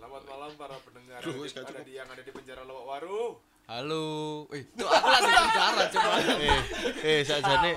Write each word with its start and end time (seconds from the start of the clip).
Selamat 0.00 0.24
malam 0.24 0.48
para 0.56 0.80
pendengar 0.80 1.20
Duh, 1.20 1.44
ada 1.44 1.84
di 1.84 1.92
yang 1.92 2.08
ada 2.08 2.24
di 2.24 2.32
penjara 2.32 2.64
Lowak 2.64 2.88
Waru. 2.88 3.36
Halo. 3.68 4.48
Eh, 4.48 4.64
tuh 4.72 4.88
aku 4.88 5.08
lagi 5.12 5.28
bicara 5.28 5.82
coba. 5.92 6.16
eh 6.40 6.60
eh 7.04 7.20
sakjane 7.20 7.70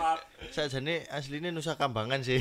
sakjane 0.47 1.03
asline 1.11 1.51
Nusa 1.51 1.75
Kambangan 1.75 2.23
sih 2.23 2.39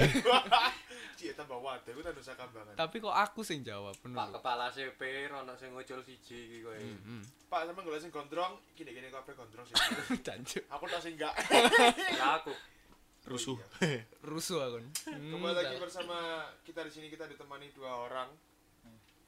Cik 1.18 1.34
tambah 1.34 1.58
wadah 1.58 1.82
kan 1.98 2.14
Nusa 2.14 2.38
Kambangan. 2.38 2.79
Tapi 2.79 3.03
kok 3.03 3.10
aku 3.10 3.42
sing 3.42 3.66
jawab 3.66 3.98
Pak 3.98 4.06
bener. 4.06 4.30
kepala 4.38 4.71
CP 4.71 5.03
ono 5.35 5.50
sing 5.58 5.74
ngucul 5.74 5.99
siji 6.06 6.38
iki 6.46 6.58
kowe. 6.62 6.78
Hmm, 6.78 7.26
Pak 7.51 7.67
sama 7.67 7.83
golek 7.83 8.06
sing 8.06 8.14
gondrong, 8.14 8.62
gini-gini 8.78 9.10
kabeh 9.10 9.35
gondrong 9.35 9.67
sih. 9.67 9.74
Jancuk. 10.30 10.62
Aku 10.78 10.87
tak 10.87 11.03
sing 11.03 11.19
enggak. 11.19 11.35
Ya 12.14 12.38
aku. 12.38 12.54
rusuh 13.26 13.58
Rusuh 14.22 14.62
aku. 14.62 14.78
Hmm, 15.10 15.26
Kembali 15.35 15.58
lagi 15.58 15.74
tak- 15.74 15.83
bersama 15.90 16.46
kita 16.62 16.87
di 16.87 16.91
sini 16.95 17.10
kita 17.10 17.27
ditemani 17.27 17.74
dua 17.74 18.06
orang. 18.06 18.30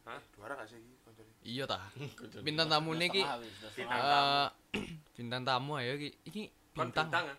Hah? 0.05 0.21
Dua 0.37 0.45
orang 0.45 0.57
gak 0.61 0.69
sih 0.69 0.81
koncone? 1.01 1.33
Iya 1.41 1.65
ta. 1.65 1.81
Bintang 2.47 2.69
tamu 2.69 2.93
Udah 2.93 3.01
niki 3.01 3.23
setengah 3.25 3.39
wis, 3.41 3.55
udah 3.57 3.71
Bintang 3.73 3.97
setengah. 3.97 4.45
eh 4.45 4.49
bintang 5.17 5.43
tamu 5.43 5.73
ayo 5.81 5.93
iki. 5.97 6.11
Iki 6.29 6.43
Kon 6.75 6.91
bintang. 6.91 7.07
bintang. 7.09 7.25
ah? 7.31 7.39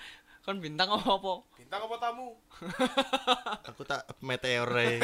Kon 0.44 0.56
bintang 0.58 0.88
apa 0.90 1.10
apa? 1.14 1.34
Bintang 1.54 1.80
apa 1.86 1.96
tamu? 2.00 2.28
aku 3.70 3.82
tak 3.86 4.02
meteor 4.18 4.70
ae 4.74 4.98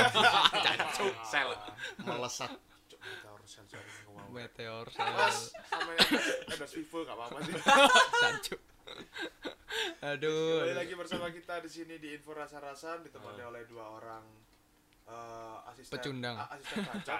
Jancuk 0.56 1.14
sel. 1.22 1.50
melesat 2.02 2.50
sensor 3.46 3.78
ngomong. 4.10 4.34
Meteor 4.34 4.90
sel. 4.90 5.14
sama 5.70 5.92
ada 6.50 6.66
Vivo 6.66 6.98
gak 7.06 7.14
apa-apa 7.14 7.38
sih. 7.46 7.54
Jancuk. 8.18 8.60
Aduh. 10.02 10.66
Kembali 10.66 10.74
lagi 10.74 10.94
bersama 10.98 11.30
kita 11.30 11.62
di 11.62 11.70
sini 11.70 11.94
di 11.96 12.10
Info 12.10 12.34
Rasa-Rasan 12.34 13.06
ditemani 13.06 13.46
oleh 13.46 13.62
dua 13.70 13.94
orang 13.94 14.26
eh, 15.06 15.56
asisten 15.70 15.92
Pecundang. 15.94 16.34
a- 16.34 16.50
asisten 16.50 16.82
bacot. 16.82 17.18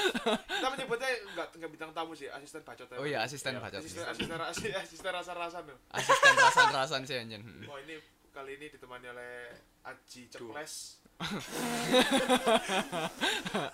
kita 0.58 0.68
menyebutnya 0.68 1.10
enggak 1.28 1.48
enggak 1.54 1.70
bintang 1.70 1.90
tamu 1.92 2.12
sih, 2.12 2.28
asisten 2.28 2.64
bacot. 2.64 2.88
Oh 2.96 3.04
iya, 3.04 3.20
asisten 3.20 3.56
bacot. 3.56 3.80
Asisten 3.80 4.04
asisten 4.04 4.38
asisten, 4.38 4.72
asisten 4.82 5.10
rasa-rasan 5.10 5.62
tuh. 5.64 5.76
Asisten 5.92 6.32
rasan-rasan 6.34 7.00
sih 7.04 7.16
anjen. 7.16 7.42
Hmm. 7.44 7.64
Oh 7.70 7.78
ini 7.78 8.00
kali 8.32 8.56
ini 8.56 8.70
ditemani 8.70 9.06
oleh 9.08 9.32
Aji 9.84 10.28
Ceples. 10.28 11.00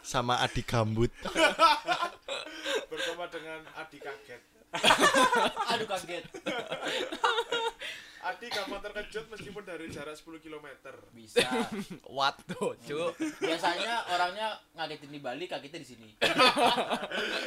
sama 0.01 0.41
adik 0.41 0.65
gambut 0.65 1.13
bersama 2.89 3.29
dengan 3.29 3.61
Adi 3.77 4.01
Kaget. 4.01 4.41
Aduh 5.71 5.85
kaget. 5.85 6.25
Adi 8.25 8.49
gampang 8.49 8.81
terkejut 8.81 9.29
meskipun 9.29 9.69
dari 9.69 9.85
jarak 9.93 10.17
10 10.17 10.41
km. 10.41 10.65
Bisa. 11.13 11.45
Waduh, 12.17 12.73
cuk. 12.81 13.13
Biasanya 13.37 14.09
orangnya 14.09 14.57
ngagetin 14.73 15.13
di 15.13 15.21
Bali, 15.21 15.45
kagetnya 15.45 15.85
di 15.85 15.89
sini. 15.89 16.09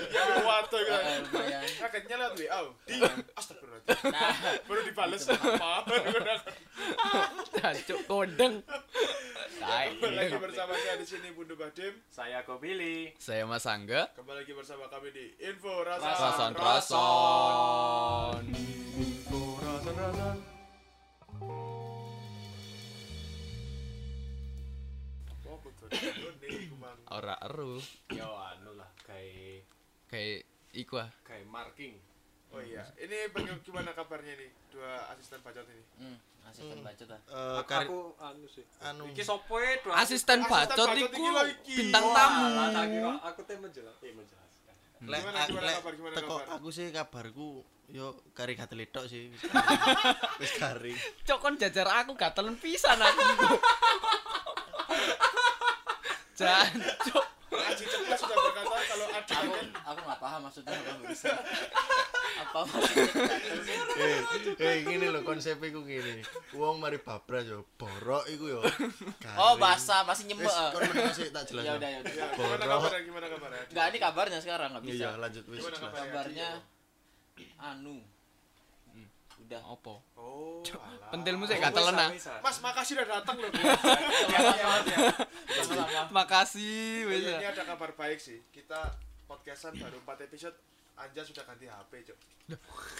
Ya 0.08 0.23
waduh 0.45 0.80
gitu. 0.80 0.95
Eh, 0.95 1.17
lumayan. 1.28 1.61
Kagetnya 1.78 2.16
lewat 2.17 2.34
WA. 2.39 2.61
Di 2.88 2.95
astagfirullahaladzim. 3.36 4.14
Nah, 4.14 4.31
Baru 4.66 4.81
dibales 4.86 5.23
apa? 5.28 5.72
Jancuk 7.58 8.00
kodeng. 8.08 8.64
Kembali 9.58 10.16
lagi 10.16 10.38
bersama 10.39 10.73
saya 10.78 10.95
di 10.97 11.06
sini 11.06 11.28
Bundu 11.36 11.59
Badim. 11.59 11.94
Saya 12.08 12.45
Kopili. 12.47 13.12
Saya 13.19 13.44
Mas 13.44 13.67
Angga. 13.67 14.14
Kembali 14.16 14.45
lagi 14.45 14.53
bersama 14.56 14.88
kami 14.88 15.12
di 15.12 15.25
Info 15.44 15.84
Rasa 15.84 16.08
Rasan 16.16 16.53
rason. 16.56 18.41
Info 18.97 19.41
Rasa 19.59 19.91
Rasan. 19.91 20.38
Kumang. 26.67 26.97
Ora 27.11 27.35
eru. 27.44 27.79
Yo 28.11 28.27
anu 28.27 28.71
lah 28.75 28.89
kayak 29.03 29.63
Kayak 30.07 30.47
iku 30.71 30.95
ah. 30.97 31.09
kayak 31.21 31.47
marking. 31.47 31.99
Oh 32.47 32.63
iya, 32.63 32.79
ini 32.95 33.27
baga- 33.27 33.59
gimana 33.59 33.91
kabarnya 33.91 34.31
nih 34.39 34.47
dua 34.71 35.03
asisten 35.11 35.44
bacot 35.44 35.67
ini? 35.67 35.83
hmm, 35.99 36.16
asisten 36.47 36.79
bacot 36.79 37.07
lah. 37.12 37.19
Eh, 37.28 37.59
Aku, 37.59 37.67
kar- 37.67 37.83
aku 37.83 38.00
anu 38.17 38.47
sih. 38.47 38.63
anu 38.79 39.03
Iki 39.12 39.19
sopo 39.19 39.59
e? 39.59 39.83
Dua- 39.83 40.00
Asisten 40.00 40.39
Asisten 40.39 40.39
bacot 40.47 40.72
bacot 40.79 40.95
iku 40.95 41.07
iki 41.12 41.28
lho 41.28 41.44
iki. 41.44 41.75
bintang 41.75 42.06
tamu. 42.07 42.47
aku 43.19 43.39
teh 43.44 43.59
menjelaskan. 43.59 44.00
Eh, 44.01 44.13
menjelaskan. 44.16 44.73
lek 45.03 45.19
gimana 45.22 45.38
lek 45.44 45.75
kabar, 45.78 45.94
gimana 45.94 46.13
teko 46.16 46.35
kabar? 46.39 46.56
aku 46.56 46.67
sih 46.72 46.85
kabarku 46.89 47.50
yo 47.88 48.06
kari 48.31 48.53
gatel 48.53 48.84
tok 48.88 49.08
sih 49.08 49.31
wis 50.42 50.52
garing 50.53 50.98
Cok 51.24 51.40
kon 51.40 51.56
jajar 51.56 51.88
aku 51.88 52.14
gatelan 52.14 52.56
pisan 52.56 53.00
aku. 53.00 53.24
Jancuk. 56.38 57.25
Aji 57.48 57.84
Ceples 57.84 58.20
sudah 58.20 58.38
berkata 58.38 58.75
kalau 58.86 59.08
Adi 59.09 59.34
Aku 59.34 59.52
aku 59.88 60.00
nggak 60.03 60.20
paham 60.20 60.40
maksudnya 60.46 60.75
apa 60.75 61.02
bisa. 61.02 61.31
Apa 62.38 62.59
maksudnya? 62.68 63.24
eh 63.98 64.19
eh 64.59 64.75
gini 64.84 65.08
lho 65.08 65.24
konsepnya 65.24 65.72
ku 65.72 65.81
gini 65.81 66.22
wong 66.54 66.78
mari 66.78 67.00
babras 67.00 67.48
yo 67.48 67.66
borok 67.74 68.28
iku 68.28 68.52
yo 68.52 68.62
Oh, 69.34 69.56
basah 69.56 70.04
masih 70.04 70.28
nyembek. 70.28 70.46
wis 70.46 70.58
kon 70.69 70.81
meneng 70.86 71.09
sih 71.12 71.31
tak 71.31 71.48
jelas 71.48 71.64
Ya 71.66 71.74
udah 71.74 71.90
ya 71.90 72.00
udah. 72.00 72.14
Ya, 72.14 72.25
gimana 72.28 72.38
Borok. 72.38 72.68
kabarnya? 72.69 73.00
Gimana 73.02 73.25
kabarnya? 73.28 73.62
Enggak, 73.66 73.86
ini 73.88 73.98
kabarnya 73.98 74.40
sekarang 74.40 74.68
nggak 74.69 74.84
bisa. 74.86 74.94
iya 74.94 75.09
lanjut 75.16 75.44
wis 75.48 75.62
Gimana? 75.64 75.78
Kabarnya 75.90 76.50
anu. 77.58 78.02
Udah. 79.38 79.62
Apa? 79.62 80.02
Oh. 80.18 80.59
Pentilmu 81.08 81.46
sih 81.46 81.56
Oh, 81.56 81.62
gatelan 81.62 81.94
bisa, 82.09 82.36
ah. 82.36 82.42
Mas, 82.42 82.58
makasih 82.58 82.98
udah 82.98 83.22
datang 83.22 83.38
loh. 83.38 83.48
Makasih. 86.09 87.06
Ini 87.06 87.46
ada 87.46 87.64
kabar 87.64 87.94
baik 87.94 88.18
sih. 88.18 88.42
Kita 88.50 88.98
podcastan 89.25 89.78
baru 89.78 89.98
4 90.02 90.25
episode. 90.25 90.58
Anja 90.98 91.22
sudah 91.22 91.46
ganti 91.46 91.70
HP, 91.70 92.09
Cok. 92.09 92.18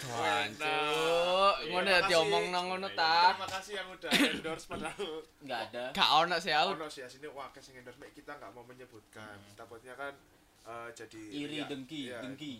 Jancuk. 0.06 1.54
Ngono 1.66 1.88
ya 1.88 1.98
Makasih. 1.98 2.06
diomong 2.06 2.44
nang 2.48 2.64
ngono 2.70 2.86
ta. 2.94 3.34
Terima 3.34 3.48
kasih 3.50 3.72
yang 3.74 3.88
udah 3.90 4.10
endorse 4.14 4.64
padahal 4.70 5.10
Enggak 5.42 5.60
ada. 5.66 5.84
Gak 5.90 6.08
ono 6.14 6.36
sih 6.38 6.52
aku. 6.54 6.70
ono 6.78 6.86
sih 6.86 7.02
ya 7.02 7.08
sini 7.10 7.26
wah 7.26 7.50
kasih 7.50 7.74
endorse 7.74 7.98
kita 8.14 8.38
nggak 8.38 8.54
mau 8.54 8.62
menyebutkan. 8.62 9.34
Takutnya 9.58 9.98
kan 9.98 10.14
eh, 10.62 10.88
jadi 10.94 11.20
Iri, 11.34 11.58
dengki, 11.66 12.00
Iya. 12.06 12.22
dengki. 12.22 12.54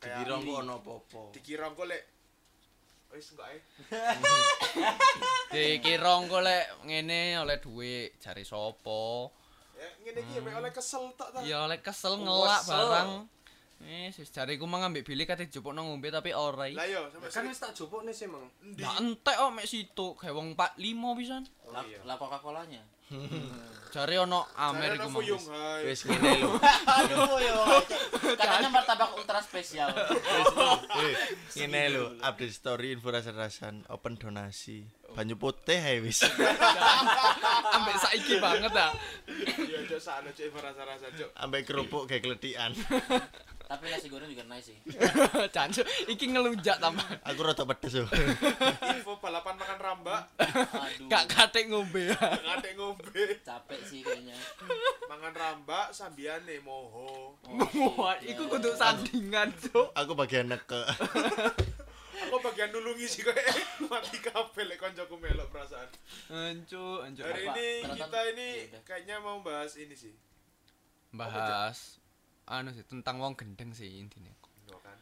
Dikira 0.00 0.34
engko 0.40 0.52
ana 0.64 0.74
apa-apa. 0.80 1.20
Dikira 1.36 1.66
engko 1.68 1.84
lek 1.84 2.02
oh, 3.12 3.16
wis 3.16 3.28
engko 3.36 3.42
ae 3.44 3.58
Dikira 5.54 6.12
engko 6.16 6.38
lek 6.40 6.64
ngene 6.88 7.36
oleh 7.44 7.56
dhuwit 7.60 8.16
jari 8.16 8.44
sopo 8.48 9.28
ngene 10.00 10.20
iki 10.24 10.40
mek 10.40 10.56
oleh 10.56 10.72
kesel 10.72 11.12
tok 11.16 11.28
ta 11.36 11.38
ya 11.44 11.68
oleh 11.68 11.80
kesel 11.84 12.16
oh, 12.16 12.24
ngelak 12.24 12.62
barang 12.64 13.10
Eh, 13.80 14.12
sis 14.12 14.28
jariku 14.28 14.68
mang 14.68 14.84
ambek 14.84 15.08
bilik 15.08 15.24
kate 15.24 15.48
jupuk 15.48 15.72
ngombe 15.72 16.12
tapi 16.12 16.36
ora. 16.36 16.68
Lah 16.68 16.84
yo, 16.84 17.08
kan 17.32 17.48
wis 17.48 17.56
tak 17.56 17.72
jupukne 17.72 18.12
sih, 18.12 18.28
Mang. 18.28 18.44
Lah 18.76 19.00
entek 19.00 19.32
kok 19.32 19.56
mek 19.56 19.64
situk, 19.64 20.20
gawe 20.20 20.36
wong 20.36 20.52
4 20.52 20.76
5 20.76 21.16
pisan. 21.16 21.48
Oh, 21.64 21.72
lah 22.04 22.16
Coca-Cola-nya. 22.20 22.84
Jare 23.90 24.22
ono 24.22 24.46
Amer 24.54 24.94
iku 24.94 25.10
mah. 25.10 25.18
Fuyung, 25.18 25.44
wis. 25.82 26.06
ngene 26.06 26.30
lho 26.38 26.54
Aduh 26.94 27.42
yo. 27.42 27.58
Katanya 28.38 28.70
martabak 28.70 29.18
ultra 29.18 29.42
spesial. 29.42 29.90
Ngene 31.58 31.82
lho 31.90 32.14
update 32.22 32.54
story 32.54 32.94
info 32.94 33.10
rasa-rasan 33.10 33.82
open 33.90 34.14
donasi 34.14 34.86
banyu 35.10 35.34
putih 35.34 35.74
ae 35.74 35.98
wis 35.98 36.22
Ambek 37.74 37.96
saiki 37.98 38.38
banget 38.38 38.70
ah. 38.78 38.94
Iya, 39.58 39.82
cok 39.90 39.98
sana 39.98 40.30
cok 40.30 40.54
rasa-rasa 40.54 41.10
cok. 41.10 41.30
ambek 41.34 41.66
kerupuk 41.66 42.06
kayak 42.06 42.22
keletian 42.22 42.70
Tapi 43.70 43.86
nasi 43.86 44.10
goreng 44.10 44.26
juga 44.26 44.42
nice 44.50 44.74
sih. 44.74 44.78
Cancuk, 45.54 45.86
iki 46.10 46.26
ngelunjak 46.26 46.82
tambah. 46.82 47.06
aku 47.22 47.38
rada 47.46 47.62
pedes 47.62 48.02
yo 48.02 48.06
Info 48.98 49.14
balapan 49.22 49.54
makan 49.54 49.78
rambak, 49.78 50.26
Aduh. 50.42 51.06
Gak 51.06 51.30
katek 51.30 51.70
ngombe. 51.70 52.10
ngate 52.18 52.74
ngombe. 52.74 53.38
Capek 53.46 53.78
sih 53.86 54.02
kayaknya. 54.02 54.34
Mangan 55.06 55.30
rambak 55.38 55.94
sambiane 55.94 56.58
moho. 56.66 57.38
Wah, 57.94 58.18
iku 58.26 58.50
kudu 58.50 58.74
sandingan, 58.74 59.54
Cuk. 59.54 59.94
aku 59.94 60.18
bagian 60.18 60.50
neke 60.50 60.82
Aku 62.26 62.42
bagian 62.42 62.74
nulungi 62.74 63.06
sih 63.06 63.22
kayak 63.22 63.54
mati 63.86 64.18
kabel 64.18 64.66
lek 64.66 64.82
koncoku 64.82 65.14
melok 65.14 65.46
perasaan. 65.54 65.86
Ancu, 66.26 67.06
ancu. 67.06 67.22
Hari 67.22 67.46
ini 67.54 67.68
kita 67.86 68.20
ini 68.34 68.48
Ya 68.74 68.80
kayaknya 68.82 69.22
mau 69.22 69.38
bahas 69.46 69.78
ini 69.78 69.94
sih. 69.94 70.10
Bahas 71.14 71.99
anu 72.50 72.70
sih 72.70 72.82
tentang 72.84 73.16
wong 73.16 73.32
gendeng 73.32 73.70
sih 73.70 73.86
intinya. 73.96 74.34
Iya 74.66 74.76
kan? 74.80 74.98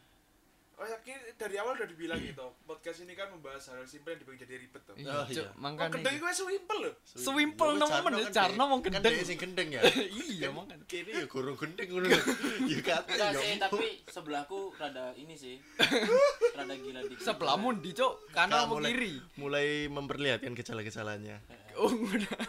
Oh 0.75 0.87
yakin 0.87 1.11
dari 1.35 1.57
awal 1.57 1.75
udah 1.75 1.83
dibilang 1.85 2.21
gitu. 2.21 2.45
Podcast 2.63 3.01
ini 3.01 3.11
kan 3.11 3.27
membahas 3.27 3.67
hal 3.67 3.83
simpel 3.83 4.13
yang 4.13 4.21
dibikin 4.21 4.39
jadi 4.39 4.55
ribet 4.59 4.79
tuh. 4.81 4.95
Iya, 4.95 5.11
Oh, 5.11 5.25
iya. 5.27 5.43
Oh, 5.43 5.59
makane. 5.59 5.91
gendeng 5.91 6.15
gue 6.15 6.31
simpel 6.31 6.77
loh. 6.79 6.93
Swimpel 7.03 7.69
Jarno 7.75 7.85
men, 7.99 8.13
kan 8.15 8.31
Jarno 8.31 8.55
dia- 8.55 8.69
wong 8.69 8.79
kan 8.79 8.91
gendeng. 8.93 9.11
dia 9.11 9.25
sing 9.25 9.35
gendeng 9.37 9.67
ya 9.69 9.81
Iya, 10.31 10.47
makane. 10.49 10.83
kene 10.85 11.11
ya 11.11 11.25
guru 11.25 11.51
gendeng 11.53 11.87
ngono 11.89 12.07
ya 12.71 12.79
kate 12.79 13.11
ya 13.11 13.27
tapi 13.59 13.87
sebelahku 14.07 14.71
rada 14.73 15.11
ini 15.15 15.35
sih. 15.35 15.59
Rada 16.55 16.73
gila 16.73 17.01
dikit. 17.03 17.25
Sebelahmu 17.25 17.67
di, 17.75 17.91
Cuk. 17.91 18.13
Kanan 18.31 18.63
apa 18.63 18.79
kiri? 18.85 19.19
mulai 19.35 19.67
memperlihatkan 19.89 20.53
gejala-gejalanya 20.53 21.43
Oh, 21.75 21.91
udah. 21.91 22.39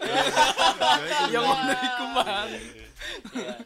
Ya, 0.00 1.20
Ya 1.30 1.40
ngono 1.40 1.72
iku, 3.06 3.34
Mang. 3.36 3.60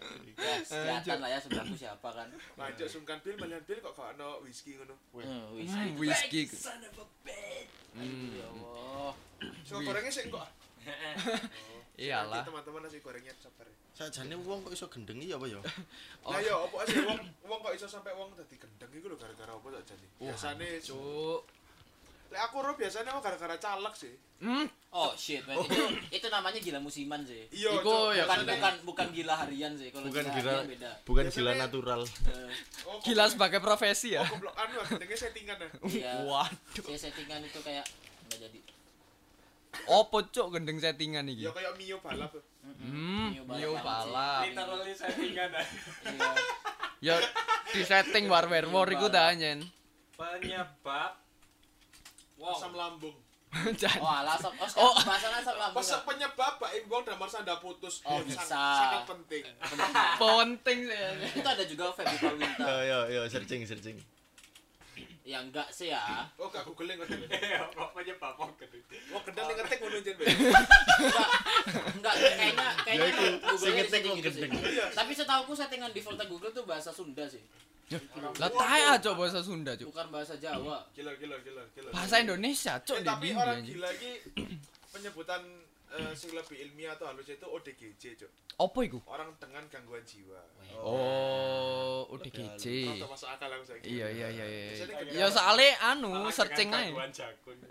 Iya. 1.04 1.28
Ya, 1.28 1.38
siapa 1.76 2.08
kan 2.12 2.28
Lanjut 2.56 2.88
sungkan 2.88 3.18
bil 3.24 3.36
melihat 3.40 3.62
bil 3.64 3.78
kok 3.80 3.92
gak 3.96 4.16
ono 4.16 4.40
whisky 4.44 4.76
ngono. 4.76 4.94
Hmm, 5.12 5.56
whisky. 5.96 6.48
son 6.48 6.80
of 6.84 7.00
a 7.00 7.06
bitch 7.24 7.72
Hmm. 7.90 8.38
ya 8.38 8.46
Allah 8.46 9.12
So 9.64 9.80
gorengnya 9.82 10.12
sih 10.12 10.30
kok. 10.30 10.46
Iyalah. 12.00 12.46
Teman-teman 12.46 12.80
nasi 12.86 13.02
gorengnya 13.04 13.34
sabar. 13.36 13.68
ya. 13.68 13.76
Sakjane 13.92 14.32
wong 14.40 14.64
kok 14.64 14.72
iso 14.72 14.86
gendengi 14.88 15.28
ya 15.28 15.36
apa 15.36 15.46
ya? 15.50 15.60
Oh. 16.24 16.32
Lah 16.32 16.40
yo 16.40 16.54
opo 16.64 16.80
aja 16.80 16.96
wong 17.04 17.20
wong 17.44 17.58
kok 17.60 17.74
iso 17.76 17.86
sampai 17.90 18.16
wong 18.16 18.32
dadi 18.32 18.56
gendeng 18.56 18.88
iku 18.94 19.12
lho 19.12 19.16
gara-gara 19.20 19.52
opo 19.52 19.68
tak 19.68 19.84
jane. 19.84 20.06
Biasane 20.16 20.80
Cuk. 20.80 21.59
Lek 22.30 22.40
aku 22.40 22.56
ro 22.60 22.72
biasanya 22.72 23.10
aku 23.10 23.20
gara-gara 23.20 23.56
caleg 23.56 23.94
sih. 23.94 24.14
Hmm. 24.40 24.64
oh 24.90 25.12
shit 25.14 25.44
man. 25.44 25.60
itu 25.60 25.76
itu 26.10 26.26
namanya 26.26 26.56
gila 26.56 26.80
musiman 26.80 27.20
sih 27.22 27.44
Iya, 27.52 27.76
Iku 27.76 27.84
Cok. 27.84 28.16
ya 28.16 28.24
bukan 28.24 28.40
bukan 28.48 28.74
bukan 28.88 29.06
gila 29.12 29.34
harian 29.36 29.76
sih 29.76 29.92
kalau 29.92 30.08
Bukan 30.08 30.24
gila 30.32 30.64
beda 30.64 30.90
Bukan 31.04 31.22
Biasanya- 31.22 31.36
gila 31.36 31.52
natural. 31.60 32.00
Oh, 32.00 32.96
kok- 32.96 33.04
Gila 33.04 33.24
sebagai 33.26 33.60
profesi 33.60 34.16
ya. 34.16 34.22
Oh, 34.22 34.32
goblok 34.32 34.56
anu 34.56 34.80
gendengnya 34.82 35.18
settingan 35.18 35.56
ah. 35.58 35.70
iya 35.84 36.12
Waduh. 36.24 36.82
saya 36.88 36.98
settingan 37.02 37.44
itu 37.44 37.60
kayak 37.60 37.84
nggak 38.24 38.38
jadi 38.40 38.58
Opo 39.86 40.18
cuk 40.24 40.46
gendeng 40.50 40.78
settingan 40.78 41.24
iki? 41.26 41.44
Ya 41.44 41.52
kayak 41.52 41.72
Mio 41.76 42.00
balap. 42.00 42.32
Hmm, 42.80 43.30
Mio 43.30 43.44
balap 43.44 43.60
banget 43.76 43.84
balap. 43.84 44.42
Literally 44.48 44.94
settingan 44.94 45.50
ah. 45.52 45.66
iya 46.08 46.30
Ya 47.00 47.14
di 47.68 47.82
setting 47.82 48.26
war 48.26 48.48
war 48.48 48.88
iku 48.88 49.06
dah 49.06 49.30
nyen. 49.30 49.62
Penyebab 50.16 51.12
Asam 52.42 52.72
lambung. 52.72 53.16
Jan. 53.74 53.98
oh 53.98 54.06
asap 54.06 54.54
oh 54.54 54.70
Oh. 54.78 54.94
bahasan 54.96 55.34
asap 55.34 55.58
lambung 55.58 55.82
penyebab 56.04 56.52
Pak 56.56 56.70
Imbong 56.72 57.02
dan 57.02 57.18
Mas 57.18 57.34
Anda 57.34 57.58
putus. 57.58 57.98
Oh, 58.00 58.22
Sangat- 58.22 58.26
bisa. 58.30 58.46
Sangat 58.46 59.02
penting. 59.10 59.42
Penting 60.16 60.78
sih. 60.86 61.34
itu 61.34 61.48
ada 61.48 61.64
juga 61.64 61.90
Feby 61.90 62.14
Pawinta 62.16 62.62
Yo 62.62 62.78
yo 62.80 62.98
yo 63.10 63.22
searching 63.26 63.62
searching. 63.64 63.98
ya 65.20 65.38
enggak 65.38 65.66
sih 65.68 65.86
ya 65.88 66.26
Oh, 66.36 66.46
gak 66.46 66.62
googling 66.64 66.94
kok. 66.96 67.06
kok 67.06 67.90
penyebab 67.96 68.32
kok 68.34 68.50
gede. 68.56 68.78
Wah, 69.10 69.20
gendeng 69.20 69.44
ning 69.44 69.56
ngetik 69.58 69.78
ngono 69.78 69.98
jen. 70.00 70.16
enggak 71.92 72.14
kayaknya 72.16 72.66
kayaknya 72.80 73.04
Ya, 73.04 73.10
itu, 73.10 73.24
Google 73.36 73.58
sing 73.60 73.74
ngetik 73.76 74.00
kok 74.00 74.14
gitu 74.16 74.28
gendeng. 74.32 74.52
Iya. 74.64 74.86
tapi 74.90 75.10
setahuku 75.12 75.52
settingan 75.52 75.90
default 75.90 76.22
Google 76.24 76.50
tuh 76.50 76.64
bahasa 76.64 76.90
Sunda 76.90 77.26
sih 77.26 77.42
Lah 78.40 78.50
tae 78.50 78.82
aja 78.88 79.10
bahasa 79.12 79.38
Sunda 79.40 79.72
cuk. 79.74 79.92
bukan 79.92 80.08
bahasa 80.08 80.34
Jawa 80.34 80.80
Gila 80.90 81.12
gila 81.14 81.36
gila 81.40 81.62
gila. 81.70 81.88
Bahasa 81.92 82.16
Indonesia 82.18 82.80
cuk 82.80 82.96
Eh, 82.96 83.04
tapi 83.04 83.26
orang 83.32 83.60
aja. 83.60 83.68
gila 83.68 83.88
iki 83.92 84.12
penyebutan 84.90 85.42
eh, 85.90 86.12
sing 86.14 86.30
lebih 86.32 86.56
ilmiah 86.60 86.94
atau 86.94 87.06
halus 87.06 87.26
itu 87.26 87.42
ODGJ, 87.42 88.02
Cuk. 88.16 88.30
Opo 88.56 88.78
iku? 88.80 88.98
Orang 89.06 89.34
dengan 89.36 89.66
gangguan 89.66 90.02
jiwa. 90.02 90.38
Oh, 90.80 92.08
aku 92.08 92.16
saiki. 92.24 93.84
Iya 93.90 94.06
iya 94.08 94.28
iya 94.32 94.44
iya. 94.48 94.86
Kan- 94.86 95.12
Ya 95.12 95.26
soalnya 95.28 95.76
anu 95.84 96.28
searching 96.32 96.72
aja. 96.72 96.88
jakun. 97.12 97.56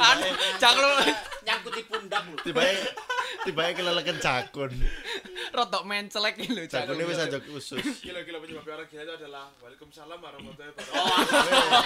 Anu 0.00 0.26
caklu 0.56 0.88
nyangkut 1.44 1.72
di 1.76 1.82
pundak 1.84 2.24
lu 2.24 2.36
Tibae 2.40 2.74
tibae 3.44 3.70
keleleken 3.76 4.16
jakun. 4.18 4.72
rotok 5.52 5.84
mencelek 5.84 6.34
iki 6.40 6.50
lho 6.50 6.64
Jakune 6.66 7.04
caklu. 7.04 7.10
wis 7.12 7.20
aja 7.20 7.38
khusus. 7.38 7.84
Gila 8.00 8.24
gila 8.24 8.38
penyebab 8.40 8.64
orang 8.66 8.88
gila 8.88 9.02
itu 9.04 9.12
adalah 9.20 9.44
Waalaikumsalam 9.60 10.18
warahmatullahi 10.18 10.72
oh 10.96 11.04
wabarakatuh. 11.04 11.84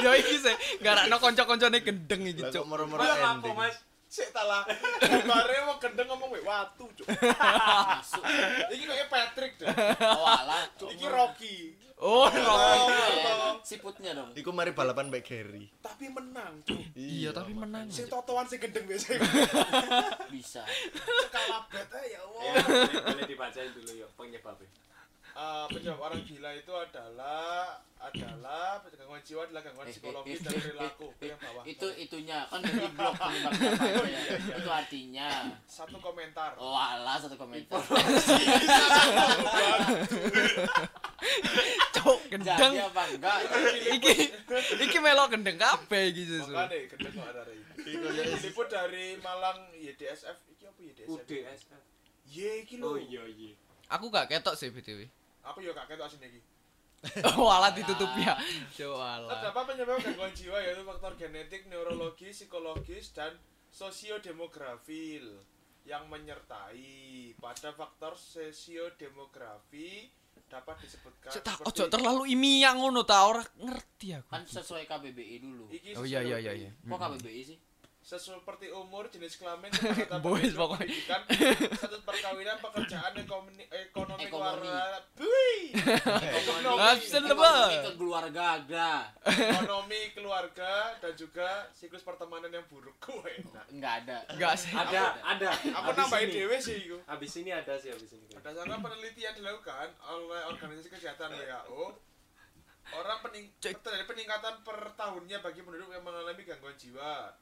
Ya 0.04 0.10
iki 0.16 0.36
sih 0.38 0.54
garakno 0.80 1.16
kanca-kancane 1.16 1.80
gendeng 1.80 2.22
iki 2.24 2.44
cuk. 2.48 2.64
moro-moro 2.64 3.00
ending. 3.04 3.52
Mas? 3.56 3.76
Sik 4.10 4.34
ta 4.34 4.42
lah. 4.42 4.66
Kemare 4.98 5.62
mau 5.70 5.78
gendeng 5.78 6.10
ngomong 6.10 6.34
wek 6.34 6.42
watu, 6.42 6.90
Cuk. 6.98 7.06
masuk 7.06 8.26
Iki 8.74 9.06
Patrick, 9.06 9.54
Cuk. 9.62 9.70
oh 9.70 10.26
alah 10.26 10.66
Iki 10.82 11.06
Rocky. 11.06 11.56
Oh, 12.00 12.24
Iya, 12.32 13.60
siputnya 13.60 14.16
dong 14.16 14.32
Iku 14.32 14.56
mari 14.56 14.72
balapan 14.72 15.12
mbek 15.12 15.20
Gary. 15.20 15.68
Tapi 15.78 16.10
menang, 16.10 16.58
Cuk. 16.66 16.80
Iya 16.98 17.30
tapi 17.30 17.54
menang. 17.54 17.86
Sing 17.86 18.10
totoan 18.10 18.50
sing 18.50 18.58
gendeng 18.58 18.82
biasanya. 18.90 19.22
bisa 20.32 20.66
Kalah 21.30 21.70
bet 21.70 21.92
ya 22.02 22.18
Allah. 22.26 22.40
Ya, 22.42 22.52
boleh, 22.66 23.02
boleh 23.14 23.24
dibacain 23.30 23.70
dulu 23.78 23.92
yuk 23.94 24.10
penyebabnya. 24.18 24.89
Eh, 25.30 25.66
penyebab 25.70 26.00
orang 26.02 26.20
gila 26.22 26.50
itu 26.52 26.72
adalah 26.74 27.78
adalah 28.00 28.80
gangguan 28.82 29.20
jiwa 29.20 29.44
adalah 29.44 29.62
gangguan 29.62 29.86
Eh, 29.86 29.90
eh, 29.90 29.94
psikologis 29.94 30.38
dan 30.40 30.52
perilaku 30.56 31.06
yang 31.20 31.38
bawah. 31.38 31.62
itu 31.64 31.86
itunya 31.96 32.38
kan 32.48 32.60
dari 32.64 32.88
blog 32.90 33.14
penyebab 33.20 33.52
kenapanya 33.52 34.20
itu 34.56 34.70
artinya. 34.70 35.28
Satu 35.64 35.96
komentar. 36.00 36.56
Oh 36.56 36.74
alah 36.74 37.16
satu 37.20 37.36
komentar. 37.36 37.78
Jadi 42.00 42.28
gendeng. 42.30 42.72
apa 42.80 43.02
enggak? 43.10 43.38
Iki 43.92 44.14
iki 44.80 44.98
melo 44.98 45.26
gendeng 45.28 45.58
kabeh 45.58 46.02
iki 46.10 46.22
susu. 46.24 46.52
makanya 46.54 46.88
gendeng 46.88 47.12
kok 47.12 47.26
ada 47.28 47.42
ini. 47.50 47.64
Diliput 48.40 48.66
dari 48.70 49.04
Malang 49.20 49.58
YDSF 49.74 50.38
iki 50.48 50.64
apa 50.64 50.80
YDSF 50.80 51.08
UDSF. 51.10 51.82
ye 52.30 52.62
iki 52.64 52.78
lho. 52.78 52.94
Oh 52.94 52.98
iya 52.98 53.22
iya. 53.26 53.52
Aku 53.90 54.06
gak 54.08 54.30
ketok 54.30 54.54
sih 54.54 54.70
BTW. 54.70 55.10
Apa 55.50 55.58
ya 55.58 55.72
kakek 55.72 55.96
tuh 55.96 56.06
asine 56.06 56.26
iki 56.28 56.40
Oh, 57.32 57.48
alat 57.48 57.72
ditutup 57.74 58.12
ya. 58.14 58.36
Alah. 58.92 59.32
terdapat 59.32 59.72
penyebab 59.72 59.96
gangguan 59.98 60.30
jiwa 60.30 60.60
yaitu 60.60 60.84
faktor 60.84 61.16
genetik 61.16 61.64
neurologis 61.64 62.36
psikologis 62.38 63.08
dan 63.10 63.40
sosiodemografil 63.70 65.40
yang 65.82 66.04
menyertai. 66.06 67.32
Pada 67.34 67.72
faktor 67.72 68.12
sosiodemografi 68.14 70.12
dapat 70.44 70.76
disebutkan 70.78 71.30
Cek 71.30 71.40
tak 71.40 71.56
seperti- 71.56 71.68
ojo 71.72 71.84
terlalu 71.88 72.22
ilmiah 72.28 72.74
ngono 72.74 73.00
ta 73.02 73.24
ora 73.24 73.40
ngerti 73.56 74.08
aku. 74.12 74.28
kan 74.28 74.42
sesuai 74.44 74.84
KBBI 74.84 75.36
dulu. 75.40 75.64
Iki 75.70 75.94
Oh 75.94 76.04
iya 76.04 76.20
iya 76.20 76.36
iya 76.38 76.52
iya. 76.54 76.70
kok 76.74 76.98
KBBI 76.98 77.42
sih 77.46 77.58
seperti 78.00 78.72
umur, 78.72 79.06
jenis 79.12 79.36
kelamin, 79.36 79.70
Boys, 80.24 80.56
pokoknya. 80.56 80.88
pendidikan, 80.88 81.20
status 81.76 82.02
perkawinan, 82.02 82.56
pekerjaan, 82.58 83.12
ekonomi, 83.14 83.62
ekonomi, 83.70 84.26
keluarga, 84.26 84.98
Bui! 85.14 85.70
ekonomi, 86.90 87.86
keluarga 87.94 88.42
aga 88.58 88.92
ekonomi, 89.28 90.00
keluarga, 90.16 90.96
dan 90.98 91.12
juga 91.14 91.68
siklus 91.76 92.02
pertemanan 92.02 92.50
yang 92.50 92.64
buruk. 92.66 92.96
Gue, 93.04 93.44
enggak 93.70 93.94
ada 94.06 94.18
Enggak 94.32 94.54
sih. 94.58 94.72
Ada 94.74 95.20
ada. 95.22 95.50
aku 95.54 95.90
nambahin 95.94 96.28
ini. 96.32 96.34
dewe 96.40 96.56
sih 96.58 96.76
itu. 96.88 96.96
Habis 97.06 97.32
ini 97.38 97.50
ada 97.54 97.76
sih 97.78 97.92
habis 97.92 98.10
ini. 98.16 98.26
Berdasarkan 98.32 98.80
penelitian 98.80 99.36
dilakukan 99.36 99.92
oleh 100.08 100.40
organisasi 100.50 100.88
kesehatan 100.90 101.36
WHO, 101.36 101.94
orang 102.96 103.18
pening 103.22 103.46
terjadi 103.60 104.04
peningkatan 104.08 104.64
per 104.66 104.96
tahunnya 104.98 105.38
bagi 105.44 105.60
penduduk 105.62 105.92
yang 105.92 106.02
mengalami 106.02 106.42
gangguan 106.42 106.74
jiwa. 106.74 107.36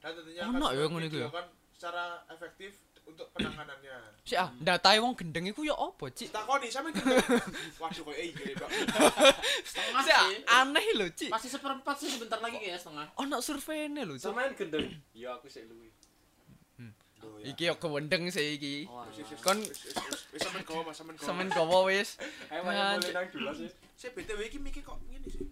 Dan 0.00 0.10
tentunya 0.16 0.42
Ono 0.48 0.66
ya 0.66 0.80
sulit 0.80 0.88
ngono 0.88 1.04
iku 1.04 1.16
ya? 1.16 1.28
dilakukan 1.28 1.46
secara 1.76 2.04
efektif 2.28 2.72
untuk 3.04 3.26
penanganannya. 3.36 3.96
Si 4.30 4.38
ah, 4.38 4.48
datae 4.56 5.00
wong 5.02 5.16
gendeng 5.18 5.48
iku 5.50 5.64
ya 5.66 5.74
apa, 5.74 6.06
Cik? 6.12 6.30
Takoni 6.30 6.68
sampe 6.70 6.94
gendeng. 6.94 7.20
Waduh 7.82 8.02
kok 8.06 8.14
iya 8.14 8.54
Pak. 8.54 8.70
setengah 9.66 10.02
Si 10.04 10.12
ah, 10.12 10.24
sih 10.28 10.36
aneh 10.46 10.86
lho, 10.94 11.06
Cik. 11.10 11.30
masih 11.34 11.50
seperempat 11.50 11.96
sih 11.98 12.08
sebentar 12.12 12.38
lagi 12.38 12.56
kayak 12.62 12.78
setengah 12.78 13.06
Ono 13.18 13.36
surveinya 13.42 14.06
lho, 14.06 14.14
Cik. 14.16 14.30
Samain 14.30 14.52
gendeng. 14.54 14.86
Iya 15.12 15.28
aku 15.40 15.50
sik 15.50 15.66
luwi. 15.66 15.90
Loh, 17.20 17.36
ya. 17.36 17.52
Iki 17.52 17.62
yo 17.68 17.74
kewendeng 17.76 18.32
sih 18.32 18.56
iki. 18.56 18.88
oh, 18.88 19.04
Kon- 19.44 19.60
wis, 20.32 20.40
sampean 20.40 20.64
gowo 20.64 20.80
Mas, 20.88 20.96
sampean 20.96 21.16
gowo. 21.20 21.26
Semen 21.28 21.48
gowo 21.52 21.78
wis. 21.92 22.16
Ayo 22.48 22.64
boleh 22.64 22.96
Cik. 22.96 23.12
nang 23.12 23.28
dulu 23.28 23.50
sih. 23.52 23.68
Saya 23.92 24.10
BTW 24.16 24.40
iki 24.48 24.56
mikir 24.56 24.80
kok 24.80 24.96
ngene 25.04 25.28
sih. 25.28 25.44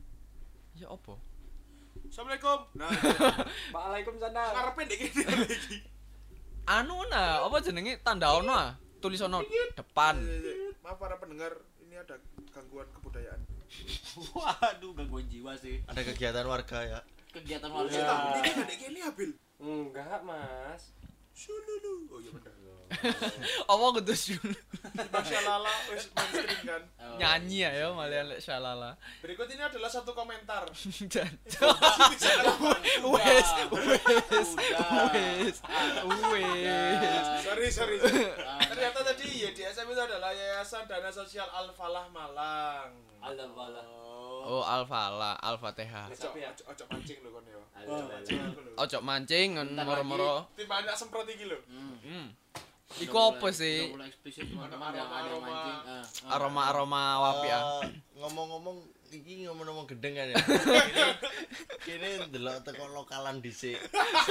Ya 0.80 0.88
apa? 0.88 1.18
Assalamualaikum. 2.08 2.58
Nah, 2.74 2.88
Waalaikumsalam. 3.74 4.50
ngarepe 4.56 4.80
ndek 4.84 4.98
kene 5.12 5.34
iki. 5.46 5.76
Anu 6.66 6.96
nah, 7.08 7.44
apa 7.44 7.56
jenenge 7.60 8.00
tanda 8.00 8.32
ono 8.34 8.52
ah? 8.52 8.72
Tulis 8.98 9.20
ono 9.20 9.44
depan. 9.76 10.16
Maaf 10.82 10.96
para 10.96 11.16
pendengar, 11.16 11.52
ini 11.84 11.96
ada 11.96 12.16
gangguan 12.50 12.88
kebudayaan. 12.92 13.40
waduh 14.36 14.96
gangguan 14.96 15.28
jiwa 15.28 15.52
sih 15.60 15.84
Ada 15.84 16.00
kegiatan 16.02 16.48
warga 16.48 16.80
ya. 16.80 17.00
kegiatan 17.28 17.68
warga 17.68 18.00
iki 18.40 18.60
ndek 18.64 18.76
kene 18.80 19.00
Abil. 19.04 19.30
Enggak, 19.60 20.24
Mas. 20.24 20.96
Sululu. 21.36 22.08
Oh 22.08 22.18
iya 22.18 22.32
bener. 22.32 22.52
Apa 23.70 23.84
kudu 24.00 24.14
dulu 24.16 24.52
Masya 25.12 25.40
Lala 25.44 25.74
wis 25.92 26.08
mainstream 26.16 26.60
kan. 26.64 26.82
Oh. 26.98 27.16
nyanyi 27.20 27.68
ya 27.68 27.70
yo 27.84 27.92
malian 27.92 28.32
lek 28.32 28.40
shalala. 28.40 28.96
Berikut 29.20 29.44
ini 29.52 29.60
adalah 29.60 29.90
satu 29.92 30.16
komentar. 30.16 30.64
Wes, 33.08 33.48
wes, 33.72 34.04
wes, 34.30 34.50
wes. 35.12 35.56
sorry, 37.44 37.68
sorry. 37.70 37.96
sorry. 38.00 38.26
Ternyata 38.68 39.00
tadi 39.04 39.26
YDSM 39.48 39.86
itu 39.88 40.02
adalah 40.02 40.30
Yayasan 40.34 40.84
Dana 40.88 41.10
Sosial 41.12 41.48
Al 41.48 41.70
Falah 41.72 42.06
Malang. 42.10 42.90
Al 43.22 43.36
Falah. 43.52 44.08
Oh, 44.48 44.64
Alfala, 44.64 45.36
Al-Fatihah. 45.44 46.08
Ojo, 46.08 46.32
ojo, 46.72 46.84
mancing 46.88 47.20
lho 47.20 47.28
kon 47.36 47.44
ya. 47.44 47.60
Oh, 47.84 48.00
lho. 48.00 48.72
Ojo 48.80 48.98
mancing 49.04 49.60
Bentar 49.60 49.84
moro-moro. 49.84 50.48
Timbang 50.56 50.88
anak 50.88 50.96
semprot 50.96 51.28
iki 51.28 51.44
lho. 51.44 51.60
Hmm. 51.68 52.32
Iku 52.98 53.16
apa 53.20 53.48
sih? 53.52 53.92
Aroma-aroma. 53.92 55.38
mancing. 55.44 55.76
Ah, 56.26 56.40
ah. 56.40 57.14
Wapi. 57.20 57.48
Eh, 57.52 57.62
ngomong-ngomong 58.18 58.78
iki 59.12 59.48
ngomong-ngomong 59.48 59.86
gendeng 59.88 60.14
kan 60.16 60.32
ya. 60.32 60.36
Kene 61.86 62.28
ndelok 62.28 62.64
teko 62.66 62.84
lokalan 62.92 63.40
dhisik. 63.40 63.78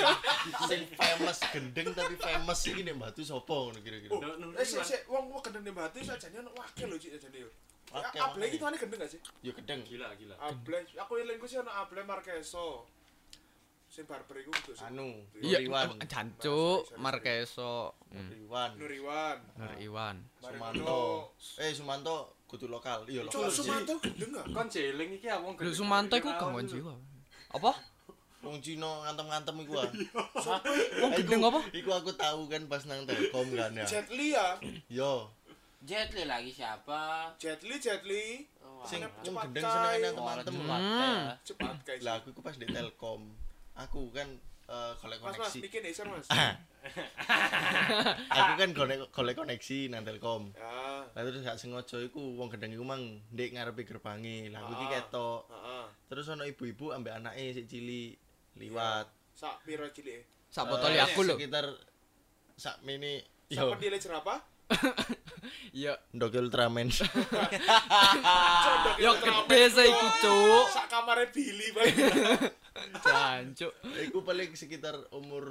Sing, 0.69 0.85
famous 0.93 1.39
gendeng 1.49 1.87
tapi 1.95 2.13
famous 2.19 2.59
iki 2.67 2.81
nek 2.85 2.97
Batu 2.97 3.21
sapa 3.25 3.53
ngono 3.53 3.79
kira-kira. 3.81 4.13
Eh 4.57 4.65
sik 4.65 4.83
sik 4.85 5.01
wong 5.09 5.33
wong 5.33 5.41
gendeng 5.41 5.63
ning 5.65 5.75
Batu 5.77 6.01
sajane 6.03 6.41
ono 6.45 6.51
wakil 6.53 6.87
lho 6.91 6.97
cik 6.99 7.17
sajane 7.17 7.37
yo. 7.47 7.49
Wakil, 7.87 8.19
Able 8.19 8.41
wakil. 8.43 8.49
iki 8.51 8.57
tuane 8.59 8.77
gendeng 8.77 8.99
gak 8.99 9.11
sih? 9.15 9.21
Yo 9.41 9.51
gendeng. 9.55 9.81
Gila, 9.87 10.11
gila. 10.19 10.35
Able, 10.43 10.77
aku 10.99 11.11
elingku 11.23 11.47
sih 11.47 11.57
ono 11.57 11.71
Able 11.71 12.03
Marqueso. 12.03 12.85
Sing 13.97 14.05
barber 14.05 14.37
iku 14.45 14.53
sing 14.77 14.93
Anu, 14.93 15.09
Nuriwan. 15.41 15.97
Jancuk, 16.05 16.85
Markeso, 17.01 17.97
hmm. 18.13 18.29
Nuriwan. 18.29 18.69
Nuriwan. 18.77 19.37
Nur 19.57 19.73
Iwan. 19.81 20.15
Mari 20.37 20.53
Sumanto. 20.53 21.01
Eh 21.57 21.73
Sumanto 21.73 22.15
kudu 22.45 22.69
lokal. 22.69 23.09
Iya 23.09 23.25
lokal. 23.25 23.49
Sumanto 23.49 23.97
gendeng 23.97 24.37
gak? 24.37 24.45
Kon 24.53 24.69
jeling 24.69 25.17
iki 25.17 25.25
aku 25.33 25.57
Lho 25.57 25.73
Sumanto 25.73 26.13
iku 26.13 26.29
gangguan 26.29 26.69
jiwa. 26.69 26.93
Apa? 27.57 27.73
Wong 28.45 28.61
Cina 28.61 29.01
ngantem-ngantem 29.09 29.65
iku 29.65 29.73
ah. 29.81 29.89
Wong 31.01 31.11
gendeng 31.17 31.41
apa? 31.49 31.61
Iku 31.73 31.89
aku 31.89 32.13
tahu 32.13 32.45
kan 32.53 32.69
pas 32.69 32.85
nang 32.85 33.01
Telkom 33.09 33.49
kan 33.57 33.81
ya. 33.81 33.81
Jet 33.81 34.13
Li 34.13 34.37
ya. 34.37 34.61
Yo, 34.93 35.25
Jet 35.81 36.13
Li 36.13 36.29
lagi 36.29 36.53
siapa? 36.53 37.33
Jet 37.41 37.65
Li, 37.65 37.81
Jet 37.81 38.05
Li. 38.05 38.45
Oh, 38.61 38.85
sing 38.85 39.01
wong 39.01 39.25
cepat 39.25 39.57
gendeng 39.57 39.65
seneng 39.65 40.13
Oh, 40.21 40.25
ngantem-ngantem. 40.29 41.33
cepat 41.41 41.77
guys. 41.81 42.01
Lah 42.05 42.21
aku 42.21 42.29
iku 42.29 42.45
pas 42.45 42.53
di 42.53 42.69
Telkom. 42.69 43.46
Aku 43.77 44.09
kan 44.09 44.25
eh, 44.67 44.91
golek 44.97 45.19
Mas 45.21 45.37
Mas, 45.37 45.53
koneksi. 45.53 45.59
bikin 45.63 45.83
isor 45.85 46.07
Mas. 46.09 46.27
Aku 48.31 48.51
kan 48.55 48.69
golek 48.73 48.99
golek 49.11 49.35
koneksi 49.35 49.79
nang 49.87 50.01
Telkom. 50.01 50.51
Ya. 50.53 51.05
Lah 51.07 51.21
terus 51.21 51.41
gak 51.41 51.59
sengaja 51.59 51.97
iku 51.99 52.35
wong 52.35 52.49
gendeng 52.49 52.73
iku 52.73 52.81
mang 52.81 53.21
ndek 53.29 53.53
ngarepe 53.53 53.85
gerbangé. 53.85 54.49
Lah 54.49 54.61
aku 54.61 54.73
iki 54.75 54.85
Ah. 54.85 54.91
ketok. 54.97 55.41
Heeh. 55.47 55.85
Terus 56.07 56.25
ono 56.27 56.43
ibu-ibu 56.43 56.91
ambek 56.91 57.13
anake 57.15 57.53
sik 57.53 57.67
cilik 57.67 58.17
liwat. 58.57 59.07
Sak 59.31 59.61
piro 59.61 59.85
cilik? 59.89 60.25
Sak 60.49 60.65
botol 60.65 60.91
Eh, 60.91 60.99
aku 60.99 61.21
lho. 61.21 61.35
Sekitar 61.37 61.67
sak 62.57 62.81
mini 62.81 63.21
Sak 63.47 63.61
yo 63.61 63.71
pendile 63.71 63.97
jerapah? 63.97 64.39
Iya. 65.71 65.93
ndok 66.11 66.33
Ultraman. 66.33 66.89
Yo 68.99 69.11
gede 69.15 69.31
ramen. 69.31 69.69
sih 69.69 69.85
iku, 69.87 70.07
Cuk. 70.19 70.65
Sak 70.73 70.89
kamare 70.89 71.29
Billy 71.31 71.71
bae. 71.71 71.87
Jancuk. 73.05 73.73
Iku 74.01 74.21
paling 74.21 74.53
sekitar 74.53 74.95
umur 75.11 75.45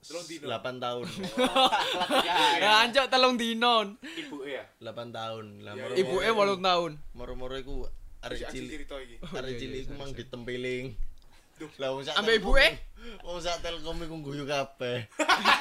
Telung 0.00 0.24
dino. 0.24 0.48
8 0.48 0.80
tahun. 0.80 1.06
Ya 2.62 2.72
anjuk 2.80 3.06
telung 3.06 3.36
dinon. 3.36 4.00
Ibu 4.00 4.36
ya. 4.44 4.64
8 4.78 5.12
tahun. 5.12 5.60
Lah 5.60 5.72
Ya, 5.72 5.84
moro- 5.84 5.96
Ibuke 6.24 6.30
8 6.56 6.60
tahun. 6.62 6.92
moro-moro 7.12 7.54
iku 7.54 7.84
arek 8.20 8.48
cilik 8.48 8.80
iki. 8.80 9.16
arek 9.22 9.54
cilik 9.56 9.80
iku 9.84 9.92
mang 9.94 10.10
ditempeling. 10.10 10.96
Lah 11.76 11.92
wong 11.92 12.00
sak 12.00 12.16
Ambek 12.16 12.40
ibuke? 12.40 12.68
Wong 13.20 13.36
sak 13.38 13.60
Telkom 13.60 14.00
iku 14.00 14.16
guyu 14.22 14.44
kabeh. 14.44 15.04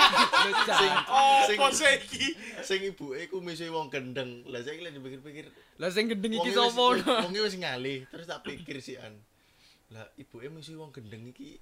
Jancuk. 0.64 1.04
Oh, 1.10 1.44
Sing- 1.44 1.60
apa 1.60 1.68
sih 1.70 1.92
iki? 2.00 2.26
Sing 2.62 2.80
ibuke 2.86 3.20
iku 3.22 3.40
misuhi 3.40 3.68
wong 3.68 3.88
gendeng. 3.90 4.48
Lah 4.48 4.64
saiki 4.64 4.80
lek 4.80 4.96
dipikir-pikir 4.96 5.52
Lah 5.76 5.92
sing 5.92 6.08
gendeng 6.08 6.32
iki 6.34 6.48
wonge 6.50 6.56
sapa? 6.56 6.84
wis- 6.94 7.04
Wonge 7.26 7.40
wis 7.42 7.56
ngalih, 7.58 8.08
terus 8.08 8.24
tak 8.26 8.40
pikir 8.42 8.80
sian. 8.80 9.20
Lah 9.90 10.06
ibuke 10.16 10.50
misuhi 10.50 10.78
wong 10.78 10.94
gendeng 10.94 11.26
iki 11.26 11.58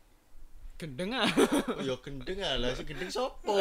Gendeng 0.77 1.09
ah. 1.09 1.25
Oh 1.25 1.81
ya 1.89 1.97
gendeng 2.05 2.37
ah 2.45 2.53
lah 2.61 2.69
si 2.77 2.85
gendeng 2.85 3.09
sopo. 3.09 3.57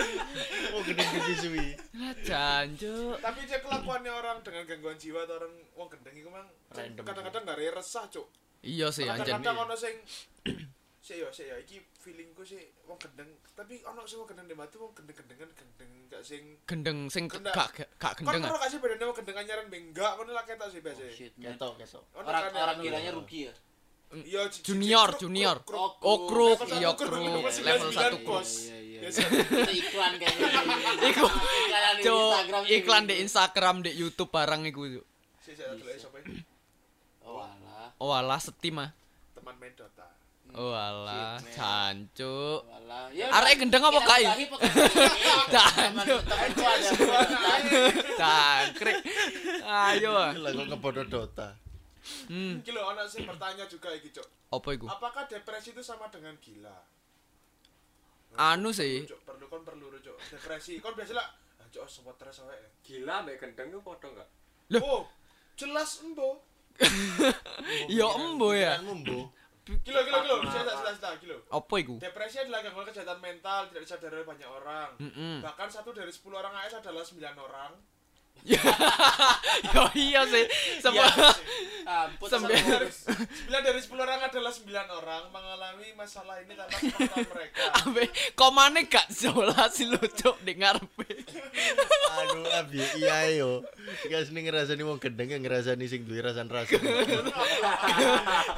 oh 0.74 0.80
gendeng 0.80 1.08
disuwi. 1.28 1.76
Lah 1.92 2.16
jancuk. 2.24 3.20
Tapi 3.20 3.44
cek 3.44 3.60
kelakuannya 3.68 4.08
orang 4.08 4.40
dengan 4.40 4.64
gangguan 4.64 4.96
jiwa 4.96 5.28
atau 5.28 5.36
orang 5.44 5.52
wong 5.76 5.88
gendeng 5.92 6.16
iku 6.16 6.32
mang 6.32 6.48
kadang-kadang 6.72 7.44
gak 7.44 7.60
resah, 7.76 8.08
Cuk. 8.08 8.32
Iya 8.64 8.88
sih 8.88 9.04
anjen. 9.04 9.28
Kadang-kadang 9.28 9.60
ono 9.60 9.76
sing 9.76 9.92
sik 11.04 11.20
yo 11.20 11.28
sik 11.28 11.52
yo 11.52 11.56
iki 11.60 11.84
feelingku 12.00 12.40
sih 12.48 12.64
wong 12.88 12.96
gendeng, 12.96 13.28
tapi 13.52 13.84
ono 13.84 14.08
sing 14.08 14.16
wong 14.16 14.32
gendeng 14.32 14.48
di 14.48 14.56
matu 14.56 14.80
wong 14.80 14.96
gendeng-gendengan 14.96 15.52
gendeng 15.52 15.92
gak 16.08 16.24
sing 16.24 16.64
Gendeng 16.64 17.12
sing 17.12 17.28
gak 17.28 17.44
gak- 17.44 17.92
gak 18.00 18.12
Kan 18.16 18.24
gendeng 18.24 18.48
ah. 18.48 18.48
karo 18.48 18.58
gak 18.64 18.72
sih 18.72 18.80
bedane 18.80 19.04
wong 19.04 19.16
gendeng 19.20 19.36
anyaran 19.36 19.68
mbek 19.68 19.80
enggak 19.92 20.12
ngono 20.16 20.32
lah 20.32 20.48
ketok 20.48 20.72
sih 20.72 20.80
biasa. 20.80 21.04
Oh. 21.04 21.12
Ketok 21.12 21.72
ketok. 21.76 22.04
Orang 22.16 22.24
kan 22.24 22.52
orang 22.56 22.76
yang- 22.80 22.84
kiranya 22.88 23.12
rugi 23.12 23.40
ya. 23.52 23.54
Iya, 24.08 24.48
Junior, 24.64 25.20
junior. 25.20 25.60
kruk, 25.68 26.00
Oh, 26.00 26.24
kruk. 26.24 26.56
Oh 26.56 26.64
Level 26.64 26.80
iya 26.80 26.96
satu 26.96 27.04
kruk, 27.04 27.12
kruk. 27.12 27.44
level 27.44 27.60
Level 27.60 27.92
99 27.92 27.94
satu 28.00 28.16
bos. 28.24 28.48
Iya, 28.64 28.78
iya. 28.80 29.00
Biasa. 29.04 29.20
Itu 29.20 29.72
iklan 29.76 30.12
kayaknya. 30.16 30.48
Iku 31.12 31.26
Iklan 31.28 31.92
di 32.00 32.08
iklan 32.72 33.04
di 33.04 33.20
Instagram, 33.20 33.84
di 33.84 33.92
YouTube 33.92 34.32
barang 34.32 34.64
iku. 34.64 34.88
Iki? 34.88 35.04
Oh 37.28 37.44
alah. 37.44 37.92
Oh 38.00 38.16
alah 38.16 38.40
setim 38.40 38.80
ah. 38.80 38.88
Teman 39.36 39.60
main 39.60 39.76
Dota. 39.76 40.08
Oh 40.56 40.72
alah, 40.72 41.36
jancuk. 41.52 42.64
Oh. 42.64 43.12
Ya 43.12 43.28
Arek 43.28 43.60
gendeng 43.60 43.84
apa 43.84 44.00
kai? 44.08 44.24
ini. 44.24 44.48
Jancuk. 48.16 48.96
Ayo. 49.68 50.32
Lah 50.32 50.50
kok 50.56 50.96
Dota. 51.04 51.67
Hmm, 52.28 52.60
Iki 52.60 52.70
lho 52.72 52.82
ana 52.84 53.04
sing 53.04 53.24
bertanya 53.24 53.64
juga 53.64 53.88
iki, 53.92 54.08
Cuk. 54.12 54.26
apa 54.48 54.68
iku? 54.72 54.86
Apakah 54.88 55.28
depresi 55.28 55.72
itu 55.72 55.82
sama 55.82 56.08
dengan 56.08 56.32
gila? 56.40 56.76
Anu 58.38 58.70
sih. 58.70 59.04
Cuk, 59.04 59.20
perlu 59.24 59.44
kon 59.48 59.64
perlu 59.64 59.92
Cuk. 59.98 60.16
Depresi. 60.30 60.78
Kon 60.80 60.92
biasa 60.94 61.12
lah, 61.16 61.26
ah, 61.58 61.66
Cuk, 61.68 61.84
sempat 61.88 62.16
terus 62.20 62.44
wae. 62.44 62.60
Gila 62.84 63.24
mbek 63.24 63.40
gendeng 63.40 63.72
ku 63.72 63.80
padha 63.80 64.08
enggak? 64.08 64.28
Loh. 64.72 64.80
Oh, 64.84 65.02
jelas 65.56 66.04
embo. 66.04 66.44
Ya 67.90 68.06
embo 68.06 68.54
ya. 68.54 68.78
Pikiranmu, 68.78 68.94
Mbo. 69.02 69.18
Kilo 69.84 70.00
kilo 70.00 70.18
kilo, 70.24 70.34
saya 70.48 70.64
tak 70.64 70.76
jelas 70.80 70.96
tak 70.96 71.12
kilo. 71.20 71.36
Apa 71.52 71.74
iku? 71.76 72.00
Depresi 72.00 72.40
adalah 72.40 72.64
gangguan 72.64 72.88
kesehatan 72.88 73.20
mental 73.20 73.68
tidak 73.68 73.82
disadari 73.84 74.14
oleh 74.16 74.24
banyak 74.24 74.48
orang. 74.48 74.90
Heeh. 74.96 75.44
Bahkan 75.44 75.68
satu 75.68 75.92
dari 75.92 76.08
10 76.08 76.24
orang 76.32 76.54
AS 76.56 76.72
adalah 76.72 77.04
9 77.04 77.20
orang. 77.36 77.72
Yo 79.74 79.82
iya 79.94 80.22
sih. 80.24 80.44
Semua 80.78 81.08
Ampun. 81.88 82.28
Sembilan. 82.28 82.84
sama- 82.92 83.26
9 83.64 83.64
dari 83.64 83.80
10 83.80 83.96
orang 83.96 84.20
adalah 84.20 84.52
9 84.52 84.68
orang 84.70 85.22
mengalami 85.32 85.88
masalah 85.96 86.36
ini 86.38 86.52
tanpa 86.52 86.76
sepengetahuan 86.76 87.28
mereka. 87.32 87.62
Abe 87.80 88.04
komane 88.36 88.80
gak 88.84 89.08
jelas 89.08 89.72
sih 89.72 89.88
lu 89.88 89.96
cuk 89.96 90.36
di 90.44 90.52
ngarepe. 90.54 91.08
Aduh, 92.08 92.44
abi 92.54 92.78
iya 93.00 93.32
yo. 93.34 93.64
Guys 94.04 94.28
ini 94.28 94.44
ngerasani 94.44 94.84
wong 94.84 95.00
gendeng 95.00 95.32
yang 95.32 95.40
ngerasani 95.40 95.88
sing 95.88 96.04
duwe 96.04 96.20
rasan 96.20 96.52
rasa. 96.52 96.76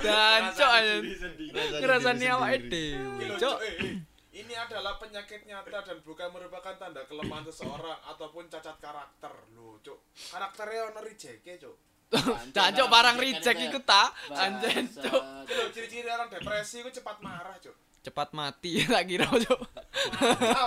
Jancuk 0.03 0.71
aja. 0.71 0.95
Ngerasani 0.99 1.79
Ngerasani 1.79 2.19
diri 2.19 2.31
awake 2.31 2.67
sendiri. 2.67 4.10
Ini 4.31 4.55
adalah 4.55 4.95
penyakit 4.95 5.43
nyata 5.43 5.83
dan 5.83 5.99
bukan 6.07 6.31
merupakan 6.31 6.79
tanda 6.79 7.03
kelemahan 7.11 7.43
seseorang 7.51 7.99
ataupun 8.15 8.47
cacat 8.47 8.79
karakter. 8.79 9.35
Loh, 9.59 9.83
Cuk. 9.83 9.99
Karakternya 10.31 10.95
ono 10.95 11.03
rejeke, 11.03 11.59
Cuk. 11.59 11.91
Jancuk 12.55 12.87
barang 12.91 13.17
reject 13.23 13.59
iku 13.59 13.79
ta. 13.87 14.11
Anjen 14.35 14.91
cuk. 14.91 15.23
Ciri-ciri 15.71 16.11
orang 16.11 16.27
depresi 16.27 16.83
itu 16.83 16.91
cepat 17.03 17.23
marah, 17.23 17.55
Cuk. 17.63 17.75
Cepat 18.03 18.35
mati 18.35 18.83
tak 18.91 19.07
kira 19.07 19.29
cuk. 19.31 19.61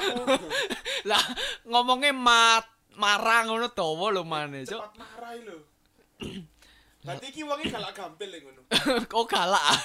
Lah 1.09 1.23
ngomongnya 1.67 2.15
mat 2.15 2.63
marah 2.95 3.43
ngono 3.49 3.67
dawa 3.73 4.13
lho 4.13 4.23
maneh 4.23 4.63
cuk. 4.63 4.79
cepat 4.79 4.93
marah 4.95 5.31
lho. 5.41 5.57
Berarti 7.03 7.25
iki 7.35 7.43
wonge 7.43 7.67
galak 7.67 7.91
gampil 7.91 8.31
ngono. 8.39 8.61
Kok 9.11 9.25
galak. 9.27 9.75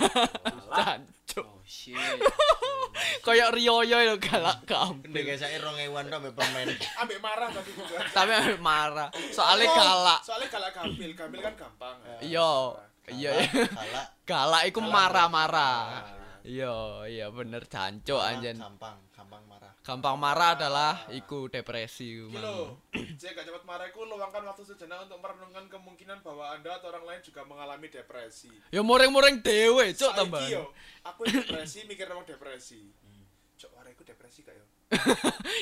Jancuk. 1.38 1.46
Oh 1.46 1.62
shit. 1.64 1.94
Kayak 3.26 3.54
riyoyo 3.54 3.98
lho 4.02 4.16
galak. 4.18 4.66
Gendeng 4.66 5.24
guys 5.24 5.38
saya 5.38 5.58
2000-an 5.62 6.04
tok 6.10 6.18
mbek 6.18 6.34
permen. 6.34 6.66
Ambek 6.98 7.18
marah 7.22 7.48
tapi 7.52 7.70
juga. 7.70 7.98
Tapi 8.10 8.30
ambek 8.34 8.60
marah. 8.60 9.08
Soalnya 9.30 9.66
Oh, 9.70 9.76
galak. 9.76 10.20
Soalnya 10.26 10.48
galak 10.50 10.72
gampil. 10.74 11.10
Gampil 11.14 11.40
kan 11.44 11.54
gampang. 11.54 11.96
Iya. 12.18 12.50
Iya 13.08 13.32
iya. 13.38 13.64
Galak. 13.70 14.06
Galak 14.28 14.62
iku 14.68 14.80
marah-marah. 14.84 16.04
Iya, 16.48 17.04
iya 17.04 17.26
bener 17.28 17.68
jancuk 17.68 18.16
anjen. 18.16 18.56
Gampang, 18.56 18.96
gampang 19.12 19.44
marah. 19.44 19.72
Gampang 19.84 20.16
marah 20.16 20.56
adalah 20.56 21.04
iku 21.12 21.52
depresi 21.52 22.24
Iki 22.32 22.40
lho, 22.40 22.80
jika 23.20 23.36
gak 23.36 23.44
cepat 23.44 23.64
marah 23.68 23.84
iku 23.92 24.08
luangkan 24.08 24.48
waktu 24.48 24.64
sejenak 24.64 25.04
untuk 25.04 25.20
merenungkan 25.20 25.68
kemungkinan 25.68 26.24
bahwa 26.24 26.56
Anda 26.56 26.80
atau 26.80 26.88
orang 26.88 27.04
lain 27.04 27.20
juga 27.20 27.44
mengalami 27.44 27.92
depresi. 27.92 28.48
Ya 28.72 28.80
muring-muring 28.80 29.44
cuk 29.92 30.08
Saiki 30.08 30.16
tambah. 30.16 30.40
yo, 30.48 30.72
aku 31.04 31.28
depresi 31.28 31.84
mikir 31.84 32.08
orang 32.08 32.24
depresi. 32.24 32.96
Cok, 33.60 33.70
orang 33.76 33.92
iku 33.92 34.08
depresi 34.08 34.40
gak 34.40 34.56
yo? 34.56 34.64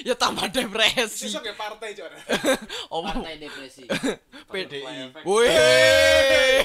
Ya 0.06 0.14
tambah 0.14 0.46
depresi. 0.54 1.26
Sesuk 1.26 1.42
ya 1.42 1.54
partai 1.58 1.90
cok. 1.98 2.06
Oh, 2.94 3.02
Partai 3.02 3.42
depresi. 3.42 3.82
PDI. 4.52 5.10
Wih. 5.26 5.50
Eh, 5.50 6.62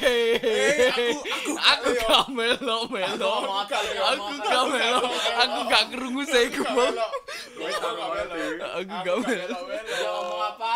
aku 0.93 1.17
aku 1.17 1.51
Aku 1.57 1.89
gak 1.97 2.25
melo 2.29 2.77
melo. 2.85 3.33
Ngomong 3.41 3.65
apa, 3.65 3.77
Aku 4.13 4.25
gak 4.37 4.63
melo. 4.69 5.09
Aku 5.41 5.59
gak 5.65 5.83
kerungu. 5.89 6.21
Wes 6.21 6.29
aku 6.29 6.61
gak 6.61 6.73
melo. 6.77 7.05
Aku 8.77 8.85
Aku 8.85 8.85
gak 8.85 9.01
gak 9.01 9.17
melo 9.25 9.57
melo. 9.65 9.81
Dia 9.81 10.09
ngomong 10.13 10.41
apa? 10.45 10.73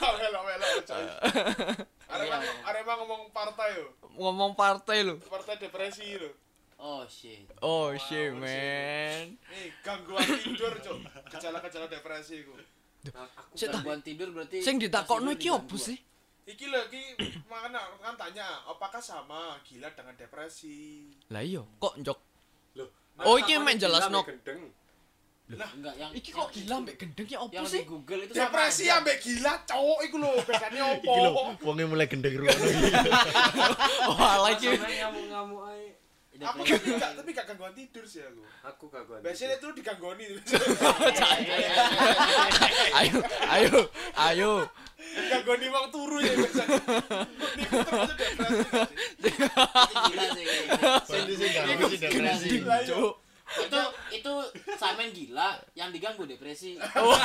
Gak 0.00 0.14
melo 0.16 0.40
melo. 0.48 0.66
Arema 2.64 2.92
ngomong 3.04 3.22
partai 3.36 3.68
yo. 3.76 3.86
Ngomong 4.16 4.52
partai 4.56 5.04
lu. 5.04 5.20
Partai 5.28 5.60
depresi 5.60 6.16
lo. 6.16 6.47
Oh 6.78 7.02
shit. 7.04 7.42
Oh 7.58 7.90
Wow, 7.90 7.98
shit, 7.98 8.30
shit. 8.30 8.38
man. 8.38 9.34
Nih 9.50 9.66
gangguan 9.82 10.22
tidur 10.38 10.72
cok. 10.78 10.96
Gejala-gejala 11.28 11.86
depresi 11.86 12.40
iku. 12.40 12.54
Aku 13.08 13.52
Sik 13.52 13.66
ta. 13.68 13.82
Gangguan 13.82 13.98
tidur 14.00 14.30
berarti 14.30 14.62
Sing 14.62 14.78
ditakokno 14.78 15.34
iki 15.34 15.50
opo 15.50 15.74
sih? 15.74 15.98
Iki 16.46 16.64
lho 16.64 16.80
iki 16.86 17.02
makanya 17.44 17.82
kan 17.98 18.14
tanya 18.14 18.46
apakah 18.64 19.02
sama 19.02 19.58
gila 19.62 19.90
dengan 19.90 20.14
depresi. 20.14 21.10
Lah 21.28 21.42
iya, 21.42 21.60
kok 21.60 21.98
njok. 21.98 22.18
Loh, 22.74 22.88
Oh, 23.18 23.34
masa 23.34 23.42
iki 23.42 23.52
aku 23.52 23.64
mek 23.64 23.74
gila 23.74 23.82
jelasno. 23.84 24.18
mek 24.18 24.28
gendeng. 24.32 24.62
Enggak 25.48 25.94
yang 25.96 26.10
Iki 26.12 26.30
kok 26.30 26.48
gila 26.54 26.76
mbek 26.78 26.94
gendeng 26.96 27.26
ya 27.26 27.38
opo 27.40 27.52
yang 27.52 27.66
sih? 27.66 27.82
di 27.82 27.88
Google 27.88 28.20
itu 28.22 28.32
Depresi 28.32 28.84
ambek 28.86 29.16
gila 29.18 29.52
cowok 29.66 29.98
iku 30.06 30.16
lho 30.16 30.30
bedane 30.40 30.78
opo? 30.94 31.04
Iki 31.04 31.20
lho, 31.20 31.30
wonge 31.58 31.84
mulai 31.84 32.06
gendeng 32.06 32.34
ruwono. 32.38 32.64
Oh. 34.06 34.14
Masa 34.14 34.70
mek 34.70 34.94
ngamuk-ngamuk 34.94 35.62
ae. 35.66 35.97
Aku 36.38 36.62
tapi 36.62 36.94
gak 36.94 37.12
tapi 37.18 37.30
gak 37.34 37.46
gangguan 37.50 37.74
tidur 37.74 38.06
sih 38.06 38.22
aku. 38.22 38.42
Aku 38.62 38.84
gangguan. 38.86 39.18
Biasanya 39.26 39.58
itu 39.58 39.68
diganggoni. 39.74 40.24
Ayo, 42.98 43.18
ayo, 43.50 43.78
ayo. 44.14 44.52
Diganggoni 44.98 45.66
wong 45.66 45.86
turu 45.90 46.18
ya 46.22 46.32
biasanya. 46.38 46.78
Niku 47.58 47.74
termasuk 47.82 48.16
depresi. 48.18 48.62
sih? 50.30 50.44
Gila 52.06 52.32
sih. 52.38 52.50
Depresi. 52.54 53.27
Yo. 53.48 53.64
Itu 53.64 53.80
itu 54.12 54.32
samen 54.76 55.08
gila 55.16 55.56
yang 55.72 55.88
diganggu 55.88 56.28
depresi. 56.28 56.76
Oh. 57.00 57.16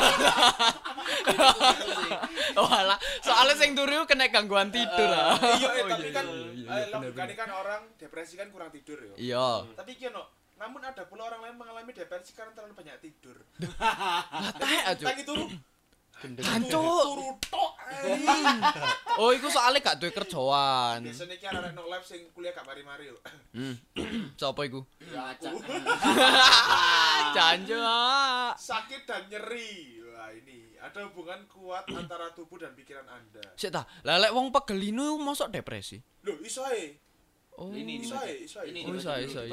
Sih. 1.84 2.12
Oh 2.56 2.70
alah, 2.70 2.96
soalnya 3.20 3.60
sing 3.60 3.76
turu 3.76 4.08
kena 4.08 4.32
gangguan 4.32 4.72
tidur 4.72 5.10
ah. 5.12 5.36
Iya, 5.60 5.70
eh, 5.74 5.84
Oh, 5.84 5.90
tapi 5.90 6.08
iya, 6.08 6.16
kan 6.16 6.26
iya, 6.30 6.74
iya, 6.88 6.96
eh, 6.96 7.12
bener. 7.12 7.36
kan 7.36 7.50
orang 7.52 7.82
depresi 8.00 8.34
kan 8.40 8.48
kurang 8.54 8.72
tidur 8.72 8.98
ya. 9.04 9.14
Iya. 9.20 9.48
Tapi 9.76 9.90
iki 10.00 10.08
no, 10.14 10.24
namun 10.56 10.80
ada 10.80 11.04
pula 11.10 11.28
orang 11.28 11.44
lain 11.44 11.56
mengalami 11.60 11.92
depresi 11.92 12.32
karena 12.32 12.56
terlalu 12.56 12.78
banyak 12.78 12.96
tidur. 13.04 13.38
Lah 13.82 14.54
teh 14.56 14.80
aja. 14.96 15.04
Lagi 15.04 15.24
turu, 15.28 15.50
Jancuk. 16.24 16.72
turu 16.72 17.30
tok. 17.44 17.72
anjing. 17.84 18.46
Oh, 19.20 19.30
iku 19.30 19.48
soalnya 19.48 19.84
gak 19.84 19.98
duwe 20.00 20.10
kerjaan. 20.10 21.04
Biasanya 21.04 21.36
ki 21.36 21.46
arek 21.46 21.72
no 21.76 21.86
live 21.86 22.06
sing 22.08 22.24
kuliah 22.32 22.56
gak 22.56 22.64
mari-mari 22.64 23.12
yo. 23.12 23.18
Hmm. 23.52 23.76
Sopo 24.40 24.64
iku? 24.64 24.82
Ya, 25.04 25.36
acak. 25.36 25.54
Janjo. 27.36 27.80
Sakit 28.58 29.02
dan 29.06 29.28
nyeri. 29.28 30.02
Wah, 30.08 30.30
ini 30.32 30.74
ada 30.80 31.04
hubungan 31.08 31.44
kuat 31.48 31.84
antara 31.92 32.32
tubuh 32.32 32.60
dan 32.60 32.72
pikiran 32.74 33.06
Anda. 33.06 33.44
Sik 33.56 33.72
ta, 33.72 33.84
lah 34.04 34.20
lek 34.20 34.32
wong 34.32 34.52
pegelinu 34.52 35.20
mosok 35.20 35.52
depresi. 35.52 36.00
Loh, 36.24 36.40
iso 36.40 36.64
ae. 36.64 36.96
Oh. 37.54 37.70
Ini 37.70 38.02
Iso 38.02 38.18
dibaca. 38.18 38.26
ae, 38.26 38.36
iso 38.42 38.58
ae. 38.62 38.66
Ini 38.74 38.80
Oh, 38.90 38.98
iso 38.98 39.10
ae, 39.14 39.22
iso 39.30 39.40
ae. 39.46 39.52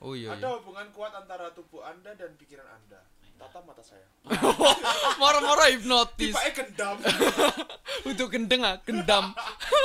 Oh 0.00 0.14
iya. 0.14 0.38
Ada 0.38 0.46
iya. 0.46 0.54
hubungan 0.62 0.86
kuat 0.94 1.12
antara 1.12 1.50
tubuh 1.50 1.82
Anda 1.82 2.14
dan 2.14 2.38
pikiran 2.38 2.62
Anda. 2.68 3.02
Tatap 3.34 3.62
mata 3.66 3.82
saya. 3.82 4.06
Moro-moro 5.20 5.64
hipnotis. 5.68 6.34
Tiba 6.34 6.50
gendam. 6.54 6.96
Untuk 8.10 8.28
gendeng 8.30 8.62
ah, 8.62 8.78
gendam. 8.86 9.34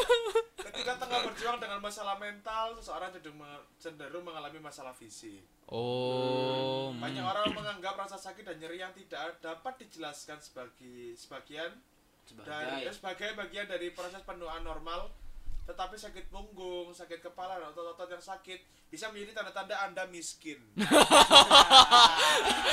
Ketika 0.69 0.95
tengah 1.01 1.19
berjuang 1.27 1.57
dengan 1.57 1.79
masalah 1.81 2.15
mental, 2.21 2.77
seseorang 2.77 3.09
cenderung, 3.11 3.41
cenderung 3.81 4.23
mengalami 4.23 4.61
masalah 4.61 4.93
fisik. 4.93 5.43
Oh. 5.67 6.93
Banyak 6.97 7.25
orang 7.25 7.51
menganggap 7.51 7.97
rasa 7.97 8.15
sakit 8.15 8.45
dan 8.45 8.57
nyeri 8.61 8.79
yang 8.81 8.93
tidak 8.93 9.41
dapat 9.41 9.75
dijelaskan 9.81 10.39
sebagai 10.39 11.17
sebagian 11.17 11.73
dari 12.37 12.85
Sebagai 12.85 12.93
sebagai 12.93 13.29
bagian 13.33 13.65
dari 13.65 13.89
proses 13.89 14.21
penuaan 14.21 14.62
normal. 14.62 15.09
Tetapi 15.69 15.95
sakit 15.95 16.25
punggung, 16.27 16.89
sakit 16.89 17.21
kepala, 17.21 17.55
dan 17.55 17.69
otot-otot 17.69 18.10
yang 18.10 18.17
sakit 18.19 18.58
bisa 18.89 19.05
menjadi 19.08 19.38
tanda-tanda 19.38 19.86
Anda 19.86 20.10
miskin. 20.10 20.58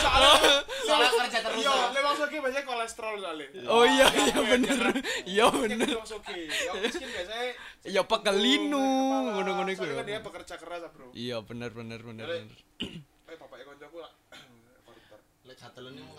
soalnya, 0.00 0.64
Soalnya 0.80 1.10
kerja 1.20 1.38
terus, 1.42 1.60
Iya, 1.60 1.68
ya. 1.68 1.86
lewat 1.92 2.16
sakit 2.16 2.38
biasanya 2.40 2.64
kolesterol 2.64 3.14
soalnya. 3.20 3.48
Oh 3.68 3.84
iya 3.84 4.06
iya 4.08 4.38
bener. 4.40 4.78
Iya 5.28 5.44
Bener. 5.52 5.76
bener. 5.76 5.88
Yang 5.92 6.16
oke. 6.16 6.38
Yang 6.40 6.74
miskin 6.82 7.08
biasanya 7.10 7.44
Ya 7.84 8.02
pekelinu, 8.02 8.80
Kepala. 8.80 9.30
ngono-ngono 9.36 9.70
iku 9.70 9.78
Soalnya 9.78 9.92
ya. 9.92 10.00
kan 10.00 10.06
dia 10.08 10.20
bekerja 10.24 10.54
keras, 10.56 10.80
Bro. 10.90 11.06
Iya 11.12 11.36
bener 11.44 11.70
bener 11.70 12.00
bener. 12.00 12.26
Eh, 13.26 13.34
bapaknya 13.34 13.66
koncoku 13.66 13.98
lah. 13.98 14.12
Lek 15.46 15.58
satelene 15.58 15.98
mung 16.00 16.14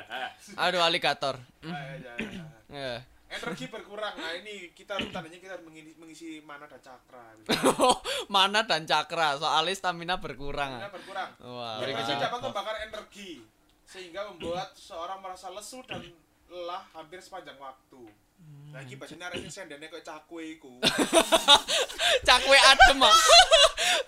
Aduh 0.64 0.80
alligator. 0.80 1.36
Ya. 2.72 3.04
Energi 3.36 3.66
berkurang. 3.68 4.14
Nah, 4.16 4.32
ini 4.40 4.72
kita 4.72 4.96
tandanya 5.12 5.38
kita 5.38 5.56
mengisi, 5.60 5.92
mengisi 6.00 6.28
mana 6.40 6.64
dan 6.64 6.80
cakra. 6.80 7.24
Mana 8.34 8.60
dan 8.64 8.88
cakra, 8.88 9.36
soalnya 9.36 9.76
stamina 9.76 10.16
berkurang. 10.16 10.80
Ah. 10.80 10.88
berkurang. 10.88 11.30
Wah. 11.44 11.78
Depresi 11.84 12.12
dapat 12.16 12.40
membakar 12.40 12.76
energi 12.88 13.44
sehingga 13.86 14.26
membuat 14.32 14.74
seorang 14.74 15.22
merasa 15.22 15.52
lesu 15.54 15.78
dan 15.86 16.02
lelah 16.50 16.82
hampir 16.96 17.22
sepanjang 17.22 17.54
waktu. 17.60 18.02
Nah, 18.72 18.84
ini 18.84 18.98
biasanya 18.98 19.32
arek 19.32 19.48
sendene 19.48 19.88
kayak 19.88 20.04
cakwe 20.04 20.60
iku. 20.60 20.76
Cakwe 22.28 22.56
adem 22.60 23.00
ah. 23.00 23.16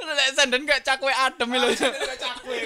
Lek 0.04 0.30
senden 0.36 0.62
kayak 0.68 0.84
cakwe 0.84 1.08
adem 1.08 1.48
lho. 1.56 1.68
Kayak 1.72 2.20
cakwe. 2.20 2.58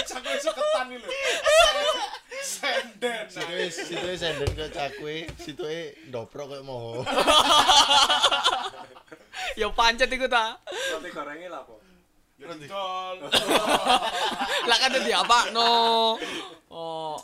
Kayak 0.00 0.16
cakwe 0.16 0.34
suketan 0.40 0.86
iki 0.88 0.98
lho. 1.04 1.08
Senden. 2.40 3.24
Situe 3.28 3.64
situe 3.68 4.12
senden 4.16 4.50
ke 4.56 4.66
cakwe, 4.72 5.28
situe 5.36 5.92
ndoprok 6.08 6.56
koyo 6.56 6.62
moho. 6.64 7.04
Ya 9.58 9.66
pancet 9.72 10.08
iku 10.08 10.24
ta. 10.24 10.56
Roti 10.64 11.10
gorengnya 11.12 11.48
lah 11.52 11.62
po. 11.68 11.84
Ya 12.40 12.54
didol. 12.56 13.16
Lah 14.68 14.76
kan 14.80 14.96
di 14.96 15.12
apa 15.12 15.38
no. 15.52 16.16
Oh. 16.72 17.18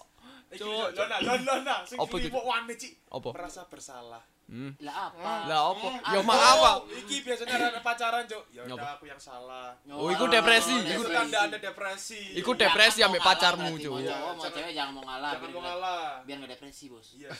Cuk. 0.56 0.92
nah, 0.96 1.20
lho 1.20 1.34
nah, 1.44 1.56
nah, 1.60 1.78
sing 1.84 2.00
Apa 2.00 2.16
kok 2.16 2.44
wani, 2.44 2.74
Cik. 2.76 2.92
Apa? 3.12 3.28
Merasa 3.36 3.68
bersalah. 3.68 4.24
Hmm. 4.46 4.78
lah 4.78 5.10
apa? 5.10 5.32
Lah 5.50 5.60
opo? 5.74 5.90
Ya 6.06 6.20
maaf 6.22 6.58
ah. 6.62 6.76
Iki 6.86 7.26
biasanya 7.26 7.65
pacaran, 8.06 8.22
Cuk. 8.24 8.44
Ya 8.50 8.62
udah 8.64 8.90
aku 8.94 9.04
yang 9.04 9.18
salah. 9.18 9.74
Oh, 9.88 10.08
iku 10.08 10.24
depresi. 10.26 10.74
Itu 10.76 11.02
Iku- 11.02 11.10
tanda 11.10 11.38
Anda 11.42 11.58
depresi. 11.58 12.20
Iku 12.34 12.50
depresi 12.54 12.98
mau 13.00 13.06
ambek 13.10 13.22
pacarmu, 13.22 13.66
berarti. 13.68 13.82
Cuk. 13.82 13.92
Mau 13.92 14.00
Iya, 14.00 14.16
mau 14.16 14.46
cewek 14.46 14.72
jangan 14.72 14.92
mau 14.92 15.04
ngalah. 15.04 15.30
Jangan 15.32 15.42
biar 15.42 15.52
mau 15.52 15.62
ngalah. 15.62 16.06
Biar 16.22 16.36
nggak 16.38 16.52
depresi 16.52 16.84
bos. 16.86 17.08
Iya. 17.12 17.30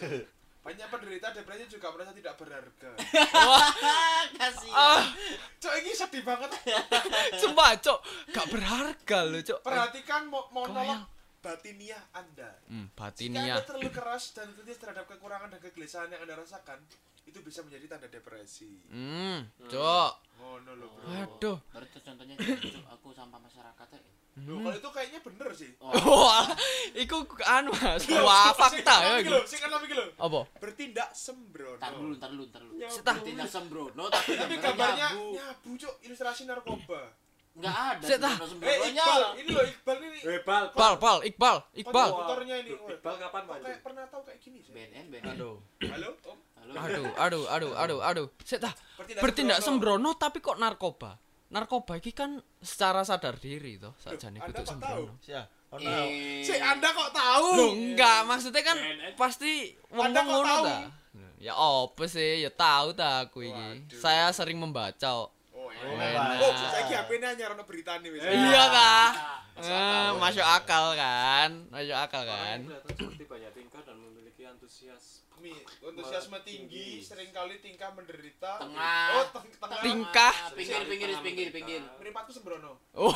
Banyak 0.58 0.86
penderita 0.90 1.30
depresi 1.30 1.64
juga 1.70 1.86
merasa 1.94 2.10
tidak 2.10 2.34
berharga. 2.34 2.90
Wah, 3.46 3.70
Kasih. 4.34 4.72
ah, 4.74 5.02
Cuk, 5.56 5.74
ini 5.78 5.90
sedih 5.94 6.22
banget. 6.22 6.50
sumpah, 7.40 7.78
Cok. 7.78 7.98
Gak 8.34 8.46
berharga 8.50 9.18
loh, 9.22 9.38
Cok. 9.40 9.60
Perhatikan 9.62 10.26
mo 10.26 10.50
monolog 10.50 10.82
Goyang. 10.82 11.02
batiniah 11.38 12.02
Anda. 12.10 12.50
Hmm, 12.66 12.90
Jika 12.90 13.38
Anda 13.38 13.62
terlalu 13.62 13.94
keras 13.94 14.34
dan 14.34 14.50
kritis 14.50 14.82
terhadap 14.82 15.06
kekurangan 15.06 15.46
dan 15.46 15.62
kegelisahan 15.62 16.10
yang 16.10 16.18
Anda 16.20 16.34
rasakan, 16.34 16.82
itu 17.26 17.38
bisa 17.40 17.60
menjadi 17.60 17.84
tanda 17.88 18.06
depresi. 18.06 18.70
Hmm, 18.86 19.50
Cok. 19.62 20.12
Ngono 20.36 20.72
loh, 20.74 20.88
Bro. 20.90 21.06
Waduh. 21.06 21.58
Baru 21.68 21.86
tuh 21.90 22.00
contohnya 22.00 22.34
aku 22.88 23.08
sampah 23.10 23.38
masyarakat 23.38 23.88
ya. 23.90 24.00
Loh, 24.36 24.60
kalau 24.60 24.76
itu 24.76 24.90
kayaknya 24.92 25.20
bener 25.24 25.48
sih. 25.50 25.70
Oh, 25.80 25.96
Wah, 26.22 26.44
iku 26.92 27.24
anu 27.42 27.72
Mas. 27.72 28.04
Wah, 28.04 28.52
fakta 28.52 29.16
ya 29.16 29.24
lho, 29.24 29.40
sing 29.42 29.64
enam 29.64 29.80
iki 29.80 29.96
lho. 29.96 30.12
Apa? 30.14 30.44
Bertindak 30.60 31.08
sembrono. 31.10 31.80
Tar 31.80 31.96
dulu, 31.96 32.14
tar 32.14 32.28
dulu, 32.28 32.44
tar 32.46 32.60
dulu. 32.60 32.76
Nyabu. 32.76 32.92
Setah. 32.92 33.16
Tindak 33.24 33.48
sembrono 33.48 34.04
tapi 34.12 34.36
Tapi 34.36 34.54
gambarnya 34.60 35.08
nyabu. 35.08 35.40
nyabu, 35.40 35.70
Cuk, 35.80 35.94
ilustrasi 36.04 36.44
narkoba. 36.44 37.00
Enggak 37.56 37.76
ada 37.96 38.04
Setah. 38.04 38.34
sembrono 38.36 38.68
Eh, 38.68 38.76
sembrononya. 38.76 39.04
Iqbal, 39.08 39.22
ini 39.40 39.50
loh 39.50 39.64
Iqbal 39.64 39.96
ini. 40.04 40.18
Eh, 40.20 40.40
bal. 40.44 40.64
Iqbal, 40.68 40.94
Pal, 41.00 41.18
Iqbal, 41.24 41.56
Iqbal. 41.72 42.10
Motornya 42.12 42.54
ini. 42.60 42.70
Iqbal 42.76 43.14
kapan 43.16 43.42
maju? 43.48 43.64
kayak 43.64 43.80
pernah 43.80 44.04
tahu 44.04 44.22
kayak 44.22 44.38
gini 44.44 44.58
sih. 44.60 44.72
BNN, 44.76 45.04
BNN. 45.08 45.32
Aduh. 45.32 45.56
Halo, 45.80 46.12
Om. 46.28 46.38
Aduh, 46.68 47.06
aduh, 47.14 47.14
aduh, 47.16 47.44
aduh, 47.46 47.72
aduh, 47.74 47.98
aduh. 48.00 48.26
Sik 48.40 48.58
tah. 48.58 48.74
Bertindak 49.16 49.60
sembrono. 49.60 50.14
tapi 50.14 50.38
kok 50.38 50.56
narkoba? 50.56 51.14
Narkoba 51.46 51.94
iki 51.94 52.10
kan 52.10 52.34
secara 52.58 53.00
sadar 53.00 53.36
diri 53.36 53.76
toh, 53.76 53.94
sakjane 53.96 54.36
Anda 54.36 54.46
kudu 54.48 54.56
kok 54.56 54.66
sembrono. 54.66 55.12
Sia, 55.20 55.42
ono 55.68 55.86
Eh, 55.86 56.42
Si 56.42 56.52
Anda 56.52 56.90
kok 56.90 57.10
tahu? 57.12 57.46
Loh, 57.54 57.70
enggak, 57.72 58.18
maksudnya 58.24 58.62
kan 58.62 58.78
pasti 59.14 59.70
Anda 59.88 60.20
wong-wong 60.20 60.24
kok 60.24 60.26
ngono 60.26 60.48
tahu? 60.48 60.64
ta. 60.64 60.78
Ya 61.38 61.52
apa 61.54 62.02
sih? 62.06 62.30
Ya 62.40 62.50
tahu 62.50 62.88
ta 62.92 63.22
aku 63.22 63.38
iki. 63.44 63.54
Waduh. 63.84 63.94
Saya 63.94 64.32
sering 64.32 64.56
membaca. 64.56 65.06
Oh, 65.12 65.30
Oh, 65.52 65.68
enak. 65.70 66.08
enak. 66.08 66.40
Oh, 66.40 66.52
saya 66.64 66.82
ki 66.82 66.94
HP-nya 66.96 67.28
nyar 67.32 67.50
ono 67.52 67.62
beritane 67.62 68.08
wis. 68.08 68.22
Iya 68.22 68.64
ta? 68.66 68.94
Masuk 69.54 69.68
Eh, 69.68 69.76
akal. 69.76 70.12
masuk 70.16 70.46
akal 70.46 70.84
kan? 70.94 71.50
Masuk 71.68 71.96
akal 71.96 72.22
kan? 72.24 72.58
Seperti 72.82 73.24
banyak 73.24 73.50
tingkah 73.52 73.80
dan 73.80 73.96
memiliki 73.96 74.42
antusias. 74.42 75.25
Antusiasme 75.86 76.38
tinggi, 76.42 77.00
sering 77.00 77.30
kali 77.30 77.62
tingkah 77.62 77.94
menderita. 77.94 78.58
Tengah. 78.58 79.08
Oh, 79.16 79.24
teng 79.32 79.48
tengah. 79.48 79.80
Tingkah. 79.80 80.34
pinggir 80.56 80.82
pinggir 80.88 81.10
pinggir 81.22 81.48
pinggir 81.54 81.80
Mripatku 82.02 82.32
sembrono. 82.34 82.82
Oh, 82.96 83.12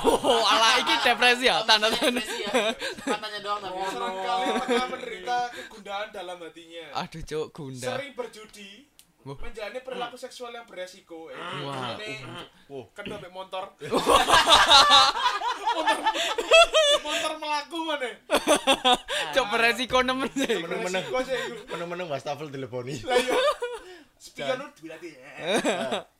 ala 0.52 0.80
iki 0.84 0.94
depresi 1.02 1.50
ya, 1.50 1.64
tanda 1.66 1.90
tanda. 1.90 2.20
Depresi 2.20 2.46
ya. 2.46 2.72
Katanya 3.04 3.38
doang 3.42 3.60
tapi 3.60 3.78
Seringkali 3.90 4.46
tengah 4.64 4.86
menderita 4.92 5.38
kegundahan 5.50 6.08
dalam 6.14 6.36
hatinya. 6.40 6.86
Aduh, 7.04 7.22
cuk, 7.26 7.46
gunda. 7.52 7.88
Sering 7.96 8.12
berjudi. 8.14 8.70
Menjalani 9.24 9.80
perilaku 9.84 10.16
seksual 10.16 10.52
yang 10.54 10.64
beresiko. 10.64 11.28
Eh, 11.28 11.36
Wah. 11.36 11.96
ini 12.00 12.24
Wah. 12.72 12.86
kedua 12.96 13.20
mbek 13.20 13.32
motor. 13.32 13.64
motor 15.76 15.98
motor 17.04 17.32
melaku 17.36 17.78
mana? 17.84 18.08
Cuk 19.36 19.46
beresiko 19.52 19.98
nemen 20.00 20.30
sih. 20.32 20.56
Meneng-meneng. 20.64 21.04
Meneng-meneng 21.68 22.06
wastafel 22.08 22.48
teleponi. 22.48 22.96
Iya. 22.96 23.36
Spion 24.20 24.60
lu 24.60 24.68
berarti 24.68 25.08
ya. 25.16 25.28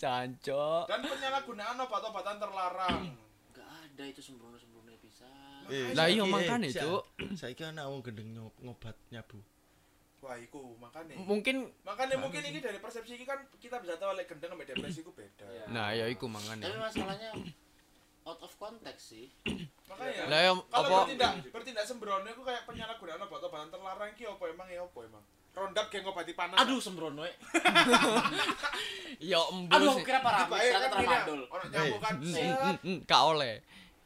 Cancok. 0.01 0.85
Dan 0.89 1.01
penyalahgunaan 1.05 1.77
obat-obatan 1.85 2.37
terlarang. 2.41 3.13
Enggak 3.53 3.69
ada 3.69 4.05
itu 4.09 4.21
sembrono-sembrono 4.25 4.93
bisa. 5.05 5.29
Eh, 5.69 5.93
Lah 5.93 6.09
iya, 6.09 6.25
makane, 6.25 6.73
eh, 6.73 6.77
Cuk. 6.77 7.05
Saiki 7.37 7.61
ana 7.65 7.89
wong 7.93 8.01
gendeng 8.01 8.33
ngobat 8.65 8.97
nyabu. 9.13 9.41
Wah, 10.21 10.37
iku 10.37 10.77
makanya. 10.77 11.17
Mungkin 11.19 11.73
Makanya 11.81 12.17
mungkin 12.17 12.43
ini 12.43 12.59
dari 12.59 12.77
persepsi 12.77 13.15
ini 13.15 13.25
kan 13.25 13.41
kita 13.57 13.79
bisa 13.79 13.97
tahu 13.97 14.13
oleh 14.13 14.25
gendeng 14.25 14.53
sama 14.53 14.63
depresi 14.63 15.01
itu 15.01 15.11
beda. 15.11 15.45
Iya. 15.45 15.65
nah 15.67 15.91
ya 15.91 16.05
iku 16.07 16.25
Tapi 16.25 16.35
mangane. 16.37 16.65
masalahnya 16.77 17.31
out 18.23 18.37
of 18.39 18.53
context 18.55 19.05
sih. 19.11 19.33
Makanya. 19.87 20.29
Lah 20.29 20.39
ya 20.39 20.53
Kalau 20.53 20.87
apa 20.87 20.97
bertindak 21.03 21.33
bertindak 21.49 21.85
sembrono 21.85 22.27
itu 22.27 22.43
kayak 22.43 22.63
penyalahgunaan 22.65 23.21
obat-obatan 23.23 23.69
terlarang 23.69 24.13
ki 24.13 24.25
apa 24.25 24.45
emang 24.47 24.69
ya 24.69 24.81
apa 24.83 24.99
emang? 25.03 25.25
Rondap 25.51 25.87
geng 25.89 26.05
ngobati 26.05 26.33
panas. 26.33 26.57
Aduh 26.59 26.79
sembrono 26.79 27.25
eh. 27.25 27.35
ya 29.21 29.41
Aduh 29.41 29.57
embus 29.57 29.83
aku 29.89 29.99
sih. 29.99 30.05
kira 30.05 30.21
parah. 30.21 30.47
Ya 30.47 30.61
Ternyata 30.71 30.79
kan 30.79 30.91
tramadol. 30.95 31.41
Orang 31.49 31.67
nyamuk 31.67 31.99
kan. 31.99 32.15
Hmm, 32.15 32.29
set. 32.29 32.45
hmm, 32.47 32.77
hmm, 32.79 32.99
Gak 33.05 33.23
oleh. 33.27 33.55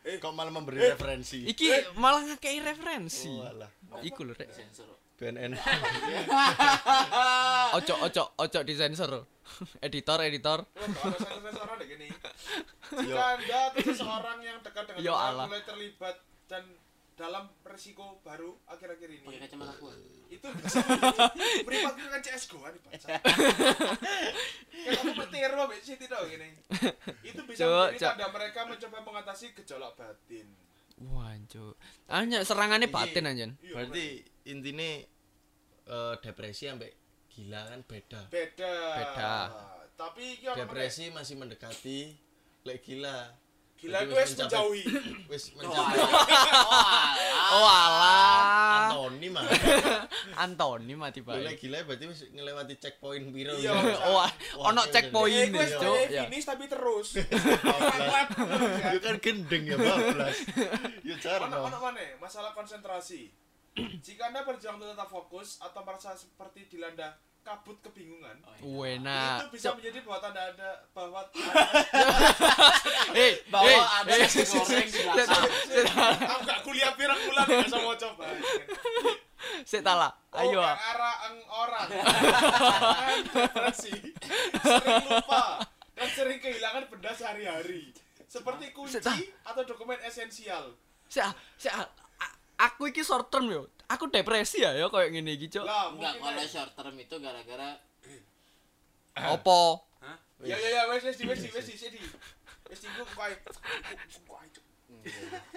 Kok 0.05 0.33
malah 0.33 0.53
memberi 0.53 0.79
Eh. 0.79 0.92
referensi? 0.92 1.38
Iki 1.42 1.96
malah 1.96 2.22
ngakei 2.24 2.61
referensi. 2.61 3.29
Oh, 3.31 3.44
alah. 3.44 3.70
Iku 4.00 4.22
lho 4.22 4.33
rek. 4.33 4.48
Sensor. 4.48 4.88
BNN. 5.14 5.55
Ojo 7.79 7.94
ojo 8.03 8.22
ojo 8.37 8.61
disensor. 8.62 9.27
editor 9.87 10.18
editor. 10.22 10.59
Yo. 12.94 12.94
Jika 12.94 13.24
Anda 13.35 13.61
seseorang 13.74 14.38
yang 14.38 14.59
dekat 14.62 14.85
dengan 14.87 15.03
Yo 15.03 15.14
Allah. 15.14 15.46
mulai 15.50 15.62
terlibat 15.62 16.16
dan 16.46 16.62
dalam 17.14 17.46
resiko 17.62 18.18
baru 18.22 18.59
akhir-akhir 18.66 19.09
ini 19.09 19.22
Pakai 19.22 19.40
kacamata 19.46 19.74
gua. 19.79 19.94
itu 20.27 20.46
beripat 21.62 21.94
kan 21.94 22.20
CS 22.20 22.44
gua 22.50 22.68
nih 22.70 22.81
baca 22.83 23.07
kayak 23.07 23.22
aku 24.98 25.11
petir 25.22 25.50
loh 25.55 25.66
sih 25.79 25.94
tidak 25.94 26.20
gini 26.27 26.48
itu 27.22 27.40
bisa 27.46 27.62
Cuk, 27.62 27.87
menjadi 27.94 28.18
tanda 28.18 28.27
mereka 28.31 28.61
mencoba 28.66 28.98
mengatasi 29.00 29.55
gejolak 29.55 29.94
batin 29.94 30.46
Wah, 31.11 31.35
cuk. 31.50 31.74
Anya 32.07 32.46
serangannya 32.46 32.87
batin 32.87 33.27
anjen. 33.27 33.50
Iya, 33.59 33.74
Berarti 33.74 34.22
intine 34.45 35.09
eh, 35.85 36.15
depresi 36.21 36.69
sampai 36.69 36.93
gila 37.29 37.61
kan 37.67 37.81
beda. 37.83 38.21
beda 38.31 38.75
Beda. 38.95 39.33
tapi 39.95 40.39
Depresi 40.43 41.11
masih 41.11 41.35
mendekati 41.35 42.15
lek 42.63 42.83
gila. 42.83 43.31
gila 43.75 44.01
itu 44.01 44.15
wis 44.17 44.33
wis 44.33 44.39
menjauhi 44.39 44.83
Wis 45.31 45.45
Oh 45.51 45.59
mencapai 45.61 45.99
alah. 45.99 46.25
Oh 47.53 47.67
alah. 47.69 48.79
Antoni 48.89 49.29
mah. 49.29 49.45
Antoni 50.47 50.95
mati 50.95 51.21
Lek 51.21 51.27
bae. 51.27 51.55
gila 51.59 51.77
berarti 51.85 52.05
wis 52.09 52.21
ngelewati 52.33 52.75
checkpoint 52.81 53.29
piro. 53.29 53.53
Iya. 53.53 53.75
ya? 53.77 54.01
Oh, 54.09 54.25
ono 54.63 54.83
itu 54.87 54.93
checkpoint 54.95 55.37
Eh, 55.37 55.53
gue 55.53 55.67
ini, 55.69 55.77
cuk. 55.77 55.97
Ya. 56.09 56.23
finish 56.25 56.47
tapi 56.49 56.65
terus. 56.65 57.09
Bablas. 57.67 58.29
Itu 58.89 58.99
kan 59.05 59.17
gendeng 59.21 59.63
ya 59.69 59.77
bablas. 59.77 60.37
Ya 61.05 61.15
jarang. 61.21 61.51
Ono 61.53 61.69
ono 61.69 61.79
mana? 61.83 62.01
Masalah 62.17 62.57
konsentrasi. 62.57 63.29
Jika 63.75 64.31
Anda 64.31 64.43
berjuang 64.43 64.79
untuk 64.79 64.95
tetap 64.95 65.09
fokus 65.09 65.59
atau 65.59 65.83
merasa 65.83 66.15
seperti 66.15 66.71
dilanda 66.71 67.19
kabut 67.43 67.77
kebingungan, 67.83 68.41
Wena. 68.65 69.37
itu 69.37 69.53
bisa 69.53 69.77
menjadi 69.77 70.01
bahwa 70.01 70.19
tanda 70.23 70.43
ada 70.49 70.71
bahwa 70.97 71.21
Eh, 73.13 73.45
Bawa 73.53 73.69
eh, 73.69 73.83
ada 74.01 74.13
nasi 74.17 74.41
goreng 74.49 74.89
di 74.89 74.99
belakang. 75.05 75.45
aku 76.25 76.41
gak 76.41 76.61
kuliah 76.65 76.93
pirang 76.97 77.21
bulan 77.21 77.45
gak 77.45 77.67
bisa 77.69 77.79
mau 77.79 77.93
coba. 77.93 78.25
Sik 79.63 79.85
tala. 79.85 80.09
Ayo. 80.33 80.57
Oh, 80.57 80.65
ah. 80.65 80.73
yang 80.73 80.81
arah 80.89 81.17
eng 81.29 81.39
orang. 81.47 81.87
Depresi. 83.29 83.93
Sering 84.57 85.05
lupa 85.05 85.45
dan 85.93 86.09
sering 86.11 86.39
kehilangan 86.41 86.83
benda 86.89 87.13
sehari-hari. 87.13 87.93
Seperti 88.25 88.73
kunci 88.73 89.05
atau 89.45 89.63
dokumen 89.63 90.01
esensial. 90.01 90.73
Sik 91.13 91.23
ah, 91.23 91.35
sik 91.61 91.71
ah. 91.71 91.85
A- 91.85 91.93
Aku 92.59 92.87
iki 92.90 93.03
short 93.03 93.31
term 93.31 93.51
yo. 93.51 93.67
Aku 93.90 94.09
depresi 94.09 94.62
ya 94.62 94.73
yo 94.75 94.88
koyo 94.88 95.11
ngene 95.11 95.35
iki. 95.35 95.51
Lah, 95.61 95.90
Enggak 95.93 96.19
kalau 96.23 96.45
short 96.47 96.73
term 96.75 96.95
itu 96.99 97.17
gara-gara 97.19 97.79
Opo? 99.35 99.87
Ya 100.45 100.59
ya 100.59 100.69
ya 100.69 100.83
wes 100.90 101.07
wes 101.07 101.17
di 101.17 101.25
wes 101.25 101.40
di 101.40 101.51
wes. 101.55 101.67
Wes 102.69 102.79
di 102.83 102.88
gua 102.93 103.07
kok 103.07 104.74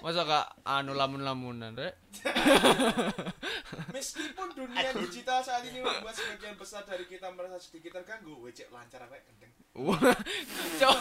Masa 0.03 0.21
gak 0.23 0.45
anu 0.63 0.91
lamun-lamunan, 0.93 1.73
Rek? 1.73 1.95
Meskipun 3.95 4.47
dunia 4.53 4.91
digital 4.93 5.39
saat 5.41 5.63
ini 5.65 5.79
membuat 5.81 6.13
sebagian 6.13 6.55
besar 6.59 6.83
dari 6.83 7.07
kita 7.07 7.31
merasa 7.31 7.57
sedikit 7.57 7.97
terganggu, 7.97 8.35
wecek 8.43 8.67
lancar 8.69 9.07
rek 9.07 9.23
gendeng. 9.25 9.51
Wah. 9.77 9.99
Cuk, 10.81 10.97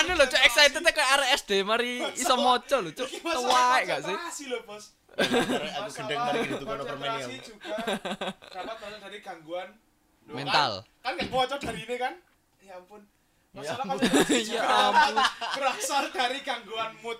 anu 0.00 0.12
lho, 0.14 0.24
Cuk 0.26 0.42
excited 0.46 0.80
kayak 0.80 1.10
arek 1.20 1.30
SD 1.42 1.50
mari 1.62 2.00
iso 2.16 2.34
maca 2.38 2.78
lho, 2.80 2.90
masalah 2.94 3.42
Tuwek 3.42 3.82
gak 3.86 4.00
sih? 4.06 4.16
konsentrasi 4.16 4.44
loh, 4.48 4.60
Bos. 4.64 4.84
Aku 5.16 5.90
gendeng 5.96 6.20
mari 6.20 6.38
gitu 6.44 6.64
kono 6.64 6.82
permen 6.84 7.08
ya. 7.16 7.26
juga 7.40 7.76
dapat 8.52 8.76
berasal 8.84 9.00
dari 9.00 9.18
gangguan 9.24 9.68
Mental. 10.36 10.72
Kan 11.00 11.14
kan 11.16 11.22
gak 11.22 11.30
bocor 11.30 11.58
dari 11.62 11.80
ini 11.86 11.96
kan? 11.96 12.14
Ya 12.60 12.76
ampun. 12.76 13.00
Masalah 13.54 13.84
ampun. 13.86 13.98
konsentrasi 14.02 14.34
Ya 14.42 14.44
juga 14.58 14.74
ampun. 14.90 15.14
berasal 15.56 16.04
dari 16.10 16.38
gangguan 16.42 16.92
mood. 17.00 17.18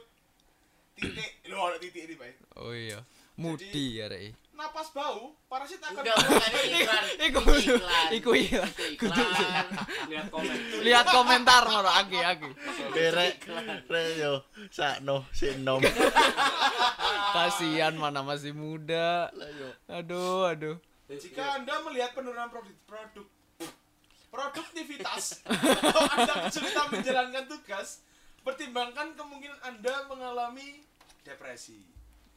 Titik, 0.96 1.30
loh 1.52 1.68
ada 1.68 1.76
titik 1.76 2.08
ini, 2.08 2.14
Pak. 2.16 2.56
Oh 2.56 2.72
iya. 2.72 3.04
Mudi 3.36 4.00
ya, 4.00 4.08
Rek. 4.08 4.32
Napas 4.56 4.88
bau, 4.96 5.36
parasit 5.52 5.76
akan 5.84 6.00
enggak 6.00 6.16
bukan 6.16 6.52
iklan. 6.64 7.04
Iku 7.28 7.40
iklan. 7.52 8.08
iku 8.16 8.30
iklan. 8.32 8.70
Lihat 10.10 10.26
komen. 10.32 10.56
Lihat 10.80 11.06
komentar 11.12 11.68
ngono 11.68 11.92
aki 11.92 12.16
aki. 12.24 12.50
Derek, 12.96 13.44
rek 13.92 14.08
yo 14.16 14.48
sakno 14.72 15.28
sinom. 15.36 15.84
Kasihan 17.36 17.92
mana 18.00 18.24
masih 18.24 18.56
muda. 18.56 19.28
Aduh, 19.92 20.48
aduh. 20.48 20.80
Jika 21.12 21.60
Anda 21.60 21.76
melihat 21.84 22.16
penurunan 22.16 22.48
produk, 22.48 22.72
produk 22.88 23.26
produktivitas 24.32 25.44
atau 25.44 26.00
Anda 26.16 26.48
kesulitan 26.48 26.88
menjalankan 26.96 27.44
tugas, 27.44 28.00
pertimbangkan 28.40 29.12
kemungkinan 29.12 29.60
Anda 29.60 30.08
mengalami 30.08 30.85
depresi. 31.26 31.82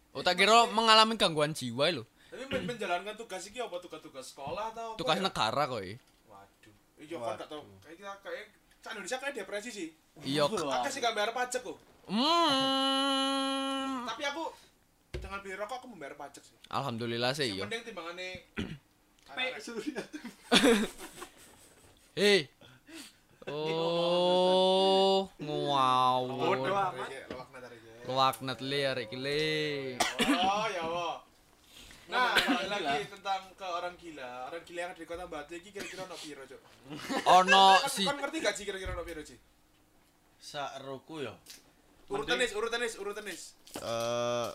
Oh 0.09 0.25
tak 0.25 0.35
kira 0.35 0.65
mengalami 0.67 1.13
gangguan 1.13 1.53
jiwa 1.53 1.93
lho. 1.93 2.03
Tapi 2.29 2.45
men- 2.45 2.65
menjalankan 2.65 3.13
tugas 3.13 3.45
ini 3.45 3.57
apa 3.57 3.77
tugas-tugas 3.77 4.25
sekolah 4.27 4.73
atau 4.73 4.93
apa 4.93 4.97
Tugas 4.97 5.17
ya? 5.17 5.23
negara 5.23 5.63
kok. 5.65 5.81
eh. 5.81 5.97
Waduh. 6.25 6.73
Iya 6.97 7.17
kan 7.17 7.37
gak 7.37 7.47
tau. 7.47 7.61
Kayak 7.79 7.95
kita 7.95 8.13
kayak 8.21 8.45
Sa 8.79 8.95
Indonesia 8.95 9.17
kayak 9.19 9.35
depresi 9.35 9.69
sih. 9.69 9.89
Iya. 10.23 10.47
Aku 10.47 10.57
sih 10.89 10.99
gak 10.99 11.13
bayar 11.13 11.29
pajak 11.31 11.61
kok. 11.61 11.77
Hmm. 12.09 14.05
Tapi 14.07 14.23
aku 14.25 14.43
dengan 15.13 15.41
beli 15.41 15.53
rokok 15.53 15.77
aku 15.77 15.87
membayar 15.89 16.15
pajak 16.15 16.41
sih. 16.41 16.57
Alhamdulillah 16.69 17.33
sih 17.33 17.53
iya. 17.53 17.65
penting 17.65 17.85
timbangannya 17.85 18.29
P 19.35 19.39
Surya. 19.59 20.01
Hei. 22.17 22.49
Oh, 23.49 25.25
wow. 25.39 26.21
Bodoh 26.21 26.69
amat. 26.69 27.09
Luakna 28.09 28.57
dari 28.57 28.57
dia. 28.57 28.57
Luaknet 28.57 28.59
li 28.65 28.79
arek 28.81 29.05
iki 29.05 29.17
li. 29.21 29.45
Oh 30.33 30.65
ya 30.65 30.83
wo. 30.89 31.09
Nah, 32.09 32.33
lagi 32.65 33.05
tentang 33.05 33.53
ke 33.53 33.67
orang 33.69 33.93
gila. 34.01 34.49
Orang 34.49 34.65
gila 34.65 34.79
yang 34.81 34.91
ada 34.97 34.97
di 34.97 35.05
kota 35.05 35.29
Batu 35.29 35.53
ini 35.53 35.69
kira-kira 35.69 36.09
ono 36.09 36.17
piro, 36.17 36.41
Cuk? 36.41 36.61
Ono 37.21 37.65
Kan- 37.77 37.89
si 37.93 38.01
Kan 38.01 38.17
ngerti 38.17 38.37
gak 38.41 38.55
sih 38.57 38.65
kira-kira 38.65 38.97
ono 38.97 39.05
piro, 39.05 39.21
Ci? 39.21 39.37
Sak 40.41 40.81
roku 40.81 41.21
yo. 41.21 41.37
Urutan 42.09 42.41
nis, 42.41 42.57
urutan 42.57 42.81
nis, 42.81 42.97
urutan 42.97 43.25
nis. 43.29 43.53
Eh 43.77 44.49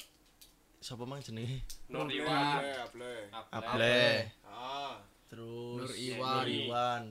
sapa 0.82 1.06
mang 1.06 1.22
jenenge? 1.22 1.62
Nur 1.86 2.10
Iwan. 2.10 2.58
able. 2.58 3.30
Able. 3.54 4.02
Ah. 4.50 4.98
Terus 5.30 5.94
Nur 5.94 6.46
Iwan. 6.50 7.06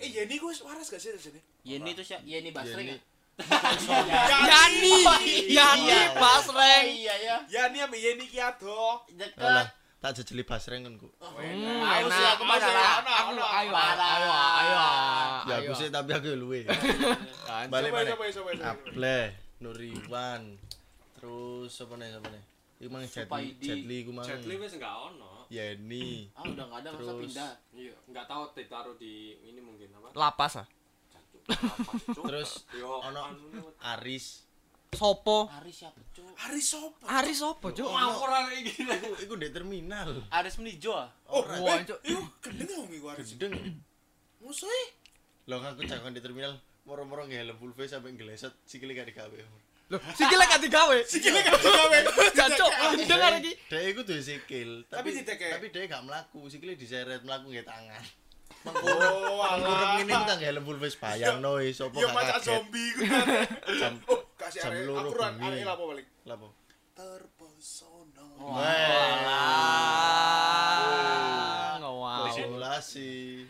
Eh, 0.00 0.08
Yeni 0.08 0.40
gue 0.40 0.52
waras 0.64 0.88
gak 0.88 1.00
sih 1.00 1.12
di 1.12 1.20
sini? 1.20 1.40
Yeni 1.68 1.92
itu 1.92 2.00
siapa? 2.00 2.24
Yeni 2.24 2.48
Basri? 2.52 3.15
Yani. 3.36 4.92
Yani 5.46 5.84
Iya. 5.84 6.00
Oh 6.10 6.16
Basreng. 6.16 6.84
iya 6.88 7.14
ya. 7.20 7.36
Yani 7.46 7.76
sama 7.84 7.96
Yeni 7.96 8.26
Kiado. 8.26 8.72
Alah, 8.72 9.04
Dekat. 9.12 9.66
tak 10.00 10.10
jejeli 10.16 10.42
basreng 10.42 10.82
kan 10.84 10.94
ku. 10.96 11.08
Hmm, 11.20 11.84
Ayo 11.84 12.06
sih 12.08 12.24
aku 12.24 12.44
mana 12.44 12.64
Ayo, 12.64 12.72
lah. 12.72 12.88
ayo, 12.96 13.12
Aku 13.12 13.30
ayo, 13.32 13.44
ayo 13.44 13.70
Parah. 13.72 14.08
ayo 14.08 14.30
ayo. 14.30 14.76
Ya 15.44 15.54
ayo. 15.54 15.54
aku 15.60 15.72
sih 15.76 15.88
tapi 15.88 16.10
aku 16.12 16.26
ya 16.32 16.36
luwe. 16.36 16.60
Balik 17.72 17.90
mana? 17.92 18.10
Able, 18.64 19.18
Nuriwan. 19.60 20.42
Terus 21.16 21.72
apa 21.80 21.94
nih 21.96 22.08
apa 22.12 22.28
nih? 22.28 22.44
Iku 22.76 22.88
mang 22.92 23.04
Jetli. 23.08 23.44
Jetli 23.56 23.96
iku 24.04 24.10
mang. 24.12 24.24
Jetli 24.24 24.54
wis 24.60 24.72
enggak 24.76 24.92
ono. 24.92 25.48
Yeni. 25.48 26.28
Ah 26.36 26.44
udah 26.44 26.64
enggak 26.68 26.80
ada 26.84 26.88
masa 26.92 27.12
pindah. 27.16 27.52
Iya, 27.72 27.92
enggak 28.04 28.26
tahu 28.28 28.42
ditaruh 28.52 28.94
di 29.00 29.12
ini 29.42 29.60
mungkin 29.60 29.88
apa? 29.96 30.12
Lapas 30.12 30.60
ah. 30.60 30.66
Terus 32.14 32.66
ono 32.80 33.22
Aris. 33.96 34.46
Sopo? 34.96 35.50
Aris 35.52 35.84
siapa, 35.84 36.00
Cuk? 36.14 36.24
Hari 36.40 36.62
sopo? 36.62 37.04
Aris 37.04 37.36
sopo, 37.36 37.66
Cuk? 37.74 37.90
Ngawur 37.90 38.30
arek 38.32 38.64
iki. 38.64 38.72
Iku 39.28 39.34
di 39.36 39.52
terminal. 39.52 40.24
Aris 40.32 40.56
Menijo 40.56 40.96
ah. 40.96 41.10
Oh, 41.28 41.44
Wah, 41.44 41.76
eh, 41.76 41.84
Cuk. 41.84 42.00
iku 42.06 42.22
gendeng 42.40 42.68
dong 42.70 42.88
iku 42.88 43.06
Aris. 43.12 43.36
Gendeng. 43.36 43.76
Musuhe. 44.40 44.82
Lo 45.46 45.60
aku 45.60 45.84
jangan 45.84 46.16
di 46.16 46.22
terminal 46.24 46.56
moro-moro 46.86 47.26
nge 47.26 47.36
helm 47.42 47.56
full 47.58 47.74
face 47.74 47.98
sampai 47.98 48.14
ngeleset 48.14 48.54
sikile 48.64 48.94
gak 48.94 49.10
digawe. 49.10 49.36
Loh, 49.90 50.00
sikile 50.18 50.44
gak 50.46 50.62
digawe. 50.62 50.98
Sikile 51.02 51.38
gak 51.42 51.58
digawe. 51.58 51.98
Jancuk, 52.38 52.72
dengar 53.06 53.32
iki. 53.42 53.52
Dia 53.68 53.80
iku 53.90 54.00
tuh 54.06 54.18
sikil, 54.22 54.86
Tapi 54.86 55.22
tapi 55.26 55.66
dia 55.74 55.82
gak 55.90 56.02
melaku, 56.06 56.46
sikile 56.46 56.78
diseret 56.78 57.26
melaku 57.26 57.52
nggak 57.52 57.66
tangan. 57.66 58.02
Oh, 58.66 59.38
Mangkurep 59.38 59.62
alah. 59.62 59.94
ini 59.96 60.10
kita 60.12 60.32
nggak 60.32 60.48
helm 60.48 60.64
full 60.64 60.78
face 60.78 60.96
bayang 60.96 61.38
no 61.38 61.56
wis 61.56 61.78
opo 61.78 61.96
Ya 61.96 62.08
kaget. 62.08 62.42
zombie 62.42 62.90
iku. 62.90 63.02
Jam 63.80 63.94
Oh, 64.04 64.20
kasih 64.34 64.60
jam 64.60 64.72
loro 64.84 65.06
Aku 65.06 65.14
bengi. 65.14 65.46
arek 65.46 65.62
lapo 65.64 65.84
balik. 65.86 66.06
lapo? 66.24 66.48
Terpesona. 66.92 68.24
Walah. 70.46 71.80
Wow. 71.86 72.26
Simulasi. 72.30 73.46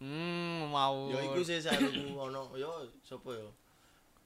Hmm, 0.00 0.68
mau. 0.68 1.08
Yo 1.08 1.18
iku 1.22 1.40
sih 1.40 1.60
saruku 1.60 2.16
ono 2.16 2.56
yo 2.56 2.70
sopo 3.00 3.30
yo? 3.30 3.52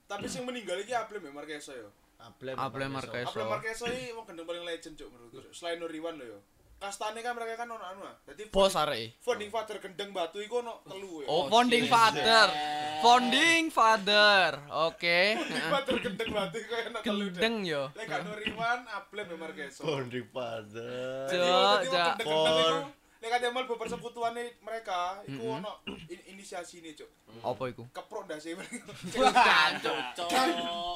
Tapi 0.05 0.25
sing 0.25 0.45
meninggal 0.45 0.77
iki 0.77 0.93
Ablem 0.93 1.25
ya 1.25 1.31
Marqueso 1.33 1.73
ya. 1.73 1.89
Ablem. 2.17 2.55
Ablem 2.55 2.91
Marquez. 2.91 3.25
Ablem 3.27 3.47
Marqueso 3.49 3.85
iki 3.85 4.13
wong 4.13 4.23
gendeng 4.25 4.45
paling 4.45 4.63
legend 4.63 4.95
cuk 4.95 5.09
menurutku. 5.09 5.41
Selain 5.51 5.77
Nuriwan 5.77 6.15
lho 6.15 6.25
yo. 6.27 6.39
Kastane 6.75 7.23
kan 7.23 7.33
mereka 7.33 7.63
kan 7.63 7.71
ono 7.71 7.81
anu 7.81 8.01
ah. 8.03 8.15
Dadi 8.27 8.51
Bos 8.51 8.75
arek. 8.75 9.17
founding 9.23 9.49
father 9.49 9.79
gendeng 9.79 10.11
batu 10.11 10.37
iku 10.43 10.59
ono 10.59 10.83
telu 10.85 11.23
ya. 11.23 11.27
Oh, 11.31 11.47
founding 11.47 11.87
father. 11.87 12.47
Founding 13.01 13.63
father. 13.71 14.59
Oke. 14.91 15.39
Founding 15.39 15.67
father 15.71 15.95
gendeng 16.03 16.29
batu 16.35 16.57
iku 16.59 16.73
ono 16.75 16.99
telu. 16.99 17.25
Gendeng 17.31 17.55
yo. 17.63 17.83
Lek 17.95 18.05
gak 18.05 18.21
Nuriwan, 18.27 18.79
Ablem 18.91 19.25
ya 19.31 19.37
Marqueso. 19.39 19.81
Bonding 19.87 20.27
father. 20.29 21.31
Jadi 21.31 21.47
Cuk, 21.89 22.15
itu 23.25 23.33
Lek 23.33 23.41
ada 23.41 23.49
mal 23.49 23.65
persekutuane 23.65 24.61
mereka, 24.61 25.17
iku 25.25 25.57
ono 25.57 25.81
in- 26.13 26.37
inisiasi 26.37 26.77
ini, 26.77 26.93
Cuk. 26.93 27.09
Apa 27.41 27.73
iku? 27.73 27.89
Keprok 27.89 28.29
ndase 28.29 28.53
mereka. 28.53 28.85
Jancuk, 29.17 29.97
Cuk. 30.13 30.29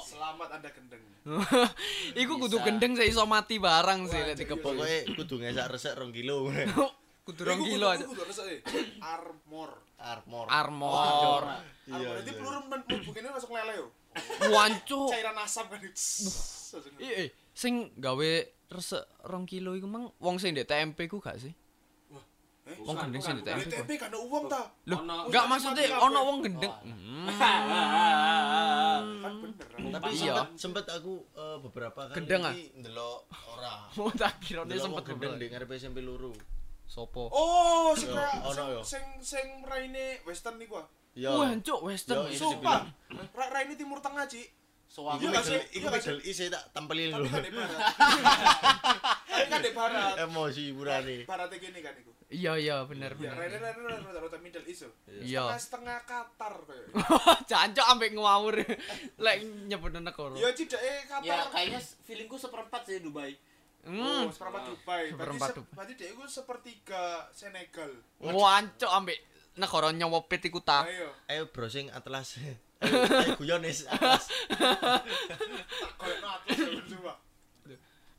Selamat 0.06 0.62
Anda 0.62 0.70
gendeng. 0.70 1.02
Iku 2.22 2.38
kudu 2.38 2.62
gendeng 2.62 2.94
sih 2.94 3.10
iso 3.10 3.26
mati 3.26 3.58
barang 3.58 4.06
sih 4.06 4.22
Wah, 4.22 4.30
lek 4.30 4.38
dikepuk. 4.46 4.62
Pokoknya 4.62 4.98
kudu 5.18 5.36
ngesak 5.42 5.68
resek 5.74 5.94
rong 5.98 6.14
kilo. 6.14 6.54
Kudu 7.26 7.42
rong 7.46 7.62
kilo 7.66 7.86
aja. 7.90 8.06
Kudu 8.06 8.22
resek 8.30 8.46
e. 8.46 8.58
Armor. 9.02 9.74
Armor. 9.98 10.46
Armor. 10.50 11.44
Iya, 11.90 12.22
itu 12.22 12.30
iya. 12.30 12.38
peluru 12.38 12.60
men 12.70 12.82
mungkin 12.86 13.22
langsung 13.26 13.54
lele 13.58 13.74
yo. 13.74 13.88
Wancu. 14.54 15.10
Cairan 15.10 15.38
asap 15.42 15.66
kan. 15.74 15.82
Langsung. 15.82 16.94
Iya, 17.02 17.14
eh, 17.26 17.30
sing 17.58 17.90
gawe 17.98 18.30
resek 18.70 19.02
rong 19.26 19.50
kilo 19.50 19.74
iku 19.74 19.90
mang 19.90 20.14
wong 20.22 20.38
sing 20.38 20.54
ndek 20.54 20.70
TMP 20.70 21.10
ku 21.10 21.18
gak 21.18 21.42
sih? 21.42 21.54
Eh, 22.70 22.78
Wong 22.80 22.96
gendeng 22.96 23.18
sing 23.20 23.36
ndek 23.36 23.46
Dari 23.48 23.64
TMP. 23.64 23.74
ku. 23.74 23.82
TP 23.82 23.92
kan 23.96 24.08
ada 24.08 24.20
uang 24.22 24.44
ta. 24.46 24.62
Loh, 24.86 24.98
Ono- 25.00 25.26
enggak 25.26 25.42
Oh, 25.42 25.50
maksudnya 25.50 25.84
ono 25.98 26.20
wong 26.24 26.38
gendeng. 26.40 26.70
Oh. 26.70 26.82
Hmm. 26.86 27.28
Kan 29.20 29.34
bener. 29.42 29.68
Tapi 29.92 30.10
Iya. 30.14 30.34
sempet 30.56 30.86
aku 30.88 31.14
eh, 31.34 31.58
beberapa 31.60 32.00
kali 32.06 32.16
Gendeng, 32.16 32.42
ah? 32.44 32.54
iki 32.54 32.78
ndelok 32.78 33.20
ora. 33.50 33.74
Mau 33.92 34.10
tak 34.20 34.34
kira 34.40 34.62
sempet 34.66 35.04
gendeng 35.06 35.34
di 35.36 35.46
ngarepe 35.48 35.74
SMP 35.76 36.00
loro. 36.00 36.32
Sopo? 36.86 37.30
Oh, 37.30 37.94
sing 37.94 38.10
ono 38.10 38.50
sing 38.52 38.66
yo. 38.68 38.82
sing 38.84 39.04
sing 39.20 39.46
raine 39.64 40.22
western 40.24 40.58
niku 40.58 40.78
ah. 40.78 40.88
Yo. 41.14 41.34
Wah, 41.36 41.54
cuk 41.56 41.80
western. 41.84 42.30
Sumpah. 42.32 42.86
Ra- 43.34 43.52
Raine 43.52 43.74
timur 43.74 43.98
tengah, 44.00 44.26
Ci. 44.26 44.46
Iku 45.16 45.22
Iya 45.24 45.40
sih? 45.40 45.54
Middle, 45.54 45.70
iku 45.72 45.86
Iya 45.86 45.90
gak 45.92 46.02
sih? 46.02 46.18
East 46.26 46.40
saya 46.40 46.50
tak 46.52 46.64
Tapi 46.74 47.04
lho. 47.08 47.24
kan 47.24 47.40
di 47.40 47.52
barat. 47.52 47.80
Tapi 49.30 49.46
kan 49.46 49.60
di 49.62 49.72
barat. 49.72 50.14
Emosi 50.20 50.62
hiburane. 50.66 51.18
Baratnya 51.24 51.58
gini 51.58 51.80
kan 51.80 51.94
iku. 51.96 52.12
Iya 52.28 52.54
iya 52.58 52.78
bener 52.84 53.12
Ya, 53.12 53.20
bener. 53.20 53.36
Raine 53.36 53.58
Raine 53.60 53.82
Raine 53.82 54.10
rata 54.12 54.38
Middle 54.38 54.66
East. 54.66 54.86
Iya. 55.08 55.50
Setengah 55.56 55.98
Qatar 56.04 56.54
kayak. 56.64 56.88
Jancuk 57.50 57.86
ambek 57.88 58.10
ngawur. 58.14 58.56
Lek 59.16 59.38
nyebut 59.66 59.94
negara. 59.96 60.34
Ya 60.36 60.50
cidake 60.52 61.06
Qatar. 61.06 61.24
Ya 61.24 61.38
kayaknya 61.48 61.80
feelingku 62.04 62.36
seperempat 62.36 62.82
sih 62.84 62.98
Dubai. 63.00 63.34
Hmm. 63.82 64.26
Oh, 64.26 64.28
seperempat 64.28 64.62
Dubai. 64.68 65.04
Berarti 65.08 65.14
Seperempat 65.16 65.48
se- 65.48 65.56
Dubai. 65.56 65.74
berarti 65.74 65.94
dia 65.96 66.08
itu 66.08 66.24
sepertiga 66.28 67.04
Senegal. 67.32 67.92
Wancuk 68.20 68.90
ambek 68.90 69.18
negara 69.56 69.90
nyewepit 69.90 70.42
iku 70.44 70.60
ta. 70.60 70.84
Ayo, 70.84 71.10
Ayo 71.26 71.44
browsing 71.48 71.90
atlas. 71.90 72.36
Guyon 73.36 73.68
is 73.68 73.84
atlas. 73.92 74.32
tak 74.56 75.92
koyokno 76.00 76.28
atlas. 76.32 76.60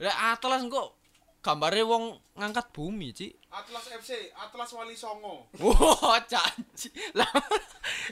Lek 0.01 0.17
engko 0.61 1.01
gambare 1.41 1.81
wong 1.81 2.21
ngangkat 2.37 2.69
bumi, 2.73 3.17
Ci. 3.17 3.33
Atlas 3.49 3.89
FC, 3.89 4.29
Atlas 4.37 4.71
Wali 4.77 4.93
Songo. 4.93 5.49
Wah, 5.57 6.21
janji. 6.29 6.93
Lah. 7.17 7.29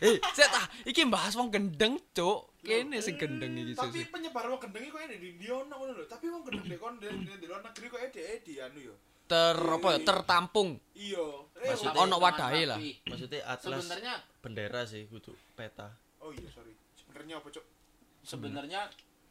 Eh, 0.01 0.17
sik 0.33 0.49
ta, 0.49 0.65
iki 0.89 1.05
bahas 1.07 1.37
wong 1.37 1.53
gendeng, 1.53 2.01
Cuk. 2.17 2.57
Kene 2.65 2.99
sing 3.05 3.21
gendeng 3.21 3.53
iki 3.55 3.77
Tapi 3.77 4.09
penyebar 4.09 4.49
wong 4.49 4.61
gendeng 4.61 4.85
iku 4.89 4.97
di 5.05 5.37
India 5.37 5.53
ono 5.53 5.75
ngono 5.77 5.93
lho. 5.93 6.05
Tapi 6.09 6.27
wong 6.33 6.43
gendeng 6.49 6.81
kon 6.81 6.97
di 6.97 7.09
di 7.13 7.47
luar 7.47 7.61
negeri 7.61 7.87
kok 7.93 8.01
ede 8.01 8.41
di 8.41 8.57
anu 8.59 8.81
yo. 8.81 8.95
Ter 9.29 9.61
apa 9.61 9.89
ya, 9.93 9.99
tertampung. 10.01 10.81
Iya. 10.97 11.27
Eh, 11.61 11.69
Maksudnya- 11.69 12.01
Ono 12.01 12.17
wadahe 12.17 12.65
lah. 12.65 12.81
Maksudnya 12.81 13.45
atlas 13.45 13.85
Sebenarnya 13.85 14.15
bendera 14.41 14.89
sih 14.89 15.05
kudu 15.05 15.37
peta. 15.53 15.93
Oh 16.21 16.31
iya, 16.31 16.49
sorry. 16.49 16.75
Sebenarnya 16.95 17.39
apa, 17.39 17.49
Cuk? 17.49 17.65
sebenarnya 18.21 18.81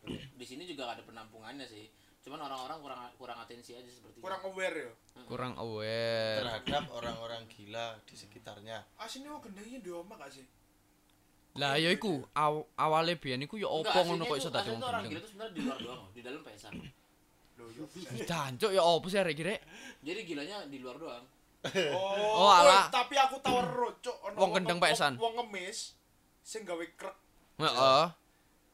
di 0.08 0.42
sini 0.42 0.64
juga 0.64 0.90
ada 0.90 1.04
penampungannya 1.04 1.68
sih. 1.68 1.86
Cuman 2.24 2.40
orang-orang 2.42 2.80
kurang 2.82 3.00
kurang 3.16 3.38
atensi 3.38 3.72
aja 3.72 3.86
seperti 3.86 4.20
Kurang 4.20 4.42
aware 4.44 4.78
ya. 4.82 4.92
Kurang 5.24 5.54
aware. 5.56 6.42
terhadap 6.42 6.84
orang-orang 6.92 7.46
gila 7.48 8.00
di 8.04 8.16
sekitarnya. 8.16 8.82
Asine 8.98 9.28
wong 9.28 9.40
gendengnya 9.42 9.78
di 9.78 9.92
omah 9.92 10.18
gak 10.18 10.32
sih? 10.34 10.46
Lah 11.56 11.74
ya 11.76 11.90
iku 11.90 12.22
aw, 12.32 12.54
awale 12.76 13.16
biyen 13.16 13.42
iku 13.42 13.58
ya 13.58 13.66
opo 13.66 13.90
ngono 13.98 14.24
kok 14.24 14.34
itu- 14.34 14.46
iso 14.46 14.50
dadi 14.50 14.70
wong 14.70 14.78
itu 14.78 14.88
orang 14.88 15.04
gila 15.04 15.20
itu 15.20 15.28
sebenarnya 15.28 15.54
di 15.54 15.62
luar 15.62 15.80
doang, 15.80 16.02
di 16.12 16.22
dalam 16.22 16.42
pesan. 16.42 16.74
Jancuk 18.24 18.72
ya 18.72 18.82
opo 18.82 19.08
sih 19.10 19.18
arek 19.18 19.40
rek? 19.40 19.60
Jadi 20.02 20.20
gilanya 20.24 20.64
di 20.66 20.78
luar 20.78 20.98
doang. 20.98 21.26
Oh, 21.92 22.46
Oh, 22.46 22.54
woi, 22.54 22.80
tapi 22.88 23.18
aku 23.18 23.42
tahu 23.42 23.58
ero, 23.58 23.90
Cuk. 24.00 24.16
Ono 24.24 24.36
Wong 24.38 24.52
gendeng 24.54 24.78
pesan. 24.80 25.18
Wong 25.18 25.34
ngemis 25.36 25.97
sing 26.48 26.64
gawe 26.64 26.86
krek 26.96 27.16
Heeh. 27.58 28.06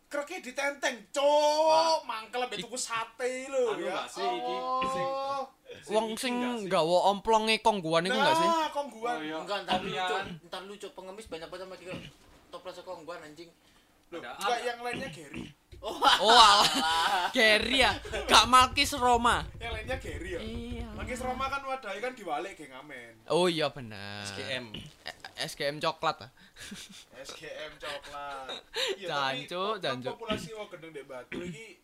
Kreknya 0.06 0.40
ditenteng, 0.44 1.10
cok. 1.10 2.06
Mangkel 2.06 2.46
ambek 2.46 2.62
tuku 2.62 2.78
sate 2.78 3.50
lho 3.50 3.74
Anu 3.74 3.82
ya. 3.82 4.06
sih, 4.06 4.22
iki, 4.22 4.56
sing- 4.86 5.10
Oh. 5.10 5.42
Wong 5.90 6.14
sing 6.14 6.34
enggak 6.38 6.60
sih? 6.60 6.70
gawa 6.70 6.98
omplonge 7.10 7.58
kongguan 7.58 8.06
iku 8.06 8.14
enggak 8.14 8.38
sih? 8.38 8.46
Nah, 8.46 8.70
kongguan. 8.70 9.16
Oh, 9.16 9.26
iya. 9.26 9.38
Enggak, 9.40 9.58
entar 9.66 9.80
lu 9.80 9.90
Kopian. 9.90 10.06
cok, 10.06 10.22
entar 10.46 10.62
lu 10.62 10.74
cok 10.78 10.92
pengemis 10.94 11.26
banyak 11.26 11.48
banget 11.48 11.66
sama 11.66 11.76
kita 11.76 11.94
toples 12.52 12.78
kongguan 12.84 13.20
anjing. 13.22 13.50
Loh, 14.12 14.22
Ada 14.22 14.38
enggak 14.38 14.60
yang 14.62 14.80
lainnya 14.80 15.10
Gary. 15.10 15.44
Oh, 15.82 15.98
Oh 15.98 16.30
alah. 16.32 16.70
Gary 17.34 17.82
ya, 17.82 17.92
gak 18.24 18.46
Malkis 18.46 18.94
Roma. 18.94 19.42
Yang 19.58 19.72
lainnya 19.74 19.98
Gary 19.98 20.30
ya. 20.30 20.40
Iya. 20.40 20.83
Mangkis 21.04 21.20
Roma 21.20 21.52
kan 21.52 21.60
wadai 21.68 22.00
kan 22.00 22.16
diwalik 22.16 22.56
geng 22.56 22.72
amen. 22.80 23.12
Oh 23.28 23.52
iya 23.52 23.68
benar. 23.68 24.24
SGM. 24.24 24.72
Eh, 25.04 25.16
SGM 25.52 25.76
coklat 25.84 26.16
ah. 26.24 26.32
SGM 27.20 27.76
coklat. 27.76 28.48
Iya, 28.96 29.08
tapi 29.12 29.44
Jancuk, 29.44 29.68
pop- 29.68 29.84
jancuk. 29.84 30.14
populasi 30.16 30.56
wong 30.56 30.72
gendeng 30.72 30.96
dek 30.96 31.04
Batu 31.04 31.44
iki 31.44 31.76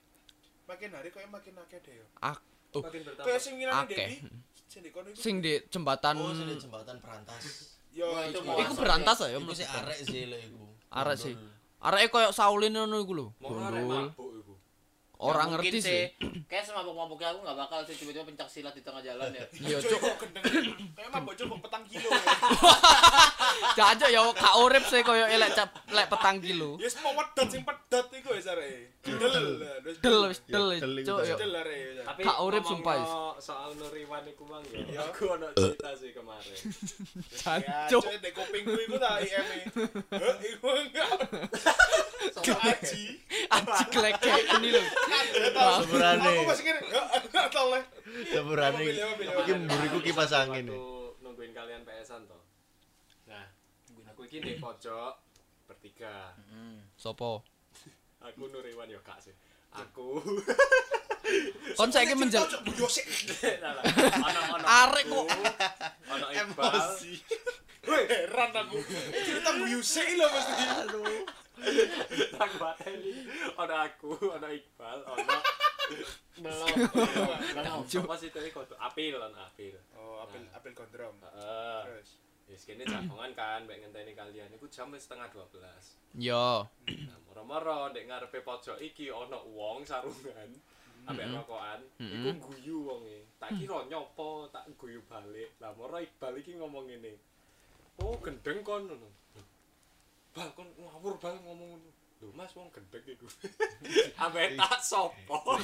makin 0.64 0.96
hari 0.96 1.12
kok 1.12 1.20
makin 1.28 1.52
akeh 1.52 1.84
deh 1.84 2.00
yo. 2.00 2.08
Ak 2.24 2.40
oh. 2.72 2.80
Kayak 2.88 3.44
sing 3.44 3.60
akeh. 3.60 4.24
Dewi. 4.24 4.32
Sing 4.72 4.82
di 4.88 4.90
kono 4.96 5.12
iku. 5.12 5.20
Sing 5.20 5.36
di 5.44 5.54
jembatan 5.68 6.16
Oh, 6.16 6.32
jembatan 6.56 6.96
perantas. 7.04 7.44
Yo, 7.92 8.08
itu 8.24 8.40
iku. 8.40 8.48
mau 8.48 8.56
Iku 8.56 8.72
masuk 8.72 8.84
berantas 8.88 9.18
ya, 9.20 9.36
Iku 9.36 9.52
sih 9.52 9.68
arek 9.68 10.00
sih 10.00 10.22
lho 10.32 10.38
iku. 10.40 10.64
Arek 10.96 11.18
sih. 11.20 11.36
Gondol. 11.36 11.84
Areke 11.92 12.08
koyo 12.08 12.30
Saulin 12.32 12.72
ngono 12.72 12.96
iku 13.04 13.12
lho. 13.20 13.28
Mau 13.44 13.68
arek 13.68 13.84
Gundul. 13.84 14.00
mabuk 14.16 14.30
iku. 14.32 14.54
Orang 15.20 15.52
Nggak 15.52 15.60
ngerti 15.60 15.68
mungkin 15.68 15.84
sih. 15.84 16.04
Kayak 16.50 16.64
semabuk-mabuknya 16.72 17.28
aku 17.36 17.40
nggak 17.44 17.58
bakal 17.60 17.80
sih 17.84 17.96
tiba-tiba 18.00 18.24
pencak 18.24 18.48
silat 18.48 18.72
di 18.72 18.80
tengah 18.80 19.04
jalan 19.04 19.30
ya. 19.36 19.44
Iya, 19.60 19.78
Cuk. 19.84 20.00
Kayak 20.96 21.10
mabok 21.12 21.36
coba 21.36 21.56
petang 21.68 21.84
kilo. 21.92 22.10
Jajo 23.78 24.08
ya 24.08 24.22
gak 24.32 24.56
urip 24.64 24.84
sih 24.88 25.02
koyo 25.04 25.26
elek 25.28 25.52
cap 25.60 25.76
lek 25.92 26.08
petang 26.08 26.40
kilo. 26.40 26.80
Ya 26.80 26.88
semua 26.88 27.12
pedot 27.20 27.48
sing 27.52 27.68
pedot 27.68 28.08
iku 28.16 28.32
ya 28.32 28.42
sare. 28.48 28.96
Del. 29.04 29.60
Del 30.00 30.18
wis 30.32 30.40
del 30.48 30.68
Ya, 30.80 30.84
cuk 31.04 31.20
yo. 31.28 31.36
Del 31.36 31.54
are. 31.56 31.76
ya. 31.76 32.04
Tapi 32.08 32.22
Gak 32.24 32.38
urip 32.40 32.64
sumpah, 32.64 32.96
soal 33.44 33.76
Nuriwan 33.76 34.24
iku 34.28 34.44
mang 34.48 34.64
ya. 34.72 34.80
Iya. 34.88 35.00
Aku 35.12 35.36
ono 35.36 35.48
cerita 35.52 35.92
sih 36.00 36.12
kemarin. 36.16 36.58
Ya, 37.50 37.90
cuk, 37.90 38.06
dek 38.22 38.32
kupingku 38.36 38.78
iku 38.88 38.96
ta 39.02 39.18
IM-e. 39.20 39.60
Heh, 40.16 40.36
iku 40.54 40.68
enggak. 40.70 41.10
Sopo 42.36 42.56
aji. 42.62 43.04
Aji 43.50 43.84
klekek 43.90 44.44
ini 44.60 44.70
lho. 44.76 44.84
Seberane. 45.84 46.24
Aku 46.24 46.44
masih 46.48 46.64
kira, 46.66 46.80
enggak 46.82 47.48
tau 47.52 47.68
lah. 47.72 47.84
Apa 47.84 48.68
pilih, 48.78 49.04
Iki 49.20 49.52
apa? 49.54 49.62
mburiku 49.66 49.98
kipas 50.02 50.32
angin. 50.34 50.68
Waktu 50.70 51.24
nungguin 51.24 51.52
kalian 51.54 51.82
PS-an 51.86 52.26
toh. 52.26 52.42
Nah, 53.30 53.46
aku 54.10 54.26
iki 54.26 54.42
di 54.42 54.58
pojok 54.58 55.14
bertiga. 55.70 56.34
Sopo? 56.98 57.46
Aku 58.20 58.52
Nuriwan 58.52 58.92
yo 58.92 59.00
kak 59.06 59.22
sih. 59.24 59.34
Aku 59.70 60.20
Kon 61.78 61.94
saiki 61.94 62.18
menjel. 62.18 62.42
Nah, 62.42 62.66
Arek 64.84 65.06
kok. 65.06 65.26
ono 66.10 66.28
Iqbal. 66.34 66.74
Woi, 67.86 68.04
heran 68.10 68.50
aku. 68.54 68.78
Cerita 69.14 69.52
Yosek 69.56 70.18
lho 70.18 70.26
mesti. 70.26 70.54
Aduh. 70.84 71.22
Tak 72.36 72.52
bateli. 72.60 73.28
Ono 73.56 73.76
aku, 73.76 74.12
ono 74.18 74.48
Iqbal, 74.48 75.00
ono 75.06 75.38
Belum. 76.40 76.68
Belum. 77.56 77.82
Apa 77.84 78.16
sih 78.16 78.30
tadi 78.30 78.54
kok 78.54 78.70
Apil 78.78 79.18
ono 79.18 79.40
Apil. 79.44 79.76
Oh, 79.98 80.24
apel 80.24 80.46
apel 80.54 80.74
gondrom. 80.78 81.16
Heeh. 81.20 81.82
Terus. 81.86 82.10
Wis 82.50 82.66
kene 82.66 82.82
jagongan 82.82 83.34
kan 83.38 83.62
mek 83.70 83.78
ngenteni 83.82 84.18
kalian. 84.18 84.50
Iku 84.58 84.66
jam 84.70 84.90
setengah 84.98 85.30
12. 85.30 85.62
Yo. 86.18 86.66
Nah, 86.90 87.18
moro-moro 87.30 87.94
ndek 87.94 88.10
ngarepe 88.10 88.42
pojok 88.42 88.82
iki 88.82 89.14
ana 89.14 89.38
wong 89.38 89.86
sarungan. 89.86 90.50
Ambek 91.10 91.26
rokokan, 91.32 91.82
iku 91.98 92.30
guyu 92.38 92.86
wonge. 92.86 93.26
Tak 93.42 93.58
kira 93.58 93.82
nyopo, 93.90 94.46
tak 94.54 94.70
guyu 94.78 95.02
balik. 95.10 95.58
Lah 95.58 95.74
moro 95.74 95.98
Iqbal 95.98 96.38
iki 96.38 96.58
ngomong 96.58 96.86
ngene. 96.86 97.18
Oh, 98.02 98.18
gendeng 98.22 98.62
kon 98.62 98.86
ngono. 98.86 99.10
bang 100.36 100.52
kon 100.56 100.70
ngawur 100.78 101.16
bang 101.22 101.38
ngomong 101.46 101.70
ngono. 101.70 101.90
Lho 102.20 102.36
Mas 102.36 102.52
wong 102.52 102.68
gendeng 102.68 103.00
iku. 103.08 103.24
Ambek 104.28 104.60
tak 104.60 104.84
sopo. 104.84 105.40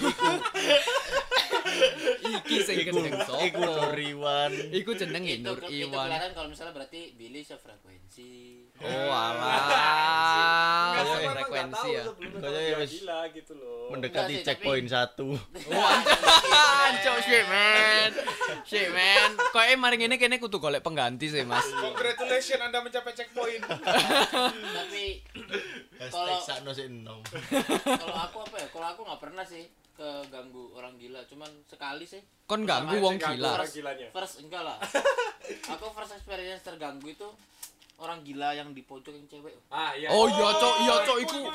Iki 2.24 2.56
sing 2.64 2.76
Iku 2.80 2.96
gendeng 2.96 3.12
iku 3.12 3.20
sopo? 3.28 3.60
Nuriwan. 3.60 4.52
Iku 4.72 4.96
jenenge 4.96 5.36
Itu 5.36 5.44
Nur 5.44 5.60
itu 5.68 5.84
Iwan. 5.84 6.08
kelihatan 6.08 6.32
kalau 6.32 6.48
misalnya 6.48 6.72
berarti 6.72 7.12
Billy 7.14 7.44
sefrekuensi. 7.44 8.32
Oh 8.80 9.08
alah. 9.08 10.96
Nggak, 10.96 11.32
Frekuensi 11.36 11.90
ya. 11.92 12.04
kalau 12.40 12.56
dia 12.56 12.76
wis 12.76 12.92
gila 13.00 13.20
gitu 13.32 13.54
loh. 13.56 13.88
Mendekati 13.92 14.36
checkpoint 14.40 14.88
satu. 14.88 15.36
Ancok 15.36 17.18
shit 17.20 17.44
man. 17.48 18.12
Shit 18.64 18.88
man. 18.92 19.32
Koe 19.52 19.76
mari 19.76 19.96
ngene 19.98 20.16
kene 20.16 20.40
kudu 20.40 20.60
golek 20.60 20.80
pengganti 20.80 21.28
sih, 21.28 21.44
Mas. 21.44 21.64
Congratulations 21.68 22.60
Anda 22.62 22.80
mencapai 22.80 23.12
checkpoint. 23.12 23.64
Tapi 23.64 25.04
Hashtag 26.06 26.30
Kalau- 26.32 26.46
sakno 26.46 26.72
sik 26.72 26.86
enom. 26.86 27.22
kalau 28.02 28.18
aku 28.22 28.38
apa 28.42 28.56
ya? 28.58 28.68
Kalau 28.70 28.88
aku 28.88 29.02
nggak 29.04 29.22
pernah 29.22 29.44
sih 29.44 29.64
keganggu 29.92 30.64
orang 30.74 30.94
gila. 30.96 31.22
Cuman 31.26 31.50
sekali 31.66 32.06
sih. 32.06 32.22
Kon 32.46 32.62
ganggu 32.64 32.96
wong 32.98 33.18
gila. 33.18 33.58
Orang 33.58 33.70
gilanya. 33.70 34.08
First 34.12 34.40
enggak 34.40 34.62
lah. 34.62 34.78
aku 35.74 35.86
first 35.92 36.14
experience 36.14 36.62
terganggu 36.62 37.08
itu 37.08 37.28
orang 37.96 38.22
gila 38.22 38.52
yang 38.52 38.70
di 38.72 38.84
pojok 38.84 39.10
yang 39.10 39.26
cewek. 39.26 39.56
Ah 39.68 39.96
iya. 39.96 40.12
Oh 40.12 40.28
iya, 40.28 40.48
Cok. 40.52 40.76
Iya, 40.80 40.96
Cok. 41.02 41.18
Iku- 41.18 41.46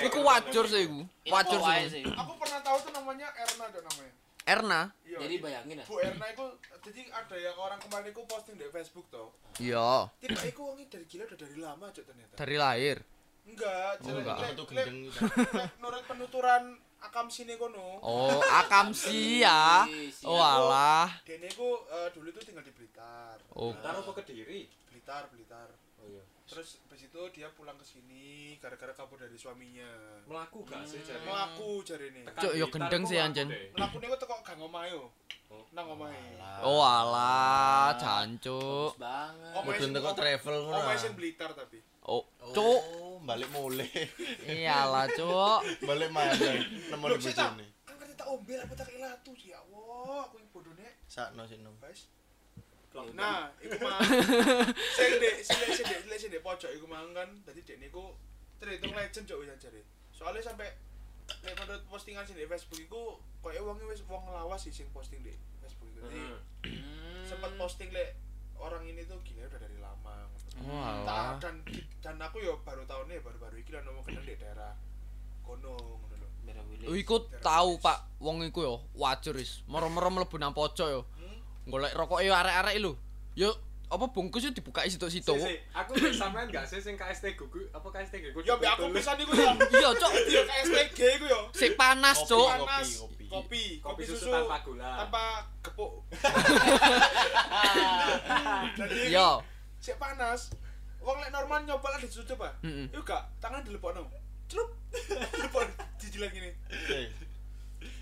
Iku 0.00 0.18
wajar 0.22 0.64
sih 0.64 0.80
iku. 0.84 1.00
Itu 1.20 1.34
Wajar 1.34 1.60
sih. 1.60 2.00
sih. 2.00 2.04
Aku 2.06 2.32
pernah 2.38 2.60
tahu 2.60 2.76
tuh 2.80 2.92
namanya 2.94 3.28
Erna 3.34 3.66
tuh 3.68 3.82
namanya. 3.82 4.12
Erna. 4.48 4.80
Iya. 5.04 5.18
Jadi 5.20 5.34
bayangin 5.42 5.76
ya. 5.76 5.84
Bu 5.84 6.00
Erna 6.00 6.24
itu 6.24 6.44
jadi 6.80 7.00
ada 7.10 7.36
yang 7.36 7.56
orang 7.58 7.76
kemarin 7.78 8.08
itu 8.08 8.22
posting 8.24 8.56
di 8.56 8.64
Facebook 8.70 9.10
tuh. 9.10 9.28
Iya. 9.58 10.08
Tiba 10.16 10.40
iku 10.46 10.72
wongi 10.72 10.86
dari 10.86 11.04
gila 11.04 11.26
udah 11.26 11.36
dari 11.36 11.56
lama 11.58 11.84
aja 11.84 12.00
ternyata. 12.00 12.32
Dari 12.32 12.56
lahir. 12.56 12.96
Enggak, 13.48 13.92
Oh, 13.96 14.04
jelek- 14.04 14.22
enggak. 14.22 14.38
lek- 14.38 14.52
Itu 14.52 14.64
gendeng 14.66 14.98
Menurut 15.78 16.04
penuturan 16.04 16.62
akam 16.98 17.26
sini 17.28 17.54
kono. 17.54 18.02
Oh, 18.02 18.38
akamsi 18.42 19.40
ya. 19.40 19.86
Oh 20.22 20.36
alah. 20.36 21.08
Dene 21.24 21.48
iku 21.48 21.80
eh, 21.86 22.08
dulu 22.12 22.28
itu 22.28 22.40
tinggal 22.44 22.62
di 22.62 22.70
Blitar. 22.70 23.38
Oh. 23.54 23.72
Taruh 23.74 24.02
apa 24.02 24.12
kediri? 24.18 24.68
Blitar, 24.90 25.30
Blitar. 25.30 25.70
Oh 25.98 26.06
iya. 26.06 26.22
Terus 26.44 26.80
habis 26.80 27.02
itu 27.04 27.20
dia 27.30 27.48
pulang 27.52 27.76
ke 27.76 27.84
sini 27.84 28.56
gara-gara 28.56 28.92
kabur 28.92 29.16
dari 29.16 29.36
suaminya. 29.36 29.88
Melaku 30.24 30.64
gak 30.64 30.80
sih 30.84 31.00
jadi? 31.00 31.20
Mau 31.22 31.36
aku 31.36 31.84
jari 31.84 32.08
ini. 32.08 32.22
Cuk, 32.24 32.52
yo 32.56 32.66
gendeng 32.68 33.04
sih, 33.04 33.20
anjen. 33.20 33.48
Melakukan 33.72 34.08
itu 34.08 34.16
teko 34.16 34.34
gang 34.40 34.60
omahe 34.60 34.88
yo. 34.90 35.12
Oh. 35.48 35.64
Nang 35.72 35.88
omahe. 35.88 36.16
Oh 36.60 36.80
alah, 36.80 37.96
jancuk. 37.96 38.96
Bagus 38.96 39.00
banget. 39.00 39.52
Oh, 39.54 39.62
Kudu 39.62 39.84
teko 39.92 40.10
travel 40.12 40.56
ngono. 40.62 40.76
Omahe 40.78 40.96
ah. 40.96 41.00
sing 41.00 41.12
Blitar 41.12 41.52
tapi. 41.52 41.78
Oh, 42.08 42.24
cuk. 42.56 42.80
Oh, 42.96 43.20
balik 43.20 43.52
mulai. 43.52 43.84
Iyalah, 44.48 45.04
cuk. 45.12 45.60
balik 45.88 46.08
mana? 46.08 46.32
Loh, 46.32 47.20
di 47.20 47.28
bojone. 47.28 47.66
Kan 47.84 47.94
ngerti 48.00 48.14
tak 48.16 48.28
ombel 48.32 48.56
apa 48.56 48.72
tak 48.72 48.88
ilatu 48.96 49.32
sih 49.36 49.52
ya 49.52 49.60
Allah, 49.60 50.24
aku 50.24 50.40
yang 50.40 50.48
bodone. 50.48 50.88
Sakno 51.04 51.44
sik 51.44 51.60
enom. 51.60 51.76
Guys. 51.76 52.08
Nah, 53.14 53.52
iku 53.62 53.78
mah 53.78 54.00
sing 54.98 55.10
dek 55.22 55.36
sing 55.44 55.60
sing 55.70 55.86
dek 55.86 56.00
sing 56.02 56.18
sing 56.18 56.30
dek 56.34 56.42
pojok 56.42 56.72
iku 56.72 56.88
mang 56.88 57.14
kan 57.14 57.30
dadi 57.46 57.62
dek 57.62 57.78
niku 57.78 58.16
terhitung 58.58 58.90
legend 58.90 59.28
cok 59.28 59.38
wis 59.38 59.52
jare. 59.60 59.84
Soalnya 60.10 60.42
sampai 60.42 60.66
nek 61.46 61.54
menurut 61.62 61.84
postingan 61.86 62.26
sing 62.26 62.34
di 62.34 62.48
Facebook 62.48 62.80
iku 62.80 63.22
koyo 63.38 63.70
wonge 63.70 63.86
wis 63.86 64.02
wong 64.08 64.26
lawas 64.32 64.66
sih 64.66 64.74
sing 64.74 64.88
posting 64.90 65.22
di 65.22 65.30
Facebook 65.62 65.92
iku. 65.94 66.10
Jadi 66.10 66.20
Hmm. 66.66 67.22
sempat 67.22 67.54
posting 67.54 67.94
lek 67.94 68.18
orang 68.58 68.82
ini 68.82 69.06
tuh 69.06 69.22
gila 69.22 69.46
udah 69.46 69.60
dari 69.62 69.77
lama. 70.60 70.66
Oh 70.68 70.78
Nah, 70.78 70.92
alah. 71.04 71.38
dan 71.38 71.54
dan 71.98 72.16
aku 72.18 72.38
yo 72.38 72.58
baru 72.60 72.82
tahunnya 72.82 73.20
baru-baru 73.20 73.56
iki 73.56 73.70
lah 73.70 73.82
nemu 73.82 74.00
kenal 74.00 74.22
di 74.22 74.34
daerah 74.34 74.72
kono 75.40 75.72
ngono 75.74 76.14
lho. 76.16 76.28
Willy. 76.68 76.84
Oh, 76.84 76.94
iku 76.94 77.16
tahu, 77.38 77.76
Pak. 77.78 78.18
Wong 78.18 78.42
iku 78.42 78.60
yo 78.62 78.74
wajar 78.94 79.32
wis. 79.32 79.60
Moro-moro 79.64 80.08
mlebu 80.08 80.36
nang 80.36 80.50
pojok 80.50 80.88
yo. 80.88 81.00
Hmm? 81.14 81.38
Golek 81.66 81.92
rokok 81.92 82.20
yo 82.20 82.32
arek-arek 82.32 82.76
lho. 82.78 82.96
Yo 83.34 83.52
apa 83.88 84.04
bungkus 84.06 84.44
yo 84.44 84.50
dibuka 84.50 84.84
situ-situ. 84.84 85.32
Si, 85.32 85.40
si, 85.42 85.54
aku 85.72 85.96
sampean 86.10 86.44
gak 86.46 86.64
sih 86.64 86.76
sing 86.76 86.92
KST 86.92 87.32
gugu 87.34 87.64
apa 87.70 87.88
KST 87.90 88.20
gugu? 88.22 88.40
Yo 88.42 88.56
mbek 88.56 88.68
aku 88.70 88.92
pisan 88.92 89.16
iku 89.16 89.32
yo. 89.32 89.48
Iya, 89.74 89.90
cuk. 89.94 90.12
Yo 90.28 90.42
KSTG 90.44 91.00
iku 91.16 91.24
yo. 91.26 91.40
Sik 91.50 91.72
panas, 91.74 92.16
Kopi, 92.18 92.28
cuk. 92.28 92.44
kopi, 92.44 92.66
Panas, 92.66 92.88
kopi. 92.98 93.24
kopi, 93.26 93.62
kopi 93.80 94.02
susu 94.04 94.28
tanpa 94.28 94.60
gula. 94.60 94.90
tanpa 94.98 95.24
gepuk. 95.62 95.92
Jadi 98.78 98.98
Yo. 99.10 99.40
Sik 99.80 99.96
panas. 99.98 100.50
Wong 100.98 101.16
lek 101.22 101.30
normal 101.30 101.62
nyoba 101.62 101.94
lah 101.94 101.98
disusu 102.02 102.26
coba. 102.34 102.50
Heeh. 102.66 102.90
Yuk 102.90 103.06
gak, 103.06 103.22
tangan 103.38 103.62
dilepokno. 103.62 104.02
Celup. 104.48 104.72
Lepok 105.42 105.62
dijilat 106.00 106.32
gini. 106.32 106.50
Eh, 106.72 107.06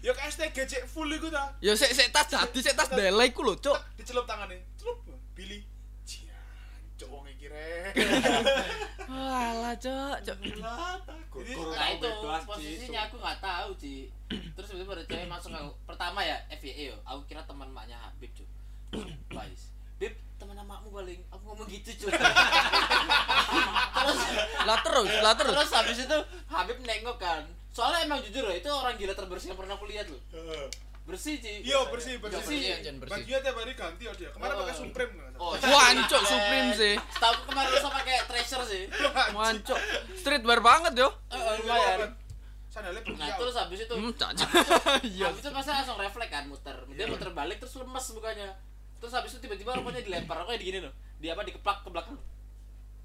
Yo 0.01 0.15
KSTG 0.17 0.57
cek 0.65 0.85
full 0.89 1.11
iku 1.13 1.29
ta. 1.29 1.53
Yo 1.61 1.77
sik 1.77 1.93
sik 1.93 2.09
tas 2.15 2.31
dadi 2.31 2.63
sik 2.63 2.79
tas 2.79 2.89
delek 2.89 3.35
iku 3.37 3.45
lho, 3.45 3.55
cuk. 3.61 3.77
Tak 3.77 3.83
dicelup 4.01 4.25
tangane. 4.25 4.63
Celup. 4.81 5.05
Billy. 5.37 5.61
Cian, 6.07 7.13
wong 7.13 7.29
iki 7.29 7.53
rek. 7.53 7.93
Alah, 9.13 9.77
cuk, 9.77 10.17
cuk. 10.25 10.37
Nah 11.77 11.89
itu 11.93 12.09
posisinya 12.49 13.01
aku 13.11 13.21
nggak 13.21 13.39
tahu 13.45 13.71
Ci. 13.77 14.09
Terus 14.33 14.67
tiba-tiba 14.73 14.97
ada 14.97 15.05
cewek 15.05 15.29
masuk 15.29 15.53
aku. 15.53 15.73
Pertama 15.85 16.25
ya 16.25 16.41
FYI 16.57 16.95
yo, 16.95 16.97
aku 17.05 17.21
kira 17.29 17.45
teman 17.45 17.69
maknya 17.69 18.01
Habib 18.01 18.33
cuy. 18.33 18.49
Wais. 19.37 19.76
Teman 20.47 20.63
makmu 20.63 20.95
paling. 20.95 21.19
Aku 21.27 21.43
ngomong 21.43 21.67
gitu 21.67 21.91
cuy. 21.99 22.11
terus 22.15 22.23
Lah 24.63 24.79
terus, 24.79 25.11
lah 25.19 25.35
terus. 25.35 25.55
terus 25.59 25.73
habis 25.75 25.99
itu 25.99 26.19
Habib 26.47 26.79
nengok 26.87 27.19
kan. 27.19 27.43
Soalnya 27.75 28.07
emang 28.07 28.23
jujur 28.23 28.47
loh, 28.47 28.55
itu 28.55 28.71
orang 28.71 28.95
gila 28.95 29.13
terbersih 29.13 29.51
yang 29.51 29.59
pernah 29.59 29.75
aku 29.75 29.91
lihat 29.91 30.07
loh. 30.07 30.23
Bersih 31.03 31.39
Ci. 31.39 31.67
Iya, 31.67 31.87
bersih, 31.91 32.19
bersih. 32.19 32.39
Bersih. 32.39 32.59
Bersih. 32.99 33.11
Bajunya 33.11 33.39
tiap 33.39 33.57
hari 33.59 33.75
ganti 33.75 34.05
oh 34.07 34.15
dia. 34.15 34.31
Kemarin 34.31 34.55
Oh. 34.55 34.59
pakai 34.63 34.75
Supreme. 34.75 35.13
Oh, 35.35 35.51
Wancuk 35.55 36.23
Supreme 36.23 36.71
sih. 36.73 36.95
Setahu 36.95 37.31
aku 37.31 37.43
kemarin 37.51 37.69
lu 37.71 37.79
pakai 37.83 38.15
Treasure 38.27 38.65
sih. 38.67 38.83
Wancuk. 39.31 39.79
Streetwear 40.15 40.61
banget 40.63 40.93
yo. 40.95 41.11
Lumayan. 41.31 42.15
Sandalnya 42.67 43.01
Nah, 43.09 43.35
terus 43.35 43.55
habis 43.55 43.79
itu 43.83 43.95
Hmm, 43.95 44.13
caca. 44.15 44.47
Iya. 45.07 45.31
Habis 45.31 45.41
itu 45.43 45.51
pasti 45.51 45.71
langsung 45.73 45.97
refleks 45.97 46.29
kan 46.29 46.45
muter. 46.47 46.77
Dia 46.91 47.07
muter 47.07 47.31
balik 47.33 47.57
terus 47.59 47.75
lemes 47.79 48.07
mukanya. 48.11 48.51
Terus 49.07 49.15
habis 49.15 49.31
itu 49.31 49.41
tiba-tiba 49.41 49.71
rokoknya 49.73 50.03
dilempar, 50.03 50.35
rokoknya 50.37 50.59
digini 50.59 50.79
loh. 50.83 50.91
Dia 51.17 51.31
apa 51.33 51.43
dikeplak 51.43 51.79
ke 51.81 51.89
belakang. 51.89 52.19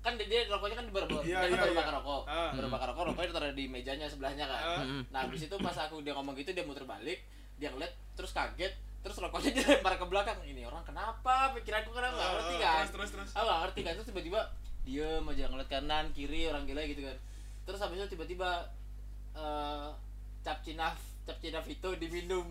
kan 0.02 0.18
dia, 0.18 0.26
dia 0.26 0.50
rokoknya 0.50 0.74
kan 0.76 0.86
baru 0.90 1.06
baru 1.06 1.22
Iya, 1.22 1.30
dia 1.30 1.38
kan 1.38 1.46
iya, 1.48 1.62
baru 1.62 1.70
iya. 1.70 1.78
bakar 1.78 1.94
rokok 1.94 2.22
Ah. 2.26 2.50
baru 2.58 2.68
bakar 2.74 2.88
rokok 2.90 3.04
rokoknya 3.06 3.28
ditaruh 3.30 3.54
di 3.54 3.66
mejanya 3.70 4.10
sebelahnya 4.10 4.50
kan 4.50 4.64
Ah. 4.66 4.82
Mm-mm. 4.82 5.02
nah 5.08 5.20
habis 5.22 5.46
itu 5.46 5.56
pas 5.56 5.78
aku 5.78 6.02
dia 6.02 6.18
ngomong 6.18 6.34
gitu 6.34 6.50
dia 6.50 6.66
muter 6.66 6.82
balik 6.84 7.22
dia 7.56 7.70
ngeliat 7.70 7.94
terus 8.12 8.34
kaget 8.34 8.74
terus 9.00 9.14
rokoknya 9.16 9.54
dilempar 9.62 9.94
ke 9.94 10.06
belakang 10.10 10.42
ini 10.42 10.66
orang 10.66 10.82
kenapa 10.82 11.54
pikiranku 11.54 11.94
kan 11.94 12.02
aku 12.04 12.18
nggak 12.18 12.26
Ah, 12.26 12.34
ngerti 12.34 12.56
ah, 12.56 12.58
kan 12.58 12.74
terus 12.82 12.90
terus 12.90 13.12
terus 13.14 13.30
aku 13.32 13.46
nggak 13.46 13.60
ngerti 13.62 13.80
kan 13.80 13.92
terus 13.94 14.08
tiba-tiba 14.10 14.40
diem 14.82 15.22
aja 15.24 15.44
ngeliat 15.46 15.70
kanan 15.70 16.06
kiri 16.10 16.42
orang 16.50 16.64
gila 16.66 16.82
gitu 16.84 17.02
kan 17.06 17.18
terus 17.62 17.80
habis 17.80 17.98
itu 18.00 18.08
tiba-tiba 18.10 18.50
eh 19.32 19.90
cap 20.42 20.58
cinaf 20.66 20.98
cap 21.22 21.38
cinaf 21.38 21.66
itu 21.68 21.90
diminum 21.96 22.50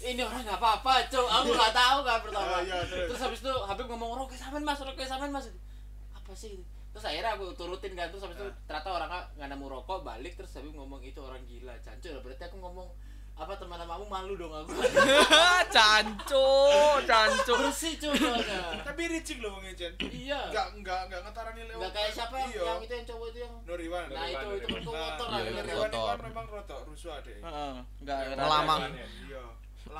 ini 0.00 0.20
orang 0.24 0.42
nggak 0.42 0.60
apa-apa 0.60 0.92
cok 1.10 1.26
aku 1.28 1.48
nggak 1.52 1.74
tahu 1.74 1.98
kan 2.06 2.18
pertama. 2.24 2.54
Ah, 2.56 2.62
iya, 2.64 2.78
terus. 2.86 3.06
terus 3.12 3.20
habis 3.20 3.40
itu 3.42 3.52
Habib 3.52 3.86
ngomong 3.90 4.10
rokok 4.24 4.36
samen 4.38 4.62
mas 4.64 4.80
rokok 4.80 5.04
samen 5.04 5.30
mas. 5.30 5.46
Apa 6.16 6.32
sih 6.32 6.58
itu? 6.58 6.64
terus 6.90 7.06
akhirnya 7.06 7.38
aku 7.38 7.54
turutin 7.54 7.94
kan 7.94 8.10
terus 8.10 8.26
habis 8.26 8.34
itu 8.34 8.50
ternyata 8.66 8.90
orangnya 8.90 9.22
nggak 9.38 9.48
nemu 9.54 9.66
rokok 9.70 10.02
balik 10.02 10.34
terus 10.34 10.58
Habib 10.58 10.74
ngomong 10.74 10.98
itu 11.06 11.22
orang 11.22 11.38
gila 11.46 11.70
cancur 11.86 12.18
berarti 12.18 12.50
aku 12.50 12.58
ngomong 12.58 12.90
apa 13.40 13.56
teman 13.56 13.80
namamu 13.80 14.04
malu 14.04 14.36
dong 14.36 14.52
aku? 14.52 14.68
Canco, 15.74 17.00
canco. 17.08 17.52
bersih 17.56 17.96
cuy 17.96 18.12
soalnya. 18.12 18.84
Tapi 18.84 19.08
ricik 19.08 19.40
loh 19.40 19.56
Bang 19.56 19.64
Ejen. 19.64 19.96
Iya. 19.96 20.52
Enggak 20.52 20.66
enggak 20.76 21.00
enggak 21.08 21.20
ngetarani 21.24 21.62
lewat 21.72 21.80
nggak 21.80 21.92
kayak 21.96 22.12
siapa 22.12 22.36
yang, 22.36 22.52
iya. 22.52 22.62
yang 22.68 22.80
itu 22.84 22.92
yang 23.00 23.06
cowok 23.08 23.26
itu 23.32 23.38
yang 23.40 23.54
Nuriwan 23.64 24.04
nah 24.12 24.24
itu 24.28 24.46
itu 24.60 24.66
kan 24.68 24.82
kotor 24.84 25.26
iya, 25.26 25.32
lah 25.32 25.40
iya. 25.40 25.62
Nuriwan 25.64 26.18
memang 26.20 26.46
rotok 26.52 26.80
rusuh 26.84 27.16
deh 27.24 27.38
Heeh, 27.40 27.74
nggak 28.04 28.18
Ngelamang. 28.36 28.80
iya 29.24 29.42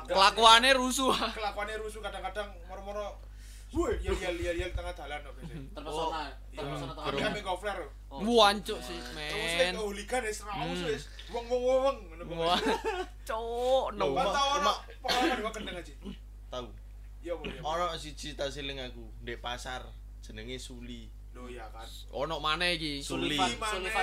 Kelakuannya 0.07 0.71
rusuh. 0.73 1.11
kelakuannya 1.11 1.75
rusuh 1.77 1.99
kadang-kadang 1.99 2.47
moro-moro 2.65 3.19
woi 3.71 3.95
yel 4.03 4.15
yel 4.15 4.35
yel 4.35 4.57
yel 4.57 4.71
tengah 4.71 4.91
jalan 4.91 5.15
kok 5.17 5.33
biasanya 5.33 5.63
terpesona 5.71 6.21
Iya, 6.51 6.59
terpesona 6.59 6.91
tengah 6.91 7.11
kami 7.23 7.39
loh. 7.79 7.89
Oh. 8.11 8.19
Wancuk 8.19 8.79
sih, 8.83 8.99
Terus 8.99 9.15
kayak 9.15 9.71
men. 9.71 9.73
kehuligan 9.73 10.21
ya, 10.21 10.31
serau 10.35 10.51
Hmm. 10.59 10.83
wis. 10.83 11.03
Wong 11.31 11.45
wong 11.47 11.63
wong. 11.63 11.97
ngono 12.11 12.23
kok. 12.27 12.35
Wah, 12.35 12.59
cok, 13.23 13.85
no. 13.95 14.05
Mak- 14.11 14.35
tau 14.35 14.49
mak- 14.59 14.81
pengalaman 14.99 15.37
gua 15.39 15.51
kendeng 15.51 15.77
aja. 15.77 15.93
tahu 16.49 16.67
Iya, 17.23 17.33
Bu. 17.37 17.43
iya, 17.47 17.61
ono 17.61 17.85
siji 17.95 18.35
tas 18.35 18.57
eling 18.57 18.81
aku 18.81 18.99
ndek 19.21 19.39
pasar 19.39 19.87
jenenge 20.19 20.59
Suli 20.59 21.07
Loh 21.31 21.47
ya 21.47 21.63
kan. 21.71 21.87
Ono 22.11 22.43
mana 22.43 22.67
iki? 22.67 22.99
Suli. 22.99 23.39
Sullivan 23.39 23.55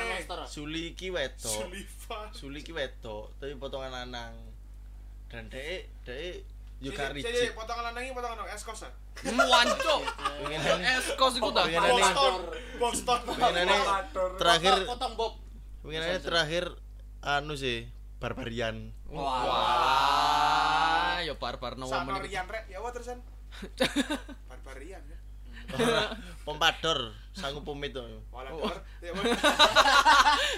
Monster 0.08 0.40
Suli 0.48 0.96
ki 0.96 1.12
wedok 1.12 1.52
Sullivan. 1.60 2.26
Suli 2.32 2.64
ki 2.64 2.72
wedok 2.72 3.36
tapi 3.36 3.52
potongan 3.54 3.92
lanang 3.92 4.32
dan 5.28 5.44
dek 5.46 5.88
dek 6.02 6.42
yo 6.78 6.90
gak 6.90 7.10
Jadi- 7.10 7.20
ricik 7.22 7.52
potongan 7.52 7.84
lanang 7.86 8.02
ini 8.02 8.12
potongan 8.12 8.38
lanang 8.38 8.48
eskos 8.50 8.82
ah. 8.82 8.92
Wancuk. 9.18 10.00
pengen 10.40 10.62
Eskos 10.94 11.32
iku. 11.36 11.50
Pengen 11.50 11.82
Pengenane- 11.82 11.90
Boston. 11.90 12.34
Boston. 12.78 13.18
pengenane 13.26 13.76
terakhir 14.36 14.74
Potong- 14.86 15.14
bob 15.14 15.32
pengenane 15.80 16.18
terakhir 16.18 16.64
anu 17.20 17.54
sih 17.54 17.90
barbarian 18.16 18.94
Wah, 19.08 19.26
ya 21.20 21.34
barbar 21.34 21.74
no 21.74 21.86
woman 21.86 22.14
iku. 22.14 22.30
Sanorian 22.30 22.46
rek, 22.46 22.64
ya 22.66 22.78
apa 22.78 22.88
terusan? 22.90 23.18
Barbarian 24.50 25.02
ya. 25.02 25.18
pompador 26.46 26.98
sanggup 27.30 27.64
pemit 27.64 27.90
tuh 27.90 28.04
Walah 28.30 28.50
Oh. 28.50 28.64
dor. 28.64 28.76
Ya, 29.00 29.10
Bu. 29.16 29.20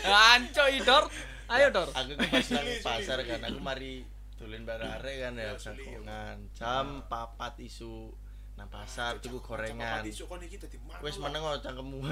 Ancuk 0.07 0.69
idor. 0.71 1.05
Ayo 1.49 1.67
dor. 1.71 1.89
aku 1.91 2.15
nang 2.15 2.31
Suli, 2.41 2.79
pasar 2.79 3.19
kan 3.25 3.41
aku 3.43 3.59
mari 3.59 4.07
dolen 4.41 4.65
barare 4.65 5.13
kan 5.21 5.37
ya 5.37 5.53
Ya, 5.53 5.61
Suli, 5.61 5.85
ya. 5.85 6.01
jagongan 6.01 6.37
jam 6.57 6.87
papat 7.05 7.61
isu 7.61 8.09
nang 8.57 8.69
pasar 8.69 9.17
tuku 9.21 9.41
gorengan 9.41 10.01
Isu 10.05 10.25
kon 10.29 10.41
iki 10.41 10.57
dadi 10.57 10.77
wis 11.01 11.17
meneng 11.17 11.41
cangkemmu 11.61 12.01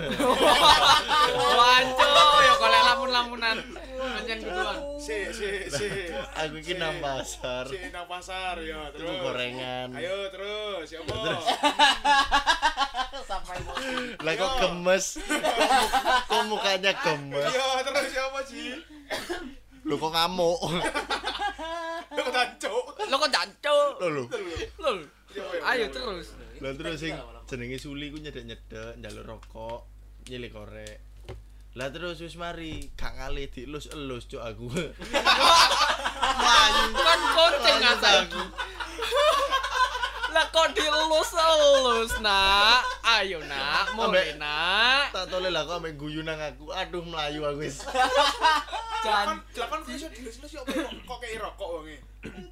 ya 2.38 2.52
golek 2.56 2.82
lamun-lamunan. 2.88 3.56
Anjen 4.16 4.38
kuduan. 4.40 4.80
Si 5.04 5.28
si 5.28 5.68
si. 5.68 5.88
aku 6.40 6.56
iki 6.56 6.76
nang 6.76 7.00
pasar 7.00 7.68
Si 7.68 7.76
nang 7.92 8.08
pasar 8.08 8.56
ya, 8.60 8.88
tuku 8.92 9.04
terus. 9.04 9.20
gorengan 9.20 9.88
Ayo 9.92 10.28
terus, 10.32 10.84
siapa? 10.88 11.12
sampai 13.28 13.60
mau 13.60 13.76
lah 14.24 14.32
kok 14.32 14.52
gemes 14.56 15.20
kok 16.24 16.42
mukanya 16.48 16.92
gemes 16.96 17.44
Iya, 17.44 17.84
terus 17.84 18.06
siapa 18.08 18.40
sih? 18.48 18.72
Lu 19.88 19.96
kok 19.96 20.12
ngamuk 20.12 20.60
Lu. 22.12 22.80
Lo 23.08 23.16
kok 23.16 23.30
jancuk? 23.32 23.92
lo 24.04 24.06
lu 24.12 24.24
Lol. 24.84 24.98
Siapa 25.32 25.52
ya? 25.56 25.60
Ayo 25.72 25.86
terus. 25.88 26.36
lah 26.60 26.72
terus 26.76 27.00
sing 27.00 27.16
jenenge 27.48 27.78
Suli 27.80 28.12
ku 28.12 28.20
nyedek-nyedek 28.20 29.00
njaluk 29.00 29.24
rokok 29.24 29.88
nyilih 30.28 30.52
korek 30.52 31.00
lah 31.78 31.88
terus 31.94 32.18
wis 32.18 32.34
mari 32.34 32.90
gak 32.98 33.14
ngalih 33.16 33.46
dielus-elus 33.48 34.26
cuk 34.28 34.42
aku 34.42 34.66
Kan 36.98 37.20
kucing 37.32 37.80
aku. 37.82 38.42
Kok 40.48 40.68
dielus-elus, 40.72 42.12
Nak? 42.18 42.82
Ayo, 43.02 43.38
Nak. 43.42 43.92
Mulai, 43.94 44.34
Nak. 44.34 45.10
tak 45.10 45.24
tole 45.28 45.48
lah 45.48 45.64
kok 45.64 45.80
ambek 45.80 45.96
guyu 45.96 46.20
nang 46.20 46.36
aku 46.36 46.68
aduh 46.70 47.00
melayu 47.00 47.42
aku 47.42 47.64
wis 47.64 47.80
Kan 48.98 49.40
kan 49.40 49.80
bisa 49.82 50.06
dilus-lus 50.10 50.52
ya 50.52 50.60
kok 50.60 50.74
kok 51.06 51.18
kayak 51.18 51.40
rokok 51.40 51.68
wonge. 51.72 51.96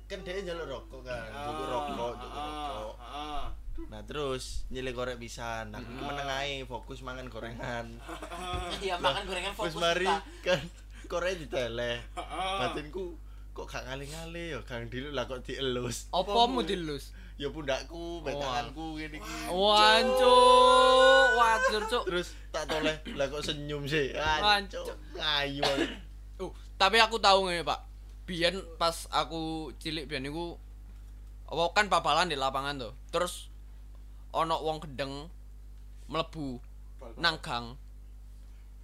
kan 0.06 0.18
dia 0.22 0.40
njaluk 0.40 0.66
rokok 0.66 1.00
kan 1.02 1.20
tuku 1.26 1.62
rokok 1.64 1.92
tuku 2.16 2.38
rokok 2.38 2.94
Heeh. 2.96 3.44
nah 3.86 4.00
terus 4.02 4.64
nyilih 4.68 4.94
korek 4.94 5.18
pisan 5.18 5.68
aku 5.70 5.90
meneng 6.00 6.30
ae 6.32 6.64
fokus 6.64 7.02
mangan 7.02 7.26
gorengan 7.26 7.86
iya 8.82 8.96
makan 8.96 9.26
gorengan 9.26 9.52
wis 9.52 9.58
fokus 9.58 9.74
mari 9.76 10.06
kita. 10.06 10.22
kan 10.42 10.60
korek 11.04 11.34
diteleh 11.36 11.98
batinku 12.56 13.20
kok 13.52 13.66
gak 13.66 13.84
ngalih-ngalih 13.84 14.46
ya 14.54 14.60
kang 14.62 14.86
dilu 14.86 15.10
lah 15.10 15.24
kok 15.24 15.42
dielus 15.42 16.08
Apa 16.10 16.44
mu 16.46 16.60
dilus? 16.62 17.12
Ya 17.36 17.52
pundakku 17.52 18.24
ngene 18.24 19.20
iki 19.20 19.28
Wancuk, 19.52 21.26
wajar, 21.36 21.82
Cuk. 21.84 22.04
terus 22.08 22.32
tak 22.48 22.64
toleh 22.64 22.96
lah 23.12 23.28
kok 23.28 23.44
senyum 23.44 23.84
sih 23.84 24.16
ancuk 24.16 24.96
ayu 25.20 25.62
Uh, 26.36 26.52
tapi 26.76 27.00
aku 27.00 27.16
tahu 27.16 27.48
ngene, 27.48 27.64
Pak. 27.64 27.80
Biyen 28.28 28.60
pas 28.76 29.08
aku 29.08 29.72
cilik 29.80 30.04
biyen 30.04 30.28
niku 30.28 30.60
apa 31.48 31.72
kan 31.72 31.88
babalan 31.88 32.28
di 32.28 32.36
lapangan 32.36 32.76
tuh. 32.76 32.92
Terus 33.08 33.48
ono 34.36 34.60
wong 34.60 34.84
gendeng 34.84 35.32
mlebu 36.12 36.60
nang 37.16 37.40
gang. 37.40 37.72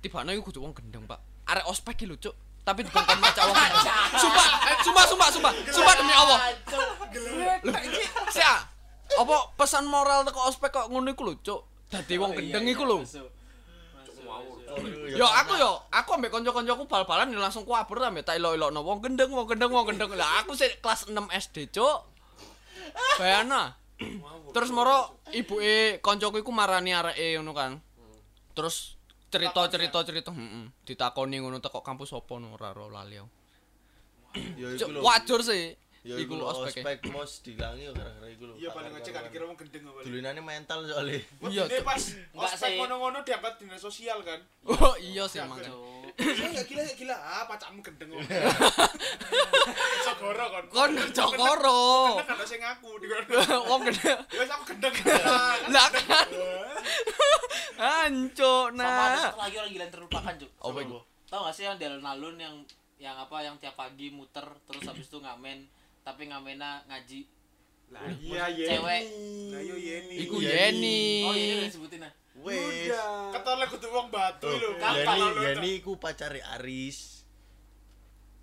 Tibane 0.00 0.32
iku 0.32 0.48
kudu 0.48 0.64
wong 0.64 0.72
gendeng, 0.72 1.04
Pak. 1.04 1.20
Arek 1.44 1.68
ospek 1.68 2.00
iki 2.00 2.08
lho, 2.08 2.16
Cuk. 2.16 2.32
Tapi 2.62 2.80
dikongkon 2.86 3.18
maca 3.18 3.42
wong. 3.50 3.56
Sumpah, 4.22 4.46
sumpah, 4.86 5.04
sumpah, 5.10 5.28
sumpah. 5.34 5.52
Sumpah 5.74 5.94
demi 5.98 6.14
Allah. 6.14 6.38
Sia. 8.30 8.54
Apa 9.12 9.36
pesan 9.58 9.84
moral 9.84 10.24
teko 10.24 10.48
ospek 10.48 10.72
kok 10.72 10.86
ngono 10.88 11.12
iku 11.12 11.22
lho, 11.26 11.34
Cuk. 11.42 11.60
Dadi 11.92 12.16
wong 12.16 12.32
Oh, 12.32 12.34
iya, 12.34 12.38
gendeng 12.40 12.64
iya, 12.64 12.72
iku 12.72 12.84
lho. 12.88 12.98
masuk. 13.04 13.28
Yo 15.12 15.28
aku 15.28 15.52
yo, 15.60 15.84
aku 15.92 16.16
ambek 16.16 16.32
kanca-kancaku 16.32 16.88
bal-balan 16.88 17.28
langsung 17.36 17.68
kuaber 17.68 18.08
ambek 18.08 18.24
tak 18.24 18.40
elok-elokno 18.40 18.80
wong 18.80 19.04
gendeng, 19.04 19.28
wong 19.28 19.44
gendeng, 19.44 19.68
wong 19.68 19.84
gendeng. 19.84 20.08
Lah 20.16 20.40
aku 20.40 20.56
sih 20.56 20.72
kelas 20.80 21.12
6 21.12 21.28
SD, 21.28 21.68
Cuk. 21.76 22.08
Bayana. 23.20 23.76
Terus 24.56 24.72
moro 24.72 25.20
ibuke 25.36 26.00
kancaku 26.00 26.40
iku 26.40 26.48
marani 26.48 26.96
areke 26.96 27.36
ngono 27.36 27.52
kan. 27.52 27.72
Terus 28.56 28.96
cerita-cerita 29.32 29.98
cerita, 30.04 30.30
heeh. 30.36 30.68
Ditakoni 30.84 31.40
ngono 31.40 31.56
teko 31.64 31.80
kampus 31.80 32.12
opo 32.12 32.36
ora 32.36 32.76
ora 32.76 33.00
lali 33.00 33.16
aku. 33.16 33.30
ya 34.60 34.68
Cuk, 34.76 34.88
iku 34.88 34.90
lho 34.92 35.00
wajar 35.00 35.40
sih. 35.40 35.72
Ya 36.02 36.14
Iku 36.14 36.22
iku 36.24 36.34
lho 36.34 36.42
lho 36.42 36.66
ospek. 36.66 36.82
ospek 36.82 36.98
mos 37.08 37.32
dilangi 37.40 37.86
gara-gara 37.88 38.26
iku 38.26 38.44
lho 38.44 38.54
Iya 38.56 38.68
paling 38.70 38.90
ngecek 38.90 39.10
gak 39.12 39.24
dikira 39.26 39.44
wong 39.44 39.54
gendeng 39.54 39.82
apa. 39.84 39.98
dulinane 40.02 40.40
mental 40.40 40.78
soalnya 40.82 41.22
Iya, 41.46 41.62
Iya, 41.64 41.80
pas 41.80 42.02
Enggak 42.28 42.42
ospek 42.48 42.68
sih. 42.68 42.76
ngono-ngono 42.76 43.18
diangkat 43.20 43.52
dinas 43.56 43.78
sosial 43.78 44.18
kan. 44.20 44.40
Oh 44.64 44.94
iya 44.96 45.24
sih. 45.24 45.38
Cuk. 45.38 46.10
Saya 46.12 46.50
ya 46.52 46.62
gila 46.62 46.82
ya 46.82 46.94
gila 46.94 47.14
ah 47.14 47.46
pacarmu 47.46 47.80
gendeng 47.80 48.08
kok. 48.10 48.20
Cokoro 50.04 50.44
kon. 50.50 50.64
Kon 50.68 50.90
cokoro. 51.08 51.82
Kan 52.20 52.36
sing 52.44 52.60
ngaku 52.60 52.90
di 52.98 53.06
Wong 53.70 53.80
gendeng. 53.84 54.20
Ya 54.26 54.38
wis 54.38 54.50
aku 54.50 54.64
gendeng. 54.68 54.94
Lah 55.72 55.88
kan. 55.88 56.26
Ancuk 57.78 58.66
Sama 58.70 58.82
ada 58.82 59.08
nah. 59.08 59.22
satu 59.24 59.38
lagi 59.40 59.56
orang 59.56 59.72
gila 59.72 59.86
terlupakan, 59.88 60.32
Cuk. 60.36 60.50
Itu? 60.52 60.98
Tahu 61.26 61.40
gak 61.42 61.54
sih 61.56 61.64
yang 61.64 61.76
di 61.76 61.84
alun-alun 61.84 62.36
yang 62.36 62.54
yang 62.98 63.16
apa 63.16 63.40
yang 63.40 63.56
tiap 63.56 63.74
pagi 63.74 64.10
muter 64.10 64.44
terus 64.62 64.84
habis 64.84 65.06
itu 65.06 65.18
ngamen 65.18 65.66
tapi 66.02 66.22
ngamennya 66.30 66.86
ngaji. 66.90 67.20
Lah 67.92 68.08
iya 68.18 68.44
Yeni. 68.48 68.68
Cewek. 68.68 69.02
Lah 69.52 69.62
yo 69.62 69.76
Yeni. 69.76 70.14
Iku 70.26 70.36
Yeni. 70.40 70.50
Yeni. 70.50 71.26
Oh 71.26 71.34
iya 71.34 71.52
udah 71.58 71.68
disebutin 71.68 72.00
nah. 72.02 72.12
wes 72.42 72.90
Ketole 73.36 73.64
kudu 73.68 73.86
wong 73.92 74.08
batu 74.08 74.48
lho. 74.48 74.70
Yani 74.80 75.26
Yani 75.52 75.68
iku 75.78 76.00
pacare 76.00 76.40
Aris. 76.58 77.22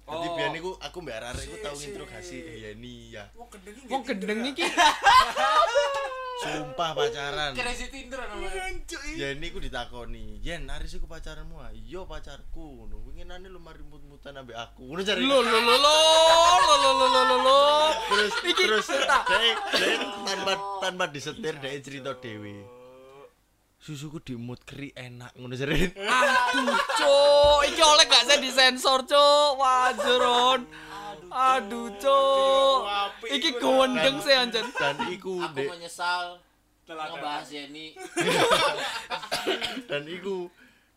Jadi 0.10 0.26
Oh. 0.26 0.34
biyen 0.34 0.57
iku 0.57 0.74
aku 0.82 1.05
mbak 1.05 1.22
Rara 1.22 1.38
iku 1.38 1.62
tau 1.62 1.78
si. 1.78 1.93
interogasi 1.93 2.41
Yani 2.41 3.14
ya. 3.14 3.30
Wong 3.38 3.45
gendeng 3.53 3.78
iki. 3.78 3.86
Wong 3.93 4.01
gendeng 4.01 4.41
iki. 4.41 4.66
Sumpah 6.39 6.95
pacaran. 6.95 7.51
Crazy 7.51 7.91
Tinder 7.91 8.23
namanya. 8.23 8.71
Ya 9.19 9.35
ini 9.35 9.51
ku 9.51 9.59
ditakoni, 9.59 10.39
"Yen, 10.39 10.71
Aris 10.71 10.95
iku 10.95 11.03
pacaranmu?" 11.03 11.59
ah?" 11.59 11.71
"Iya, 11.75 12.07
pacarku." 12.07 12.79
Ngono. 12.79 13.03
Winginane 13.03 13.51
lu 13.51 13.59
mari 13.59 13.83
mut-mutan 13.83 14.39
ambek 14.39 14.55
aku. 14.55 14.87
Ngono 14.87 15.03
jare. 15.03 15.19
Lo 15.19 15.43
lo 15.43 15.59
lo 15.59 15.75
lo 15.75 15.95
lo 16.63 16.75
lo 16.79 16.91
lo 16.95 17.07
lo 17.11 17.21
lo 17.27 17.37
lo. 17.43 17.59
Terus 18.07 18.33
Iki 18.39 18.63
terus 18.63 18.87
dek 18.87 19.57
dek 19.75 19.99
tanpa 20.23 20.51
tanpa 20.79 21.03
disetir 21.11 21.59
dek 21.59 21.75
cerita 21.83 22.15
dewi. 22.15 22.63
Susuku 23.79 24.19
dimut 24.23 24.63
keri 24.63 24.95
enak 24.95 25.35
ngono 25.35 25.55
jare. 25.59 25.91
Aduh, 25.95 26.79
cuk. 26.99 27.59
Iki 27.67 27.79
oleh 27.83 28.05
gak 28.11 28.27
saya 28.27 28.39
disensor, 28.39 29.07
cuk. 29.07 29.51
Wajaron. 29.55 30.67
Aduh, 31.30 31.93
cuk. 32.01 32.80
Iki 33.30 33.49
gondeng 33.61 34.17
sih 34.21 34.34
anjen. 34.34 34.65
Dan 34.73 34.97
iku 35.13 35.39
Aku 35.45 35.55
dek 35.55 35.69
menyesal 35.69 36.41
ngebahas 36.89 37.45
Yeni. 37.53 37.93
dan 39.86 40.03
iku 40.09 40.49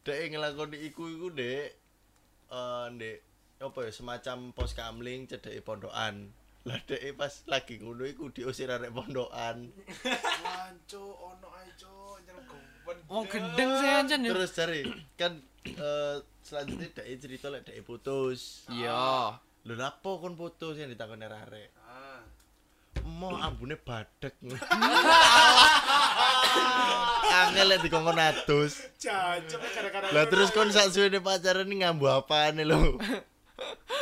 dek 0.09 0.33
ngelakoni 0.33 0.89
iku 0.89 1.05
iku 1.12 1.28
dek 1.37 1.76
eh 2.49 2.87
dek 2.97 3.18
apa 3.61 3.78
ya 3.87 3.91
semacam 3.93 4.57
pos 4.57 4.72
kamling 4.72 5.28
cedek 5.28 5.61
pondokan. 5.61 6.33
Lah 6.64 6.80
dek 6.89 7.12
pas 7.14 7.45
lagi 7.45 7.76
ngono 7.85 8.09
iku 8.09 8.33
diusir 8.33 8.72
arek 8.72 8.89
pondokan. 8.89 9.68
Wanco 10.41 11.05
ono 11.28 11.49
ae 11.61 11.68
cuk, 11.76 12.16
nyen 12.24 12.37
gowen. 12.49 12.97
Wong 13.12 13.24
gendeng 13.28 13.70
sih 13.76 13.91
anjen 13.93 14.24
ya. 14.24 14.30
Terus 14.33 14.51
cari 14.57 14.80
kan 15.20 15.45
eh 15.68 16.16
selanjutnya 16.41 16.89
dek 16.97 17.07
cerita 17.20 17.53
lek 17.53 17.68
dek 17.68 17.85
putus. 17.85 18.64
Iya. 18.72 19.37
Lho 19.63 19.75
lapo 19.79 20.19
kon 20.19 20.35
putus 20.35 20.75
yang 20.75 20.91
ditakoni 20.91 21.23
arek. 21.27 21.71
Ah. 21.87 22.19
Mo 23.07 23.31
ambune 23.39 23.79
badek. 23.79 24.35
Angel 27.33 27.67
lek 27.71 27.81
dikongkon 27.87 28.19
atus. 28.19 28.91
Jancuk 28.99 29.63
gara-gara. 29.63 30.11
Lah 30.11 30.25
terus 30.27 30.51
kon 30.51 30.69
sak 30.75 30.91
suwene 30.91 31.23
pacaran 31.23 31.71
ini 31.71 31.87
ngambu 31.87 32.11
apane 32.11 32.67
lho. 32.67 32.99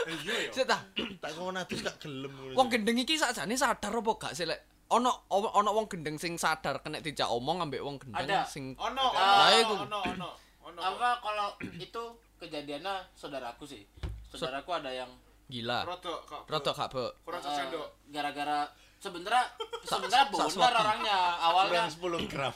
iya 0.09 0.49
ya. 0.49 0.53
Sik 0.57 0.65
ta. 0.65 0.81
Tak 1.21 1.31
kongkon 1.37 1.61
atus 1.61 1.85
gak 1.85 1.97
gelem 2.01 2.33
ngono. 2.33 2.57
Wong 2.57 2.67
gendeng 2.73 2.97
iki 2.97 3.21
sakjane 3.21 3.55
sadar 3.55 3.93
apa 3.93 4.13
gak 4.17 4.33
sih 4.33 4.49
lek 4.49 4.65
ono 4.91 5.29
ono 5.31 5.71
wong 5.77 5.87
gendeng 5.87 6.17
sing 6.19 6.35
sadar 6.41 6.81
kena 6.83 6.99
dijak 6.99 7.29
omong 7.31 7.63
ambek 7.63 7.85
wong 7.85 8.01
gendeng 8.01 8.27
Ada. 8.27 8.49
sing 8.49 8.75
Ono, 8.75 9.07
Lah, 9.15 9.55
ono, 9.63 9.87
ono, 9.87 9.99
ono, 10.03 10.29
ono. 10.67 10.81
Apa 10.83 11.21
kalau 11.23 11.49
itu 11.79 12.03
kejadiannya 12.43 13.13
saudaraku 13.15 13.69
sih. 13.69 13.85
Saudaraku 14.33 14.75
ada 14.75 14.91
yang 14.91 15.11
gila. 15.51 15.83
Rodok 15.85 16.21
kok. 16.25 16.43
Rodok 16.47 16.75
gak, 16.75 16.89
Bu? 16.89 17.05
Kurang 17.27 17.43
eh, 17.43 17.87
gara-gara 18.09 18.59
sebenarnya 19.01 19.45
sebenarnya 19.91 20.25
sak 20.31 20.49
benar 20.55 20.73
orangnya 20.77 21.19
awalnya 21.43 21.83
kurang 21.99 22.23
10 22.25 22.31
gram. 22.31 22.55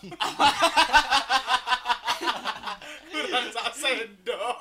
Kurang 3.11 3.47
sesendok. 3.51 4.57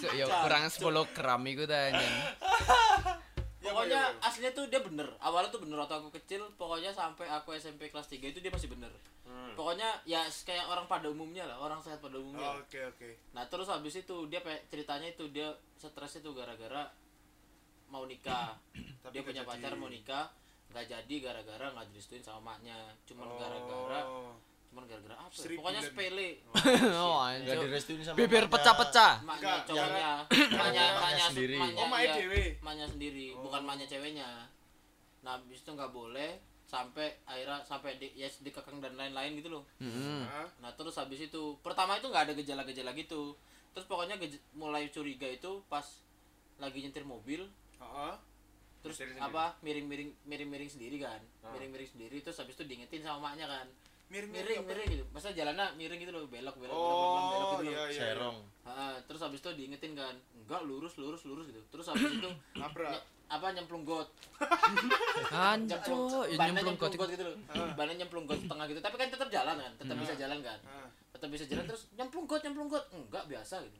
So, 0.00 0.06
ya 0.14 0.24
kurang 0.24 0.64
10 0.64 1.16
gram 1.16 1.40
iku 1.44 1.64
ta 1.66 1.78
anjen. 1.90 2.14
Ya, 3.60 3.76
pokoknya 3.76 4.00
ya, 4.00 4.08
ya. 4.08 4.24
aslinya 4.24 4.52
tuh 4.56 4.64
dia 4.66 4.80
bener 4.80 5.04
awalnya 5.20 5.52
tuh 5.52 5.60
bener 5.60 5.76
waktu 5.76 5.92
aku 5.92 6.08
kecil 6.16 6.40
pokoknya 6.56 6.96
sampai 6.96 7.28
aku 7.28 7.52
SMP 7.52 7.92
kelas 7.92 8.08
3 8.08 8.32
itu 8.32 8.40
dia 8.40 8.48
masih 8.48 8.72
bener 8.72 8.88
Hmm. 9.30 9.52
pokoknya 9.54 9.84
ya 10.02 10.26
kayak 10.42 10.66
orang 10.66 10.88
pada 10.88 11.06
umumnya 11.06 11.46
lah 11.46 11.54
orang 11.60 11.78
sehat 11.78 12.02
pada 12.02 12.18
umumnya 12.18 12.50
Oke, 12.56 12.82
oke. 12.82 13.30
nah 13.30 13.46
terus 13.46 13.70
habis 13.70 13.94
itu 13.94 14.16
dia 14.26 14.42
pe- 14.42 14.66
ceritanya 14.66 15.06
itu 15.06 15.30
dia 15.30 15.54
stres 15.76 16.18
itu 16.18 16.34
gara-gara 16.34 16.90
mau 17.90 18.04
nikah 18.04 18.54
Tapi 19.00 19.10
dia 19.10 19.20
nggak 19.20 19.26
punya 19.26 19.42
jadi. 19.42 19.50
pacar 19.50 19.72
mau 19.74 19.88
nikah 19.88 20.24
nggak 20.68 20.86
jadi 20.86 21.14
gara-gara 21.20 21.66
nggak 21.68 21.86
direstuin 21.90 22.22
sama 22.22 22.40
maknya 22.48 22.78
cuman 23.04 23.26
gara-gara 23.34 24.00
Oh. 24.02 24.30
cuman 24.70 24.86
gara-gara 24.86 25.16
apa 25.16 25.26
ya? 25.28 25.40
Seribu 25.40 25.58
pokoknya 25.60 25.82
sepele 25.82 26.30
Oh, 26.96 27.18
Enggak 27.20 27.42
anjir. 27.52 27.66
direstuin 27.66 28.00
sama 28.00 28.16
Bibir 28.16 28.44
pecah-pecah. 28.46 29.12
maknya 29.20 29.54
cowoknya 29.64 30.10
Maknya 30.52 30.84
maknya 30.96 31.26
sendiri. 31.26 31.56
maknya 31.58 31.74
Oh, 31.76 31.88
maknya 32.62 32.86
sendiri 32.86 33.26
Oh. 33.32 33.42
bukan 33.42 33.62
maknya 33.64 33.86
ceweknya 33.86 34.30
nah 35.20 35.36
habis 35.36 35.58
itu 35.58 35.68
nggak 35.68 35.90
boleh 35.90 36.38
sampai 36.64 37.18
akhirnya 37.24 37.60
sampai 37.60 37.98
di 37.98 38.14
ya 38.14 38.30
dikekang 38.30 38.78
dan 38.78 38.94
lain-lain 38.94 39.34
gitu 39.34 39.50
loh 39.50 39.66
Heeh. 39.76 40.22
Hah? 40.24 40.46
nah 40.60 40.70
terus 40.70 40.94
habis 40.94 41.18
itu 41.20 41.42
pertama 41.58 41.98
itu 41.98 42.06
nggak 42.06 42.24
ada 42.24 42.34
gejala-gejala 42.34 42.94
gitu 42.94 43.34
terus 43.70 43.84
pokoknya 43.84 44.14
mulai 44.52 44.86
curiga 44.86 45.26
itu 45.26 45.60
pas 45.66 45.82
lagi 46.56 46.78
nyetir 46.80 47.02
mobil 47.02 47.42
Heeh. 47.80 48.14
terus 48.80 48.96
sendiri. 48.96 49.20
apa 49.20 49.60
miring-miring 49.60 50.08
miring-miring 50.24 50.68
sendiri 50.68 50.96
kan. 50.98 51.20
Ah. 51.40 51.52
miring-miring 51.52 51.84
sendiri 51.86 52.16
terus 52.18 52.36
habis 52.36 52.54
itu 52.54 52.64
diingetin 52.64 53.00
sama 53.00 53.28
maknya 53.28 53.44
kan. 53.46 53.66
Miring, 54.08 54.32
miring 54.32 54.58
miring 54.64 54.88
gitu. 54.90 55.04
Masa 55.10 55.30
jalannya 55.30 55.70
miring 55.76 56.00
gitu 56.00 56.10
loh 56.10 56.24
belok 56.24 56.56
belok 56.56 56.66
belok 56.66 56.72
belok, 56.72 56.74
Oh, 56.74 57.28
belok 57.30 57.60
gitu 57.60 57.64
iya, 57.66 57.78
loh. 57.78 57.86
iya. 57.86 58.00
Serong. 58.10 58.36
Ah, 58.64 58.96
terus 59.04 59.20
habis 59.20 59.38
itu 59.38 59.50
diingetin 59.54 59.92
kan 59.94 60.16
enggak 60.34 60.60
lurus 60.64 60.96
lurus 60.96 61.22
lurus 61.22 61.46
gitu. 61.46 61.60
Terus 61.68 61.86
habis 61.86 62.10
itu 62.10 62.30
Nabrak. 62.58 63.04
apa 63.30 63.46
nyemplung 63.52 63.84
got. 63.84 64.08
Ya 65.30 65.78
bannya 66.34 66.58
nyemplung 66.58 66.74
got. 66.74 66.90
got 66.90 67.08
gitu 67.08 67.22
loh. 67.22 67.34
Bannya 67.76 67.94
nyemplung 67.96 68.24
got 68.26 68.40
tengah 68.40 68.66
gitu. 68.66 68.80
Tapi 68.80 68.96
kan 68.96 69.08
tetap 69.08 69.28
jalan 69.30 69.54
kan 69.54 69.72
tetap 69.76 69.96
bisa 69.96 70.14
jalan 70.16 70.38
kan. 70.40 70.58
Tetap 71.12 71.28
bisa 71.30 71.44
jalan 71.46 71.64
terus 71.68 71.82
nyemplung 71.94 72.24
got 72.26 72.40
nyemplung 72.42 72.66
got. 72.66 72.84
Enggak 72.90 73.24
biasa 73.28 73.62
gitu. 73.62 73.78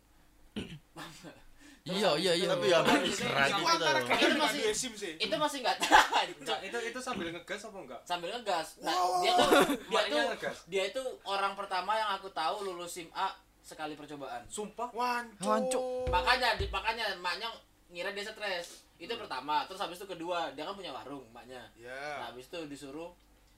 Terus 0.55 1.35
Iya, 1.83 2.11
iya, 2.15 2.33
iya. 2.35 2.49
Tapi 2.51 2.67
ya 2.67 2.79
itu- 2.79 3.17
serak 3.17 3.47
Itu 3.47 3.57
gitu 3.57 3.73
antara 3.73 3.99
Itu 3.99 4.09
dengan 4.11 4.39
masih- 4.39 4.63
dua 4.63 4.75
SIM 4.75 4.93
sih. 4.95 5.13
itu 5.17 5.35
masih 5.35 5.59
nggak 5.61 5.77
Enggak, 6.41 6.59
itu 6.63 6.79
itu 6.87 6.99
sambil 6.99 7.27
ngegas 7.31 7.61
apa 7.63 7.79
enggak? 7.79 8.01
sambil 8.05 8.29
ngegas 8.31 8.69
nah 8.79 8.93
dia 9.19 9.33
tuh 9.35 9.49
dia 9.89 10.03
tuh 10.07 10.25
dia 10.67 10.83
itu 10.87 11.03
orang 11.25 11.53
pertama 11.55 11.93
yang 11.95 12.11
aku 12.13 12.29
tahu 12.31 12.65
lulus 12.65 12.93
SIM 12.93 13.09
A 13.13 13.33
sekali 13.61 13.95
percobaan 13.95 14.45
Sumpah. 14.47 14.89
Wancu. 14.91 15.41
Wancu. 15.43 15.85
makanya 16.09 16.55
di, 16.55 16.69
makanya 16.69 17.17
maknya 17.17 17.49
ngira 17.89 18.11
dia 18.11 18.25
stres 18.25 18.67
itu 18.97 19.13
pertama 19.15 19.65
terus 19.65 19.79
habis 19.79 19.97
itu 19.97 20.07
kedua 20.07 20.53
dia 20.53 20.63
kan 20.63 20.75
punya 20.75 20.91
warung 20.91 21.25
maknya 21.31 21.65
nah 21.75 21.81
Ya. 21.81 22.27
habis 22.27 22.45
itu 22.47 22.61
disuruh 22.67 23.09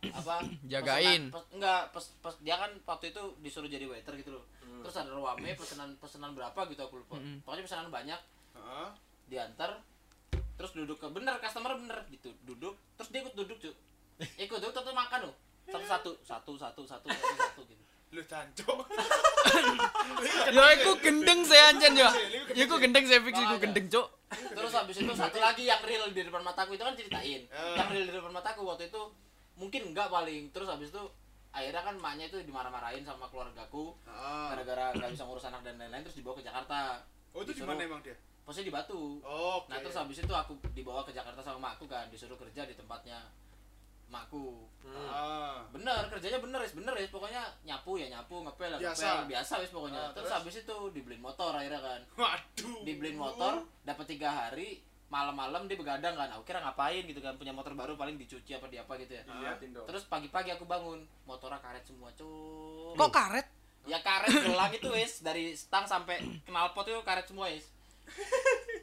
apa 0.04 0.42
Jagain. 0.72 1.26
pesenan- 1.26 1.32
pes- 1.32 1.50
enggak 1.52 1.82
pes, 1.90 2.06
pes, 2.18 2.34
dia 2.40 2.54
kan 2.56 2.70
waktu 2.84 3.10
itu 3.10 3.22
disuruh 3.40 3.66
jadi 3.66 3.82
waiter 3.84 4.14
gitu 4.16 4.30
loh 4.32 4.44
terus 4.82 4.96
ada 4.96 5.10
ruame 5.10 5.50
pesanan 5.54 5.94
pesanan 5.96 6.30
berapa 6.32 6.60
gitu 6.66 6.82
aku 6.82 6.98
lupa 6.98 7.16
Mm-mm. 7.16 7.40
pokoknya 7.42 7.64
pesanan 7.64 7.88
banyak 7.88 8.20
Heeh. 8.52 8.88
diantar 9.26 9.78
terus 10.52 10.72
duduk 10.72 10.96
ke 10.96 11.06
bener 11.08 11.38
customer 11.38 11.74
bener 11.74 12.02
gitu 12.08 12.28
duduk 12.42 12.74
terus 12.94 13.08
dia 13.08 13.20
ikut 13.20 13.34
duduk 13.34 13.56
cuy 13.56 13.72
ikut 14.36 14.58
duduk 14.58 14.74
terus 14.76 14.92
makan 14.92 15.26
loh 15.26 15.36
satu 15.64 15.82
satu 15.82 16.10
satu 16.20 16.52
satu 16.54 16.80
satu 16.84 17.06
satu 17.08 17.34
satu 17.40 17.62
gitu 17.64 17.82
Lu 18.12 18.20
jancuk. 18.22 18.76
Ya 20.46 20.62
iku 20.76 20.92
gendeng 21.00 21.40
sih 21.42 21.56
anjen 21.56 21.96
ya. 21.96 22.12
Ya 22.52 22.62
iku 22.62 22.76
gendeng 22.76 23.02
sih 23.02 23.16
fix 23.18 23.34
iku 23.34 23.56
gendeng, 23.56 23.88
cuk. 23.88 24.06
terus 24.52 24.68
habis 24.70 24.96
itu 24.98 25.12
satu 25.12 25.36
lagi 25.36 25.64
yang 25.64 25.80
real 25.80 26.08
di 26.08 26.20
depan 26.20 26.40
mataku 26.40 26.72
itu 26.72 26.80
kan 26.80 26.92
ceritain 26.92 27.40
Eh. 27.42 27.72
yang 27.72 27.88
real 27.88 28.04
di 28.04 28.12
depan 28.12 28.28
mataku 28.30 28.64
waktu 28.64 28.88
itu 28.88 29.02
mungkin 29.54 29.92
enggak 29.92 30.08
paling 30.08 30.48
terus 30.50 30.68
habis 30.68 30.88
itu 30.88 31.02
akhirnya 31.52 31.82
kan 31.82 31.96
maknya 31.96 32.24
itu 32.26 32.40
dimarah-marahin 32.42 33.00
sama 33.02 33.28
keluargaku 33.28 33.92
Heeh. 34.02 34.46
gara-gara 34.50 34.90
nggak 34.90 35.12
bisa 35.12 35.22
ngurus 35.22 35.44
anak 35.44 35.60
dan 35.62 35.76
lain-lain 35.76 36.00
terus 36.00 36.16
dibawa 36.16 36.34
ke 36.34 36.42
Jakarta 36.42 36.96
Oh, 37.30 37.40
itu 37.40 37.52
di 37.52 37.62
mana 37.62 37.80
emang 37.80 38.00
dia? 38.00 38.16
posisi 38.42 38.66
di 38.66 38.72
Batu 38.72 39.20
Oh, 39.20 39.60
Oke. 39.60 39.68
nah 39.68 39.78
terus 39.78 39.94
habis 39.94 40.18
itu 40.18 40.28
aku 40.30 40.52
dibawa 40.72 41.00
ke 41.00 41.10
Jakarta 41.10 41.38
sama 41.38 41.70
makku 41.70 41.84
kan 41.86 42.08
disuruh 42.08 42.36
kerja 42.36 42.64
di 42.64 42.74
tempatnya 42.74 43.20
makku 44.08 44.68
Ah. 44.84 45.64
bener 45.70 46.04
kerjanya 46.06 46.36
bener 46.38 46.60
wis 46.60 46.74
bener 46.74 46.92
wis 46.92 47.08
pokoknya 47.08 47.40
nyapu 47.62 47.96
ya 47.96 48.10
nyapu 48.10 48.42
ngepel 48.42 48.68
ya 48.70 48.78
Biasa. 48.82 49.00
ngepel 49.00 49.24
biasa 49.30 49.52
wis 49.58 49.70
pokoknya 49.70 50.02
Ah, 50.02 50.10
terus, 50.10 50.26
terus? 50.26 50.36
habis 50.36 50.54
itu 50.58 50.76
dibeliin 50.90 51.22
motor 51.22 51.48
akhirnya 51.50 51.80
kan 51.80 52.00
Waduh. 52.14 52.80
dibeliin 52.82 53.16
motor 53.16 53.54
dapat 53.82 54.04
tiga 54.06 54.28
hari 54.28 54.84
malam-malam 55.12 55.68
dia 55.68 55.76
begadang 55.76 56.16
kan 56.16 56.32
aku 56.32 56.42
kira 56.42 56.64
ngapain 56.64 57.04
gitu 57.04 57.20
kan 57.20 57.36
punya 57.36 57.52
motor 57.52 57.76
baru 57.76 57.92
paling 57.94 58.16
dicuci 58.16 58.56
apa 58.56 58.64
di 58.66 58.80
apa 58.80 58.96
gitu 58.96 59.12
ya 59.12 59.22
Iya, 59.28 59.60
terus 59.84 60.08
pagi-pagi 60.08 60.48
aku 60.50 60.64
bangun 60.64 61.04
motornya 61.22 61.60
karet 61.60 61.84
semua 61.84 62.08
cuy 62.16 62.96
Kok 62.96 63.12
karet? 63.12 63.44
ya 63.84 63.98
karet 64.00 64.30
gelang 64.30 64.72
itu 64.72 64.88
wis 64.88 65.20
dari 65.20 65.52
stang 65.52 65.84
sampai 65.84 66.16
knalpot 66.46 66.86
itu 66.86 67.02
karet 67.02 67.26
semua 67.26 67.52
wis 67.52 67.68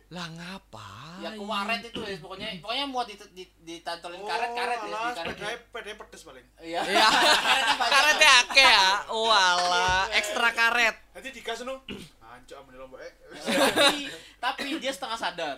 Lah 0.09 0.25
ngapa? 0.27 0.89
ya 1.19 1.33
kuaret 1.33 1.81
itu 1.83 1.99
wis 1.99 2.17
pokoknya 2.17 2.61
pokoknya 2.61 2.85
mau 2.85 3.01
di, 3.03 3.13
di, 3.31 3.43
ditantolin 3.61 4.21
karet 4.21 4.51
karet 4.53 4.79
wis 4.81 4.93
di 4.93 5.13
karet 5.33 5.97
pedes 5.97 6.21
paling. 6.23 6.45
iya 6.59 6.81
Iya. 6.81 7.07
Karetnya 7.45 7.75
banyak. 7.75 7.93
Karetnya 7.93 8.31
akeh 8.41 8.69
ya. 8.69 8.87
Walah, 9.07 10.03
ekstra 10.11 10.49
karet. 10.49 10.95
Nanti 11.13 11.29
digas 11.29 11.61
nu. 11.61 11.77
Anjuk 12.29 12.55
amene 12.55 12.77
lombok 12.77 13.01
eh. 13.01 13.11
tapi 13.41 14.05
tapi 14.37 14.67
dia 14.77 14.93
setengah 14.93 15.17
sadar 15.17 15.57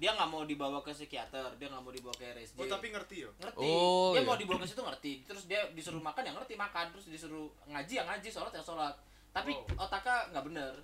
dia 0.00 0.10
nggak 0.10 0.26
mau 0.26 0.42
dibawa 0.42 0.80
ke 0.80 0.90
psikiater 0.90 1.52
dia 1.54 1.68
nggak 1.68 1.78
mau 1.78 1.92
dibawa 1.92 2.14
ke 2.14 2.24
RSJ 2.32 2.56
Oh, 2.56 2.64
tapi 2.66 2.88
ngerti 2.88 3.16
yo. 3.20 3.30
ngerti 3.36 3.60
Oh, 3.60 4.10
dia 4.10 4.18
iya. 4.18 4.26
mau 4.26 4.34
dibawa 4.34 4.58
ke 4.58 4.66
situ 4.66 4.80
ngerti 4.80 5.12
terus 5.22 5.44
dia 5.44 5.60
disuruh 5.70 6.00
makan 6.00 6.24
ya 6.24 6.32
ngerti 6.32 6.54
makan 6.54 6.88
terus 6.90 7.06
disuruh 7.06 7.46
ngaji 7.66 7.92
ya 7.94 8.04
ngaji 8.04 8.26
sholat 8.26 8.48
ya 8.50 8.60
sholat 8.60 8.96
tapi 9.30 9.52
Oh. 9.52 9.62
otaknya 9.78 10.16
nggak 10.30 10.44
bener 10.46 10.74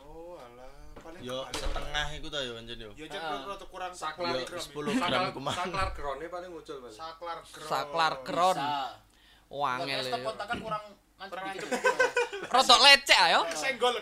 Oh, 0.00 0.38
alah. 0.38 0.70
Paling 0.96 1.20
Yo 1.20 1.44
setengah 1.52 2.06
iku 2.12 2.26
ta 2.26 2.40
yo 2.40 2.54
anjen 2.54 2.74
yo. 2.76 2.90
Ya 2.94 3.06
jan 3.06 3.20
Ah. 3.20 3.44
rada 3.44 3.66
kurang 3.66 3.92
Saklar 3.92 4.32
Yo, 4.32 4.42
gram. 4.42 4.56
10 4.56 4.72
gram 4.88 4.98
Saklar 4.98 5.28
ke 5.28 5.38
mana? 5.38 5.54
saklar 5.54 5.88
grone 5.92 6.26
paling 6.26 6.50
muncul 6.50 6.76
paling. 6.80 6.96
Saklar 6.96 7.38
kron. 7.44 7.68
Saklar 7.68 8.12
kron. 8.22 8.56
bisa 8.56 8.98
Wangel. 9.48 10.00
Stop 10.04 10.22
kontakan 10.24 10.58
kurang 10.60 10.84
Kurang 11.18 11.44
dikit. 11.50 11.66
Rotok 12.54 12.78
lecek 12.80 13.18
ayo. 13.20 13.40
Senggol. 13.52 13.94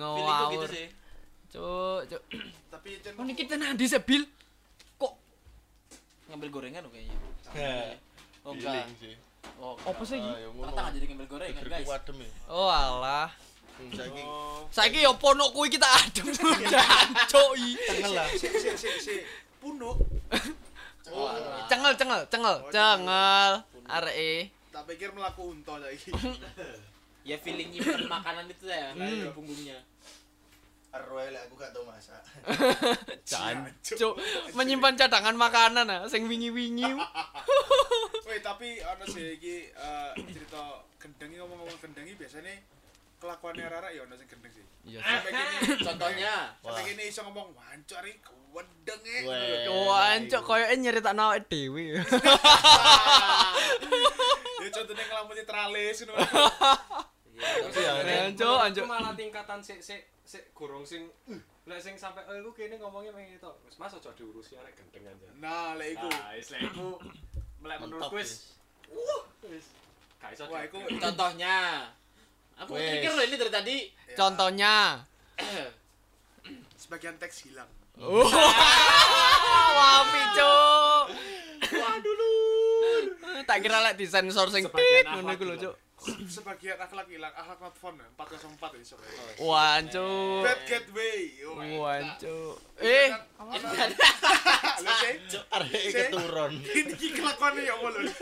Feelingku 0.00 0.44
gitu 0.50 0.66
Ngawur. 0.66 0.68
sih. 0.68 0.86
Cuk, 1.50 2.00
cuk. 2.06 2.22
Tapi 2.70 2.88
Oh 3.18 3.24
niki 3.26 3.44
tenan 3.50 3.74
di 3.74 3.86
sebil. 3.90 4.22
Kok 4.96 5.12
Ngambil 6.30 6.48
gorengan 6.54 6.80
loh 6.86 6.90
kayaknya. 6.94 7.16
Ya, 7.50 7.98
Oh 8.46 8.54
enggak. 8.54 8.86
Oh, 9.60 9.74
apa 9.76 10.02
sih? 10.06 10.16
Ah, 10.16 10.38
ya 10.38 10.48
ngono. 10.48 10.68
Rata 10.70 10.80
nggak 10.80 10.94
jadi 10.96 11.06
ngambil 11.12 11.26
gorengan, 11.28 11.62
guys. 11.66 11.88
ya. 11.88 12.30
Oh 12.48 12.68
alah. 12.70 13.28
Hmm, 13.80 13.90
Saiki 13.96 14.22
Oh, 14.24 14.68
Saiki 14.68 15.00
yo 15.00 15.12
ponok 15.16 15.56
kuwi 15.56 15.68
kita 15.72 15.88
adem. 15.88 16.28
Jancuk 16.72 17.50
i. 17.56 17.68
tengel 17.76 18.12
lah. 18.12 18.28
si 18.36 18.48
si 18.48 18.70
si 18.76 18.88
si 19.00 19.14
punuk. 19.60 19.96
Oh. 21.10 21.26
Cengel, 21.66 21.92
cengel, 21.98 22.20
cengel, 22.30 22.56
cengel. 22.70 23.52
Areke. 23.90 24.54
Tak 24.70 24.86
pikir 24.86 25.10
melaku 25.10 25.56
unta 25.56 25.74
saiki. 25.82 26.12
Ya 27.20 27.36
feeling 27.36 27.68
nyimpen 27.68 28.08
makanan 28.08 28.48
itu 28.48 28.64
ya 28.64 28.96
di 28.96 29.28
punggungnya. 29.36 29.76
Arwah 30.90 31.22
lek 31.30 31.42
aku 31.46 31.54
gak 31.54 31.70
tau 31.70 31.86
masak. 31.86 32.18
Jancuk. 33.30 34.18
Menyimpan 34.58 34.98
cadangan 34.98 35.38
makanan 35.38 35.86
ah 35.86 36.02
sing 36.10 36.26
wingi-wingi. 36.26 36.90
Woi, 38.26 38.38
tapi 38.42 38.82
ana 38.82 39.06
sih 39.06 39.38
iki 39.38 39.70
eh, 39.70 40.10
cerita 40.34 40.82
gendeng 40.98 41.30
iki 41.30 41.38
ngomong-ngomong 41.38 41.78
gendeng 41.78 42.06
iki 42.10 42.18
biasanya 42.18 42.58
kelakuannya 43.22 43.70
Rara 43.70 43.88
ya 43.94 44.02
ana 44.02 44.18
sing 44.18 44.26
gendeng 44.26 44.50
sih. 44.50 44.66
Iya. 44.82 44.98
Sampai 44.98 45.30
gini 45.30 45.56
Contohnya, 45.86 46.34
sampai 46.58 46.82
gini 46.82 47.02
iso 47.06 47.20
ngomong 47.22 47.54
wancur 47.54 48.02
iki 48.02 48.18
wedeng 48.50 49.02
e. 49.06 49.18
Wancuk 49.70 50.42
koyoke 50.42 50.74
nyeritakno 50.74 51.22
awake 51.30 51.46
dhewe. 51.46 52.02
Ya 54.60 54.68
contohnya 54.74 55.04
ngelamuti 55.06 55.42
tralis 55.46 56.02
ngono. 56.02 56.18
Iya, 57.40 57.92
Anjuk, 58.28 58.56
anjuk. 58.60 58.84
Aku 58.84 58.92
malah 58.92 59.12
tingkatan 59.16 59.58
sik 59.64 59.80
sik 59.80 60.12
sik 60.28 60.52
gorong 60.52 60.84
sing 60.84 61.08
uh, 61.26 61.40
lek 61.64 61.80
sing 61.80 61.96
sampe 61.96 62.20
oh 62.28 62.34
iku 62.36 62.52
kene 62.52 62.76
ngomongnya 62.76 63.16
pengen 63.16 63.40
itu. 63.40 63.50
Wis 63.64 63.76
mas 63.80 63.96
aja 63.96 64.12
diurusi 64.12 64.60
arek 64.60 64.76
gendeng 64.76 65.08
aja. 65.08 65.28
Nah, 65.40 65.72
lek 65.80 65.96
iku. 65.96 66.08
Nah, 66.12 66.36
wis 66.36 66.48
lek 66.52 66.60
iku 66.68 66.88
lek 67.64 67.76
Mentok, 67.80 67.80
menurutku 67.88 68.16
wis 68.20 68.54
wis 69.48 69.66
gak 70.20 70.36
iso. 70.36 70.44
Wah, 70.52 70.62
iku 70.68 70.78
contohnya. 71.00 71.88
Aku 72.60 72.76
mikir 72.76 73.10
loh 73.16 73.24
ini 73.24 73.36
dari 73.40 73.52
tadi. 73.52 73.76
ya, 73.88 74.14
Contohnya. 74.20 74.74
sebagian 76.80 77.16
teks 77.16 77.48
hilang. 77.48 77.70
Wah, 79.76 80.00
Cuk. 80.36 81.04
Waduh 81.70 82.12
lu. 82.12 82.32
Tak 83.48 83.64
kira 83.64 83.80
lek 83.80 83.96
disensor 83.96 84.52
sing 84.52 84.68
Sebagian 84.68 84.84
tit 84.84 85.04
ngono 85.08 85.30
iku 85.32 85.44
lho, 85.48 85.54
akhlak 85.56 85.64
Cuk. 85.64 85.74
Sebagian 86.00 86.80
akhlak 86.80 87.12
hilang, 87.12 87.28
akhlak 87.36 87.60
not 87.60 87.76
fun 87.76 88.00
404 88.16 88.80
iso. 88.80 88.96
Wancuk. 89.36 90.40
Bad 90.48 90.60
gateway. 90.64 91.20
Oh 91.44 91.52
my 91.60 91.68
God. 91.68 91.76
Wancuk. 91.76 92.54
Eh, 92.80 93.08
Lho 94.80 94.92
sih. 94.96 95.14
Arek 95.52 95.82
keturun. 95.92 96.52
Ini 96.80 96.92
iki 96.96 97.08
kelakuannya 97.12 97.68
ya 97.68 97.74
Allah 97.76 97.90
lho. 98.00 98.12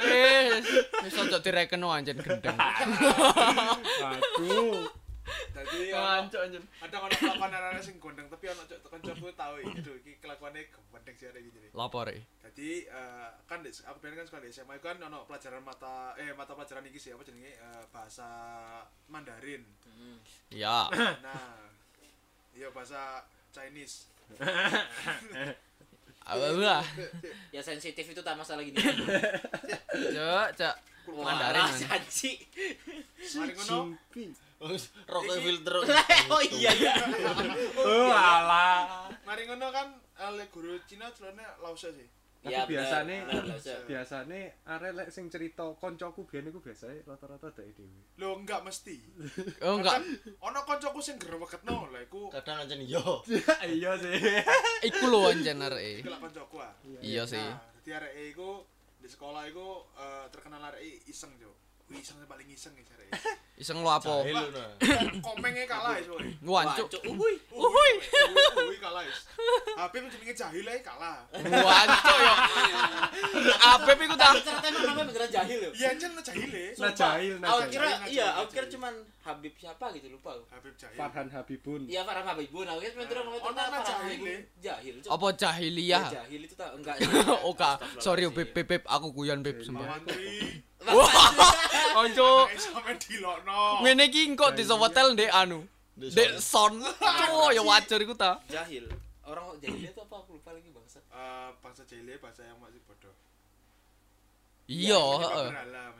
eh, 0.00 0.64
wis 1.04 1.14
ojo 1.20 1.38
direken 1.44 1.84
anjen 1.84 2.16
gendeng. 2.24 2.56
Aduh. 4.08 4.88
Dadi 5.84 5.92
Wancuk 5.92 6.40
anjen. 6.40 6.64
ada 6.80 6.96
ono 6.96 7.12
kelakuan 7.12 7.52
arek 7.52 7.82
sing 7.84 7.96
gondeng 8.00 8.26
tapi 8.32 8.44
ono 8.48 8.62
cok 8.64 8.88
kancaku 8.88 9.28
tau 9.36 9.54
iki 9.60 9.76
aduh 9.84 9.96
iki 10.00 10.12
kelakuannya 10.24 10.62
gendeng 10.72 11.16
sih 11.20 11.28
arek 11.28 11.40
iki 11.44 11.50
jadi. 11.52 11.68
Lapor 11.76 12.08
e. 12.08 12.24
Jadi 12.40 12.70
eh, 12.88 13.28
kan 13.44 13.60
aku 13.60 13.96
biyen 14.00 14.16
kan 14.16 14.24
sekolah 14.24 14.42
di 14.48 14.50
SMA 14.54 14.80
kan 14.80 14.96
ono 14.96 15.28
pelajaran 15.28 15.60
mata 15.60 16.16
eh 16.16 16.32
mata 16.32 16.56
pelajaran 16.56 16.88
iki 16.88 16.96
sih 16.96 17.12
apa 17.12 17.20
jenenge 17.20 17.52
eh, 17.60 17.84
bahasa 17.92 18.28
Mandarin. 19.12 19.60
Ya. 20.48 20.88
Nah, 21.20 21.68
iya 22.56 22.72
bahasa 22.72 23.28
Chinese. 23.52 24.08
Wah. 26.24 26.84
Ya 27.52 27.60
sensitif 27.60 28.08
itu 28.08 28.22
tak 28.24 28.40
masalah 28.40 28.64
gini. 28.64 28.80
Cuk, 28.80 30.48
cuk. 30.56 30.76
Mandarin. 31.12 31.60
Wah. 31.60 31.68
Caci. 31.68 32.40
Mari 33.36 33.52
ngono. 33.52 33.92
Rokok 35.06 35.34
Iki- 35.36 35.44
filter. 35.44 35.76
Oh 36.32 36.40
iya 36.40 36.70
iya. 36.72 36.94
Oh 37.84 38.10
alah. 38.10 39.08
Mari 39.28 39.44
ngono 39.44 39.68
kan 39.68 39.92
oleh 40.32 40.48
guru 40.48 40.78
Cina 40.88 41.12
celana 41.12 41.44
lause 41.60 41.92
sih. 41.92 42.08
Tapi 42.44 42.76
benar, 42.76 42.92
biasane 42.92 43.16
biasane 43.88 44.40
arek 44.68 44.92
lek 44.92 45.08
sing 45.08 45.32
cerita 45.32 45.64
koncoku 45.80 46.28
biyen 46.28 46.52
iku 46.52 46.60
biasane 46.60 47.00
rata-rata 47.00 47.48
dhek 47.56 47.72
dhewe. 47.72 48.20
Lo 48.20 48.36
enggak 48.36 48.60
mesti. 48.60 49.00
Oh 49.64 49.80
enggak. 49.80 50.04
Ono 50.44 50.60
kancaku 50.68 51.00
sing 51.00 51.16
gerweketno 51.16 51.88
lah 51.88 52.04
iku 52.04 52.28
Kadang 52.28 52.68
aja 52.68 52.76
nih 52.76 52.84
yo. 52.92 53.24
Iya 53.64 53.96
sih. 53.96 54.12
Iku 54.92 55.08
lho 55.08 55.32
anjen 55.32 55.56
areke. 55.64 56.04
iku 56.04 56.12
lah 56.12 56.20
kancaku 56.20 56.56
ah. 56.60 56.72
Iya 57.00 57.24
sih. 57.24 57.40
Dadi 57.80 57.90
arek 57.96 58.12
iku 58.36 58.60
di 59.00 59.08
sekolah 59.08 59.48
iku 59.48 59.88
eh, 59.96 60.28
terkenal 60.28 60.60
arek 60.68 60.84
iseng 61.08 61.32
jo. 61.40 61.48
Wih, 61.94 62.02
iseng 62.02 62.18
paling 62.26 62.48
iseng 62.50 62.74
iki 62.74 62.90
arek. 62.90 63.10
Iseng 63.54 63.78
lo 63.78 63.86
apa? 63.86 64.26
Jahil 64.26 64.50
nah. 64.50 64.66
Komenge 65.22 65.62
kalah 65.70 65.94
is 65.94 66.10
woy. 66.10 66.26
Wancuk. 66.42 66.90
Uhuy. 67.06 67.38
Uhuy. 67.54 67.92
Uhuy 68.58 68.78
kalah 68.82 69.06
is. 69.06 69.30
Habib 69.78 70.10
jenenge 70.10 70.34
jahil 70.34 70.66
ae 70.66 70.82
kalah. 70.82 71.22
Wancuk 71.30 72.16
yo. 72.18 72.34
Abeb 73.62 73.98
iku 74.02 74.14
ta. 74.18 74.34
Ternyata 74.34 74.66
emang 74.66 74.82
namanya 74.90 75.06
beneran 75.06 75.30
jahil 75.30 75.58
loh. 75.62 75.70
Iya 75.70 75.86
anjen 75.94 76.10
jahile. 76.18 76.64
Nah 76.74 76.90
jahil, 76.90 77.34
nah 77.38 77.46
Aku 77.46 77.58
jahil. 77.62 77.70
kira 77.70 77.86
Jahil, 77.86 78.10
iya, 78.10 78.26
jahil, 78.26 78.38
aku 78.42 78.48
kira 78.50 78.58
jahil. 78.58 78.74
cuman 78.74 78.94
Habib 79.22 79.54
siapa 79.54 79.86
gitu 79.94 80.06
lupa 80.10 80.30
aku. 80.34 80.44
Habib 80.50 80.74
jahil. 80.74 80.98
Farhan 80.98 81.28
Habibun. 81.30 81.80
Iya 81.86 82.00
Farhan 82.02 82.26
Habibun, 82.26 82.66
aku 82.66 82.78
kira 82.82 82.90
cuma 82.90 83.04
terus 83.06 83.22
ngomong 83.22 83.42
Oh, 83.46 83.52
nama 83.54 83.78
jahil. 83.86 84.20
Jahil. 84.58 84.94
Apa 85.06 85.26
jahiliyah? 85.30 86.02
Ya, 86.02 86.12
Jahil 86.26 86.40
itu 86.42 86.54
tak 86.58 86.74
enggak. 86.74 86.98
Oka, 87.54 87.78
sorry 88.02 88.26
Beb, 88.34 88.82
aku 88.82 89.14
guyon 89.14 89.46
Beb 89.46 89.62
sumpah. 89.62 90.02
Anjuk. 92.00 92.46
Eh 92.50 92.58
sampe 92.58 92.92
dilokno. 92.98 93.80
Ngene 93.82 94.04
iki 94.10 94.20
engko 94.28 94.50
disewetel 94.52 95.14
ndek 95.14 95.30
anu. 95.30 95.62
Ndek 95.96 96.10
Ndek 96.12 96.30
son. 96.42 96.82
Cuk, 96.82 97.50
ya 97.54 97.62
wajar 97.62 97.98
iku 98.02 98.14
ta. 98.18 98.42
Jahil. 98.50 98.90
Orang 99.24 99.54
kok 99.54 99.56
jahil 99.62 99.88
itu 99.88 100.00
apa 100.02 100.14
aku 100.20 100.36
lupa 100.36 100.50
lagi 100.52 100.68
bangsa. 100.74 100.98
Eh, 101.08 101.48
bangsa 101.62 101.82
jahile 101.88 102.18
bahasa 102.20 102.42
yang 102.44 102.58
masih 102.60 102.82
bodoh. 102.84 103.14
Iya, 104.64 105.00
Ini 105.00 105.24
heeh. 105.24 105.48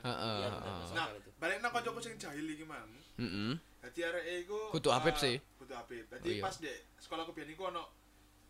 Heeh. 0.05 0.37
Iya 0.41 0.49
Nah, 0.97 1.07
balik 1.37 1.57
nang 1.61 1.71
kancaku 1.73 1.99
sing 2.01 2.13
jahil 2.17 2.45
iki 2.45 2.65
mang. 2.65 2.89
Heeh. 3.17 3.57
Dadi 3.85 4.01
arek 4.01 4.25
iku 4.45 4.59
Kudu 4.73 4.89
Habib 4.89 5.13
eh, 5.17 5.21
sih. 5.21 5.35
Kudu 5.61 5.73
Habib. 5.77 6.05
Oh, 6.05 6.09
Dadi 6.17 6.29
iya. 6.37 6.43
pas 6.43 6.55
dek 6.57 6.77
sekolahku 6.97 7.31
biyen 7.37 7.53
iku 7.53 7.69
ono 7.69 7.85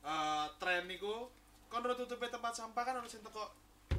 eh 0.08 0.48
tren 0.60 0.88
iku 0.88 1.28
kon 1.68 1.84
tutupe 1.84 2.32
tempat 2.32 2.56
sampah 2.56 2.84
kan 2.88 2.96
ono 3.04 3.08
sing 3.12 3.20
teko 3.20 3.52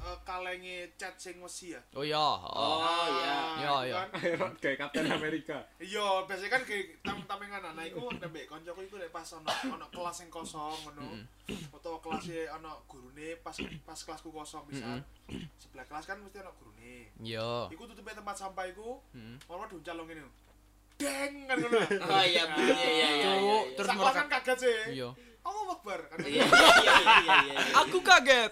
eh, 0.07 0.19
kalenge 0.23 0.79
cat 0.95 1.15
sing 1.19 1.43
wesi 1.43 1.75
ya. 1.75 1.81
Oh 1.99 2.07
iya, 2.07 2.15
heeh. 2.23 2.55
Oh, 2.55 3.07
iya. 3.11 3.37
Iya, 3.59 3.73
itu 3.75 3.91
iya. 3.91 3.97
kan. 4.39 4.53
Kayak 4.63 4.77
Kapten 4.87 5.07
Amerika. 5.11 5.59
Iya, 5.83 6.07
biasanya 6.25 6.51
kan 6.55 6.63
kayak 6.63 6.85
tam-tamengan 7.03 7.63
anak 7.75 7.85
iku 7.91 8.07
nembek 8.15 8.47
kancaku 8.47 8.81
iku 8.87 8.97
lek 9.03 9.11
pas 9.11 9.27
ono 9.35 9.51
ono 9.51 9.87
kelas 9.91 10.15
sing 10.15 10.29
kosong 10.31 10.79
ngono. 10.87 11.27
Utawa 11.75 11.99
kelas 11.99 12.25
ono 12.55 12.73
gurune 12.87 13.35
pas 13.43 13.57
pas 13.83 13.99
kelasku 13.99 14.31
kosong 14.31 14.63
bisa. 14.71 15.03
Sebelah 15.59 15.87
kelas 15.91 16.07
kan 16.07 16.23
mesti 16.23 16.39
ono 16.39 16.53
gurune. 16.55 17.11
Iya. 17.19 17.67
Iku 17.75 17.83
tutupe 17.91 18.15
tempat 18.15 18.39
sampah 18.39 18.71
iku, 18.71 19.03
malah 19.51 19.67
diuncal 19.67 20.07
ngene. 20.07 20.47
Deng 20.97 21.45
kan 21.45 21.57
ngono. 21.61 21.77
Oh 22.09 22.25
iya, 22.25 22.45
iya 22.57 22.89
iya 22.89 23.09
iya. 23.21 23.31
Cuk, 23.37 23.37
iya. 23.37 23.59
terus 23.77 23.89
Sak 23.93 23.97
mereka 24.01 24.17
kan 24.17 24.27
kaget 24.33 24.59
sih. 24.65 24.79
Iya. 24.97 25.09
Allah 25.47 25.75
Akbar 25.79 26.01
kan. 26.11 26.19
Iya 26.27 26.43
iya 26.43 26.69
iya 26.83 26.95
iya 27.23 27.37
iya. 27.47 27.59
Aku 27.87 27.99
kaget. 28.03 28.51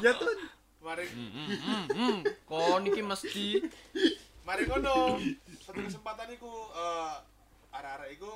Ya 0.00 0.12
tuh. 0.14 0.30
Mari 0.80 1.04
Hmm, 1.12 1.84
hmm. 1.92 2.18
Kok 2.48 2.76
niki 2.80 3.02
mesti 3.04 3.60
mari 4.46 4.64
ngono. 4.64 5.18
Satu 5.60 5.82
kesempatan 5.82 6.32
iku 6.32 6.48
eh 6.72 7.14
arek-arek 7.76 8.16
iku 8.16 8.32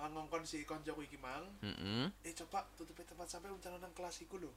eh, 0.00 0.08
ngongkon 0.08 0.48
si 0.48 0.64
koncoku 0.64 1.04
iki 1.04 1.20
mang, 1.20 1.44
Heeh. 1.60 2.08
eh 2.24 2.32
coba 2.32 2.64
tutupi 2.74 3.04
tempat 3.04 3.28
sampai 3.28 3.52
uncal 3.52 3.76
nang 3.76 3.92
kelas 3.92 4.24
iku 4.24 4.40
lho. 4.40 4.48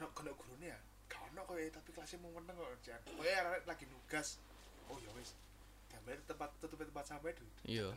Ono 0.00 0.08
kono 0.16 0.32
gurune 0.32 0.72
ya. 0.72 0.78
Gak 1.06 1.20
ono 1.30 1.44
kowe 1.44 1.60
tapi 1.60 1.92
kelasnya 1.92 2.18
mau 2.24 2.32
meneng 2.32 2.56
kok. 2.56 2.72
Jan. 2.88 3.00
Kowe 3.04 3.28
arek 3.28 3.68
lagi 3.68 3.84
nugas. 3.92 4.40
Oh 4.88 4.96
ya 4.98 5.12
wis. 5.20 5.36
Gambar 5.92 6.16
tempat 6.24 6.50
tutupi 6.64 6.88
tempat 6.88 7.04
sampai 7.04 7.36
dulu. 7.36 7.52
Iya. 7.68 7.92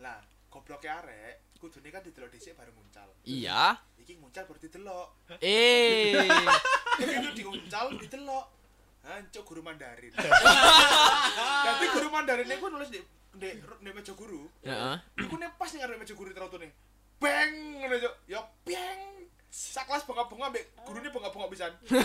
Lah, 0.00 0.22
gobloknya 0.50 1.00
arek 1.00 1.34
kudune 1.60 1.92
kan 1.92 2.00
didelok 2.00 2.32
dhisik 2.32 2.56
bareng 2.56 2.72
nguncal. 2.72 3.08
Iya. 3.28 3.76
Iki 4.00 4.16
nguncal 4.16 4.48
baru 4.48 4.60
didelok. 4.64 5.08
Eh. 5.44 6.24
Begitu 6.98 7.44
diuncal 7.44 7.92
didelok. 8.00 8.46
Hancur 9.00 9.42
guru 9.44 9.60
Mandarin. 9.64 10.12
Tapi 11.68 11.84
guru 11.92 12.08
Mandarin 12.08 12.48
iku 12.48 12.72
nulis 12.72 12.88
di 12.88 13.00
di, 13.36 13.48
di 13.60 13.90
meja 13.92 14.12
guru. 14.16 14.48
Heeh. 14.64 14.96
Iku 15.20 15.36
nek 15.36 15.60
pas 15.60 15.68
ning 15.72 15.84
arep 15.84 16.00
meja 16.00 16.16
guru 16.16 16.32
terotone. 16.32 16.72
Bang 17.20 17.52
ngono 17.76 17.96
yo. 18.00 18.10
Ya 18.24 18.40
bang. 18.64 19.20
Sak 19.50 19.84
kelas 19.84 20.06
bengok-bengok 20.08 20.46
ambek 20.48 20.64
gurune 20.88 21.08
bengok-bengok 21.12 21.50
pisan. 21.52 21.72
Yo 21.90 22.00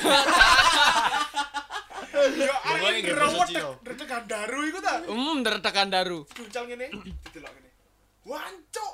Pokoknya 2.66 3.16
arek 3.16 3.48
Cino. 3.48 3.72
redek 3.88 4.08
gandaru 4.08 4.60
iku 4.68 4.80
ta. 4.84 5.00
Hmm, 5.08 5.39
tertekan 5.48 5.88
daru. 5.88 6.28
Guncal 6.36 6.68
ngene, 6.68 6.91
didelok 7.24 7.52
ngene. 7.56 7.70
Wancuk. 8.26 8.94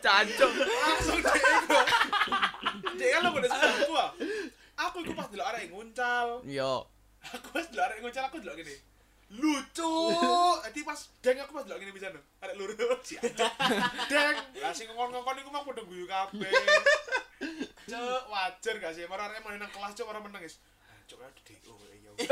Cancuk. 0.00 0.52
Langsung 0.64 1.20
dek 1.20 1.36
iku. 1.36 1.78
Dek 2.96 3.08
kan 3.12 3.20
lo 3.20 3.28
udah 3.36 3.50
sepupu 3.52 3.94
ah. 4.00 4.10
Aku 4.88 5.04
iku 5.04 5.12
pas 5.12 5.28
delok 5.28 5.44
arek 5.52 5.68
nguncal. 5.68 6.40
Yo. 6.48 6.88
Aku 7.20 7.52
pas 7.52 7.68
delok 7.68 7.84
arek 7.84 8.00
nguncal 8.00 8.24
aku 8.32 8.40
delok 8.40 8.56
ngene. 8.56 8.76
Lucu. 9.36 9.92
Nanti 10.64 10.80
pas 10.88 11.00
deng 11.20 11.36
aku 11.44 11.52
pas 11.52 11.64
delok 11.68 11.78
ngene 11.84 11.92
pisan. 11.92 12.16
lho. 12.16 12.22
Arek 12.40 12.56
luru 12.56 12.74
si 13.04 13.20
anjing. 13.20 13.52
Deng. 14.08 14.36
Lah 14.56 14.72
sing 14.72 14.88
ngongkon-ngongkon 14.88 15.36
iku 15.44 15.52
mah 15.52 15.68
padha 15.68 15.84
guyu 15.84 16.08
kabeh. 16.08 16.48
Cuk, 17.90 18.22
wajar 18.32 18.74
gak 18.80 18.92
sih? 18.96 19.04
Marah 19.04 19.28
arek 19.28 19.44
main 19.44 19.60
nang 19.60 19.68
kelas 19.68 19.92
cuk 19.92 20.08
ora 20.08 20.24
meneng 20.24 20.48
is. 20.48 20.56
Cuk, 21.10 21.18
ada 21.26 21.42
DO 21.42 21.74
ya. 21.90 22.12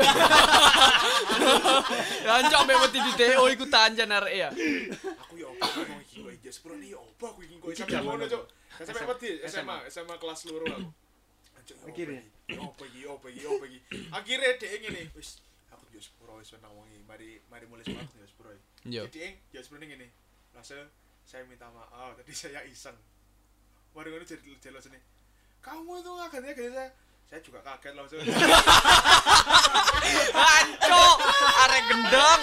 Cancuk 2.31 2.61
mbek 2.63 2.77
wedi 2.87 2.99
di 3.03 3.11
DO 3.19 3.43
iku 3.51 3.65
tanjan 3.67 4.07
arek 4.07 4.33
ya. 4.39 4.49
Aku 5.27 5.35
ya 5.35 5.51
opo 5.51 5.67
ngomong 5.67 5.99
iki 5.99 6.23
kok 6.23 6.31
iki 6.31 6.47
sepuro 6.47 6.79
nih 6.79 6.95
opo 6.95 7.35
aku 7.35 7.43
iki 7.43 7.59
kok 7.59 7.75
sampe 7.75 7.99
ngono 7.99 8.23
cuk. 8.23 8.43
Sampe 8.79 9.03
wedi 9.03 9.43
SMA, 9.51 9.75
SMA 9.91 10.15
kelas 10.15 10.47
loro 10.47 10.63
aku. 10.71 10.87
Ya 11.67 11.75
Akhirnya? 11.91 12.23
Opo 12.55 12.87
iki, 12.87 13.03
opo 13.03 13.27
iki, 13.27 13.43
opo 13.43 13.67
iki. 13.67 13.79
Akhirnya 14.17 14.55
dhek 14.55 14.71
ngene, 14.79 15.01
wis 15.11 15.43
aku 15.75 15.83
yo 15.91 15.99
sepuro 15.99 16.39
wis 16.39 16.55
nang 16.63 16.71
wengi, 16.79 17.03
mari 17.03 17.43
mari 17.51 17.67
mulai 17.67 17.83
sekolah 17.83 18.07
aku 18.07 18.15
yo 18.15 18.27
sepuro. 18.31 18.49
Yo. 18.87 19.03
Jadi 19.11 19.19
ing 19.27 19.35
yo 19.51 19.59
sepuro 19.59 19.83
ngene. 19.83 20.07
Langsung 20.55 20.87
saya 21.27 21.43
minta 21.51 21.67
maaf, 21.67 22.15
tadi 22.23 22.31
saya 22.31 22.63
iseng. 22.63 22.95
Mari 23.91 24.07
ngono 24.07 24.23
jadi 24.23 24.49
jelas 24.63 24.87
nih. 24.87 25.03
Kamu 25.59 25.99
itu 25.99 26.11
ngagetnya 26.15 26.55
gini 26.55 26.71
saya. 26.71 26.89
Saya 27.29 27.45
juga 27.45 27.61
kaget 27.61 27.93
langsung. 27.93 28.17
Cancuk. 30.33 31.17
Arek 31.61 31.83
gendeng. 31.85 32.41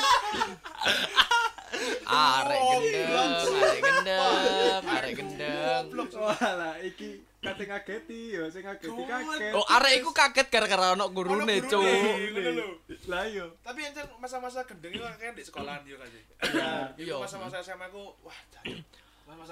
Arek 2.06 2.62
gendeng, 2.70 3.32
arek 3.42 3.82
gendeng, 3.82 4.82
arek 4.86 5.12
gendeng. 5.18 5.82
Goblok. 5.90 6.08
Walah, 6.22 6.78
iki 6.86 7.18
kate 7.42 7.66
ngageti 7.66 8.38
ya, 8.38 8.46
sing 8.46 8.62
ngageti 8.62 9.02
kaget. 9.10 9.58
Oh, 9.58 9.66
arek 9.66 9.92
iku 9.98 10.14
kaget 10.14 10.46
gara-gara 10.54 10.94
ono 10.94 11.10
gurune, 11.10 11.66
Cuk. 11.66 11.82
lho. 11.82 12.78
Lah 13.10 13.26
iya. 13.26 13.50
Tapi 13.66 13.90
enten 13.90 14.06
masa-masa 14.22 14.62
gendeng 14.70 14.94
itu 14.94 15.02
kan 15.02 15.34
di 15.34 15.42
sekolahan 15.42 15.82
yo 15.82 15.98
kan. 15.98 16.06
Iya. 16.14 16.94
Iya. 16.94 17.14
masa-masa 17.18 17.58
SMA 17.58 17.90
ku 17.90 18.14
wah 18.22 18.38
jancuk. 18.54 18.86
Masa 19.26 19.50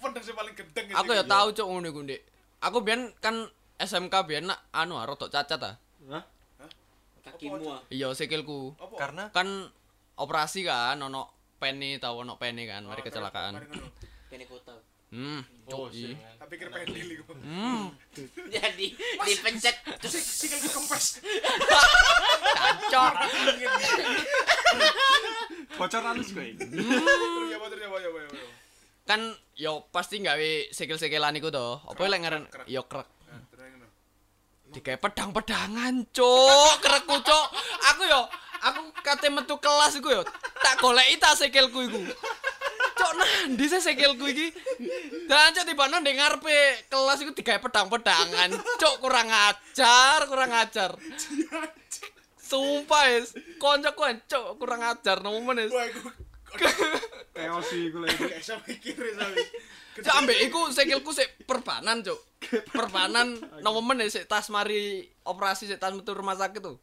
gendeng 0.00 0.24
sing 0.24 0.32
paling 0.32 0.56
gendeng 0.56 0.96
Aku 0.96 1.12
ya 1.12 1.28
tahu 1.28 1.52
cuk 1.52 1.66
ngono 1.68 1.86
iku. 1.92 2.00
Aku 2.64 2.80
biyen 2.80 3.12
kan 3.20 3.52
SMK 3.82 4.14
biyen 4.22 4.46
nak 4.46 4.62
anu 4.70 4.94
ah, 4.94 5.04
rodok 5.04 5.26
cacat 5.26 5.58
ah. 5.58 5.74
Hah? 6.06 6.22
Kakimu 7.26 7.66
ah. 7.66 7.82
Iya, 7.90 8.14
sikilku. 8.14 8.78
Apa? 8.78 8.94
Karena 8.94 9.24
Kan 9.34 9.66
operasi 10.14 10.62
kan 10.62 10.98
ono 11.02 11.34
peni 11.58 11.98
tau 11.98 12.22
ono 12.22 12.38
peni 12.38 12.66
kan, 12.66 12.86
mari 12.86 13.02
Oh, 13.02 13.06
kecelakaan. 13.06 13.58
Kene 14.30 14.46
kota. 14.46 14.74
Hmm, 15.12 15.44
oh 15.68 15.92
cuk. 15.92 15.92
iya. 15.92 16.08
sih. 16.08 16.16
Tak 16.40 16.48
pikir 16.48 16.72
pendil 16.72 17.04
iku. 17.20 17.36
Hmm, 17.36 17.92
Jadi 18.56 18.96
dipencet 18.96 19.76
terus 20.00 20.14
Sikil 20.16 20.56
kempes. 20.62 21.20
cancok. 22.56 23.12
Bocor 25.76 26.02
halus 26.06 26.28
kowe. 26.32 26.48
Terus 26.48 27.50
ya 27.52 27.56
terus 27.60 27.80
ya 27.82 27.88
apa 27.92 27.98
ya 28.00 28.08
ya. 28.08 28.44
Kan 29.04 29.20
yo 29.52 29.84
pasti 29.92 30.22
gawe 30.22 30.50
sikil-sikilan 30.72 31.36
iku 31.36 31.52
to. 31.52 31.76
Apa 31.84 32.08
lek 32.08 32.20
ngaran 32.24 32.44
yo 32.64 32.88
krek. 32.88 33.04
Digawe 34.72 34.96
pedang-pedangan, 34.96 36.08
cuk. 36.16 36.74
Krekku, 36.80 37.16
cuk. 37.20 37.46
Aku 37.92 38.02
yo 38.08 38.24
aku 38.62 38.80
kate 39.04 39.28
metu 39.28 39.58
kelas 39.58 39.98
iku 39.98 40.08
yo 40.08 40.22
tak 40.62 40.80
goleki 40.80 41.20
ta 41.20 41.36
sikilku 41.36 41.92
iku. 41.92 42.00
Cuk, 42.96 43.12
nanti 43.20 43.64
sih 43.68 43.84
sikilku 43.84 44.24
iki? 44.32 44.48
Dan 45.28 45.52
cuk 45.52 45.68
tiba 45.68 45.92
nang 45.92 46.00
ngarepe 46.00 46.88
kelas 46.88 47.20
iku 47.20 47.36
digawe 47.36 47.60
pedang-pedangan. 47.60 48.48
Cuk, 48.80 48.94
kurang 49.04 49.28
ajar, 49.28 50.24
kurang 50.24 50.56
ajar. 50.56 50.96
Sumpah, 52.40 53.12
es. 53.12 53.36
Koncoku 53.60 54.08
kan, 54.08 54.16
cuk, 54.24 54.56
kurang 54.56 54.80
ajar 54.84 55.20
nomen 55.20 55.68
es. 55.68 55.72
Iku 57.72 58.04
lho 58.04 58.06
iki. 58.08 58.24
gak 58.28 58.40
bisa 58.44 58.54
mikir 58.68 58.96
sampe. 59.16 59.42
Cuk, 59.92 60.14
ambek 60.24 60.38
iku 60.48 60.60
sikilku 60.72 61.10
sik 61.12 61.44
perbanan, 61.48 62.04
cuk. 62.04 62.20
Perbanan 62.72 63.40
nomen 63.64 64.04
es 64.04 64.16
sik 64.16 64.28
tas 64.28 64.48
mari 64.52 65.04
operasi 65.24 65.68
sik 65.68 65.80
tas 65.80 65.92
metu 65.92 66.12
rumah 66.12 66.36
sakit 66.36 66.60
tuh. 66.60 66.76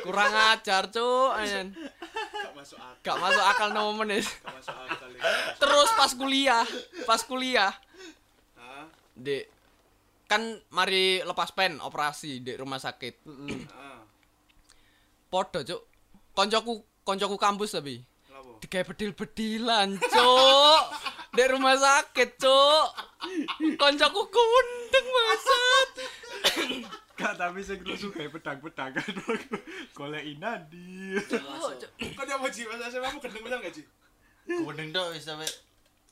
Kurang 0.00 0.32
ajar, 0.52 0.88
cuk. 0.92 1.30
Ayan. 1.36 1.72
Gak 1.72 2.52
masuk 2.56 2.78
akal. 2.80 3.04
Gak 3.04 3.16
masuk 3.20 3.44
akal 3.44 3.68
nomen 3.72 4.16
es. 4.16 4.28
Gak 4.28 4.52
masuk 4.52 4.76
akal 4.76 5.10
iki. 5.12 5.22
Terus 5.60 5.88
pas 5.96 6.12
kuliah, 6.12 6.64
pas 7.04 7.20
kuliah, 7.24 7.72
Hah? 8.56 8.86
Dek 9.16 9.52
kan 10.26 10.42
mari 10.74 11.22
lepas 11.22 11.54
pen 11.54 11.78
operasi 11.78 12.42
di 12.42 12.52
rumah 12.58 12.82
sakit. 12.82 13.14
Ah. 13.70 14.02
Podo, 15.32 15.62
Cuk. 15.62 15.82
Koncoku 16.36 16.95
koncoku 17.06 17.38
kampus 17.38 17.78
tapi 17.78 18.02
digawe 18.56 18.88
bedil-bedilan, 18.88 20.00
Cuk. 20.00 20.82
Di 21.36 21.44
rumah 21.44 21.76
sakit, 21.76 22.40
Cuk. 22.40 22.86
Koncoku 23.76 24.22
kundeng 24.26 25.06
banget. 25.06 25.90
Gak 27.16 27.32
tapi 27.36 27.60
sing 27.64 27.80
rusuh 27.80 28.12
gawe 28.12 28.28
pedang-pedangan. 28.28 29.12
Goleki 29.96 30.36
nandi. 30.36 31.16
Kok 31.96 32.24
dia 32.28 32.36
mau 32.36 32.48
jiwa 32.48 32.76
saya 32.76 33.00
kamu 33.08 33.18
gendeng 33.24 33.42
bener 33.44 33.58
gak 33.64 33.72
sih? 33.72 33.86
Kuning 34.46 34.92
tok 34.92 35.16
wis 35.16 35.24
sampe 35.24 35.48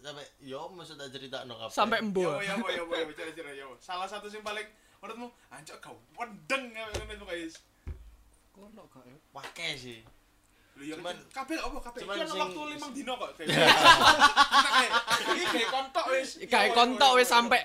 sampe 0.01 0.25
yo 0.41 0.69
maksud 0.73 0.97
tak. 0.97 1.13
Sampai 1.73 2.01
Ya 2.01 2.05
embo. 2.05 2.25
apa 2.29 2.41
ya 2.45 2.57
apa 2.57 2.69
ya 2.73 2.83
apa 2.85 2.95
ya 2.97 3.05
cara 3.13 3.31
cara 3.37 3.51
ya 3.53 3.65
apa. 3.69 3.77
Salah 3.85 4.09
satu 4.09 4.33
yang 4.33 4.41
paling 4.41 4.65
menurutmu 5.05 5.29
anjok 5.53 5.77
kau 5.81 5.97
pendeng 6.17 6.73
ya 6.73 6.89
ngono 6.89 7.25
guys. 7.29 7.61
Kono 8.57 8.89
gak 8.89 9.05
ya? 9.05 9.17
Wake 9.37 9.69
sih. 9.77 10.01
Cuman- 10.75 11.22
kabel 11.31 11.59
apa 11.62 11.79
kabel? 11.81 12.01
cuman 12.03 12.16
sing- 12.18 12.43
waktu 12.43 12.61
5 12.77 12.91
dino 12.93 13.12
kok. 13.14 13.31
kayak. 13.39 13.49
Enak, 13.49 14.35
kayak. 14.66 14.91
Iki 15.22 15.45
kayak 15.47 15.70
kontok 15.70 16.05
wis. 16.11 16.29
Kayak 16.45 16.70
kontok 16.75 17.11
wis 17.14 17.29
sampai 17.31 17.61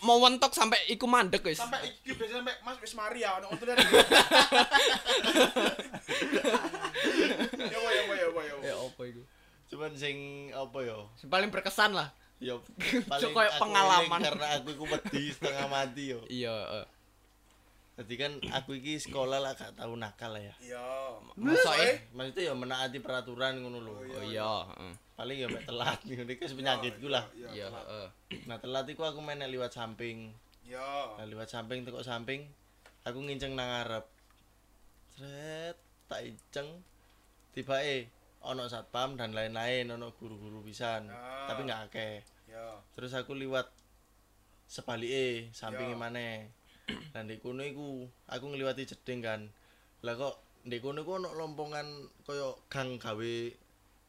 mau 0.00 0.18
mentok 0.18 0.52
sampai 0.52 0.78
iku 0.86 1.06
mandek 1.06 1.40
wis. 1.40 1.56
sampai 1.56 1.80
iki 1.86 2.12
biasa 2.12 2.40
sampai 2.40 2.54
Mas 2.60 2.76
wis 2.78 2.92
mari 2.94 3.22
ya 3.22 3.38
ono 3.38 3.48
untuk 3.48 3.66
Ya 7.64 7.78
apa 7.78 7.90
ya 7.90 8.02
apa 8.02 8.14
ya 8.14 8.26
ya. 8.42 8.54
Ya 8.62 8.74
iku? 9.04 9.22
Cuman 9.70 9.90
sing 9.94 10.16
apa 10.52 10.78
yo? 10.82 11.08
Sing 11.16 11.28
paling 11.28 11.48
berkesan 11.48 11.94
lah. 11.94 12.12
Yo 12.42 12.60
Cuk, 13.22 13.30
paling 13.32 13.56
pengalaman. 13.56 14.20
karena 14.20 14.46
aku 14.58 14.74
iku 14.74 14.84
wedi 14.84 15.32
setengah 15.32 15.66
mati 15.66 16.12
yo. 16.12 16.20
Iya, 16.28 16.54
eh. 16.82 16.86
Jadi 17.94 18.14
kan 18.18 18.32
aku 18.50 18.74
iki 18.74 18.98
sekolah 18.98 19.38
lah 19.38 19.54
gak 19.54 19.78
tau 19.78 19.94
nakal 19.94 20.34
lah 20.34 20.42
ya. 20.42 20.54
Iya. 20.58 20.86
Masa 21.38 21.78
eh? 21.78 22.02
Maksudnya 22.10 22.50
ya 22.50 22.54
menaati 22.58 22.98
peraturan 22.98 23.62
ngono 23.62 23.78
lho. 23.78 23.94
Oh 23.94 24.24
iya, 24.26 24.66
heeh. 24.74 24.92
Paling 25.14 25.36
ya 25.38 25.46
mek 25.46 25.62
telat 25.62 25.98
ngono 26.10 26.26
iki 26.26 26.44
penyakitku 26.50 27.06
lah. 27.06 27.22
Iya, 27.38 27.70
heeh. 27.70 28.06
Nah 28.50 28.58
telat 28.58 28.90
iku 28.90 29.06
aku 29.06 29.22
main 29.22 29.38
liwat 29.46 29.70
samping. 29.70 30.34
Iya. 30.66 31.14
Nah, 31.20 31.26
liwat 31.28 31.46
samping 31.46 31.86
tekok 31.86 32.02
samping 32.02 32.50
aku 33.06 33.20
nginceng 33.20 33.54
nang 33.54 33.68
ngarep. 33.70 34.04
Sret, 35.14 35.76
tak 36.10 36.26
inceng. 36.26 36.82
Tiba 37.54 37.78
eh 37.78 38.10
ono 38.42 38.66
satpam 38.66 39.14
dan 39.14 39.30
lain-lain, 39.30 39.86
ono 39.94 40.10
guru-guru 40.18 40.66
pisan. 40.66 41.06
Ah. 41.14 41.46
Tapi 41.46 41.62
nggak 41.62 41.80
akeh. 41.86 42.14
Iya. 42.50 42.82
Terus 42.98 43.14
aku 43.14 43.38
liwat 43.38 43.70
sebalike 44.66 45.52
sampinge 45.54 45.94
Ya. 45.94 46.00
maneh. 46.00 46.34
Dan 46.86 47.30
di 47.30 47.40
kono 47.40 47.64
iku 47.64 48.04
aku 48.28 48.44
ngliwati 48.52 48.84
jeding 48.84 49.24
kan. 49.24 49.40
Lah 50.04 50.14
kok 50.18 50.36
di 50.64 50.76
kono 50.80 51.04
iku 51.04 51.16
ono 51.20 51.32
lompongan 51.32 51.86
kaya 52.24 52.52
gang 52.68 53.00
gawe 53.00 53.34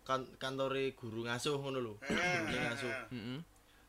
kan 0.05 0.21
kantore 0.38 0.93
guru 0.93 1.26
ngasuh 1.26 1.55
ngono 1.55 1.80
lho. 1.82 1.93
Guru 2.03 2.57
ngasuh. 2.59 2.93
Heeh. 3.11 3.39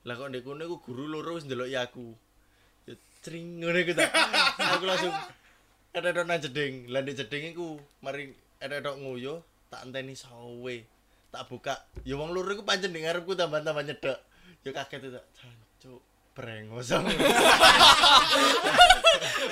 Lah 0.06 0.14
kok 0.14 0.30
ndek 0.30 0.46
kono 0.46 0.62
iku 0.62 0.76
guru 0.80 1.04
loro 1.10 1.34
wis 1.34 1.44
ndeloki 1.44 1.74
aku. 1.74 2.14
Ya 2.86 2.94
cring 3.26 3.60
ngono 3.60 3.78
iku 3.82 3.92
ta. 3.92 4.06
aku 4.78 4.84
langsung 4.86 5.14
ada 5.96 6.22
nang 6.22 6.38
jeding. 6.38 6.86
Lah 6.88 7.02
ndek 7.02 7.26
jeding 7.26 7.52
iku 7.52 7.76
mari 8.00 8.30
ada 8.62 8.94
nguyu 8.94 9.42
tak 9.68 9.82
enteni 9.82 10.14
sawe. 10.14 10.76
Tak 11.34 11.42
buka. 11.50 11.74
Ya 12.06 12.14
wong 12.14 12.30
loro 12.30 12.48
iku 12.54 12.62
pancen 12.62 12.94
ndek 12.94 13.02
ngarepku 13.02 13.34
tambah-tambah 13.34 13.82
nyedek. 13.82 14.18
Ya 14.62 14.70
kaget 14.70 15.20
tak. 15.20 15.24
Jancuk. 15.36 16.02
Brengos. 16.36 16.92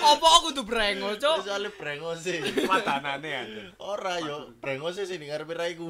Apa 0.04 0.26
aku 0.36 0.52
tuh 0.52 0.68
brengos, 0.68 1.16
Cuk? 1.16 1.48
Soalnya 1.48 1.72
brengos 1.72 2.20
sih. 2.20 2.44
Matanane 2.68 3.30
ada. 3.32 3.72
Ora 3.80 4.20
yo, 4.20 4.52
brengos 4.60 5.00
sih 5.00 5.08
sing 5.08 5.24
ngarepe 5.24 5.56
raiku. 5.56 5.88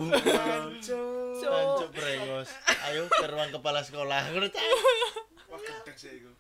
Cancuk 0.79 1.91
brengos. 1.91 2.55
Ayo 2.87 3.11
ke 3.11 3.27
ruang 3.27 3.51
kepala 3.51 3.83
sekolah. 3.83 4.31
Ngono 4.31 4.47
ta. 4.55 4.63
Wah, 5.51 5.59
gendeng 5.59 5.99
sih 5.99 6.15
iku. 6.23 6.31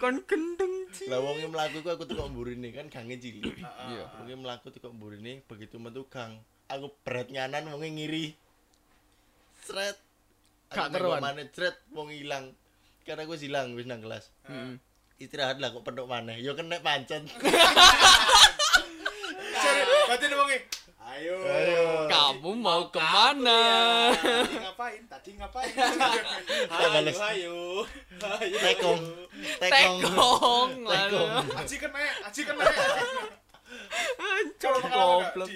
Kon 0.00 0.24
gendeng, 0.24 0.88
Ci. 0.96 1.12
Lah 1.12 1.20
wong 1.20 1.52
mlaku 1.52 1.84
aku 1.84 2.08
tuh 2.08 2.16
kok 2.16 2.32
mburine 2.32 2.72
kan 2.72 2.88
gange 2.88 3.20
cilik. 3.20 3.60
Iya. 3.60 4.04
Mungkin 4.20 4.40
mlaku 4.40 4.72
tuh 4.72 4.80
kok 4.80 4.96
mburine 4.96 5.44
begitu 5.44 5.76
metu 5.76 6.08
gang. 6.08 6.40
Aku 6.72 6.96
berat 7.04 7.28
nganan 7.28 7.68
wong 7.68 7.84
ngiri. 7.84 8.32
Sret. 9.68 10.00
Gak 10.72 10.88
keruan. 10.96 11.20
maneh 11.20 11.52
sret 11.52 11.76
wong 11.92 12.08
ilang. 12.08 12.56
Karena 13.02 13.26
aku 13.26 13.34
hilang 13.34 13.74
wis 13.74 13.86
nang 13.86 13.98
kelas. 13.98 14.30
Heeh. 14.46 14.78
Istirahat 15.18 15.58
lah 15.58 15.74
kok 15.74 15.82
pentuk 15.86 16.06
maneh. 16.06 16.38
Yo 16.38 16.54
kena 16.54 16.78
pancen. 16.82 17.26
Cari, 19.62 19.82
berarti 20.08 20.24
dia 20.26 20.38
wonge. 20.38 20.58
Ayo. 21.02 21.36
Kamu 22.08 22.50
mau 22.56 22.88
ke 22.88 22.98
mana? 23.02 23.60
Tadi 24.16 24.56
ngapain? 24.58 25.02
Tadi 25.10 25.30
ngapain? 25.36 25.70
Ayo. 27.30 27.84
Ayo. 28.22 28.58
Tekong. 28.58 29.02
Tekong. 29.60 29.98
Tekong. 30.08 30.70
Tekong. 30.90 31.46
Aji 31.58 31.76
kena, 31.78 32.00
aji 32.26 32.40
kena. 32.46 32.64
Pengalaman 34.62 35.26
Goblok. 35.32 35.48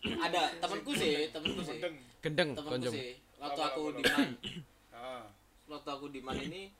ada 0.00 0.42
temanku 0.64 0.92
sih 0.96 1.28
temanku 1.28 1.60
sih 1.60 1.76
Gendeng. 1.76 1.96
Gendeng 2.24 2.50
temanku 2.56 2.88
sih 2.88 3.20
waktu 3.36 3.60
aku 3.60 3.82
di. 4.00 4.02
waktu 5.70 5.88
aku 5.88 6.10
di 6.10 6.18
man 6.18 6.34
ini 6.34 6.74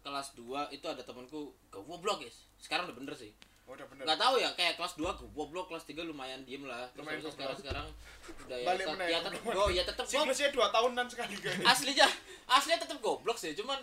kelas 0.00 0.32
2 0.32 0.70
itu 0.70 0.86
ada 0.86 1.02
temanku 1.02 1.50
goblok 1.68 2.22
guys. 2.22 2.46
Sekarang 2.56 2.86
udah 2.88 2.96
bener 2.96 3.12
sih. 3.12 3.34
Oh, 3.68 3.74
udah 3.74 3.86
bener. 3.86 4.02
nggak 4.02 4.18
tahu 4.18 4.34
ya 4.38 4.50
kayak 4.54 4.74
kelas 4.74 4.94
2 4.96 5.04
goblok 5.34 5.66
kelas 5.68 5.84
3 5.84 6.02
lumayan 6.02 6.40
diem 6.42 6.64
lah. 6.64 6.86
Terus 6.94 7.04
Lumayan 7.04 7.20
sekarang 7.26 7.56
sekarang 7.58 7.86
udah 8.46 8.56
ya 8.56 8.66
Balik 8.66 8.86
meneh. 8.94 9.06
ya 9.10 9.18
tetep 9.20 9.40
oh 9.44 9.68
ya 9.68 9.82
tetep 9.84 10.04
goblok. 10.06 10.22
Siklusnya 10.30 10.48
2 10.50 10.76
tahunan 10.76 11.06
sekali 11.06 11.34
kayaknya. 11.36 11.66
aslinya 11.66 12.08
aslinya 12.48 12.78
tetep 12.80 12.98
goblok 12.98 13.36
sih 13.36 13.52
cuman 13.52 13.78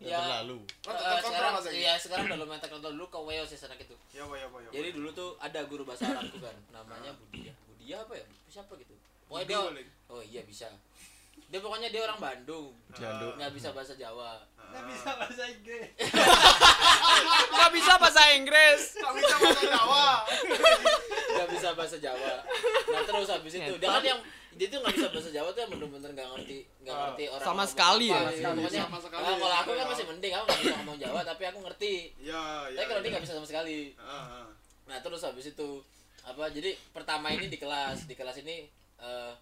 Ya 0.00 0.16
terlalu. 0.16 0.64
Oh, 0.88 0.88
eh, 0.88 0.96
tetep 0.96 1.16
kontrol 1.20 1.60
sekarang 1.60 1.76
iya 1.76 1.92
sekarang 2.00 2.24
udah 2.24 2.38
lumayan 2.40 2.56
terkenal 2.56 2.88
dulu 2.88 3.06
ke 3.12 3.20
Weo 3.20 3.44
sih 3.44 3.60
sana 3.60 3.76
gitu 3.76 3.92
Ya, 4.16 4.24
ya, 4.24 4.32
ya. 4.40 4.48
apa. 4.48 4.56
jadi 4.72 4.88
dulu 4.96 5.12
tuh 5.12 5.36
ada 5.36 5.60
guru 5.68 5.84
bahasa 5.84 6.08
Arabku 6.08 6.40
kan. 6.40 6.56
Namanya 6.72 7.12
Budia. 7.20 7.52
Budia 7.68 8.00
apa 8.00 8.16
ya? 8.16 8.24
Siapa 8.48 8.72
gitu? 8.80 8.96
Pokoknya 9.28 9.44
dia 9.46 9.84
oh 10.08 10.24
iya 10.24 10.40
bisa 10.42 10.72
dia 11.50 11.58
pokoknya 11.58 11.88
dia 11.88 12.00
orang 12.00 12.18
Bandung 12.18 12.70
Dianduk. 12.90 13.34
nggak 13.34 13.52
bisa 13.52 13.68
bahasa 13.70 13.94
Jawa 13.94 14.38
Ah. 14.70 14.86
bahasa 15.18 15.50
Inggris. 15.50 15.90
Gak 17.52 17.70
bisa 17.74 17.92
bahasa 17.98 18.22
Inggris. 18.32 18.82
Nggak 18.94 19.14
bisa 19.16 19.34
bahasa 19.36 19.62
Jawa. 19.66 20.06
nggak 21.30 21.48
bisa 21.50 21.68
bahasa 21.72 21.96
Jawa 21.98 22.34
nah 22.86 23.02
terus 23.02 23.28
habis 23.28 23.52
itu 23.52 23.74
dia 23.74 23.88
kan 23.88 24.02
yang 24.04 24.20
dia 24.52 24.66
tuh 24.66 24.78
nggak 24.78 24.92
bisa 24.92 25.08
bahasa 25.08 25.30
Jawa 25.30 25.48
tuh 25.50 25.60
yang 25.60 25.70
bener-bener 25.70 26.10
nggak 26.12 26.28
ngerti 26.28 26.58
nggak 26.80 26.92
Ah. 26.92 27.02
ngerti 27.04 27.24
orang 27.28 27.46
Sama 27.48 27.64
sekali 27.64 28.06
ya? 28.08 28.20
gitu. 28.28 28.42
Sama 28.42 28.54
pokoknya 28.56 28.82
sekali. 29.00 29.24
ah, 29.24 29.34
kalau 29.36 29.56
aku 29.56 29.70
kan 29.72 29.78
Ya. 29.80 29.90
masih 29.90 30.04
mending 30.06 30.32
aku 30.32 30.44
nggak 30.44 30.60
bisa 30.60 30.74
ngomong 30.76 30.98
Jawa 31.00 31.20
tapi 31.24 31.42
aku 31.44 31.58
ngerti 31.60 31.94
Ya, 32.20 32.42
ya. 32.68 32.76
tapi 32.76 32.86
kalau 32.86 33.00
dia 33.00 33.06
ya. 33.06 33.12
nggak 33.12 33.24
bisa 33.24 33.34
sama 33.34 33.48
sekali 33.48 33.78
Ah, 33.96 34.12
ah. 34.12 34.46
Nah 34.86 34.98
terus 35.00 35.20
habis 35.20 35.46
itu 35.48 35.68
apa 36.20 36.44
jadi 36.48 36.70
pertama 36.90 37.26
ini 37.28 37.46
di 37.46 37.56
kelas 37.56 38.04
di 38.04 38.14
kelas 38.14 38.36
ini 38.38 38.68
eh 38.98 39.32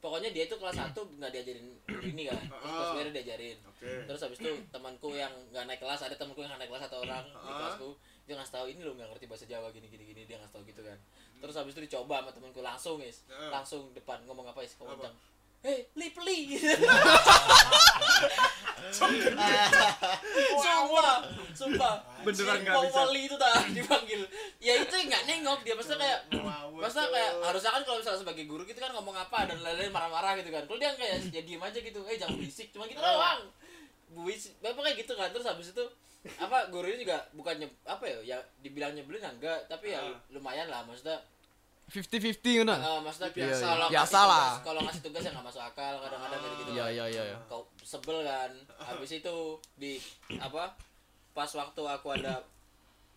pokoknya 0.00 0.28
dia 0.30 0.44
itu 0.44 0.56
kelas 0.56 0.76
1 0.76 0.96
nggak 0.96 1.30
diajarin 1.30 1.66
ini 2.02 2.22
kan 2.24 2.40
terus 2.40 2.64
kelas 2.66 2.88
Ah. 2.88 2.92
dua 2.94 3.02
dia 3.04 3.14
diajarin 3.14 3.58
Oke. 3.62 3.90
terus 4.08 4.20
habis 4.20 4.38
itu 4.38 4.50
temanku 4.68 5.08
yang 5.12 5.28
nggak 5.50 5.64
naik 5.66 5.78
kelas 5.78 6.00
ada 6.00 6.16
temanku 6.16 6.40
yang 6.40 6.48
nggak 6.48 6.60
naik 6.64 6.70
kelas 6.70 6.82
satu 6.88 6.96
orang 7.00 7.24
di 7.26 7.36
Ah. 7.38 7.56
kelasku 7.60 7.88
dia 8.24 8.34
ngasih 8.34 8.54
tahu 8.54 8.66
ini 8.66 8.80
lo 8.80 8.92
nggak 8.94 9.08
ngerti 9.10 9.26
bahasa 9.26 9.44
Jawa 9.44 9.68
gini 9.68 9.86
gini 9.86 10.04
gini 10.06 10.22
dia 10.24 10.36
ngasih 10.36 10.54
tahu 10.54 10.62
gitu 10.64 10.80
kan 10.80 10.98
terus 11.36 11.54
habis 11.54 11.72
itu 11.72 11.82
dicoba 11.84 12.16
sama 12.18 12.30
temanku 12.32 12.60
langsung 12.60 12.96
guys 12.96 13.28
Ah. 13.28 13.52
langsung 13.52 13.92
depan 13.92 14.24
ngomong 14.24 14.46
apa 14.46 14.60
is 14.60 14.72
Apa? 14.74 15.12
Ngomong 15.60 15.68
Hei, 15.68 15.84
lipli. 15.92 16.56
sumpah, 20.60 21.20
sumpah. 21.52 21.94
Beneran 22.24 22.58
nggak 22.64 22.76
bisa. 22.80 22.96
Wali 22.96 23.20
itu 23.28 23.36
tak 23.36 23.68
dipanggil. 23.70 24.20
Ya 24.58 24.72
itu 24.80 24.94
nggak 24.94 25.22
nengok 25.28 25.60
dia, 25.62 25.74
maksudnya 25.76 26.00
kayak 26.00 26.20
Cuk. 27.04 27.12
kayak 27.12 27.32
harusnya 27.44 27.70
kan 27.70 27.82
kalau 27.84 27.98
misalnya 28.00 28.20
sebagai 28.24 28.44
guru 28.48 28.62
kita 28.64 28.78
kan 28.80 28.92
ngomong 28.96 29.16
apa 29.16 29.46
dan 29.46 29.60
lain-lain 29.60 29.92
marah-marah 29.92 30.32
gitu 30.40 30.50
kan. 30.50 30.64
Kalau 30.64 30.78
dia 30.80 30.90
kayak 30.96 31.28
ya 31.28 31.42
diem 31.44 31.62
aja 31.62 31.78
gitu, 31.78 32.00
eh 32.08 32.16
jangan 32.16 32.34
berisik, 32.40 32.72
cuma 32.72 32.88
gitu 32.88 32.98
doang. 32.98 33.40
Buis, 34.10 34.50
bapak 34.58 34.82
kayak 34.82 34.96
gitu 35.06 35.12
kan. 35.14 35.28
Terus 35.30 35.46
habis 35.46 35.70
itu 35.70 35.84
apa 36.36 36.68
guru 36.68 36.84
ini 36.84 37.04
juga 37.04 37.24
bukannya 37.32 37.64
apa 37.88 38.04
ya 38.04 38.36
ya 38.36 38.38
dibilang 38.60 38.92
nyebelin 38.92 39.24
enggak 39.24 39.64
tapi 39.72 39.96
ya 39.96 40.04
Ah. 40.04 40.20
lumayan 40.28 40.68
lah 40.68 40.84
maksudnya 40.84 41.16
50-50 41.90 42.40
ngono. 42.58 42.72
eh, 42.72 43.00
maksudnya 43.00 43.30
Biasa 43.30 43.44
biasa 43.50 43.60
lah. 43.60 43.70
kalau 43.70 43.88
Biasa 43.88 43.98
ngasih 44.14 44.24
lah. 44.24 44.40
tugas- 44.46 44.64
kalau 44.64 44.80
ngasih 44.80 45.02
tugas 45.02 45.22
yang 45.22 45.34
nggak 45.34 45.46
masuk 45.46 45.62
akal 45.64 45.94
kadang-kadang 45.98 46.40
kayak 46.40 46.54
gitu 46.56 46.70
Iya 46.70 46.80
kan. 46.80 46.90
iya 46.90 47.04
iya 47.06 47.22
iya. 47.26 47.38
kau 47.44 47.62
sebel 47.80 48.18
kan 48.22 48.50
habis 48.80 49.10
itu 49.12 49.36
di 49.74 49.92
apa 50.36 50.64
pas 51.30 51.50
waktu 51.52 51.82
aku 51.84 52.08
ada 52.12 52.34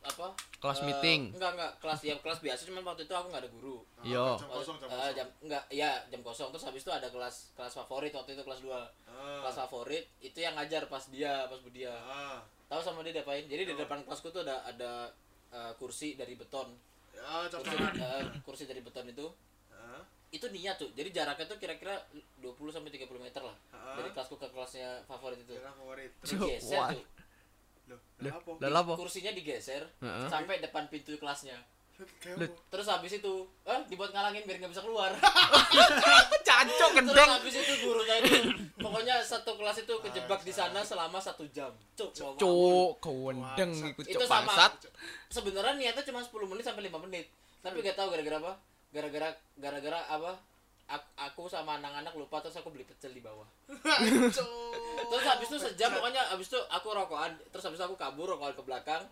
apa 0.01 0.35
Kelas 0.57 0.79
eh, 0.79 0.85
meeting. 0.85 1.21
enggak 1.31 1.51
enggak 1.53 1.71
kelas 1.79 1.99
ya 2.01 2.15
kelas 2.17 2.39
biasa 2.39 2.61
cuman 2.65 2.83
waktu 2.83 3.03
itu 3.03 3.13
aku 3.13 3.27
nggak 3.29 3.39
ada 3.39 3.51
guru 3.51 3.77
Yo. 4.03 4.35
Jam 4.35 4.49
kosong, 4.51 4.75
jam 4.75 4.87
Eh, 4.87 4.91
kosong. 4.91 5.15
jam 5.15 5.27
enggak 5.39 5.63
iya 5.69 5.91
jam 6.05 6.21
kosong 6.21 6.49
terus 6.49 6.65
habis 6.65 6.81
itu 6.81 6.91
ada 6.91 7.07
kelas 7.07 7.35
kelas 7.53 7.71
favorit 7.73 8.11
waktu 8.11 8.33
itu 8.33 8.41
kelas 8.41 8.59
2 8.59 8.75
Ah. 9.07 9.39
kelas 9.39 9.55
favorit 9.61 10.03
itu 10.19 10.35
yang 10.35 10.53
ngajar 10.53 10.83
pas 10.85 11.07
dia 11.07 11.45
pas 11.45 11.55
Budia 11.57 11.95
Ah. 11.95 12.43
tahu 12.65 12.81
sama 12.81 12.99
dia 13.01 13.13
diapain 13.13 13.43
jadi 13.43 13.63
di 13.63 13.73
depan 13.73 14.01
kelasku 14.01 14.27
tuh 14.27 14.41
ada 14.41 14.59
ada 14.65 15.07
eh, 15.51 15.71
kursi 15.77 16.13
dari 16.13 16.33
beton 16.33 16.73
Ya, 17.13 17.45
kursi, 17.47 17.75
eh, 17.77 18.23
kursi 18.41 18.63
dari 18.65 18.81
beton 18.81 19.05
itu 19.05 19.27
Ah. 19.69 20.01
itu 20.29 20.45
niat 20.49 20.75
tuh 20.75 20.89
jadi 20.91 21.09
jaraknya 21.13 21.45
tuh 21.45 21.57
kira-kira 21.57 21.93
20 22.39 22.69
sampai 22.69 22.89
30 22.89 23.19
meter 23.19 23.39
lah 23.39 23.53
Ah. 23.69 23.93
dari 23.95 24.09
kelasku 24.09 24.35
ke 24.35 24.47
kelasnya 24.47 25.05
favorit 25.05 25.37
itu 25.37 25.53
Daerah 25.53 25.73
favorit. 25.73 26.11
Terus 26.19 26.41
geser 26.41 26.81
tuh 26.91 27.05
Loh, 27.83 27.99
Lah, 28.63 28.79
apa? 28.79 28.95
kursinya 28.95 29.29
digeser 29.29 29.83
Heeh. 29.99 30.27
sampai 30.27 30.57
depan 30.57 30.87
pintu 30.87 31.11
kelasnya 31.15 31.59
Terus 32.73 32.87
habis 32.89 33.21
itu 33.21 33.33
eh 33.69 33.79
dibuat 33.85 34.09
ngalangin 34.09 34.43
biar 34.49 34.57
nggak 34.65 34.71
bisa 34.73 34.81
keluar. 34.81 35.13
Cancok 36.47 36.89
terus 36.89 36.93
gendeng. 36.97 37.29
habis 37.29 37.53
itu 37.53 37.73
gurunya 37.85 38.15
itu 38.25 38.33
pokoknya 38.81 39.15
satu 39.21 39.53
kelas 39.55 39.85
itu 39.85 39.93
kejebak 40.01 40.41
di 40.41 40.53
sana 40.53 40.81
selama 40.81 41.21
satu 41.21 41.45
jam. 41.53 41.69
Cuk. 41.93 42.11
Cuk, 42.41 42.91
kewendeng 42.97 43.71
iku 43.93 44.01
itu 44.01 44.17
cuk 44.17 44.25
sama. 44.25 44.49
bangsat. 44.49 44.89
sebenarnya 45.29 45.73
niatnya 45.77 46.03
cuma 46.05 46.25
10 46.25 46.33
menit 46.49 46.65
sampai 46.65 46.89
5 46.89 47.05
menit. 47.09 47.25
Tapi 47.61 47.79
gak 47.79 47.95
tahu 47.95 48.11
gara-gara 48.11 48.37
apa? 48.41 48.53
Gara-gara 48.89 49.29
gara-gara 49.55 49.99
apa? 50.09 50.31
Aku, 50.83 51.07
aku 51.15 51.41
sama 51.47 51.79
anak-anak 51.79 52.11
lupa 52.19 52.43
terus 52.43 52.59
aku 52.59 52.67
beli 52.73 52.83
pecel 52.83 53.15
di 53.15 53.23
bawah. 53.23 53.47
Terus 55.09 55.25
habis 55.29 55.47
itu 55.47 55.57
sejam 55.61 55.93
pokoknya 55.95 56.21
habis 56.33 56.51
itu 56.51 56.59
aku 56.73 56.89
rokokan 56.91 57.37
terus 57.53 57.63
habis 57.69 57.79
itu 57.79 57.85
aku 57.85 57.95
kabur 57.95 58.27
rokokan 58.35 58.57
ke 58.57 58.63
belakang 58.65 59.03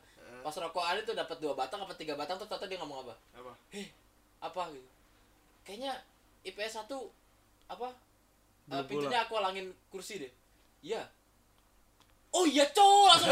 pas 0.41 0.55
rokokan 0.57 1.01
itu 1.01 1.13
dapat 1.13 1.37
dua 1.39 1.53
batang 1.53 1.81
apa 1.85 1.93
tiga 1.95 2.13
batang 2.17 2.37
terus 2.37 2.49
ternyata 2.49 2.67
dia 2.67 2.79
ngomong 2.81 2.99
apa? 3.07 3.13
Apa? 3.37 3.53
apa? 4.41 4.61
gitu. 4.73 4.89
Kayaknya 5.61 5.93
IPS 6.41 6.85
1 6.85 6.89
apa? 7.69 7.87
Belum 8.65 8.85
pintunya 8.89 9.19
aku 9.23 9.37
alangin 9.37 9.69
kursi 9.93 10.21
deh. 10.21 10.31
Iya. 10.81 11.05
Oh 12.31 12.47
iya 12.47 12.65
cowok! 12.71 13.07
Langsung 13.11 13.29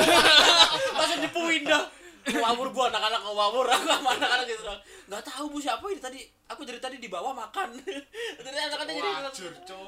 langsung 1.00 1.22
dipuin 1.26 1.64
dah. 1.66 1.86
Ngawur 2.30 2.70
gua 2.70 2.94
anak-anak 2.94 3.22
ngawur. 3.26 3.66
Aku 3.66 3.86
sama 3.88 4.10
anak-anak 4.14 4.46
gitu 4.46 4.64
dong 4.68 4.80
nggak 5.10 5.26
tahu 5.26 5.46
bu 5.50 5.58
siapa 5.58 5.82
ini? 5.90 5.98
Tadi 5.98 6.20
aku 6.46 6.62
dari 6.62 6.78
tadi 6.78 7.02
di 7.02 7.10
bawah 7.10 7.34
makan. 7.34 7.74
Jadi 8.46 8.58
anak-anak 8.70 8.94
jadi 8.94 9.10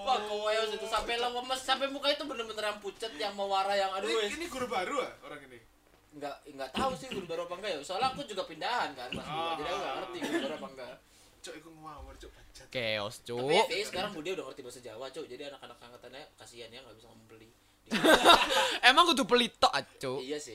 wah 0.02 0.18
koweos 0.26 0.74
itu 0.74 0.88
sampai 0.90 1.22
lemes 1.22 1.62
sampai 1.62 1.88
muka 1.94 2.10
itu 2.10 2.26
bener-bener 2.26 2.74
yang 2.74 2.82
pucet 2.82 3.14
yang 3.22 3.34
mewara 3.38 3.78
yang 3.78 3.94
aduh 3.94 4.10
Ini, 4.10 4.42
ini 4.42 4.46
guru 4.50 4.66
baru 4.66 4.98
ah 5.06 5.14
orang 5.30 5.46
ini. 5.46 5.62
Nggak 6.12 6.36
nggak 6.44 6.70
tahu 6.76 6.92
sih 7.00 7.08
guru 7.08 7.24
baru 7.24 7.42
apa 7.48 7.56
enggak 7.60 7.72
ya 7.72 7.80
soalnya 7.80 8.12
aku 8.12 8.22
juga 8.28 8.44
pindahan 8.44 8.92
kan 8.92 9.10
pas 9.16 9.24
dua 9.24 9.52
jadi 9.56 9.70
aku 9.72 9.80
nggak 9.80 9.96
ngerti 9.96 10.18
guru 10.20 10.38
baru 10.44 10.56
apa 10.60 10.70
enggak 10.76 10.96
Cok, 11.42 11.58
iku 11.58 11.74
ngawur, 11.74 12.14
cok, 12.22 12.32
bajat. 12.38 12.68
Chaos, 12.70 13.16
Tapi 13.26 13.34
cuk. 13.34 13.66
FI 13.66 13.82
sekarang 13.82 14.14
Budi 14.14 14.30
udah 14.38 14.46
ngerti 14.46 14.62
bahasa 14.62 14.78
Jawa, 14.78 15.10
Cuk. 15.10 15.26
Jadi 15.26 15.50
anak-anak 15.50 15.78
angkatannya 15.82 16.22
kasihan 16.38 16.70
ya 16.70 16.86
nggak 16.86 16.94
bisa 17.02 17.10
ngomong 17.10 17.28
beli. 17.34 17.50
Emang 18.94 19.10
kudu 19.10 19.26
pelit 19.26 19.58
tok, 19.58 19.74
ah, 19.74 19.82
cuk. 19.82 20.22
iya 20.22 20.38
sih. 20.38 20.54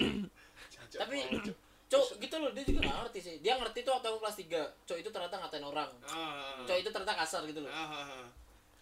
Tapi 0.95 1.27
Cok. 1.43 1.57
Cuk, 1.91 2.23
gitu 2.23 2.35
loh, 2.39 2.55
dia 2.55 2.63
juga 2.63 2.87
nggak 2.87 2.99
ngerti 3.03 3.19
sih. 3.19 3.35
Dia 3.43 3.59
ngerti 3.59 3.83
tuh 3.83 3.99
waktu 3.99 4.07
aku 4.15 4.19
kelas 4.23 4.37
3. 4.39 4.87
Cuk 4.87 4.99
itu 5.03 5.09
ternyata 5.11 5.35
ngatain 5.43 5.67
orang. 5.67 5.91
Ah. 6.07 6.63
Cuk 6.63 6.79
itu 6.79 6.91
ternyata 6.95 7.15
kasar 7.19 7.43
gitu 7.51 7.67
loh. 7.67 7.71
Ah, 7.75 7.83
ah, 7.83 8.07
ah. 8.07 8.27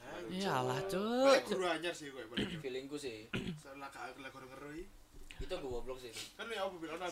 Ah, 0.04 0.20
Iyalah, 0.28 0.80
Cok. 0.84 1.00
Cuk. 1.00 1.24
Balik 1.24 1.44
guru 1.48 1.64
anyar 1.72 1.94
sih 1.96 2.12
gue. 2.12 2.20
Feelingku 2.62 3.00
sih. 3.00 3.32
Kak 3.32 4.12
aku 4.12 4.20
lah 4.20 4.28
guru 4.28 4.44
ngerui. 4.52 4.84
Itu 5.41 5.55
gue 5.55 5.70
goblok 5.70 5.99
sih. 5.99 6.12
Kan 6.35 6.47
ya 6.47 6.64
apa 6.64 6.76
bilang. 6.76 6.99
Kan 7.01 7.11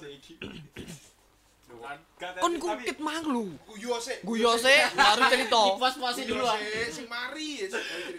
Gak, 2.21 2.37
Kon 2.37 2.53
tapi- 2.53 2.85
kukit 2.85 2.99
mang 3.01 3.25
lu. 3.25 3.49
guyo 3.65 3.97
sik. 3.97 4.21
Guyo 4.21 4.61
sih 4.61 4.77
baru 4.93 5.25
cerita. 5.25 5.63
Pos-posin 5.81 6.29
dulu 6.29 6.45
ah. 6.45 6.61
Sing 6.93 7.09
mari. 7.09 7.65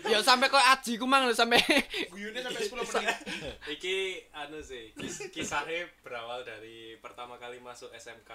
Ya 0.03 0.25
sampai 0.25 0.49
kok 0.49 0.57
aji 0.57 0.97
ku 0.97 1.05
mang 1.05 1.29
sampai 1.29 1.61
guyune 2.09 2.41
sampai 2.41 2.65
10 2.65 2.73
menit. 2.81 3.17
Iki 3.77 3.97
anu 4.33 4.57
sih, 4.57 4.89
kis- 4.97 5.29
kisahnya 5.29 5.85
berawal 6.01 6.41
dari 6.41 6.97
pertama 6.97 7.37
kali 7.37 7.61
masuk 7.61 7.93
SMK. 7.93 8.31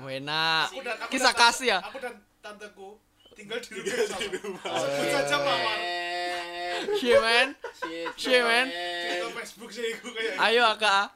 Wena. 0.00 0.64
Aku 0.64 0.80
dan 0.80 0.96
aku 0.96 1.10
Kisah 1.12 1.36
kasih 1.36 1.76
ya. 1.76 1.78
Aku 1.84 2.00
dan 2.00 2.16
tanteku 2.40 2.96
tinggal 3.36 3.60
di 3.60 3.68
rumah 3.76 4.08
sama. 4.08 4.80
Sebut 4.80 5.08
saja 5.12 5.36
mawar. 5.44 5.78
Shit 6.96 7.18
man. 7.20 7.48
Shit, 8.16 8.42
man. 8.42 8.66
Cerita 8.72 9.28
Facebook 9.36 9.70
sih 9.72 9.84
iku 9.92 10.08
kayak. 10.12 10.34
Ayo 10.40 10.62
Aka. 10.64 11.12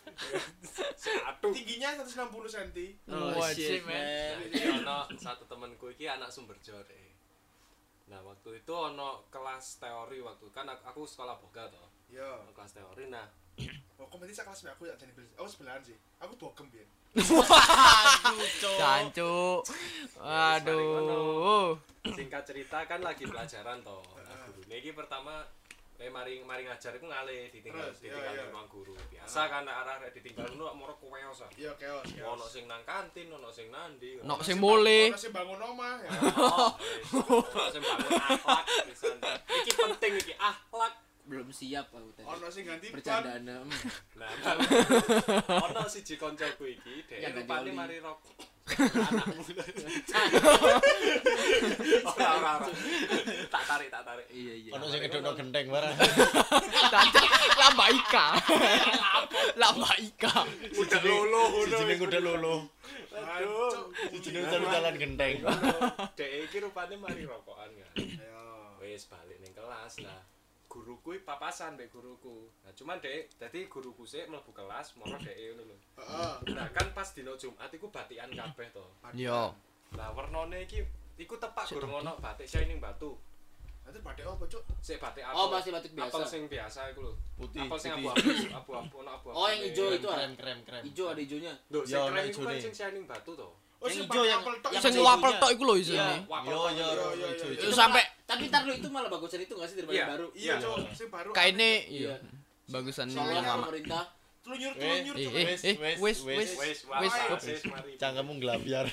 Aduh. 1.33 1.53
Tingginya 1.57 1.97
160 1.97 2.29
cm. 2.29 2.79
Oh, 3.09 3.33
Wah, 3.41 3.51
shit, 3.53 3.81
man. 3.89 3.97
Nah, 3.97 4.45
iki 4.45 4.65
ono 4.69 4.99
satu 5.17 5.49
temanku 5.49 5.89
iki 5.97 6.05
anak 6.05 6.29
Sumberjo 6.29 6.77
deh. 6.85 7.09
Nah, 8.13 8.21
waktu 8.21 8.61
itu 8.61 8.73
ono 8.75 9.25
kelas 9.33 9.81
teori 9.81 10.19
waktu 10.21 10.47
kan 10.53 10.69
aku, 10.69 10.83
aku 10.85 11.01
sekolah 11.09 11.41
boga 11.41 11.73
toh. 11.73 11.89
Ono 12.13 12.53
kelas 12.53 12.77
teori 12.77 13.09
nah. 13.09 13.25
Oh, 14.01 14.09
kompetisi 14.09 14.41
sak 14.41 14.49
kelas 14.53 14.65
aku 14.77 14.89
tak 14.89 15.01
jadi. 15.01 15.13
Aku 15.41 15.49
sebelahan 15.49 15.81
sih. 15.85 15.97
Aku 16.21 16.37
bogem 16.37 16.69
biyen. 16.73 16.89
Jancuk. 18.79 19.67
Aduh. 20.23 21.75
Singkat 22.07 22.43
cerita 22.47 22.79
kan 22.87 23.03
lagi 23.03 23.27
pelajaran 23.27 23.83
toh. 23.83 24.03
Nah, 24.15 24.47
gurune 24.55 24.77
iki 24.79 24.95
pertama 24.95 25.43
eh 26.01 26.09
mari 26.09 26.41
mari 26.41 26.65
ngajar 26.65 26.97
iku 26.97 27.13
ngalih 27.13 27.53
ditinggal 27.53 27.93
Terus, 27.93 28.01
iya, 28.01 28.17
ditinggal 28.17 28.33
iya. 28.33 28.45
di 28.49 28.53
ruang 28.55 28.69
guru. 28.73 28.95
Biasa 28.97 29.41
kan 29.53 29.69
arah-arah 29.69 30.09
ditinggal 30.15 30.49
ngono 30.57 30.73
moro 30.73 30.95
keweos 30.97 31.45
ah. 31.45 31.51
Yo 31.61 31.77
chaos. 31.77 32.09
Ono 32.09 32.47
sing 32.49 32.65
nang 32.65 32.81
kantin, 32.89 33.29
ono 33.29 33.53
sing 33.53 33.69
nandi. 33.69 34.17
Ono 34.25 34.41
sing 34.41 34.57
mule. 34.57 35.13
Ono 35.13 35.21
sing 35.21 35.35
bangun 35.35 35.61
omah 35.61 36.01
ya. 36.01 36.11
Oh, 36.41 36.73
wis. 36.79 37.11
Ono 37.21 37.65
sing 37.69 37.83
bangun 37.85 38.13
akhlak 38.17 38.65
pisan. 38.89 39.17
Iki 39.45 39.71
penting 39.77 40.13
iki 40.25 40.35
akhlak. 40.41 41.10
Belum 41.31 41.47
siap 41.55 41.87
aku 41.95 42.11
tadi. 42.19 42.27
Ono 42.27 42.47
sing 42.51 42.67
ganti 42.67 42.91
ban. 42.91 42.99
Bercandaan. 42.99 43.47
em. 43.47 43.69
Nah, 44.19 44.31
ono 45.71 45.87
siji 45.87 46.19
koncoku 46.19 46.67
iki, 46.67 47.07
dhek 47.07 47.39
rupane 47.39 47.71
mari 47.71 48.03
rok. 48.03 48.19
Anakmu. 48.75 49.43
Ora 52.03 52.29
ora 52.35 52.51
ora. 52.59 52.71
Tak 53.47 53.63
tarik, 53.63 53.89
tak 53.95 54.03
tarik. 54.03 54.27
Iya, 54.31 54.55
iya. 54.59 54.71
Ono 54.75 54.85
sing 54.91 55.01
ngedokno 55.07 55.31
genteng 55.39 55.67
barang. 55.71 55.95
Jancuk 56.91 57.25
lamba 57.63 57.87
ika. 57.95 58.27
Lamba 59.55 59.91
ika. 60.03 60.35
Udah 60.75 61.01
lolo 61.07 61.43
ngono. 61.47 61.67
Sijine 61.79 61.95
kuda 61.95 62.19
lolo. 62.19 62.55
Aduh. 63.15 63.95
Sijine 64.19 64.39
utal-utalan 64.51 64.95
genteng. 64.99 65.47
Dhek 66.19 66.31
iki 66.51 66.59
rupane 66.59 66.99
mari 66.99 67.23
rokokan 67.23 67.71
kan. 67.71 67.95
Yo. 68.03 68.43
Wis 68.83 69.07
balik 69.07 69.39
ning 69.39 69.55
kelas 69.55 70.03
lah. 70.03 70.30
Guruku 70.81 71.13
papasan 71.21 71.77
mbek 71.77 71.93
guruku. 71.93 72.49
Nah, 72.65 72.73
cuman 72.73 72.97
dhek 72.99 73.37
dadi 73.37 73.69
guruku 73.69 74.09
sik 74.09 74.33
mlebu 74.33 74.49
kelas, 74.51 74.97
moro 74.97 75.13
dhek 75.21 75.37
ngono 75.53 75.69
lho. 75.69 75.77
Nah, 76.57 76.73
kan 76.73 76.89
pas 76.97 77.05
dino 77.13 77.37
Jumat 77.37 77.69
iku 77.69 77.93
batikan 77.93 78.33
kabeh 78.33 78.73
to. 78.73 78.81
Yo. 79.13 79.53
Lah 79.93 80.09
warnane 80.17 80.65
iki 80.65 80.81
iku 81.21 81.37
tepak 81.37 81.69
gurung 81.69 82.01
ono 82.01 82.17
batik 82.17 82.49
shining 82.49 82.81
batu. 82.81 83.13
Nanti 83.85 84.01
badhe 84.01 84.25
opo, 84.25 84.49
Cuk? 84.49 84.65
Sik 84.81 84.97
batik 84.97 85.21
apel. 85.21 85.37
Oh, 85.37 85.53
masih 85.53 85.69
batik 85.69 85.93
biasa. 85.93 86.09
Apel 86.09 86.25
sing 86.25 86.43
biasa 86.49 86.81
iku 86.93 87.01
lho. 87.05 87.13
Putih, 87.37 87.61
Apel 87.61 87.77
sing 87.77 87.93
abu-abu, 87.93 88.29
abu-abu, 88.49 88.95
ono 89.05 89.11
abu-abu. 89.11 89.37
Oh, 89.37 89.47
yang 89.53 89.61
hijau 89.69 89.93
itu 89.93 90.09
ah. 90.09 90.17
Krem 90.17 90.33
krem 90.37 90.59
krem. 90.65 90.83
Ijo 90.89 91.05
ada 91.13 91.21
ijonya. 91.21 91.53
Lho, 91.69 91.81
sing 91.85 91.93
Ya, 91.93 92.09
ono 92.09 92.13
krem 92.17 92.25
iku 92.33 92.41
kan 92.41 92.57
sing 92.57 92.73
shining 92.73 93.05
batu 93.05 93.33
to. 93.37 93.49
Oh, 93.81 93.89
Yang 93.89 93.93
sing 93.93 94.05
hijau 94.09 94.25
yang- 94.25 94.43
yang 94.73 94.83
Sing 94.85 94.93
hijau. 94.97 95.05
wapel 95.05 95.33
tok 95.37 95.51
iku 95.53 95.63
lho 95.69 95.75
Iya. 95.77 95.85
isine. 95.85 96.17
Yo 96.49 96.57
tok. 96.57 96.71
yo 96.73 96.87
Yo, 96.89 97.07
yo, 97.21 97.29
ijo 97.37 97.47
ijo. 97.53 97.61
Itu 97.67 97.73
sampai 97.73 98.03
Tapi 98.31 98.43
ntar 98.47 98.63
lu 98.63 98.73
itu 98.73 98.87
malah 98.87 99.11
bagusan 99.11 99.41
itu 99.41 99.53
nggak 99.53 99.67
sih 99.67 99.77
daripada 99.77 99.97
Iya. 99.97 100.07
baru? 100.07 100.27
Iya, 100.33 100.47
Iya. 100.47 100.63
Cuk. 100.63 100.77
Sing 100.95 101.09
baru. 101.09 101.31
kaine 101.33 101.73
Iya. 101.85 102.15
iya. 102.15 102.15
Bagusan 102.65 103.07
yang 103.11 103.27
lama. 103.27 103.67
pemerintah 103.67 104.05
Telunyur 104.41 104.73
Eh, 104.73 104.81
telunyur 105.05 105.15
Eh, 105.15 105.21
eh, 105.21 105.45
Wes, 105.45 105.61
eh, 105.61 105.77
wes, 105.77 105.99
wes, 106.01 106.17
wes. 106.25 106.51
wes. 106.57 107.61
Mari. 107.67 107.93
Cangkemmu 108.01 108.41
nglabyar. 108.41 108.89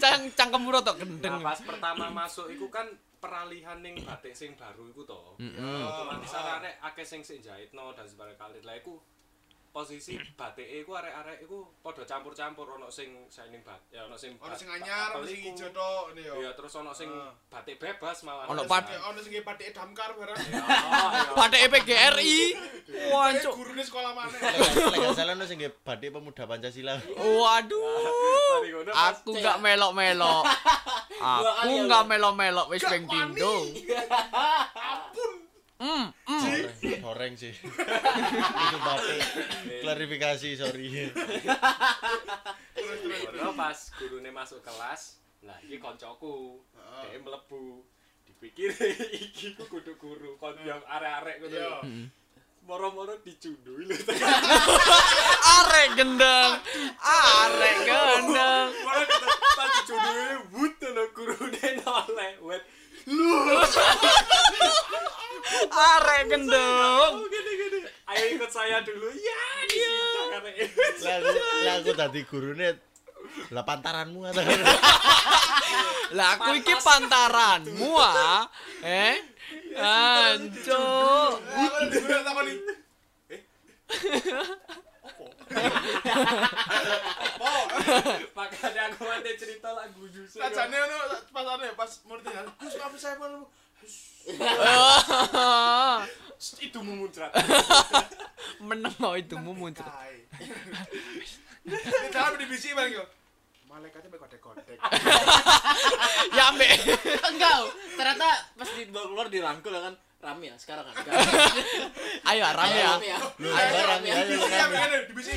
Cang 0.00 0.22
cangkemmu 0.38 0.68
rotok 0.70 0.96
gendeng. 0.96 1.36
Nah, 1.36 1.44
pas 1.44 1.60
pertama 1.60 2.08
masuk 2.08 2.48
iku 2.48 2.66
kan 2.68 2.88
peralihan 3.16 3.76
ning 3.80 4.00
batik 4.00 4.32
sing 4.32 4.56
baru 4.56 4.88
iku 4.88 5.04
to. 5.04 5.20
Heeh. 5.36 5.80
Otomatis 5.82 6.32
arek 6.32 6.74
akeh 6.80 7.04
sing 7.04 7.20
sik 7.20 7.42
jahitno 7.42 7.92
dan 7.92 8.06
sebagainya. 8.06 8.64
Lah 8.64 8.76
iku 8.76 8.96
posisi 9.76 10.16
batike 10.40 10.80
iku 10.80 10.96
arek-arek 10.96 11.44
iku 11.44 11.68
padha 11.84 12.08
campur-campur 12.08 12.80
ono 12.80 12.88
sing 12.88 13.28
shining 13.28 13.60
bat, 13.60 13.76
ya 13.92 14.08
ono 14.08 14.16
sing 14.16 14.40
bat- 14.40 14.56
sing 14.56 14.72
anyar, 14.72 15.12
apel 15.12 15.28
sing 15.28 15.52
ijo 15.52 15.68
tok 15.68 16.16
yo. 16.16 16.32
Iya, 16.40 16.56
terus 16.56 16.72
ono 16.74 16.96
sing 16.96 17.12
batik 17.52 17.76
bebas 17.76 18.24
malah. 18.24 18.48
Ono 18.48 18.64
Ono 18.64 18.64
pat- 18.64 18.88
sing- 19.20 19.44
badhe 19.44 19.68
damkar 19.70 20.16
barang. 20.16 20.38
Oh, 20.40 21.08
iya. 21.12 21.30
Pada 21.36 21.56
E 21.60 21.68
PGRI. 21.68 22.36
Eh, 22.86 23.12
Wancuk. 23.12 23.52
gurune 23.52 23.84
sekolah 23.84 24.16
mana? 24.16 24.32
Lek 24.32 25.12
salah 25.12 25.36
ono 25.36 25.44
sing 25.44 25.60
batik 25.84 26.08
pemuda 26.08 26.48
Pancasila. 26.48 26.96
Waduh. 27.12 28.64
Aku 29.12 29.36
gak 29.36 29.60
melok-melok. 29.60 30.44
Aku 31.16 31.72
ya, 31.76 31.84
gak 31.84 32.04
melok-melok 32.06 32.66
wis 32.72 32.80
ping 32.80 33.04
wani. 33.04 33.12
dingdong. 33.12 33.64
Hmm, 35.76 36.08
goreng 37.06 37.38
sih. 37.38 37.54
Itu 38.66 38.76
batik. 38.82 39.22
Klarifikasi, 39.86 40.48
sorry. 40.58 41.06
Terus 42.74 42.98
terus. 42.98 43.20
Ngono 43.30 43.54
pas 43.54 43.78
gurune 43.94 44.30
masuk 44.34 44.58
kelas, 44.66 45.22
lah 45.46 45.54
iki 45.62 45.78
koncoku. 45.78 46.58
Heeh. 46.74 47.02
Dhek 47.14 47.22
mlebu. 47.22 47.86
Dipikir 48.26 48.74
iki 49.14 49.54
ku 49.54 49.70
kudu 49.70 49.94
guru, 50.02 50.34
kon 50.34 50.58
yang 50.66 50.82
arek-arek 50.82 51.46
ngono. 51.46 51.54
Iya. 51.54 51.70
lho. 51.70 51.78
Moro-moro 52.66 53.14
dicundui 53.22 53.86
lho. 53.86 53.94
Arek 55.62 55.94
gendeng. 55.94 56.52
Arek 56.98 57.76
gendeng. 57.86 58.68
Moro 58.82 59.02
dicundui 59.78 60.26
wut 60.58 60.80
lho 60.82 61.04
gurune 61.14 61.66
noleh. 61.86 62.34
Wet. 62.42 62.66
Arek 65.70 66.22
gendeng. 66.26 67.12
Gini-gini. 67.30 67.78
Ayo 68.10 68.24
ikut 68.34 68.50
saya 68.50 68.82
dulu. 68.82 69.06
Ya, 69.14 69.42
di 69.70 69.78
situ 69.78 70.22
karek. 70.34 70.54
Lah 71.66 71.74
aku, 71.78 71.94
tadi 71.94 72.20
gurune 72.26 72.82
lah 73.50 73.66
pantaranmu 73.66 74.22
Lah 76.14 76.28
aku 76.38 76.50
iki 76.62 76.74
pantaranmu 76.78 77.90
ah. 77.98 78.46
Eh? 78.82 79.18
Ancuk. 79.76 81.42
Eh, 83.30 83.42
takoni. 85.56 85.80
Makanya 88.36 88.82
aku 88.92 89.02
nanti 89.04 89.30
cerita 89.40 89.68
lagu 89.72 90.02
justru. 90.12 90.40
Sajane 90.40 90.76
ono 90.76 90.96
pas 91.32 91.46
ane 91.56 91.68
pas 91.76 91.90
murid 92.06 92.22
tinggal. 92.24 92.46
Gus 92.60 92.74
apa 92.80 92.96
saya 92.98 93.14
mau 93.20 93.48
itu 96.60 96.78
memuncrat. 96.82 97.30
Meneng 98.60 98.94
mau 98.98 99.14
itu 99.16 99.36
muncrat. 99.38 99.92
Di 101.66 102.08
dalam 102.12 102.34
di 102.36 102.46
bisi 102.50 102.74
bang 102.76 102.90
yo. 102.92 103.04
Malaikatnya 103.66 104.08
pakai 104.08 104.40
kodek-kodek. 104.40 104.78
Ya 106.36 106.52
ambek. 106.52 106.68
Enggak, 107.32 107.56
ternyata 107.96 108.28
pas 108.56 108.68
di 108.72 108.88
bawa 108.88 109.06
keluar 109.08 109.26
dirangkul 109.28 109.72
ya 109.72 109.80
kan 109.88 109.94
rame 110.26 110.44
ya 110.50 110.56
sekarang 110.58 110.84
kan. 110.90 110.94
Ayo 112.34 112.42
rame 112.50 112.78
ya. 112.82 112.92
Ya. 112.98 113.18
Lu 113.38 113.48
Ayo, 113.54 113.68
barang 113.70 114.02
rame 114.02 114.06
ya, 114.10 114.16
ya. 114.26 114.66
Iya, 114.66 114.98
di 115.06 115.14
bisi. 115.14 115.36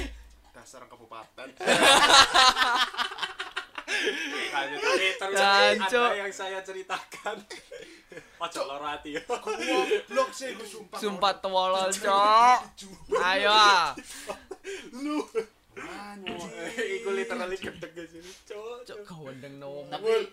Dasar 0.49 0.81
kabupaten. 0.89 1.47
Lanjut 4.49 4.79
tapi 4.81 5.05
terus 5.17 5.41
ada 5.41 6.13
yang 6.17 6.33
saya 6.33 6.59
ceritakan. 6.61 7.37
Ojo 8.41 8.61
loro 8.65 8.85
ati 8.85 9.17
ya. 9.17 9.21
Blok 10.09 10.29
sih 10.33 10.53
gue 10.57 10.65
sumpah. 10.65 10.97
Sumpah 10.97 11.33
tewolol, 11.41 11.89
Cok. 11.93 12.59
Ayo 13.17 13.49
ah. 13.53 13.93
Lu. 14.93 15.25
Iku 16.75 17.09
literally 17.13 17.57
gedeg 17.57 17.91
guys 17.93 18.13
ini. 18.13 18.31
Cok. 18.45 18.85
Cok 18.85 18.99
gawendeng 19.05 19.57
nom. 19.61 19.85
Tapi 19.89 20.27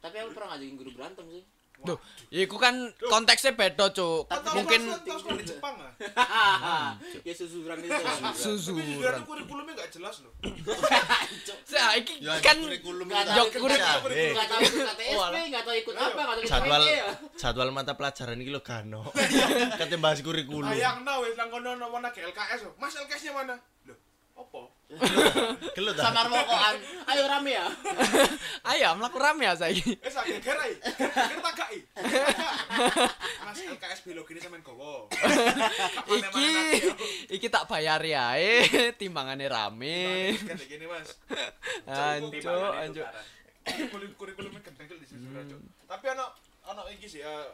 tapi 0.00 0.16
aku 0.20 0.30
pernah 0.36 0.56
ngajakin 0.56 0.76
guru 0.76 0.90
berantem 0.96 1.26
sih. 1.32 1.44
Duh, 1.80 1.96
iku 2.28 2.60
kan 2.60 2.76
konteksnya 3.00 3.56
beda, 3.56 3.88
Cuk. 3.88 4.28
Mungkin 4.52 4.80
di 5.40 5.44
Jepang 5.48 5.74
ah. 5.80 6.92
ya 7.26 7.32
susuran 7.32 7.80
itu. 7.80 7.92
susuran. 8.36 9.24
Kurikulumnya 9.24 9.72
nggak 9.76 9.90
jelas 9.90 10.20
loh. 10.20 10.32
Nah, 11.70 11.94
iki 11.94 12.18
Ya 12.18 12.34
kan 12.42 12.58
kurikulum 12.58 13.06
Nggak 13.06 13.22
itu 13.22 13.30
tahu 13.30 13.36
Jok 13.38 13.46
ikut 13.46 13.60
kurik- 13.62 13.80
pecah, 13.80 13.96
eh. 14.10 14.30
Enggak 14.34 14.46
tahu 14.50 14.60
ikut 14.60 14.84
KTSP, 14.90 15.36
enggak 15.40 15.62
tahu 15.62 15.76
ikut 15.78 15.94
apa, 15.94 16.10
enggak 16.10 16.34
tahu 16.34 16.50
jadwal 16.50 16.82
ya. 16.82 17.06
jadwal 17.38 17.68
mata 17.70 17.92
pelajaran 17.94 18.36
iki 18.36 18.50
lho 18.50 18.60
gano. 18.60 19.00
Kate 19.78 19.96
bahas 19.96 20.18
kurikulum. 20.20 20.66
Ayang 20.66 21.06
no 21.06 21.22
wes 21.22 21.38
nang 21.38 21.48
kono 21.48 21.78
no 21.78 21.86
mana 21.88 22.10
ke 22.10 22.20
LKS. 22.20 22.66
Mas 22.76 22.92
LKS-nya 22.92 23.32
mana? 23.32 23.54
Loh, 23.86 23.96
opo? 24.36 24.74
Gelut? 25.70 25.94
Samar 25.94 26.26
rokokan. 26.26 26.76
Ayo 27.06 27.22
rame 27.30 27.54
ya. 27.54 27.66
Ayo 28.74 28.90
mlaku 28.98 29.22
rame 29.22 29.46
ya 29.46 29.54
saiki. 29.54 29.94
Eh 30.06 30.10
sak 30.10 30.26
gerai. 30.42 30.74
Geger 30.82 31.38
tak 31.38 31.52
gak. 31.54 31.70
Mas 33.46 33.60
LKS 33.62 34.00
biologi 34.02 34.34
ini 34.34 34.40
sampean 34.42 34.66
gowo. 34.66 35.06
Iki 36.10 36.50
iki 37.30 37.46
tak 37.46 37.70
bayar 37.70 38.02
ya, 38.02 38.34
eh 38.34 38.90
timbangane 38.98 39.46
rame. 39.46 40.34
Kan 40.42 40.58
gini 40.58 40.86
Mas. 40.90 41.14
Anco, 41.86 42.56
anco. 42.74 43.02
Kurikulum 43.60 44.10
kurikulumnya 44.18 44.60
gendeng 44.66 44.86
di 44.90 45.06
Cuk. 45.06 45.60
Tapi 45.86 46.04
ono 46.10 46.26
ono 46.66 46.82
iki 46.90 47.06
sih 47.06 47.22
eh, 47.22 47.46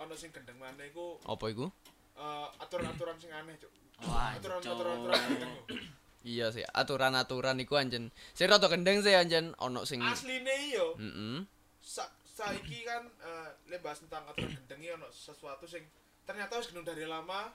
ono 0.00 0.16
sing 0.16 0.32
gendeng 0.32 0.56
maneh 0.56 0.88
iku 0.88 1.20
Apa 1.28 1.44
iku? 1.52 1.68
eh, 2.16 2.46
aturan-aturan 2.56 3.16
sing 3.20 3.28
aneh, 3.32 3.52
Cuk. 3.60 3.68
Aturan-aturan 4.00 4.96
aturan 4.96 5.20
gendeng. 5.28 5.52
Iya 6.20 6.52
sih, 6.52 6.60
aturan-aturan 6.66 7.56
iku 7.58 7.74
anjen. 7.74 8.12
Sing 8.32 8.44
rada 8.44 8.68
gendeng 8.68 9.00
sih 9.00 9.12
anjen 9.12 9.56
ono 9.56 9.82
sing 9.82 10.00
Asline 10.00 10.52
iyo 10.68 10.92
Heeh. 10.94 11.48
sa 11.80 12.04
saiki 12.20 12.84
kan 12.84 13.08
eh 13.20 13.48
lek 13.66 13.80
bahas 13.80 14.00
tentang 14.00 14.24
aturan 14.26 14.52
gendeng 14.54 14.80
iki 14.80 14.92
ono 14.92 15.08
sesuatu 15.08 15.64
sing 15.64 15.80
ternyata 16.22 16.56
wis 16.56 16.68
gendeng 16.68 16.84
dari 16.86 17.04
lama 17.04 17.48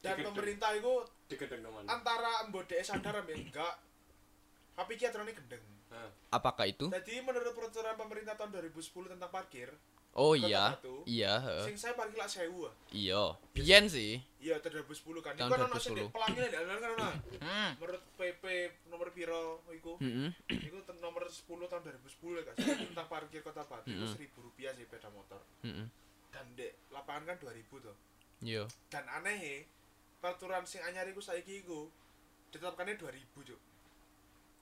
dan 0.00 0.14
Digendeng. 0.14 0.26
pemerintah 0.32 0.70
itu 0.72 0.92
digedeng 1.26 1.62
teman 1.62 1.86
antara 1.86 2.42
mbodek 2.44 2.78
sadar 2.78 3.14
ambek 3.16 3.38
enggak 3.40 3.74
tapi 4.74 4.90
iki 4.94 5.06
aturannya 5.06 5.34
gendeng 5.34 5.64
Apakah 6.28 6.66
itu? 6.66 6.90
jadi 6.90 7.22
menurut 7.22 7.54
peraturan 7.54 7.94
pemerintah 7.94 8.34
tahun 8.34 8.50
2010 8.52 8.74
tentang 9.08 9.30
parkir 9.30 9.70
Oh 10.14 10.32
Kota 10.32 10.46
iya. 10.46 10.64
Batu. 10.72 10.94
Iya, 11.04 11.32
heeh. 11.36 11.64
sing 11.64 11.76
saya 11.76 11.92
parkir 11.92 12.14
lah 12.14 12.26
sewu 12.26 12.64
ah. 12.64 12.74
Iya. 12.88 13.34
Biyen 13.50 13.84
sih. 13.84 14.22
iya 14.38 14.54
tahun 14.56 14.84
2010 14.84 14.94
kan 15.18 15.32
Tahun 15.34 15.48
iku 15.48 15.54
kan 15.56 15.66
ono 15.66 15.76
sing 15.76 15.92
2010. 15.92 15.98
di 15.98 16.04
pelangi 16.10 16.38
nek 16.38 16.50
dalan 16.52 16.76
kan 16.76 16.90
ono 16.92 17.08
Hmm. 17.40 17.70
menurut 17.74 18.02
PP 18.14 18.44
nomor 18.86 19.08
piro 19.10 19.42
iku 19.70 19.92
Heeh. 19.98 20.30
iku 20.46 20.76
nomor 20.96 21.24
10 21.24 21.42
tahun 21.64 21.82
2010 21.82 22.06
ya 22.30 22.42
gak 22.42 22.54
salah 22.54 22.76
tentang 22.78 23.08
parkir 23.08 23.40
kota 23.40 23.62
Batu 23.62 23.88
itu 23.88 24.04
Mm-mm. 24.04 24.14
1000 24.14 24.38
rupiah 24.38 24.70
sih 24.70 24.84
sepeda 24.84 25.08
motor 25.10 25.40
Heeh. 25.60 25.86
dan 26.28 26.44
dek 26.54 26.72
lapangan 26.88 27.24
kan 27.26 27.36
2000 27.40 27.56
tuh 27.80 27.96
Iya. 28.40 28.68
dan 28.86 29.04
aneh 29.10 29.64
peraturan 30.18 30.62
sing 30.62 30.80
anyar 30.80 31.04
iku 31.04 31.18
saiki 31.18 31.60
iku 31.60 31.88
ditetapkannya 32.48 32.94
2000 32.94 33.16
cuk 33.42 33.60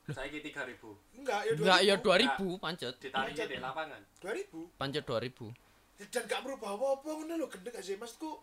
saiki 0.05 0.43
3000 0.43 0.83
enggak 1.15 1.41
ya 1.45 1.53
2000 1.53 1.63
Enggak 1.63 1.81
ya 1.81 1.95
2000 1.97 2.59
pancet. 2.59 2.95
ditarik 2.99 3.35
di 3.39 3.57
lapangan 3.57 4.01
2000 4.19 4.51
Pancet 4.75 5.05
2000. 5.05 5.55
dan 6.05 6.23
gak 6.27 6.41
merubah 6.43 6.75
apa-apa 6.75 7.09
ngono 7.15 7.33
lho 7.37 7.47
gendeng 7.47 7.71
gak 7.71 7.81
sih 7.81 7.95
maksudku 7.95 8.35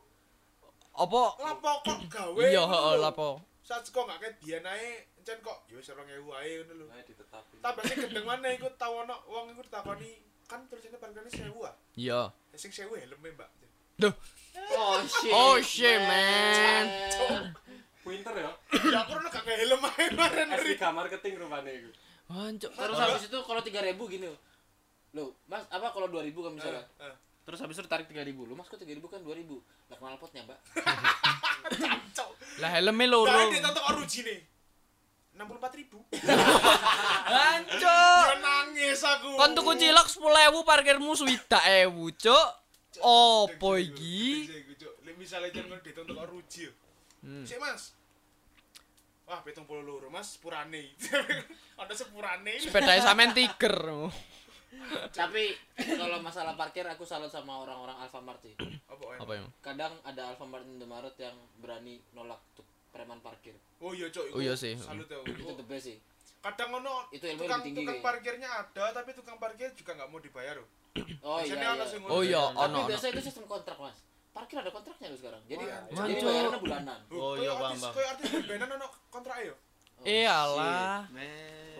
Apa 0.91 1.21
lapo 1.37 1.71
kok 1.81 1.99
gawe 2.07 2.39
Iya, 2.41 2.63
heeh, 2.63 2.95
lapo. 2.97 3.43
saat 3.61 3.83
kok 3.85 4.03
gak 4.03 4.17
kayak 4.17 4.35
biyen 4.39 4.63
ae 4.63 5.03
encen 5.17 5.37
kok 5.39 5.67
ya 5.67 5.75
wis 5.75 5.85
2000 5.85 5.99
ae 6.33 6.51
ngono 6.61 6.73
lho 6.73 6.85
nah 6.87 6.99
ditetapi 7.01 7.55
tambah 7.59 7.83
sing 7.83 7.97
gendeng 8.01 8.25
mana 8.25 8.47
iku 8.49 8.67
tau 8.73 9.03
ono 9.03 9.15
wong 9.25 9.51
iku 9.51 9.61
ditakoni 9.61 10.11
kan 10.45 10.63
tulisannya 10.65 10.97
parkirnya 10.97 11.27
1000 11.29 11.51
ah 11.61 11.75
Iya. 11.93 12.21
Ya 12.31 12.57
sing 12.57 12.71
1000 12.71 12.87
helme 12.95 13.29
mbak 13.29 13.49
Duh. 13.99 14.15
Oh 14.71 15.03
shit. 15.03 15.27
Oh, 15.29 15.59
shit, 15.59 15.99
man. 15.99 16.87
Pinter 18.09 18.33
ya 18.33 18.51
ya 18.89 18.97
aku 19.05 19.11
ora 19.13 19.29
kayak 19.29 19.57
helm 19.61 19.83
ae 19.85 20.05
kemarin 20.09 20.47
S3 20.57 20.73
marketing 20.89 21.33
rupanya 21.37 21.71
itu 21.71 21.91
Wancuk. 22.29 22.71
Terus 22.77 22.97
habis 23.01 23.23
itu 23.25 23.37
kalau 23.41 23.61
3000 23.65 23.97
gini 24.05 24.25
loh. 24.29 24.39
Loh, 25.17 25.29
Mas, 25.49 25.65
apa 25.73 25.89
kalau 25.89 26.05
2000 26.13 26.29
kan 26.29 26.51
misalnya? 26.53 26.85
Eh, 27.01 27.09
eh. 27.09 27.15
Terus 27.41 27.59
habis 27.65 27.81
itu 27.81 27.89
tarik 27.89 28.05
3000. 28.05 28.45
Lu 28.45 28.53
Mas 28.53 28.69
kok 28.69 28.77
3000 28.77 29.01
kan 29.09 29.17
2000. 29.25 29.57
Lah 29.89 29.97
knalpotnya, 29.97 30.45
Mbak. 30.45 30.59
Cancok. 31.81 32.29
Lah 32.61 32.69
helme 32.77 33.01
Dari 33.01 33.09
loro. 33.09 33.33
tonton 33.49 33.83
oruji 33.89 34.19
nih. 34.21 34.39
64 35.41 35.79
ribu. 35.81 35.97
Hancur. 37.33 38.25
Ya 38.29 38.37
nangis 38.37 39.01
aku. 39.01 39.29
Kon 39.33 39.51
tuku 39.57 39.71
cilok 39.81 40.07
10.000 40.13 40.69
parkirmu 40.69 41.11
swidak 41.17 41.65
ewu, 41.81 42.13
Cuk. 42.13 42.47
Opo 43.01 43.73
iki? 43.81 44.45
Lek 45.01 45.17
misale 45.17 45.49
jan 45.49 45.65
ngono 45.65 45.81
ditonton 45.81 46.13
oruji 46.13 46.69
yo. 46.69 46.73
Hmm. 47.25 47.41
Sik 47.41 47.57
Mas. 47.57 47.97
Wah, 49.29 49.45
pitung 49.45 49.69
puluh 49.69 49.85
loro 49.85 50.09
Mas, 50.09 50.41
sepurane. 50.41 50.97
Ada 51.81 51.93
sepurane. 51.93 52.57
Sepeda 52.57 52.97
sampean 52.97 53.29
tiger. 53.37 53.77
Tapi 55.13 55.53
kalau 55.77 56.17
masalah 56.25 56.57
parkir 56.57 56.81
aku 56.89 57.05
salut 57.05 57.29
sama 57.29 57.61
orang-orang 57.61 57.93
Alfamart 58.01 58.41
sih. 58.41 58.57
Apa 58.89 59.21
ya? 59.21 59.21
Emang? 59.21 59.53
Kadang 59.61 59.93
ada 60.01 60.33
Alfamart 60.33 60.65
Indomaret 60.65 61.13
yang 61.21 61.37
berani 61.61 62.01
nolak 62.17 62.41
tuh 62.57 62.65
preman 62.89 63.21
parkir. 63.21 63.53
Oh 63.77 63.93
iya, 63.93 64.09
Cok. 64.09 64.33
Oh 64.33 64.41
iya 64.41 64.57
sih. 64.57 64.73
Salut 64.81 65.05
ya. 65.05 65.21
Itu 65.21 65.53
the 65.57 65.65
best 65.65 65.93
sih. 65.93 65.97
Kadang 66.41 66.81
ono 66.81 67.05
Itu 67.13 67.29
ilmu 67.29 67.45
tukang 67.45 67.61
tinggi 67.61 67.85
tukang 67.85 68.01
parkirnya 68.01 68.49
ada 68.49 68.85
tapi 68.95 69.13
tukang 69.13 69.37
parkir 69.37 69.69
juga 69.77 69.93
nggak 69.93 70.09
mau 70.09 70.17
dibayar 70.17 70.57
loh. 70.57 70.69
Oh 71.21 71.37
iya. 71.41 71.53
Iya. 71.53 71.85
Oh 72.09 72.21
iya, 72.25 72.41
ngono. 72.49 72.57
Tapi 72.57 72.65
ono 72.65 72.77
ono. 72.81 72.89
biasanya 72.89 73.11
itu 73.13 73.21
sistem 73.29 73.45
kontrak, 73.45 73.77
Mas. 73.77 73.97
Parkir 74.39 74.55
ada 74.57 74.71
kontraknya 74.71 75.07
loh 75.11 75.19
sekarang. 75.19 75.41
Jadi 75.45 75.63
Wah, 75.67 76.05
jadi 76.07 76.21
bayarnya 76.23 76.59
bulanan. 76.63 76.99
Oh, 77.11 77.35
iya, 77.35 77.51
artis- 77.51 77.83
paham. 77.83 77.91
Koyo 77.91 78.07
artis 78.07 78.27
band-bandan 78.31 78.69
ono 78.71 78.87
kontrak 79.11 79.37
yo. 79.43 79.55
Oh, 79.99 80.05
Iyalah. 80.07 80.95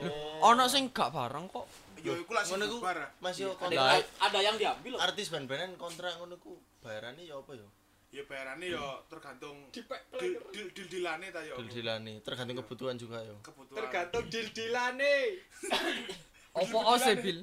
Oh. 0.02 0.50
Ono 0.50 0.64
sing 0.68 0.92
gak 0.92 1.10
bareng 1.10 1.48
kok. 1.48 1.64
Yo 2.00 2.16
iku 2.16 2.32
lah 2.32 2.44
sing 2.44 2.60
Ngono 2.60 2.66
iku 2.68 2.78
bubar. 2.80 3.00
Mas 3.18 3.36
yo 3.38 3.56
Ada, 3.56 3.64
Lah, 3.72 3.96
kontrak 3.96 4.04
ada 4.20 4.40
yang 4.42 4.56
diambil 4.56 4.92
loh. 4.92 5.00
artis 5.00 5.28
band-bandan 5.30 5.72
kontrak 5.76 6.20
ngono 6.20 6.36
ku 6.36 6.52
bayarane 6.80 7.24
ya 7.24 7.40
apa 7.40 7.52
ya? 7.54 7.68
Ya 8.10 8.24
bayarane 8.26 8.66
yo 8.68 8.84
tergantung 9.08 9.56
dil- 9.72 9.88
dil- 10.52 10.72
dil-dilane 10.74 11.28
ta 11.30 11.40
yo. 11.42 11.56
Dildilane, 11.56 12.20
tergantung 12.20 12.60
kebutuhan 12.60 12.96
juga 12.96 13.20
ya. 13.22 13.36
Kebutuhan. 13.40 13.78
tergantung 13.78 14.28
dil-dilane 14.28 15.16
Opo 16.54 16.78
ose 16.90 17.16
bil? 17.16 17.40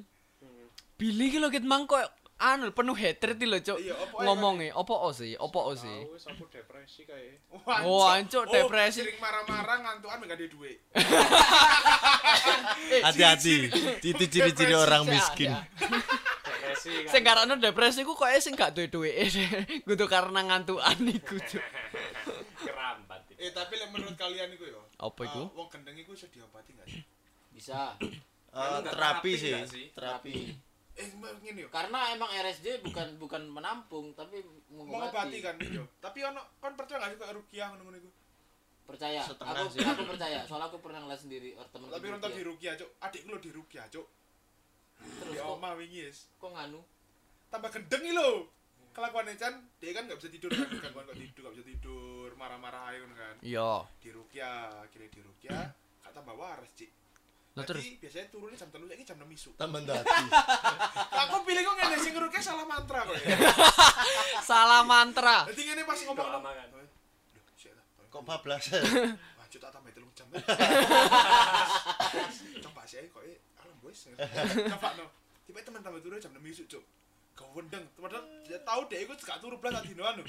Billy 0.95 1.25
ki 1.27 1.37
lho 1.37 1.49
ket 1.49 1.61
mang 1.63 1.85
kok 1.85 2.01
anu 2.37 2.69
penuh 2.69 2.93
hatred 2.93 3.41
lho, 3.41 3.57
Cuk. 3.59 3.77
Iya, 3.81 3.93
opo 3.97 4.15
ae 4.21 4.25
Ngomongnya 4.25 4.69
opo 4.77 4.93
ose? 5.09 5.33
Opo 5.37 5.59
ose? 5.73 5.89
wis 6.13 6.25
aku 6.29 6.45
depresi 6.47 7.01
kayak 7.03 7.41
Wah, 7.65 7.81
Oh, 7.81 8.05
ancuk, 8.05 8.45
oh, 8.45 8.53
depresi. 8.53 9.01
Sering 9.01 9.17
marah-marah 9.17 9.77
ngantukan 9.81 10.17
enggak 10.21 10.37
ada 10.39 10.47
duit. 10.47 10.77
Hati-hati. 13.01 13.55
Itu 14.01 14.23
ciri-ciri 14.29 14.73
orang 14.77 15.09
miskin. 15.09 15.51
depresi 15.51 16.89
kan 17.03 17.09
Sing 17.09 17.21
karena 17.25 17.53
depresi 17.57 18.05
ku 18.05 18.13
kok 18.13 18.29
sing 18.37 18.53
gak 18.53 18.77
duwe 18.77 18.87
duwe 18.87 19.11
kudu 19.87 20.05
karena 20.05 20.45
ngantukan 20.45 20.97
iku, 21.09 21.41
Cuk. 21.41 21.63
kerambat. 22.67 23.21
Eh 23.37 23.49
tapi 23.49 23.81
menurut 23.89 24.13
kalian 24.13 24.53
iku 24.53 24.65
yo. 24.67 24.81
Apa 24.97 25.25
iku? 25.25 25.41
eh, 25.45 25.57
wong 25.57 25.67
gendeng 25.69 25.97
iku 25.97 26.13
iso 26.13 26.29
diobati 26.29 26.73
enggak 26.73 26.87
sih? 26.89 27.03
Bisa. 27.53 27.97
Eh, 28.01 28.13
Enggak, 28.57 28.93
terapi 28.93 29.31
sih, 29.37 29.53
sih? 29.65 29.85
terapi. 29.93 30.66
Eh 30.97 31.07
yo. 31.53 31.69
Karena 31.69 32.09
emang 32.17 32.29
RSJ 32.33 32.81
bukan 32.81 33.21
bukan 33.21 33.45
menampung 33.45 34.17
tapi 34.17 34.41
Mengobati 34.73 35.37
mengobati. 35.37 35.37
kan 35.45 35.55
yo. 35.61 35.85
Tapi 36.01 36.25
ono 36.25 36.41
kon 36.57 36.73
percaya 36.73 36.97
enggak 37.05 37.11
sih 37.13 37.19
kayak 37.21 37.35
rukiah 37.37 37.67
ngono-ngono 37.69 37.97
iku? 38.01 38.09
Percaya. 38.87 39.21
Setengah 39.21 39.53
aku 39.53 39.69
sih. 39.69 39.79
aku 39.85 40.03
percaya. 40.09 40.39
Soalnya 40.49 40.67
aku 40.73 40.77
pernah 40.81 40.99
ngeliat 41.05 41.21
sendiri 41.21 41.53
or 41.53 41.67
temen 41.69 41.91
Tapi 41.93 42.07
nonton 42.07 42.31
di 42.33 42.43
rukiah, 42.43 42.73
Cuk. 42.79 42.89
Adikku 43.03 43.27
lo 43.29 43.37
di 43.37 43.51
rukiah, 43.53 43.85
Cuk. 43.93 44.07
Terus 44.97 45.33
Di 45.35 45.37
kok, 45.37 45.53
omah 45.59 45.77
wingi 45.77 46.09
kok 46.09 46.51
nganu? 46.55 46.81
Tambah 47.53 47.69
gendeng 47.69 48.03
iki 48.03 48.13
lho. 48.17 48.31
Kelakuan 48.97 49.29
Chan, 49.37 49.53
dia 49.77 49.93
kan 49.93 50.09
nggak 50.09 50.17
bisa 50.17 50.33
tidur 50.33 50.49
kan, 50.49 50.65
gangguan 50.73 51.05
kok 51.05 51.21
tidur, 51.21 51.41
nggak 51.45 51.53
bisa 51.53 51.67
tidur, 51.69 52.29
marah-marah 52.33 52.89
aja 52.89 53.05
kan. 53.13 53.35
Iya. 53.45 53.85
Di 54.01 54.09
rukiah, 54.09 54.73
akhirnya 54.81 55.13
di 55.13 55.21
rukiah, 55.21 55.69
kak 56.01 56.17
tambah 56.17 56.33
waras, 56.33 56.65
Cik. 56.73 56.89
Lah 57.57 57.65
terus 57.65 57.89
biasanya 57.97 58.29
turunnya 58.29 58.53
jam 58.53 58.69
3 58.69 58.85
lagi 58.85 59.01
jam 59.01 59.17
6 59.17 59.33
isu. 59.33 59.49
Tambah 59.57 59.81
dati. 59.81 60.23
Aku 61.25 61.41
pilih 61.41 61.61
kok 61.65 61.75
ngene 61.81 61.97
sing 61.97 62.13
rukiah 62.13 62.43
salah 62.45 62.69
mantra 62.69 63.01
kok. 63.01 63.17
ya. 63.17 63.33
salah 64.53 64.85
mantra. 64.85 65.49
Jadi 65.49 65.61
ngene 65.65 65.81
pas 65.89 65.97
ngomong 66.05 66.29
shit 67.57 67.73
lah. 67.73 67.85
Kok 68.13 68.21
bablas? 68.21 68.61
Lanjut 69.41 69.57
tak 69.57 69.71
tambah 69.73 69.89
3 69.89 70.05
jam. 70.13 70.27
Coba 72.61 72.81
sih 72.85 73.09
kok 73.09 73.23
eh 73.25 73.41
alam 73.65 73.77
boys. 73.81 74.05
Coba 74.69 74.89
no. 75.01 75.09
Tiba 75.49 75.59
teman 75.65 75.81
tambah 75.81 75.97
turun 76.05 76.21
jam 76.21 76.29
6 76.37 76.53
isu, 76.53 76.63
Cuk. 76.77 76.83
Kau 77.33 77.49
wendeng, 77.57 77.85
padahal 77.97 78.25
dia 78.45 78.61
tahu 78.65 78.85
deh 78.89 79.01
iku 79.01 79.13
gak 79.17 79.41
turu 79.41 79.57
blas 79.57 79.81
tadi 79.81 79.97
anu. 79.97 80.25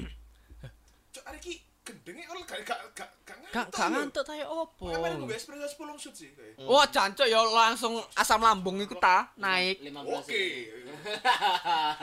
Cuk, 1.13 1.25
hari 1.29 1.41
ki 1.45 1.61
gendenge 1.89 2.23
ora 2.29 2.41
gak 2.45 2.61
gak 2.63 2.81
gak 2.93 3.09
gak 3.25 3.37
Gak 3.49 3.65
ngantuk 3.65 3.73
gak 3.75 3.89
ngantuk 3.89 4.23
ta 4.23 4.33
ya 4.33 4.47
opo? 4.47 4.85
Makanya 4.87 5.25
gue 5.25 5.33
espresso 5.33 5.65
10 5.65 5.97
shoot 5.97 6.13
sih 6.13 6.29
kayak. 6.31 6.61
Wah, 6.63 6.85
jancuk 6.85 7.25
ya 7.25 7.41
langsung 7.41 7.97
asam 8.13 8.45
lambung 8.45 8.77
iku 8.77 8.93
ta 8.95 9.33
naik. 9.35 9.81
15 9.81 10.05
Oke. 10.21 10.45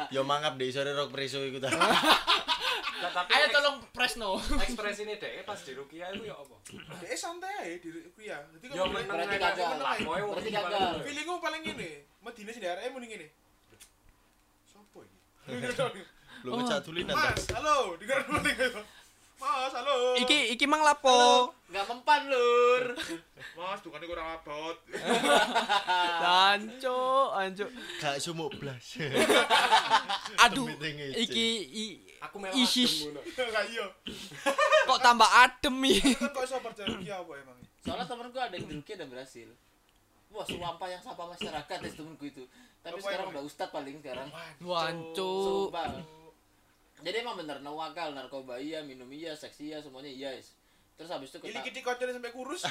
Yo 0.09 0.25
mangap 0.25 0.57
deh 0.57 0.69
sore 0.69 0.89
rok 0.91 1.13
preso 1.13 1.37
iku 1.39 1.61
ta. 1.61 1.69
Tapi 2.95 3.29
Ayo 3.29 3.45
tolong 3.53 3.77
presno. 3.93 4.41
ekspresi 4.57 5.05
ini 5.05 5.21
deh 5.21 5.45
pas 5.45 5.59
di 5.59 5.71
Rukia 5.71 6.09
itu 6.09 6.25
ya 6.25 6.33
apa? 6.33 6.55
Dia 6.97 7.13
santai 7.13 7.53
aja 7.61 7.77
di 7.77 7.89
ya. 8.19 8.41
Jadi 8.57 8.65
kalau 8.71 8.89
meneng 8.89 9.05
Berarti 9.05 9.37
aja. 9.37 9.53
kagak. 9.53 9.67
Berarti 10.01 10.49
kagak. 10.49 10.63
paling- 10.65 11.03
feelingku 11.05 11.33
paling 11.37 11.61
gini. 11.61 11.91
Medina 12.19 12.49
sih 12.49 12.61
daerah 12.63 12.81
mending 12.89 13.11
gini. 13.13 13.27
Sopo 14.65 15.05
iki? 15.05 15.19
Lu 16.41 16.57
ta. 16.65 16.81
Mas, 16.81 17.45
halo, 17.53 17.93
dengar 18.01 18.19
gitu. 18.25 18.81
Mas, 19.45 19.73
halo. 19.77 20.17
iki 20.17 20.57
iki 20.57 20.65
mang 20.65 20.81
lapo? 20.81 21.53
Enggak 21.69 21.85
mempan, 21.85 22.21
Lur. 22.25 22.97
Mas, 23.61 23.77
dukane 23.85 24.09
kurang 24.09 24.41
abot. 24.41 24.73
Anco, 26.49 27.29
anco. 27.29 27.65
Gak 28.01 28.17
sumuk 28.17 28.57
blas. 28.57 28.97
Aduh, 30.49 30.65
iki 31.13 31.45
i, 31.61 31.85
Aku 32.25 32.41
melu 32.41 32.57
Isis. 32.57 33.05
adem 33.05 33.13
ngono. 33.13 33.21
Lah 33.53 33.65
iya. 33.69 33.85
kok 34.89 34.99
tambah 35.05 35.29
adem 35.29 35.75
iki. 35.93 36.17
Kan 36.17 36.33
kok 36.33 36.43
iso 36.49 36.57
percaya 36.57 36.89
ki 36.97 37.09
apa 37.13 37.31
emang? 37.37 37.57
Soalnya 37.85 38.05
temenku 38.09 38.37
ada 38.41 38.55
yang 38.57 38.65
di 38.65 38.81
Turki 38.81 38.93
dan 38.97 39.07
berhasil. 39.13 39.49
Wah, 40.33 40.45
sumpah 40.49 40.87
yang 40.89 41.01
sapa 41.05 41.21
masyarakat 41.21 41.77
ya 41.85 41.91
temenku 41.93 42.25
itu. 42.25 42.43
Tapi 42.81 42.97
sekarang 42.97 43.29
udah 43.29 43.43
ustad 43.45 43.69
paling 43.69 44.01
sekarang. 44.01 44.25
Wancu. 44.57 45.33
Sumpah. 45.69 46.01
Jadi 47.03 47.17
emang 47.19 47.35
bener 47.35 47.59
nawakal, 47.59 48.15
narkoba 48.15 48.55
iya, 48.61 48.79
minum 48.79 49.11
iya, 49.11 49.35
seks 49.35 49.59
iya, 49.59 49.83
semuanya 49.83 50.07
iya. 50.07 50.39
Yes. 50.39 50.55
Terus 50.95 51.11
habis 51.11 51.27
itu 51.27 51.43
Ini 51.43 51.59
kita 51.59 51.83
kita 51.83 51.91
kocone 51.91 52.11
sampai 52.15 52.31
kurus. 52.31 52.63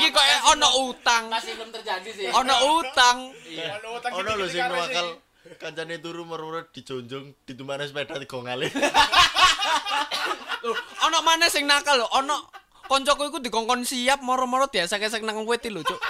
iki 0.00 0.08
kok 0.08 0.24
eh, 0.24 0.40
ono 0.56 0.88
utang. 0.88 1.28
masih 1.28 1.52
belum 1.60 1.68
terjadi 1.68 2.10
sih. 2.16 2.32
Ono 2.32 2.80
utang. 2.80 3.28
Iya. 3.44 3.76
Ono 3.76 4.00
utang 4.00 4.12
Ono 4.24 4.32
sing 4.48 4.64
wakal 4.64 5.20
sih. 5.20 5.52
kancane 5.60 6.00
turu 6.00 6.24
merure 6.24 6.72
dijonjong 6.72 7.44
ditumane 7.44 7.84
sepeda 7.84 8.16
digongale. 8.16 8.72
Loh, 10.64 10.78
ono 11.04 11.20
maneh 11.20 11.52
sing 11.52 11.68
nakal 11.68 12.00
lho, 12.00 12.08
ono 12.08 12.48
koncoku 12.88 13.28
iku 13.28 13.38
dikongkon 13.44 13.84
siap 13.84 14.24
moro-moro 14.24 14.64
diasek-esek 14.72 15.20
nang 15.20 15.44
wit 15.44 15.68
lho, 15.68 15.84
Cuk. 15.84 16.00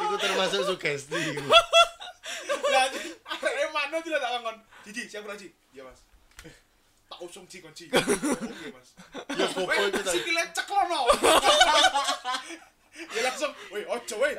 Iku 0.00 0.16
termasuk 0.16 0.64
sugesti 0.64 1.36
iku. 1.36 1.44
Lah, 3.96 4.02
mano 4.04 4.12
tidak 4.12 4.20
tak 4.20 4.30
ngomong. 4.36 4.56
Didi, 4.84 5.02
siap 5.08 5.24
ora, 5.24 5.40
Ji? 5.40 5.48
Iya, 5.72 5.82
Mas. 5.88 6.04
Tak 7.08 7.18
usung 7.24 7.48
kon 7.48 7.72
Ji. 7.72 7.88
Oke, 7.96 8.68
Mas. 8.76 8.88
Ya 9.32 9.46
Weh, 9.56 9.78
iku 9.88 10.00
ta. 10.04 10.12
sikile 10.12 10.42
ceklono. 10.52 11.00
Ya 12.96 13.20
langsung, 13.28 13.52
weh, 13.72 13.84
ojo 13.88 14.14
weh. 14.24 14.32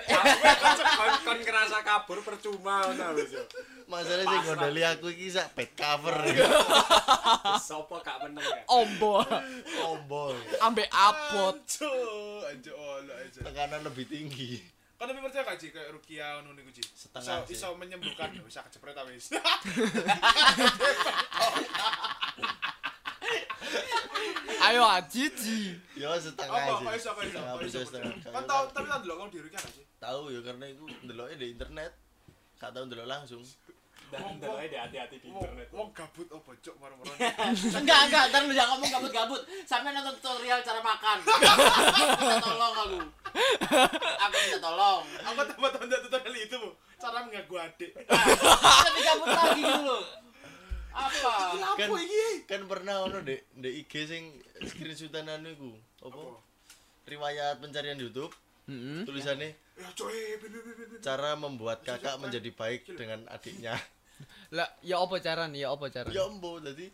kon 0.97 1.13
kon 1.25 1.37
ngerasa 1.45 1.77
kabur 1.85 2.21
percuma 2.25 2.89
ngono 2.89 3.13
wis 3.17 3.33
yo. 3.33 3.45
Masalah 3.85 4.25
sing 4.25 4.41
ngondeli 4.49 4.81
aku 4.81 5.13
iki 5.13 5.29
sak 5.29 5.53
bed 5.53 5.73
cover. 5.77 6.17
Sopo 7.69 8.01
gak 8.01 8.17
meneng 8.25 8.41
ya? 8.41 8.61
Ombo. 8.65 9.21
Ombo. 9.85 10.33
Ambek 10.61 10.89
abot. 10.89 11.53
Anjo, 11.57 11.89
anjo 12.49 12.73
olo 12.73 13.13
aja. 13.13 13.41
Tekanan 13.45 13.81
lebih 13.85 14.05
tinggi. 14.09 14.76
Kan 14.97 15.05
lebih 15.07 15.21
percaya 15.23 15.45
gak 15.45 15.57
Ji 15.57 15.69
kayak 15.69 15.93
Rukia 15.93 16.41
ngono 16.41 16.57
niku 16.57 16.73
Ji? 16.73 16.81
Setengah 16.83 17.45
Iso 17.45 17.45
sih. 17.45 17.53
iso 17.53 17.67
menyembuhkan, 17.77 18.33
bisa 18.49 18.65
kecepret 18.65 18.97
ta 18.97 19.05
wis. 19.05 19.29
Ayo 24.59 24.83
ajiji. 24.83 25.77
Ya 25.95 26.11
setengah 26.17 26.59
Apa 26.59 26.91
sih. 26.91 26.99
iso 26.99 27.09
kok 27.13 27.23
iso? 27.63 27.79
Setengah. 27.85 28.11
Kan 28.25 28.43
tau 28.43 28.63
tapi 28.67 28.87
kan 28.89 28.99
delok 28.99 29.17
kok 29.21 29.29
di 29.31 29.39
Rukia 29.39 29.59
gak 29.59 29.71
sih? 29.71 29.85
Tahu 29.97 30.21
ya 30.29 30.39
karena 30.43 30.65
iku 30.67 30.85
ndeloke 31.05 31.35
di 31.37 31.47
internet. 31.47 31.91
Gak 32.57 32.71
tau 32.73 32.83
ndelok 32.83 33.07
langsung. 33.07 33.43
Dan 34.07 34.39
ndelok 34.39 34.57
deh 34.71 34.79
hati-hati 34.79 35.15
di 35.19 35.27
internet. 35.27 35.67
wong 35.75 35.91
gabut 35.91 36.27
opo 36.31 36.55
cuk 36.63 36.75
marah-marah. 36.79 37.17
enggak, 37.83 37.99
enggak, 38.07 38.23
ntar 38.31 38.41
lu 38.47 38.53
jangan 38.55 38.79
ngomong 38.79 38.91
gabut-gabut. 38.95 39.41
Sampai 39.67 39.91
nonton 39.91 40.15
tutorial 40.23 40.59
cara 40.63 40.79
makan. 40.79 41.17
minta 42.15 42.37
tolong 42.39 42.73
aku. 42.73 42.99
Aku 43.99 44.35
minta 44.47 44.59
tolong. 44.63 45.03
Aku 45.27 45.41
tambah-tambah 45.43 45.99
tutorial 46.07 46.35
itu, 46.39 46.55
Bu. 46.55 46.69
Cara 46.97 47.17
mengganggu 47.27 47.55
adik. 47.59 47.91
Tapi 48.87 48.99
gabut 49.03 49.27
lagi 49.27 49.61
dulu. 49.61 49.99
Apa? 50.97 51.33
Kan 51.77 51.87
Apa 51.91 51.97
iki? 52.01 52.25
kan 52.49 52.61
pernah 52.65 52.95
ono 53.05 53.21
Dek, 53.21 53.53
ndek 53.53 53.73
IG 53.85 53.93
sing 54.09 54.23
screenshotan 54.65 55.29
anu 55.29 55.51
iku. 55.53 55.71
Apa? 56.07 56.15
Apa? 56.15 56.39
Riwayat 57.07 57.61
pencarian 57.61 57.99
YouTube 58.01 58.33
Heeh. 58.67 59.07
tulisannya 59.07 59.55
Ya 59.77 59.93
coy, 59.93 60.41
cara 61.05 61.37
membuat 61.37 61.85
kakak 61.85 62.17
menjadi 62.17 62.49
baik 62.49 62.97
dengan 62.97 63.29
adiknya. 63.29 63.77
Lah, 64.49 64.69
ya 64.79 64.95
apa 64.97 65.17
carane? 65.17 65.55
Ya 65.55 65.69
apa 65.69 65.87
carane? 65.87 66.11
ya 66.11 66.23
embo 66.23 66.57
tadi 66.57 66.87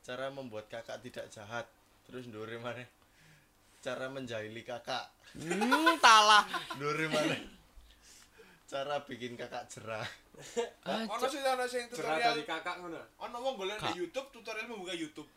cara 0.00 0.26
membuat 0.28 0.66
kakak 0.66 0.98
tidak 1.00 1.28
jahat 1.28 1.66
terus 2.02 2.26
ndore 2.26 2.56
mana 2.56 2.82
cara 3.78 4.08
menjahili 4.08 4.62
kakak 4.62 5.06
Hmm, 5.30 5.94
talah. 5.98 6.42
ndore 6.74 7.06
mana 7.06 7.36
cara 8.66 8.98
bikin 9.00 9.34
kakak 9.34 9.66
jerah 9.68 10.06
Ono 10.86 11.26
sih 11.26 11.38
ono 11.38 11.64
sing 11.64 11.84
Cerah 11.86 12.16
tutorial. 12.16 12.32
dari 12.32 12.44
kakak 12.44 12.76
ngono. 12.80 12.96
Ono 13.20 13.36
wong 13.38 13.54
golek 13.56 13.76
di 13.82 14.00
YouTube 14.00 14.32
tutorial 14.32 14.66
membuka 14.66 14.96
YouTube. 14.96 15.28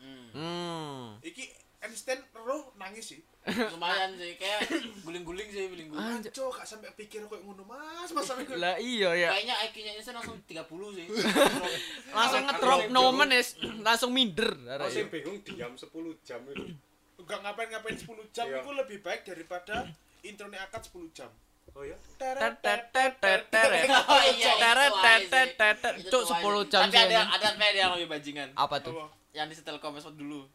Hmm. 0.00 0.26
Hmm. 0.32 1.04
Iki 1.20 1.44
instant 1.84 2.22
roh 2.32 2.72
nangis 2.76 3.12
sih. 3.12 3.20
Lumayan 3.72 4.18
sih, 4.18 4.34
kayak 4.34 4.66
guling-guling 5.06 5.46
sih, 5.48 5.70
guling-guling. 5.70 6.18
Anco 6.18 6.50
gak 6.50 6.66
sampai 6.66 6.90
pikir 6.98 7.22
kok 7.24 7.38
ngono 7.38 7.62
Mas, 7.62 8.10
Mas 8.10 8.26
sampai 8.26 8.58
Lah 8.58 8.74
iya 8.74 9.14
ya. 9.14 9.28
Kayaknya 9.30 9.54
IQ-nya 9.70 9.92
Insan 9.94 10.18
langsung 10.18 10.34
30 10.42 10.66
sih. 10.98 11.06
Langsung 12.16 12.42
ngedrop 12.42 12.80
nomen 12.90 13.30
es, 13.30 13.54
langsung 13.86 14.10
minder. 14.10 14.50
Aku 14.78 14.90
sing 14.90 15.06
bingung 15.06 15.38
diam 15.46 15.78
10 15.78 15.86
jam 16.26 16.42
itu. 16.50 16.74
Enggak 17.22 17.38
ngapain-ngapain 17.46 17.96
10 17.96 18.34
jam 18.34 18.44
Iya. 18.46 18.60
itu 18.60 18.70
lebih 18.74 18.98
baik 19.00 19.22
daripada 19.22 19.86
intronya 20.22 20.66
akad 20.66 20.82
10 20.90 21.06
jam. 21.14 21.30
Oh 21.74 21.84
ya? 21.84 21.92
Iya, 21.92 22.00
Teret, 22.18 22.54
aja 23.86 25.22
sih. 25.22 25.28
tetetetet. 25.28 25.94
Itu 26.02 26.08
Cuk, 26.08 26.22
tuh 26.26 26.34
aja 26.34 26.42
10 26.42 26.42
sih. 26.42 26.64
jam 26.66 26.80
Tapi 26.82 26.96
sih 26.96 27.02
ada 27.04 27.20
ada 27.52 27.68
yang 27.78 27.92
lebih 27.94 28.08
bajingan. 28.10 28.48
Apa 28.56 28.76
tuh? 28.82 28.92
Yang 29.36 29.46
di 29.52 29.54
setel 29.60 29.76
komen 29.78 30.00
dulu. 30.16 30.48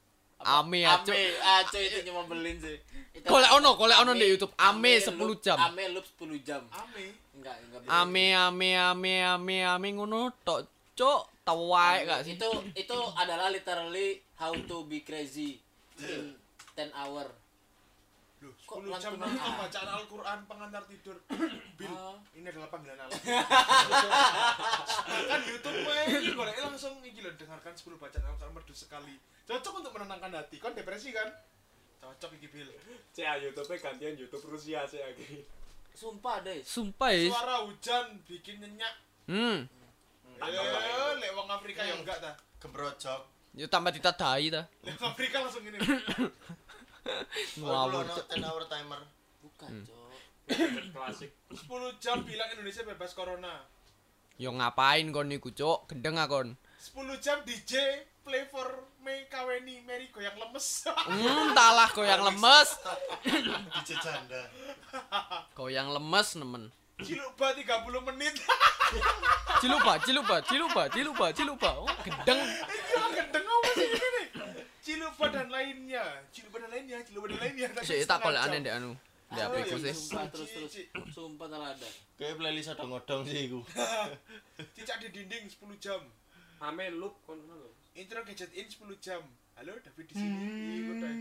Ame 0.44 0.78
ya, 0.80 0.98
Cuk. 1.00 1.14
Ame, 1.14 1.26
ah, 1.40 1.60
itu 1.64 2.00
cuma 2.04 2.22
belin 2.26 2.58
sih. 2.58 2.78
Itu- 3.12 3.28
Golek 3.28 3.52
ono, 3.52 3.70
golek 3.76 3.98
ono 3.98 4.12
Ame- 4.12 4.20
di 4.20 4.28
YouTube. 4.28 4.54
Ame 4.56 4.92
10 4.98 5.16
loop- 5.20 5.42
jam. 5.42 5.58
Ame 5.58 5.84
loop 5.90 6.06
10 6.16 6.40
jam. 6.42 6.64
Ame. 6.70 7.06
Enggak, 7.36 7.56
enggak. 7.60 7.80
Ame 7.88 8.26
ame 8.34 8.70
ame 8.74 9.14
ame 9.22 9.58
ame 9.64 9.88
ngono 9.92 10.32
tok. 10.42 10.66
Cuk, 10.92 11.22
tau 11.42 11.72
wae 11.72 12.04
gak 12.04 12.22
sih? 12.24 12.36
Itu 12.36 12.50
itu 12.74 12.98
adalah 13.16 13.48
literally 13.48 14.20
how 14.36 14.52
to 14.52 14.84
be 14.86 15.02
crazy 15.02 15.58
in 16.00 16.36
10 16.74 16.92
hour. 16.94 17.26
Loh, 18.42 18.54
Kok 18.66 18.82
10 18.82 18.98
jam 18.98 19.14
lantunan 19.14 19.30
nonton 19.30 19.46
ah? 19.46 19.58
bacaan 19.62 19.90
Al-Qur'an 19.94 20.40
pengantar 20.46 20.84
tidur. 20.86 21.18
Bil, 21.78 21.92
Ah. 21.92 22.18
ini 22.34 22.42
adalah 22.44 22.70
panggilan 22.70 22.98
Allah. 22.98 23.20
kan 25.30 25.40
YouTube 25.44 25.78
mah 25.84 25.96
ini 26.08 26.30
golek 26.34 26.58
langsung 26.58 26.98
iki 27.02 27.22
lho 27.22 27.32
dengarkan 27.36 27.74
10 27.74 27.98
bacaan 27.98 28.24
Al-Qur'an 28.26 28.52
merdu 28.52 28.74
sekali. 28.74 29.16
Cocok 29.50 29.74
untuk 29.82 29.92
menenangkan 29.98 30.32
hati. 30.38 30.62
Kon 30.62 30.78
depresi 30.78 31.12
kan? 31.12 31.30
Cocok 32.02 32.38
iki 32.38 32.48
Bil. 32.50 32.70
Cek 33.14 33.26
ah, 33.26 33.38
YouTube 33.38 33.70
gantian 33.78 34.18
YouTube 34.18 34.46
Rusia 34.50 34.86
sih 34.90 35.02
lagi. 35.02 35.46
Sumpah 35.94 36.42
deh. 36.42 36.64
Sumpah 36.64 37.10
ya. 37.14 37.30
Suara 37.30 37.56
hujan 37.68 38.22
bikin 38.26 38.64
nyenyak. 38.64 38.94
Hmm. 39.30 39.68
Eh, 40.42 41.12
lek 41.22 41.32
wong 41.38 41.46
Afrika 41.54 41.86
ya 41.86 41.94
enggak 41.94 42.18
ta. 42.18 42.34
gembrojok 42.62 43.22
Yo 43.54 43.68
tambah 43.68 43.92
ditadai 43.92 44.48
ta. 44.50 44.64
Lek 44.88 44.98
Afrika 44.98 45.44
langsung 45.44 45.62
ini. 45.68 45.78
Ngawur. 47.60 48.08
Ngawur 48.08 48.26
10 48.32 48.48
hour 48.48 48.64
timer 48.70 49.02
Bukan, 49.42 49.72
Cok. 49.84 50.12
Klasik. 50.96 51.32
10 51.52 51.68
jam 52.00 52.24
bilang 52.24 52.48
Indonesia 52.56 52.86
bebas 52.88 53.12
corona. 53.12 53.68
Yo 54.40 54.50
ngapain 54.56 55.06
kon 55.12 55.28
niku, 55.28 55.52
Cuk? 55.52 55.92
Gendeng 55.92 56.18
akon. 56.18 56.56
10 56.80 57.20
jam 57.22 57.38
DJ 57.46 58.06
play 58.22 58.46
for 58.50 58.68
me 59.02 59.26
kaweni 59.30 59.82
Mary 59.86 60.08
goyang 60.14 60.38
lemes. 60.38 60.86
Hmm, 60.88 61.54
talah 61.58 61.90
goyang 61.92 62.22
lemes. 62.22 62.70
DJ 63.26 63.90
janda 63.98 64.42
Goyang 65.58 65.90
lemes 65.92 66.38
nemen. 66.38 66.64
Ciluba 67.02 67.50
30 67.58 68.10
menit. 68.14 68.36
Cilupa, 69.58 69.98
cilupa, 70.06 70.38
cilupa, 70.46 70.84
cilupa, 70.94 71.26
cilupa. 71.34 71.70
Oh, 71.82 71.90
gendeng. 72.06 72.42
Ini 72.46 72.94
orang 72.94 73.14
gendeng 73.18 73.46
apa 73.46 73.70
sih 73.74 73.88
ini 73.90 74.08
nih? 74.14 74.28
Ciluba 74.86 75.26
dan 75.34 75.48
lainnya. 75.50 76.06
Ciluba 76.30 76.58
dan 76.62 76.70
lainnya, 76.70 76.98
ciluba 77.02 77.26
dan 77.34 77.40
lainnya. 77.42 77.68
Sik 77.82 78.06
tak 78.06 78.22
kolek 78.22 78.42
aneh 78.46 78.62
ndek 78.62 78.74
anu. 78.78 78.94
Ndek 79.34 79.44
HP 79.50 79.56
ku 79.66 79.78
iya, 79.82 79.86
sih. 79.90 79.94
Sumpah 79.98 80.26
terus 80.30 80.50
terus. 80.54 80.74
Sumpah 81.10 81.48
tak 81.50 81.62
ada. 81.62 81.90
kayak 82.22 82.38
playlist 82.38 82.70
ada 82.70 82.86
ngodong 82.86 83.26
sih 83.26 83.50
iku 83.50 83.66
Cicak 84.78 85.02
di 85.02 85.10
dinding 85.10 85.50
10 85.50 85.58
jam. 85.82 86.02
Ame 86.62 86.94
loop 86.94 87.18
kon 87.26 87.42
ngono 87.42 87.66
lho. 87.66 87.81
Intro 87.96 88.24
gadget 88.24 88.52
in 88.56 88.66
10 88.68 88.96
jam. 89.04 89.22
Halo, 89.60 89.76
David 89.84 90.06
di 90.08 90.14
sini. 90.16 90.38
Aja. 90.88 91.12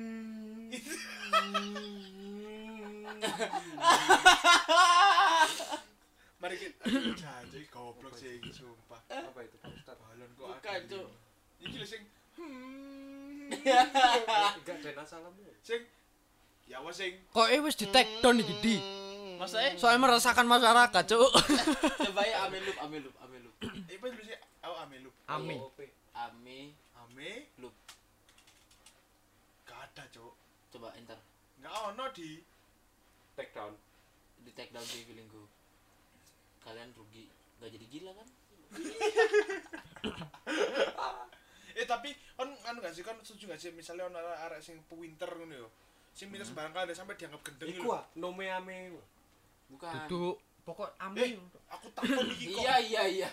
Mari 6.41 6.57
kita 6.57 6.89
janji 7.21 7.69
goblok 7.69 8.17
sih 8.17 8.41
iki 8.41 8.49
sumpah. 8.49 8.97
Apa 9.13 9.45
itu 9.45 9.61
Pak 9.61 9.77
Ustaz? 9.77 9.93
Balon 10.01 10.25
kok 10.33 10.49
Bukan, 10.49 10.73
ada 10.73 10.81
Cuk. 10.89 11.05
ini. 11.61 11.69
Iki 11.69 11.77
lho 11.77 11.85
sing 11.85 12.01
Enggak 13.51 14.79
ada 14.89 15.05
salamu. 15.05 15.45
sing 15.61 15.85
ya 16.65 16.81
wes 16.81 16.97
sing 16.97 17.13
Kok 17.29 17.45
eh 17.51 17.61
wis 17.61 17.77
di 17.77 17.85
take 17.93 18.25
down 18.25 18.41
iki, 18.41 18.57
Di? 18.65 18.77
Maksudnya 19.37 19.77
Soalnya 19.77 20.01
meresahkan 20.01 20.49
masyarakat, 20.49 21.03
Cuk. 21.05 21.29
coba 22.09 22.23
ya 22.25 22.49
ame 22.49 22.57
loop, 22.65 22.77
ame 22.81 22.97
loop, 23.05 23.13
ame 23.21 23.37
loop. 23.45 23.53
eh 23.61 23.69
apa 24.01 24.07
dulu 24.09 24.25
sih? 24.25 24.33
Oh, 24.61 24.77
Amelup. 24.81 25.13
Ame. 25.27 25.57
OP. 25.61 25.77
Ame 25.77 25.93
Ame 26.13 26.75
Loop. 27.57 27.75
gak 29.63 29.81
ada 29.87 30.03
cok 30.09 30.35
Coba 30.71 30.91
enter 30.95 31.19
nggak 31.59 31.75
ono 31.93 32.05
di 32.11 32.41
take 33.35 33.53
down 33.53 33.75
di 34.41 34.51
take 34.51 34.71
down 34.71 34.83
di 34.83 35.05
feelingku. 35.05 35.45
Kalian 36.61 36.89
rugi. 36.93 37.29
Gak 37.57 37.69
jadi 37.69 37.87
gila 37.87 38.13
kan? 38.13 38.29
eh 41.71 41.87
tapi 41.87 42.11
kan 42.35 42.49
kan 42.61 42.75
gak 42.77 42.93
sih 42.93 43.01
kan 43.01 43.17
setuju 43.21 43.49
gak 43.49 43.61
sih 43.61 43.71
misalnya 43.71 44.07
ono 44.07 44.19
arek 44.19 44.61
sing 44.61 44.81
pewinter 44.87 45.29
ngono 45.31 45.55
yo 45.57 45.69
sing 46.11 46.29
minta 46.29 46.43
sembarang 46.43 46.73
kali 46.73 46.93
sampai 46.93 47.15
dianggap 47.15 47.41
gendeng 47.43 47.71
iku 47.71 47.95
ah 47.95 48.03
nome 48.15 48.47
ame 48.47 48.91
Bukan. 49.71 50.11
Duduk 50.11 50.37
pokok 50.61 50.91
eh 50.91 51.05
amin. 51.05 51.39
aku 51.69 51.87
takut 51.95 52.27
iki 52.29 52.51
kok 52.51 52.63
Iya 52.63 52.75
iya 52.83 53.03
iya. 53.07 53.29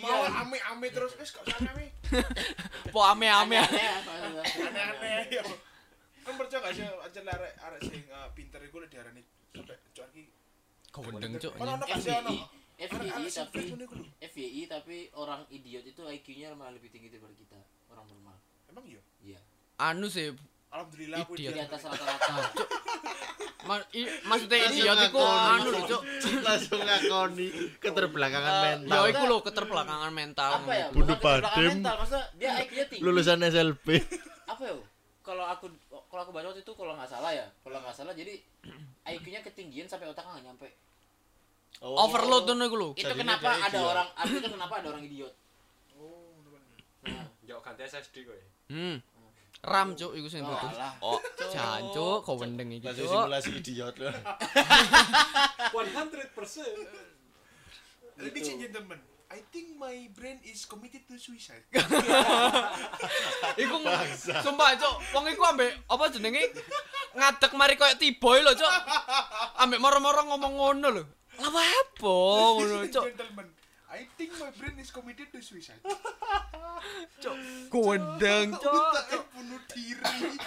mau 0.00 0.22
Iya. 0.22 0.30
ame 0.38 0.58
ame 0.70 0.86
terus 0.88 1.12
wis 1.18 1.30
gak 1.30 1.44
usah 1.44 1.58
ame 1.66 1.90
Po 2.94 3.00
ame-ame. 3.06 3.56
Aneh-aneh. 3.58 4.44
aneh-aneh 4.44 5.24
yo 5.30 5.44
kan 6.20 6.34
percaya 6.36 6.60
gak 6.62 6.74
sih 6.76 6.84
aja 6.84 7.20
arek 7.26 7.52
arek 7.58 7.80
sing 7.86 8.02
eh, 8.06 8.28
pinter 8.36 8.60
iku 8.62 8.78
lek 8.78 8.90
diarani 8.92 9.22
sampai 9.50 9.76
cok 9.96 10.06
iki 10.14 10.24
cuk. 11.40 11.52
Kan 11.58 11.68
ono 11.68 11.84
ono 11.86 12.32
FYI 12.80 13.24
tapi. 13.28 13.60
FYI 14.24 14.62
tapi 14.64 14.96
orang 15.16 15.44
idiot 15.52 15.84
itu 15.84 16.00
IQ-nya 16.00 16.56
malah 16.56 16.72
lebih 16.72 16.88
tinggi 16.88 17.12
daripada 17.12 17.36
kita 17.36 17.58
orang 17.92 18.06
normal. 18.08 18.36
emang 18.70 18.84
iya 18.86 19.02
Iya. 19.20 19.40
Anu 19.80 20.06
sih 20.08 20.32
alhamdulillah 20.70 21.18
aku 21.20 21.32
Idiot. 21.34 21.52
Di 21.52 21.60
atas 21.60 21.80
rata-rata. 21.84 22.34
ma- 23.68 23.86
i- 23.92 24.08
maksudnya 24.24 24.58
idiot 24.66 24.98
iku 25.04 25.20
anu 25.20 25.68
lho 25.68 25.80
cuk. 25.84 26.02
langsung 26.46 26.80
ngakoni 26.80 27.48
keterbelakangan 27.76 28.50
Ya 28.50 28.62
mental 28.78 29.02
iku 29.06 29.24
lho 29.26 29.38
keterbelakangan 29.40 30.10
mental. 30.10 30.50
apa 30.56 30.72
ya? 30.72 30.86
Bunuh 30.90 31.16
badem. 31.16 31.68
mental, 31.76 31.94
Maksudnya 31.96 32.24
dia 32.34 32.50
IQ-nya 32.56 32.84
tinggi. 32.86 33.02
lulusan 33.02 33.38
SLB 33.42 33.86
Apa 34.52 34.62
ya? 34.64 34.74
Kalau 35.20 35.44
aku 35.44 35.66
kalau 36.08 36.22
aku 36.24 36.32
baca 36.32 36.48
waktu 36.48 36.60
itu 36.60 36.72
kalau 36.72 36.92
nggak 36.92 37.06
salah 37.06 37.30
ya, 37.30 37.46
kalau 37.60 37.78
nggak 37.78 37.92
salah 37.92 38.10
jadi 38.12 38.40
IQ-nya 39.04 39.40
ketinggian 39.42 39.86
sampai 39.86 40.06
otaknya 40.06 40.34
nggak 40.34 40.46
nyampe. 40.48 40.68
Overload 41.80 42.44
ngono 42.46 42.64
iku 42.64 42.76
lho. 42.76 42.88
Itu 42.94 43.12
kenapa 43.12 43.46
ada 43.54 43.68
idiot. 43.70 43.86
orang 43.86 44.08
itu 44.26 44.48
kenapa 44.48 44.74
ada 44.76 44.88
orang 44.88 45.02
idiot. 45.02 45.34
oh 45.94 46.32
Nah, 47.00 47.24
yo 47.40 47.56
ganti 47.58 47.80
SSD 47.82 48.22
kowe 48.22 48.40
Hmm. 48.68 49.00
RAM 49.60 49.92
cuk 49.92 50.16
iku 50.16 50.28
sing 50.32 50.40
Oh, 50.40 50.56
alah. 50.56 50.92
Oh, 51.04 51.20
jancuk 51.52 52.24
kau 52.24 52.40
gendeng 52.40 52.72
iki 52.72 52.88
langsung 52.88 53.04
cuk. 53.04 53.12
simulasi 53.12 53.50
idiot 53.60 53.94
loh 54.00 54.12
100% 55.76 56.32
Ladies 58.20 58.52
and 58.52 58.60
gentlemen, 58.60 59.00
I 59.32 59.40
think 59.48 59.80
my 59.80 59.96
brain 60.12 60.36
is 60.44 60.68
committed 60.68 61.08
to 61.08 61.16
suicide. 61.16 61.64
Iku 63.56 63.76
sumpah 64.44 64.76
cuk, 64.76 64.94
wong 65.16 65.24
iku 65.32 65.42
ambek 65.48 65.72
apa 65.88 66.04
jenenge 66.12 66.52
ngadeg 67.16 67.52
mari 67.56 67.80
koyo 67.80 67.96
tiboy 67.96 68.44
lho 68.44 68.52
cuk. 68.52 68.72
Ambek 69.56 69.80
moro-moro 69.80 70.20
ngomong 70.28 70.52
ngono 70.52 70.88
lho. 70.92 71.04
Lah 71.40 71.48
apa 71.48 72.12
ngono 72.60 72.84
cuk. 72.92 73.04
I 73.90 74.06
think 74.14 74.30
my 74.38 74.54
brain 74.54 74.78
is 74.78 74.88
committed 74.88 75.28
to 75.30 75.42
suicide. 75.42 75.82
Gondeng 77.68 78.54
cuk. 78.54 78.94
Tak 79.10 79.24
bunuh 79.34 79.60
diri. 79.68 80.38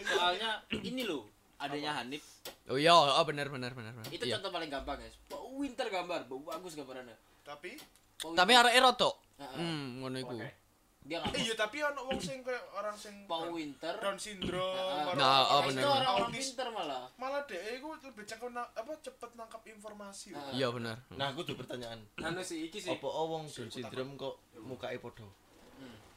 soalnya 0.00 0.64
ini 0.80 1.04
loh 1.04 1.28
adanya 1.60 2.00
Hanif 2.00 2.24
Oh 2.72 2.80
iya, 2.80 2.94
oh 2.94 3.20
bener 3.28 3.52
bener 3.52 3.76
bener. 3.76 3.92
bener. 3.92 4.08
itu 4.08 4.24
Iya. 4.24 4.40
contoh 4.40 4.48
paling 4.48 4.72
gampang 4.72 4.96
guys 4.96 5.12
winter 5.52 5.92
gambar 5.92 6.24
bagus 6.24 6.72
gambarannya 6.72 7.16
Tapi 7.44 7.76
Tapi 8.20 8.52
arek. 8.52 8.76
Heeh. 8.76 9.56
Hmm, 9.56 10.00
ngono 10.00 10.16
iku. 10.20 10.36
Oke. 10.36 10.59
Dia 11.00 11.16
nggak 11.16 11.32
eh 11.32 11.42
iya 11.42 11.54
tapi 11.54 11.80
ono 11.80 12.00
wong 12.04 12.18
sing 12.18 12.38
kayak 12.40 12.60
orang 12.70 12.92
sing 12.94 13.14
Pau 13.24 13.48
Winter 13.50 13.94
Down 13.96 14.14
syndrome. 14.16 14.76
Heeh. 14.76 15.04
orang- 15.06 15.16
Nah, 15.16 15.32
oh, 15.40 15.44
orang 15.56 15.64
bener, 15.66 15.72
itu 15.72 15.80
sing 15.82 15.96
orang-orang 15.96 16.28
autis. 16.28 16.46
pinter 16.46 16.68
malah 16.70 17.04
Malah 17.16 17.42
deh 17.44 17.62
iku 17.72 17.86
lebih 17.96 18.24
cekon 18.24 18.52
apa 18.54 18.92
cepet 18.98 19.30
nangkap 19.32 19.62
informasi. 19.64 20.28
Heeh. 20.30 20.52
Iya 20.54 20.68
bener. 20.70 20.96
nah 21.10 21.26
aku 21.28 21.40
tuh 21.42 21.54
pertanyaan 21.54 21.98
anu 22.18 22.40
sih 22.40 22.64
iki 22.64 22.78
sih 22.78 22.90
apa 22.90 23.06
wong 23.06 23.44
Down 23.46 23.68
syndrome 23.70 24.12
kok 24.14 24.34
mukai 24.58 24.96
podo 24.96 25.24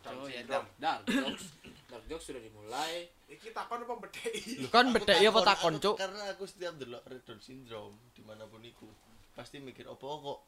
oh 0.05 0.27
ya 0.27 0.43
dark 0.43 0.67
dark 0.75 0.99
jokes 1.05 1.55
dark 1.87 2.03
jokes 2.05 2.25
sudah 2.27 2.39
dimulai 2.39 3.07
Iki 3.25 3.49
takon 3.49 3.81
apa 3.81 3.97
bedheki? 3.97 4.59
Lu 4.59 4.67
kan 4.67 4.91
beda 4.91 5.15
ya 5.15 5.31
apa 5.31 5.41
takon 5.41 5.73
Aku- 5.73 5.81
cuk. 5.81 5.95
karena 5.95 6.21
aku 6.29 6.43
setiap 6.43 6.75
delok 6.75 7.01
Down 7.23 7.39
syndrome 7.39 7.95
di 8.11 8.21
mana 8.21 8.43
pun 8.43 8.61
iku 8.61 8.85
pasti 9.33 9.57
mikir 9.57 9.87
apa 9.87 10.03
kok 10.03 10.39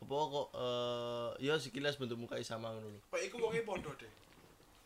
apa 0.00 0.14
kok 0.16 0.48
eh 0.54 1.28
ya 1.42 1.54
sekilas 1.54 1.94
bentuk 1.94 2.18
mukai 2.18 2.40
sama 2.40 2.72
ngono 2.72 2.88
lho 2.88 3.00
Pak 3.06 3.20
iku 3.22 3.36
wonge 3.38 3.60
podo 3.62 3.92
deh. 3.94 4.08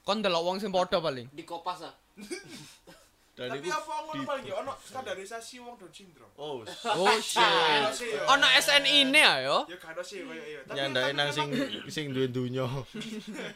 Kon 0.02 0.20
delok 0.20 0.42
wong 0.42 0.56
sing 0.58 0.68
padha 0.68 0.98
paling. 0.98 1.30
di 1.30 1.42
kopas 1.42 1.80
ah 1.82 1.94
dan 3.34 3.50
Tapi 3.50 3.66
apa 3.66 3.94
ngono 4.06 4.22
paling 4.22 4.46
ya 4.46 4.54
ono 4.56 4.72
standarisasi 4.78 5.58
wong 5.58 5.74
Down 5.74 5.90
syndrome. 5.90 6.30
oh 6.36 6.62
Oh 6.98 7.10
Ono 7.10 7.18
shit. 7.18 7.42
ya. 8.06 8.22
Ono 8.28 8.46
SNI 8.46 8.98
ne 9.08 9.22
ayo. 9.24 9.66
Ya 9.66 9.74
gak 9.74 9.90
ono 9.90 10.02
sih 10.02 10.22
koyo 10.22 10.38
iya. 10.38 10.60
Tapi 10.62 10.76
nyandake 10.76 11.10
nang 11.12 11.30
sing 11.30 11.48
sing 11.94 12.04
duwe 12.10 12.30
dunyo 12.30 12.66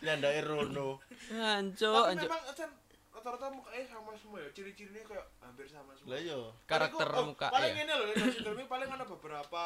nyandake 0.01 0.43
rono 0.43 0.99
Anjuk, 1.31 1.95
Tapi 1.95 2.11
anjuk. 2.11 2.27
memang 2.27 2.43
Acen, 2.49 2.71
rata-rata 3.13 3.47
mukanya 3.51 3.83
sama 3.85 4.11
semua 4.15 4.39
ya, 4.41 4.49
ciri-cirinya 4.51 5.03
kayak 5.05 5.27
hampir 5.39 5.67
sama 5.67 5.91
semua. 5.95 6.11
lah 6.11 6.21
yo 6.23 6.41
Karakter 6.65 7.09
oh, 7.13 7.25
muka 7.29 7.47
Paling 7.47 7.75
ya. 7.75 7.83
ini 7.83 7.93
loh, 7.93 8.07
Down 8.09 8.31
syndrome 8.33 8.65
paling 8.65 8.89
ada 8.89 9.05
beberapa 9.05 9.63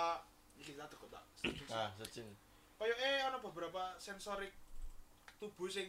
iki 0.55 0.73
tak 0.75 0.89
tekuk 0.89 1.09
tak. 1.09 1.25
nah 1.69 1.89
searching 1.95 2.29
Kayak 2.77 2.99
eh 2.99 3.19
ada 3.23 3.39
beberapa 3.39 3.95
sensorik 3.95 4.51
tubuh 5.39 5.71
sing 5.71 5.87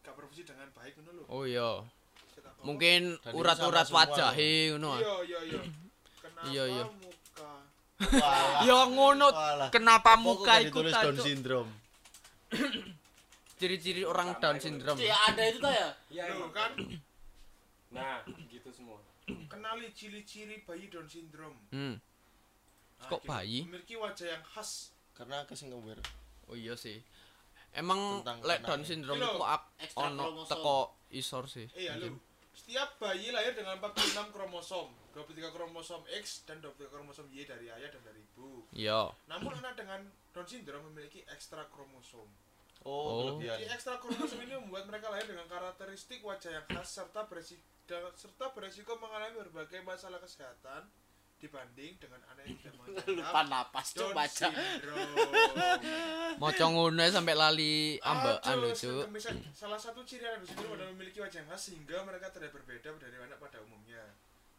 gak 0.00 0.12
berfungsi 0.12 0.44
dengan 0.44 0.68
baik 0.70 0.92
ngono 0.96 1.10
lho. 1.16 1.24
Oh 1.28 1.44
iya. 1.44 1.80
Kita. 2.30 2.52
Mungkin 2.60 3.16
urat-urat 3.32 3.88
semua 3.88 4.04
wajahe 4.04 4.52
ngono. 4.72 4.88
ah. 4.90 5.00
Iya, 5.00 5.14
iya, 5.24 5.40
iya. 5.48 5.60
Kenapa 6.20 6.44
Iya, 6.44 6.64
iya. 6.68 6.84
muka. 6.84 7.52
Ya 8.60 8.78
ngono. 8.84 9.26
Kenapa 9.72 10.12
muka 10.16 10.60
iku 10.60 10.84
Down 10.84 11.16
syndrome 11.16 11.72
Ciri-ciri 13.60 14.04
orang 14.04 14.36
Down 14.36 14.56
syndrome. 14.56 15.00
ya 15.00 15.16
ada 15.24 15.42
itu 15.44 15.56
tuh 15.56 15.68
ya 15.68 15.88
iya 16.08 16.24
emang. 16.32 16.52
kan 16.52 16.72
nah 17.90 18.22
gitu 18.46 18.70
semua 18.70 19.00
kenali 19.48 19.88
ciri-ciri 19.92 20.62
bayi 20.64 20.92
Down 20.92 21.08
syndrome. 21.08 21.56
Hmm. 21.72 21.96
Nah, 23.00 23.08
Kok 23.08 23.20
gitu. 23.20 23.28
bayi? 23.28 23.58
Memiliki 23.64 23.94
wajah 23.96 24.28
yang 24.28 24.44
khas. 24.44 24.92
karena 25.10 25.44
aku 25.44 25.52
sing 25.52 25.68
aware 25.68 26.00
Oh 26.44 26.56
iya 26.56 26.72
sih. 26.72 26.96
Emang 27.70 28.20
Tentang 28.20 28.40
lek. 28.42 28.60
Down 28.60 28.82
syndrome 28.82 29.20
loh, 29.20 29.44
ak 29.44 29.62
ekstra 29.78 30.08
ono 30.08 30.24
kromosom. 30.26 30.50
teko 30.50 30.78
isor 31.10 31.44
sih. 31.46 31.66
Iya 31.72 31.94
lho. 31.96 32.16
Setiap 32.50 32.98
bayi 32.98 33.30
lahir 33.30 33.54
dengan 33.54 33.78
46 33.78 34.34
kromosom, 34.34 34.90
23 35.12 35.48
kromosom 35.48 36.02
X 36.10 36.42
dan 36.44 36.58
23 36.58 36.90
kromosom 36.90 37.30
Y 37.30 37.46
dari 37.46 37.68
ayah 37.68 37.86
dan 37.86 38.02
dari 38.02 38.18
ibu. 38.18 38.66
Iya. 38.72 39.14
Namun 39.26 39.54
anak 39.56 39.76
dengan 39.76 40.02
Down 40.30 40.44
syndrome 40.44 40.90
memiliki 40.90 41.22
ekstra 41.26 41.64
kromosom. 41.68 42.26
oh, 42.82 43.30
Oh. 43.30 43.38
Jadi 43.38 43.64
ekstra 43.66 43.96
kromosom 43.96 44.40
ini 44.40 44.56
membuat 44.56 44.88
mereka 44.88 45.06
lahir 45.08 45.24
dengan 45.24 45.46
karakteristik 45.46 46.20
wajah 46.20 46.50
yang 46.50 46.66
khas 46.66 46.90
serta 46.90 47.22
beresiko 47.24 47.62
serta 48.14 48.50
beresiko 48.50 48.94
mengalami 48.96 49.34
berbagai 49.40 49.82
masalah 49.82 50.18
kesehatan 50.18 50.86
dibanding 51.40 51.96
dengan 51.96 52.20
anak 52.28 52.44
yang 52.44 52.56
tidak 52.60 52.74
lupa 52.76 53.00
mengidap 53.08 53.44
napas 53.48 53.86
coba 53.96 54.12
baca. 54.22 54.48
Maca 56.36 56.64
ngono 56.68 57.00
ae 57.00 57.10
sampai 57.10 57.34
lali 57.34 57.74
ambekan 57.98 58.54
Aduh, 58.60 58.68
lho, 58.68 58.76
Cuk. 58.76 59.04
Salah 59.50 59.80
satu 59.80 60.04
ciri 60.04 60.22
anak 60.22 60.44
Down 60.44 60.48
syndrome 60.52 60.74
adalah 60.76 60.92
memiliki 60.92 61.18
wajah 61.18 61.40
yang 61.40 61.48
khas 61.48 61.62
sehingga 61.66 62.04
mereka 62.04 62.28
terlihat 62.28 62.52
berbeda 62.52 62.92
dari 62.96 63.16
anak 63.16 63.40
pada 63.40 63.58
umumnya. 63.60 64.04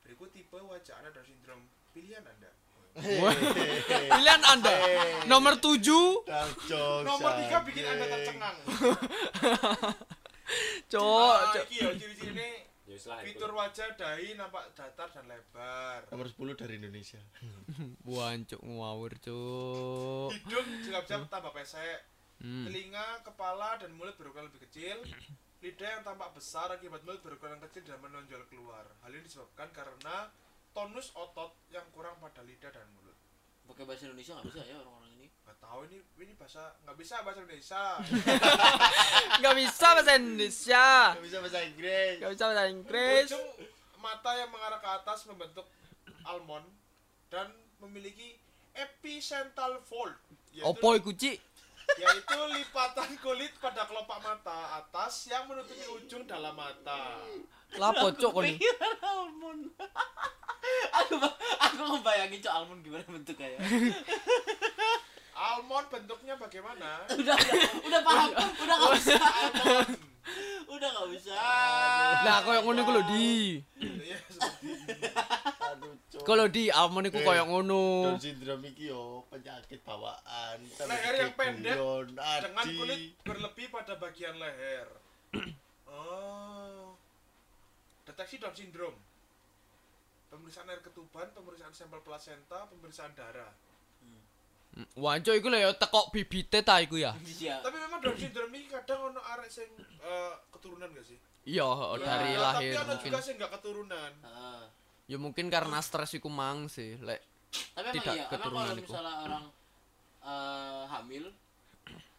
Berikut 0.01 0.33
tipe 0.33 0.57
wajah 0.57 0.97
anak 0.99 1.13
Down 1.13 1.25
syndrome 1.25 1.63
pilihan 1.93 2.25
Anda. 2.25 2.51
Pilihan 4.11 4.41
Anda. 4.43 4.73
Nomor 5.23 5.55
7. 5.63 5.79
Dark 6.27 6.51
jokes, 6.67 7.05
Nomor 7.07 7.31
tiga 7.39 7.57
bikin 7.63 7.85
Anda 7.87 8.05
tercengang. 8.09 8.57
Cuk, 10.91 10.99
Nah, 11.31 11.55
cuk. 11.55 11.63
iki 11.71 11.75
ya 11.79 11.89
ciri-ciri 11.95 12.67
ya 12.91 12.99
lah 13.07 13.23
fitur 13.23 13.51
wajah 13.55 13.87
dahi 13.95 14.35
nampak 14.35 14.75
datar 14.75 15.07
dan 15.15 15.25
lebar. 15.31 16.03
nomor 16.11 16.27
10 16.27 16.59
dari 16.59 16.73
Indonesia 16.75 17.21
Buan 18.05 18.43
cuk 18.43 18.59
ngawur 18.59 19.15
cuk. 19.23 20.29
Hidung 20.35 20.67
juga 20.83 20.99
bisa 21.07 21.23
tambah 21.31 21.51
pesek. 21.55 22.03
Hmm. 22.41 22.65
Telinga, 22.65 23.21
kepala, 23.21 23.77
dan 23.77 23.93
mulut 23.93 24.17
berukuran 24.17 24.49
lebih 24.49 24.65
kecil. 24.65 24.97
Lidah 25.61 25.89
yang 25.93 26.01
tampak 26.01 26.33
besar 26.33 26.73
akibat 26.73 27.05
mulut 27.05 27.21
berukuran 27.21 27.61
kecil 27.69 27.85
dan 27.85 28.01
menonjol 28.01 28.41
keluar. 28.49 28.81
Hal 29.05 29.13
ini 29.13 29.23
disebabkan 29.29 29.69
karena 29.69 30.33
tonus 30.73 31.13
otot 31.13 31.53
yang 31.69 31.85
kurang 31.93 32.17
pada 32.17 32.41
lidah 32.41 32.71
dan 32.73 32.87
mulut. 32.97 33.15
pakai 33.61 33.87
bahasa 33.87 34.03
Indonesia 34.09 34.35
nggak 34.35 34.47
bisa 34.51 34.61
ya 34.67 34.75
orang-orang 34.83 35.11
ini 35.15 35.20
Gak 35.51 35.67
tahu 35.67 35.83
ini 35.91 35.99
ini 36.15 36.31
bahasa 36.39 36.63
nggak 36.87 36.95
bisa 36.95 37.27
bahasa 37.27 37.43
Indonesia. 37.43 37.83
Gak 39.43 39.55
bisa 39.59 39.87
bahasa 39.99 40.11
Indonesia. 40.15 40.87
Gak 41.11 41.25
bisa 41.27 41.37
bahasa 41.43 41.59
Inggris 41.67 42.15
Gak 42.23 42.31
bisa 42.31 42.43
bahasa 42.47 42.63
Inggris. 42.71 43.27
Ujung 43.27 43.47
mata 43.99 44.31
yang 44.39 44.47
mengarah 44.47 44.79
ke 44.79 44.89
atas 44.95 45.27
membentuk 45.27 45.67
almond 46.23 46.63
dan 47.27 47.51
memiliki 47.83 48.39
epicentral 48.79 49.83
fold. 49.83 50.15
Opo 50.63 50.95
iku, 50.95 51.11
yaitu 51.99 52.39
lipatan 52.55 53.11
kulit 53.19 53.51
pada 53.59 53.83
kelopak 53.91 54.23
mata 54.23 54.79
atas 54.79 55.27
yang 55.27 55.51
menutupi 55.51 55.83
ujung 55.99 56.23
dalam 56.31 56.55
mata. 56.55 57.19
Lapo 57.75 58.07
cok. 58.15 58.39
Pikiran 58.39 58.95
almond. 59.03 59.67
aku 61.03 61.19
aku 61.59 61.75
ngebayangin 61.99 62.39
cok 62.39 62.55
almond 62.55 62.79
gimana 62.87 63.03
bentuknya 63.03 63.59
ya. 63.59 63.59
Almond 65.31 65.87
bentuknya 65.87 66.35
bagaimana? 66.35 67.07
udah 67.07 67.35
udah 67.35 67.71
udah 67.87 68.01
paham 68.03 68.29
udah 68.35 68.75
nggak 68.77 68.93
usah 68.99 69.21
udah 70.69 70.89
nggak 70.91 71.07
usah 71.17 71.35
Lah 72.21 72.37
koyo 72.45 72.59
ngono 72.61 72.79
iku 72.85 72.91
lho 72.93 73.03
di. 73.09 73.29
Iya. 73.81 74.17
Kalau 76.21 76.45
di 76.45 76.69
almond 76.69 77.09
iku 77.09 77.19
koyo 77.25 77.43
ngono. 77.49 78.13
Down 78.13 78.21
syndrome 78.21 78.69
iki 78.69 78.93
yo 78.93 79.25
penyakit 79.33 79.81
bawaan. 79.81 80.59
Leher 80.61 81.13
yang 81.17 81.33
pendek 81.33 81.75
Guyon, 81.75 82.07
dengan 82.13 82.65
kulit 82.77 83.01
berlebih 83.25 83.67
pada 83.73 83.93
bagian 83.97 84.35
leher. 84.37 84.87
Oh. 85.91 86.95
Deteksi 88.07 88.39
Down 88.39 88.55
syndrome. 88.55 88.95
Pemeriksaan 90.31 90.71
air 90.71 90.79
ketuban, 90.79 91.27
pemeriksaan 91.35 91.75
sampel 91.75 91.99
plasenta, 91.99 92.63
pemeriksaan 92.71 93.11
darah. 93.11 93.51
Wanco 94.95 95.31
iku 95.31 95.47
lho 95.47 95.59
ya 95.59 95.69
tekok 95.73 96.09
bibite 96.09 96.59
ta 96.61 96.79
iku 96.79 96.95
ya. 96.95 97.11
Iya. 97.19 97.59
Tapi 97.59 97.75
memang 97.77 97.99
Down 97.99 98.15
syndrome 98.15 98.53
ini 98.53 98.65
kadang 98.65 99.11
ono 99.11 99.19
arek 99.21 99.47
sing 99.47 99.67
eh, 99.99 100.33
keturunan 100.49 100.87
gak 100.89 101.03
sih? 101.03 101.19
Iya, 101.43 101.67
heeh, 101.67 101.95
dari 101.99 102.31
Ya, 102.31 102.39
lahir 102.39 102.71
Tapi 102.71 102.79
ada 102.79 102.93
mungkin. 102.93 103.09
juga 103.09 103.19
sing 103.19 103.35
gak 103.35 103.51
keturunan. 103.51 104.11
Heeh. 104.21 104.61
Ya 105.05 105.17
mungkin 105.17 105.45
karena 105.47 105.77
stres 105.79 106.13
iku 106.13 106.27
mang 106.27 106.65
sih, 106.65 106.95
lek 106.97 107.19
tapi 107.75 107.83
emang 107.83 107.95
Tidak 107.99 108.13
iya 108.13 108.23
emang 108.23 108.31
keturunan 108.31 108.63
kalau 108.63 108.77
itu. 108.77 108.87
misalnya 108.87 109.15
orang 109.21 109.45
eh, 110.23 110.83
hamil 110.87 111.25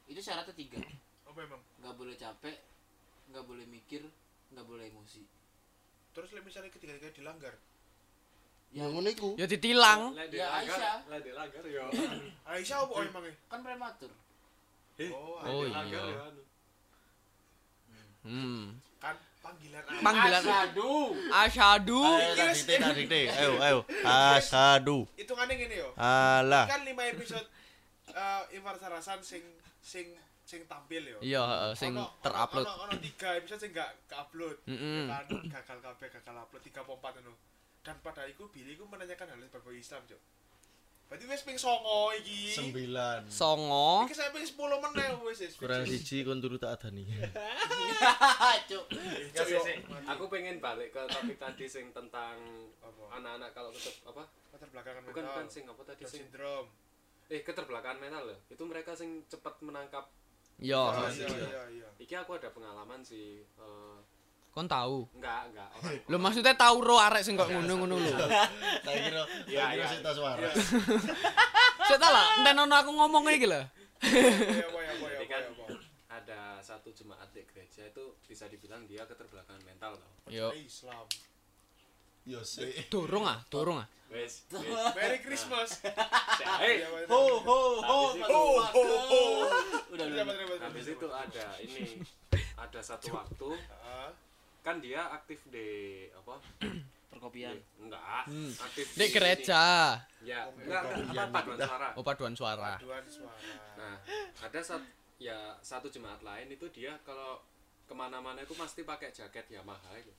itu 0.05 0.21
syaratnya 0.21 0.53
tiga 0.53 0.77
Apa 1.25 1.39
emang? 1.41 1.63
nggak 1.81 1.95
boleh 1.97 2.15
capek 2.15 2.57
nggak 3.33 3.45
boleh 3.47 3.65
mikir 3.65 4.05
nggak 4.53 4.67
boleh 4.67 4.85
emosi 4.87 5.25
Terus 6.13 6.29
lek 6.31 6.45
misalnya 6.45 6.69
ketiga-tiga 6.69 7.09
dilanggar. 7.11 7.57
Ya 8.73 8.89
ngono 8.89 9.05
iku. 9.07 9.37
ya 9.37 9.45
ditilang. 9.45 10.17
Lek 10.17 10.33
Ya, 10.33 10.49
Aisyah. 10.51 11.05
lek 11.07 11.21
dilanggar 11.23 11.65
yo. 11.67 11.85
Aisyah 12.49 12.79
apa 12.81 12.95
emangnya? 13.03 13.33
kan 13.47 13.61
prematur 13.61 14.09
Eh, 14.97 15.09
Oh, 15.09 15.41
Oh, 15.41 15.65
iya. 15.65 15.81
anu. 15.81 16.43
Hmm. 17.89 18.09
Hmm. 18.23 18.63
Kan 18.97 19.17
panggilan. 19.43 19.83
Panggilan. 20.01 20.41
Ayo 20.41 22.33
tak 22.33 22.49
dikte, 22.55 22.75
dikte. 22.95 23.21
Ayo, 23.31 23.53
ayo. 23.59 23.79
Asadu. 24.09 25.05
Hitungannya 25.17 25.55
gini 25.55 25.77
yo. 25.77 25.93
Alah. 25.97 26.65
Kan 26.65 26.85
5 26.85 26.97
episode 27.13 27.47
eh 28.09 28.43
Ivar 28.53 28.77
Sarasan 28.77 29.21
sing 29.21 29.41
sing 29.81 30.13
sing 30.45 30.65
tampil 30.65 31.01
yo. 31.03 31.19
Iya, 31.21 31.41
heeh, 31.43 31.73
sing 31.75 31.93
terupload. 32.21 32.65
Ono 32.65 32.85
ono 32.87 32.95
3 32.95 33.41
episode 33.41 33.61
sing 33.61 33.73
gak 33.73 33.91
ke-upload. 34.07 34.57
Mm-mm. 34.65 35.09
Kan 35.09 35.25
gagal 35.49 35.79
kabeh, 35.83 36.09
gagal 36.11 36.35
upload 36.39 36.63
3 36.63 36.79
apa 36.79 36.93
4 36.93 37.17
ngono. 37.19 37.33
Dan 37.83 37.99
pada 37.99 38.23
iku 38.25 38.47
Billy 38.47 38.73
iku 38.73 38.87
menanyakan 38.87 39.27
hal 39.29 39.43
berbau 39.49 39.75
Islam, 39.75 40.07
Cuk. 40.07 40.21
Berarti 41.11 41.29
wis 41.29 41.45
ping 41.45 41.61
9 41.61 41.77
iki. 42.17 42.57
Sembilan. 42.57 43.29
Songo. 43.29 44.09
Iki 44.09 44.17
saya 44.17 44.33
ping 44.33 44.47
10 44.47 44.57
meneh 44.57 45.09
wis 45.21 45.45
wis. 45.45 45.53
Kurang 45.61 45.85
siji 45.85 46.25
kon 46.25 46.41
turu 46.41 46.57
tak 46.57 46.81
adani. 46.81 47.05
sih. 49.37 49.77
Aku 50.09 50.25
pengen 50.27 50.57
balik 50.57 50.89
ke 50.91 51.03
topik 51.05 51.37
tadi 51.37 51.69
sing 51.69 51.93
tentang 51.93 52.41
Apa? 52.81 53.21
anak-anak 53.21 53.51
kalau 53.53 53.69
tetap 53.69 53.93
apa? 54.09 54.25
Latar 54.51 54.69
belakangan 54.71 55.03
Bukan 55.05 55.13
mental. 55.21 55.35
bukan 55.35 55.47
sing 55.49 55.65
apa 55.69 55.83
tadi 55.85 56.03
sing 56.07 56.25
syndrome. 56.25 56.69
eh 57.29 57.41
keterbelakangan 57.41 57.99
mental 57.99 58.23
loh. 58.25 58.39
Itu 58.47 58.65
mereka 58.65 58.93
sing 58.93 59.25
cepat 59.27 59.61
menangkap. 59.61 60.09
Yo, 60.61 60.77
Oh, 60.79 60.93
Ah, 60.95 61.09
iya 61.09 61.27
iya. 61.27 61.45
iya 61.45 61.63
iya. 61.77 61.89
Iki 61.99 62.15
aku 62.19 62.37
ada 62.37 62.49
pengalaman 62.49 63.01
sih. 63.01 63.41
eh, 63.43 63.97
kon 64.53 64.69
tahu. 64.69 65.09
enggak, 65.17 65.49
enggak. 65.49 65.69
Orang 65.75 65.97
Lo 66.13 66.17
maksudnya 66.21 66.53
tahu 66.55 66.77
ro 66.79 67.01
arek 67.01 67.25
sing 67.25 67.35
kok 67.35 67.49
ngono-ngono 67.49 67.97
lho. 67.97 68.13
Tak 68.85 68.93
kira, 68.93 69.23
Iya, 69.49 69.59
tak 69.59 69.69
kira 69.73 69.75
iya. 69.75 69.87
sik 69.89 70.01
tas 70.01 70.15
suara. 70.15 70.51
Saya 71.83 71.99
tak 71.99 72.11
lah, 72.11 72.25
enten 72.37 72.57
ono 72.61 72.75
aku 72.77 72.91
ngomong 72.93 73.25
iki 73.33 73.49
lho. 73.49 73.65
Iya, 74.05 74.69
ya 74.69 74.93
ya 74.93 75.25
kan 75.25 75.43
ya 75.49 75.67
ada 76.13 76.41
satu 76.61 76.93
jemaat 76.93 77.33
di 77.33 77.41
gereja 77.49 77.89
itu 77.89 78.05
bisa 78.23 78.45
dibilang 78.47 78.85
dia 78.85 79.03
keterbelakangan 79.03 79.65
mental 79.65 79.97
tau. 79.97 80.13
Yo. 80.29 80.53
Islam. 80.53 81.09
Yo 82.23 82.45
sik. 82.45 82.87
Dorong 82.87 83.25
ah, 83.25 83.41
dorong 83.49 83.81
ah. 83.81 83.89
Wes. 84.13 84.45
Merry 84.93 85.25
Christmas. 85.25 85.81
Eh, 86.61 86.85
Iya, 86.85 86.89
Pak. 86.93 87.09
ho 87.09 87.23
ho 87.41 87.59
ho 87.81 88.01
Ho, 88.13 88.43
ho, 88.61 88.85
ho. 89.09 89.23
udah 89.89 90.05
udah 90.05 90.25
habis 90.61 90.85
itu 90.87 91.07
ada 91.09 91.47
ini 91.59 92.05
ada 92.55 92.81
satu 92.85 93.09
waktu 93.11 93.49
Ah, 93.83 94.13
kan 94.63 94.79
dia 94.79 95.03
aktif 95.11 95.43
di 95.47 95.69
apa? 96.13 96.39
perkopian 97.13 97.53
Di- 97.53 97.67
enggak, 97.79 98.25
Hmm. 98.25 98.51
aktif 98.57 98.87
Di 98.95 99.07
gereja. 99.11 99.63
ini. 100.17 100.33
Ya, 100.33 100.49
enggak, 100.49 100.83
enggak, 100.97 101.27
apa 101.29 101.35
paduan 101.35 101.61
suara. 101.61 101.89
Oh, 101.93 102.03
paduan 102.03 102.35
suara. 102.35 102.73
paduan 102.75 103.05
suara. 103.05 103.53
Nah, 103.77 103.97
ada 104.41 104.61
satu 104.61 104.87
ya 105.19 105.39
satu 105.61 105.87
jemaat 105.87 106.19
lain 106.21 106.49
itu 106.49 106.67
dia 106.71 106.97
kalau 107.03 107.39
ke 107.85 107.93
mana-mana 107.93 108.41
itu 108.41 108.55
pasti 108.55 108.83
pakai 108.83 109.13
jaket 109.13 109.53
Yamaha 109.53 109.93
itu. 109.95 110.11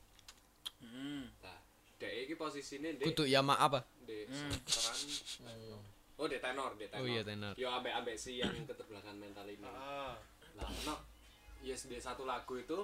hmm. 0.80 1.24
Nah, 1.42 1.60
dek 1.98 2.14
iki 2.24 2.36
posisinya 2.36 2.94
di 2.94 3.04
Kudu 3.04 3.26
ya 3.26 3.42
mak 3.42 3.58
apa? 3.58 3.80
di 4.00 4.28
peran 4.28 5.00
oh 6.14 6.28
di 6.28 6.38
tenor 6.38 6.72
di 6.76 6.86
tenor. 6.86 7.02
Oh 7.02 7.08
iya 7.10 7.24
tenor. 7.24 7.54
Yo 7.56 7.68
ambek 7.70 7.94
ambek 7.96 8.16
si 8.16 8.38
yang 8.38 8.54
keterbelakangan 8.64 9.18
mental 9.18 9.48
ini. 9.48 9.66
Ah, 9.66 10.14
Lah, 10.54 10.70
no, 10.86 10.96
yes 11.60 11.90
di 11.90 11.98
satu 11.98 12.24
lagu 12.24 12.54
itu 12.54 12.80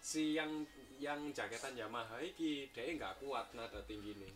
si 0.00 0.38
yang 0.38 0.66
yang 0.96 1.20
jaketan 1.34 1.76
Yamaha 1.76 2.22
iki 2.22 2.72
dia 2.72 2.94
nggak 2.96 3.20
kuat 3.20 3.50
nada 3.52 3.80
tinggi 3.84 4.16
nih. 4.16 4.32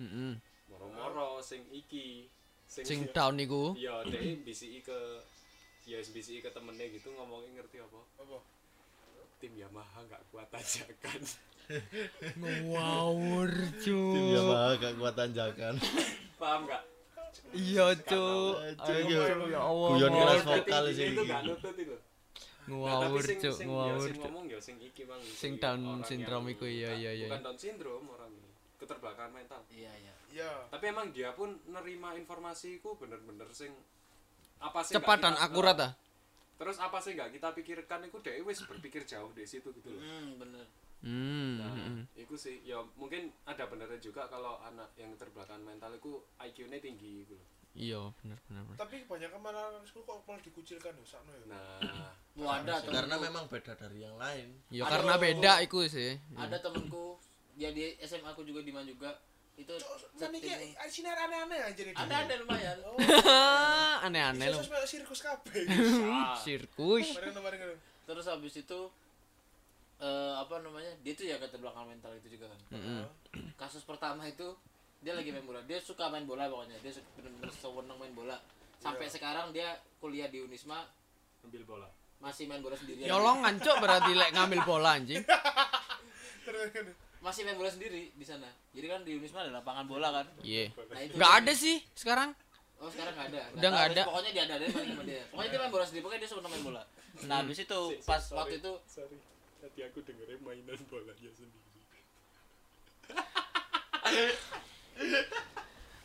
Heeh. 0.00 0.32
Moro-moro 0.70 1.42
sing 1.42 1.66
iki 1.74 2.30
Sing 2.70 3.02
down 3.10 3.34
niku. 3.34 3.74
Iya, 3.74 4.06
dia 4.06 4.38
BCI 4.46 4.78
ke 4.86 4.98
ya 5.90 5.98
BCI 5.98 6.38
ke 6.38 6.54
temennya 6.54 6.86
gitu 6.94 7.10
ngomongin 7.18 7.58
ngerti 7.58 7.82
apa? 7.82 7.98
apa? 8.22 8.38
Tim 9.42 9.58
Yamaha 9.58 10.06
nggak 10.06 10.22
kuat 10.30 10.46
aja 10.54 10.86
kan. 11.02 11.18
Ngawur, 12.70 13.50
Tim 13.82 14.26
Yamaha 14.38 14.70
gak 14.78 14.94
kuat 15.02 15.14
tanjakan. 15.18 15.74
Paham 16.38 16.70
nggak? 16.70 16.82
Iya, 17.50 17.86
Ayo. 17.90 18.06
Cuk, 18.06 18.54
ya 19.50 19.60
Allah. 19.62 19.90
Guyon 19.94 20.12
keras 20.14 20.42
vokal 20.46 20.82
tingginya 20.86 20.94
sih 20.94 21.04
itu 21.10 21.22
iki. 21.22 21.26
nggak 21.26 21.42
nutut 21.46 21.74
itu. 21.74 21.96
Nah, 22.70 23.10
Ngawur, 23.10 23.22
Cuk, 23.26 23.42
ya, 23.42 23.66
ngawur, 23.66 24.00
sing 24.00 24.14
Cuk. 24.14 24.22
ngomong 24.24 24.44
ya 24.46 24.58
sing 24.62 24.76
iki 24.78 25.02
mang 25.02 25.18
Sing 25.20 25.52
Down 25.58 25.80
syndrome 26.02 26.46
iku, 26.50 26.64
iya, 26.64 26.94
iya, 26.94 27.10
iya. 27.10 27.26
Bukan 27.26 27.42
Down 27.42 27.58
syndrome 27.58 28.06
orang 28.06 28.30
ini. 28.30 28.48
Keterbelakangan 28.78 29.32
mental. 29.34 29.60
iya 29.68 29.92
iya 29.98 30.14
Iya. 30.30 30.52
Tapi 30.70 30.84
emang 30.88 31.10
dia 31.10 31.34
pun 31.34 31.58
nerima 31.66 32.14
informasiku 32.14 32.94
bener-bener 32.94 33.50
sing 33.50 33.74
apa 34.56 34.80
sih 34.80 34.94
Cepat 34.94 35.18
dan 35.18 35.34
akurat 35.34 35.74
ah. 35.80 35.92
Terus 36.54 36.76
apa 36.76 37.00
sih 37.00 37.12
nggak 37.12 37.34
kita 37.34 37.50
pikirkan 37.50 38.06
itu 38.06 38.20
dia 38.20 38.38
wis 38.38 38.62
berpikir 38.62 39.02
jauh 39.02 39.32
di 39.32 39.42
situ 39.42 39.74
gitu 39.74 39.90
loh. 39.90 39.98
hmm 39.98 40.38
bener 40.38 40.66
Hmm. 41.00 41.56
Nah, 41.56 41.72
hmm. 41.72 42.04
itu 42.12 42.36
sih 42.36 42.60
ya 42.60 42.76
mungkin 42.92 43.32
ada 43.48 43.64
benernya 43.64 43.96
juga 43.96 44.28
kalau 44.28 44.60
anak 44.60 44.92
yang 45.00 45.08
terbelakang 45.16 45.64
mental 45.64 45.96
itu 45.96 46.20
IQ-nya 46.36 46.76
tinggi 46.76 47.24
gitu 47.24 47.32
loh. 47.32 47.46
Iya, 47.72 48.00
bener 48.20 48.36
bener. 48.44 48.62
bener. 48.68 48.76
Tapi 48.76 49.08
kebanyakan 49.08 49.40
malah 49.40 49.64
anak 49.72 49.88
sekolah 49.88 50.04
kok 50.04 50.28
malah 50.28 50.42
dikucilkan 50.44 50.92
ya 50.92 51.04
sakno 51.08 51.32
ya. 51.32 51.44
Nah, 51.48 52.12
ada 52.42 52.74
Karena 52.80 53.04
temenku. 53.10 53.26
memang 53.26 53.44
beda 53.46 53.72
dari 53.74 53.98
yang 54.00 54.16
lain. 54.16 54.46
Ya 54.68 54.82
Aduh. 54.82 54.92
karena 54.92 55.14
beda 55.16 55.52
iku 55.60 55.84
sih. 55.84 56.16
ada 56.32 56.56
temenku 56.56 57.18
dia 57.52 57.70
di 57.70 57.92
SMA 58.00 58.28
aku 58.28 58.40
juga 58.42 58.60
di 58.60 58.70
Man 58.70 58.84
juga 58.84 59.12
itu 59.54 59.76
Mana 60.16 60.32
iki 60.32 60.48
setting- 60.48 60.72
sinar 60.88 61.16
aneh-aneh 61.20 61.60
aja 61.62 61.80
nih. 61.82 61.92
ada 61.94 62.14
ada 62.22 62.34
lumayan 62.38 62.76
Oh, 62.82 62.96
Aneh-aneh 64.06 64.48
loh. 64.48 64.58
sosmed 64.58 64.80
sirkus 64.84 65.20
kabeh. 65.20 65.68
Ah. 65.68 66.32
Sirkus. 66.44 67.12
Terus 68.02 68.24
habis 68.26 68.54
itu 68.56 68.80
eh 69.98 70.32
apa 70.34 70.56
namanya 70.58 70.88
dia 70.98 71.12
tuh 71.12 71.24
ya 71.24 71.36
keterbelakangan 71.36 71.84
mental 71.86 72.16
itu 72.16 72.32
juga 72.32 72.48
kan 72.48 72.60
Heeh. 72.72 73.04
kasus 73.60 73.84
pertama 73.84 74.24
itu 74.24 74.48
dia 74.98 75.12
lagi 75.12 75.28
main 75.28 75.44
bola 75.44 75.60
dia 75.62 75.76
suka 75.78 76.08
main 76.08 76.24
bola 76.24 76.48
pokoknya 76.48 76.80
dia 76.80 76.88
suka 76.90 77.04
bener-bener 77.14 77.52
sewenang 77.52 77.96
main 77.96 78.14
bola 78.14 78.40
sampai 78.78 79.06
Iya. 79.06 79.12
sekarang 79.12 79.52
dia 79.52 79.68
kuliah 79.98 80.26
di 80.26 80.40
Unisma 80.40 80.88
ambil 81.42 81.64
bola. 81.64 81.88
Masih 82.20 82.44
main 82.44 82.60
bola 82.60 82.74
sendiri 82.74 82.98
Nyolongan 83.02 83.54
cok 83.56 83.76
berarti 83.78 84.10
lek 84.12 84.30
ngambil 84.30 84.60
bola 84.62 84.94
anjing. 84.94 85.18
Terus 86.40 86.70
ngono. 86.70 86.90
masih 87.20 87.42
main 87.42 87.54
bola 87.54 87.68
sendiri 87.68 88.10
di 88.10 88.22
sana 88.22 88.46
jadi 88.70 88.86
kan 88.88 89.02
di 89.02 89.14
Unisma 89.14 89.42
ada 89.42 89.50
lapangan 89.54 89.84
bola 89.84 90.08
kan 90.10 90.26
Iya. 90.40 90.72
nah 90.72 90.98
itu 90.98 91.12
Nggak 91.14 91.30
ada 91.36 91.52
sih 91.54 91.76
sekarang. 91.92 92.32
oh 92.76 92.88
sekarang 92.88 93.12
nggak 93.12 93.26
ada 93.30 93.40
Udah 93.52 93.68
nggak 93.68 93.86
ada. 93.90 94.00
pokoknya 94.04 94.30
dia 94.30 94.42
ada 94.44 94.54
dia 94.56 94.68
main 94.70 94.86
sama 94.86 95.02
dia 95.02 95.22
pokoknya 95.26 95.48
dia 95.48 95.58
main 95.58 95.70
bola 95.70 95.84
sendiri 95.84 96.02
pokoknya 96.02 96.20
dia 96.20 96.28
suka 96.28 96.40
main 96.44 96.62
bola 96.62 96.82
nah 97.22 97.36
habis 97.38 97.58
itu 97.58 97.66
Si- 97.66 97.94
si- 97.94 98.06
pas 98.06 98.18
sorry, 98.18 98.38
waktu 98.38 98.54
itu 98.58 98.72
sorry. 98.86 99.16
Tadi 99.60 99.80
aku 99.84 100.00
dengerin 100.00 100.40
mainan 100.40 100.80
bolanya 100.88 101.30
sendiri. 101.30 101.68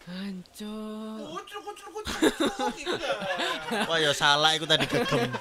Hancur. 0.06 1.18
Kucuk 1.34 1.62
kucuk 1.66 1.90
kucuk 1.90 2.16
kucuk 2.22 2.86
enggak. 2.94 3.18
Wah 3.90 3.98
ya 3.98 4.14
salah 4.14 4.54
iku 4.54 4.70
tadi 4.70 4.86
gegem. 4.86 5.34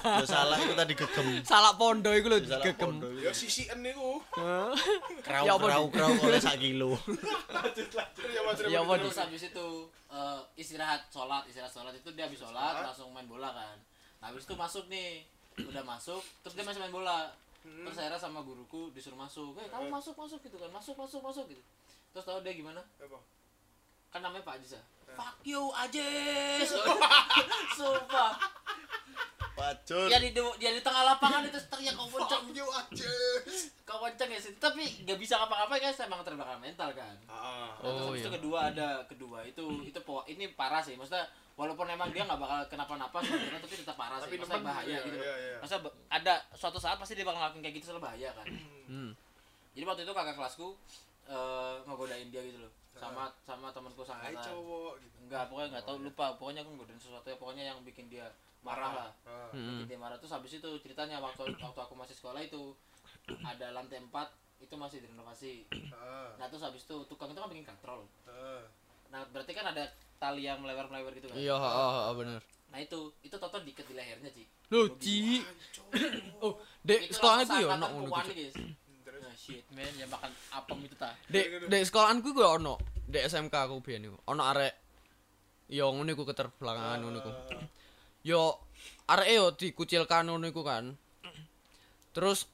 Ya 0.00 0.24
salah 0.24 0.56
iku 0.56 0.72
tadi 0.72 0.92
gegem. 0.96 1.26
Salah 1.44 1.76
pondo 1.76 2.08
iku 2.16 2.32
lho 2.32 2.40
Salah 2.40 2.64
gegem. 2.64 2.92
Ya 3.20 3.28
sisiken 3.28 3.84
niku. 3.84 4.24
Krau 5.20 5.44
Ya 5.44 5.54
krau 5.60 5.84
krau 5.92 6.12
oleh 6.24 6.40
sak 6.40 6.56
kilo. 6.56 6.96
Ya 8.28 8.40
Mas. 8.44 8.58
Ya, 8.66 8.80
apa, 8.84 8.94
Di? 8.98 9.02
terus 9.08 9.18
habis 9.18 9.42
itu 9.50 9.66
eh, 10.12 10.40
istirahat 10.56 11.08
sholat 11.08 11.44
istirahat 11.48 11.72
sholat 11.72 11.92
itu 11.96 12.08
dia 12.12 12.26
habis 12.28 12.40
sholat 12.40 12.74
Sholat. 12.76 12.84
langsung 12.92 13.08
main 13.12 13.24
bola 13.28 13.50
kan 13.54 13.76
nah, 14.20 14.30
habis 14.30 14.44
itu 14.44 14.54
masuk 14.54 14.84
nih 14.92 15.24
udah 15.58 15.84
masuk 15.84 16.20
terus 16.44 16.54
dia 16.54 16.64
masih 16.64 16.80
main 16.82 16.92
bola 16.92 17.32
terus 17.64 17.96
akhirnya 17.98 18.20
sama 18.20 18.40
guruku 18.44 18.92
disuruh 18.92 19.18
masuk 19.18 19.56
eh 19.58 19.68
kamu 19.68 19.90
masuk 19.90 20.14
masuk 20.16 20.38
gitu 20.44 20.56
kan 20.56 20.70
masuk 20.70 20.94
masuk 20.96 21.20
masuk 21.24 21.44
gitu 21.50 21.62
terus 22.12 22.24
tahu 22.24 22.38
dia 22.44 22.52
gimana 22.54 22.80
Apa? 23.00 23.18
Kan 24.08 24.20
namanya 24.24 24.44
Pak 24.44 24.56
Ajis 24.60 24.76
ya 24.78 24.82
fuck 25.18 25.36
you 25.42 25.62
Ajis 25.74 26.68
sumpah. 27.78 28.32
Pacur. 29.58 30.06
dia 30.06 30.22
di 30.22 30.30
dia 30.30 30.70
di 30.70 30.78
tengah 30.78 31.02
lapangan 31.02 31.42
itu 31.42 31.58
teriak 31.66 31.98
kau 31.98 32.06
kenceng. 32.06 32.46
you 32.54 32.62
aja. 32.70 33.10
kau 33.82 33.98
kenceng 34.06 34.30
ya 34.30 34.38
sih. 34.38 34.54
Tapi 34.54 34.86
nggak 35.02 35.18
bisa 35.18 35.34
ngapa-ngapain 35.34 35.82
kan 35.82 36.06
emang 36.06 36.22
terbakar 36.22 36.62
mental 36.62 36.94
kan? 36.94 37.18
Ah. 37.26 37.74
Nah, 37.82 37.90
terus 37.98 38.06
Oh, 38.06 38.14
itu 38.14 38.30
iya. 38.30 38.36
kedua 38.38 38.58
ada 38.70 38.88
kedua 39.10 39.42
itu 39.42 39.82
itu 39.82 39.98
po 40.06 40.22
ini 40.30 40.54
parah 40.54 40.78
sih. 40.78 40.94
Maksudnya 40.94 41.26
walaupun 41.58 41.90
emang 41.90 42.14
dia 42.14 42.22
nggak 42.22 42.38
bakal 42.38 42.58
kenapa-napa 42.70 43.18
sebenarnya 43.18 43.58
tapi 43.58 43.74
tetap 43.82 43.98
parah 43.98 44.22
Tapi 44.22 44.30
sih. 44.30 44.38
Maksudnya 44.38 44.62
bahaya 44.62 44.86
iya, 44.86 45.00
gitu. 45.02 45.16
loh 45.18 45.24
iya, 45.26 45.34
iya. 45.42 45.56
maksudnya 45.58 45.90
ada 46.06 46.34
suatu 46.54 46.78
saat 46.78 46.96
pasti 47.02 47.18
dia 47.18 47.26
bakal 47.26 47.42
ngelakuin 47.42 47.62
kayak 47.66 47.74
gitu 47.82 47.84
soalnya 47.90 48.06
bahaya 48.06 48.30
kan? 48.30 48.46
Hmm. 48.86 49.10
jadi 49.74 49.84
waktu 49.90 50.02
itu 50.06 50.12
kakak 50.14 50.38
kelasku 50.38 50.68
eh 51.26 51.74
ngegodain 51.82 52.30
dia 52.30 52.46
gitu 52.46 52.62
loh 52.62 52.72
sama 52.98 53.24
sama 53.40 53.68
temanku 53.70 54.02
Hai 54.02 54.10
sangkatan 54.34 54.44
cowok 54.44 54.92
gitu. 54.98 55.16
enggak 55.22 55.42
pokoknya 55.46 55.68
nggak 55.70 55.84
tahu 55.84 55.96
lupa 56.00 56.26
pokoknya 56.34 56.60
aku 56.60 56.70
ngegodain 56.72 56.98
sesuatu 56.98 57.26
ya 57.26 57.36
pokoknya 57.36 57.64
yang 57.66 57.78
bikin 57.82 58.06
dia 58.06 58.26
marah 58.60 58.92
lah 58.92 59.10
Ah. 59.24 59.48
Hmm. 59.50 59.78
bikin 59.78 59.88
dia 59.88 59.98
marah 59.98 60.16
terus 60.16 60.30
habis 60.30 60.52
itu 60.52 60.68
ceritanya 60.78 61.18
waktu 61.18 61.42
waktu 61.54 61.80
aku 61.80 61.94
masih 61.94 62.12
sekolah 62.12 62.40
itu 62.40 62.74
ada 63.40 63.70
lantai 63.70 64.00
4 64.00 64.10
itu 64.58 64.74
masih 64.74 64.98
direnovasi 65.00 65.64
Ah. 65.90 66.34
nah 66.36 66.46
terus 66.46 66.60
habis 66.60 66.82
itu 66.82 66.96
tukang 67.06 67.28
itu 67.28 67.38
kan 67.38 67.48
bikin 67.48 67.64
katrol 67.64 68.02
Ah. 68.24 68.62
Nah, 69.08 69.24
berarti 69.26 69.52
kan 69.52 69.72
ada 69.72 69.88
tali 70.18 70.44
yang 70.44 70.60
melebar-melebar 70.60 71.16
gitu 71.16 71.32
kan. 71.32 71.40
Iya, 71.40 71.56
heeh, 71.56 71.90
heeh, 71.96 72.12
bener. 72.12 72.40
Nah, 72.68 72.76
itu 72.76 73.08
itu 73.24 73.32
toto 73.32 73.56
diket 73.64 73.88
di 73.88 73.96
lehernya, 73.96 74.28
Ci. 74.28 74.44
Lho, 74.68 74.84
Ci. 75.00 75.40
Oh, 76.44 76.60
Dek, 76.84 77.08
sekolahan 77.08 77.40
iku 77.42 77.56
ya 77.56 77.68
ono 77.72 77.86
ngono 77.88 78.12
shit, 79.38 79.62
man, 79.70 79.86
yang 79.94 80.10
makan 80.10 80.34
apem 80.50 80.78
itu 80.82 80.98
ta. 80.98 81.14
Dek, 81.30 81.70
dek 81.70 81.82
sekolahanku 81.86 82.34
iku 82.34 82.42
ya 82.42 82.50
ono. 82.58 82.74
Dek 83.06 83.24
SMK 83.30 83.54
aku 83.54 83.78
biyen 83.78 84.10
iku. 84.10 84.18
Ono 84.26 84.42
arek 84.42 84.74
yo 85.70 85.94
ngono 85.94 86.10
iku 86.10 86.26
keterbelakangan 86.26 86.98
ngono 86.98 87.16
iku. 87.22 87.32
Yo 88.26 88.58
areke 89.06 89.32
yo 89.38 89.46
dikucilkan 89.54 90.26
ngono 90.26 90.50
iku 90.50 90.66
kan. 90.66 90.90
Terus 92.10 92.50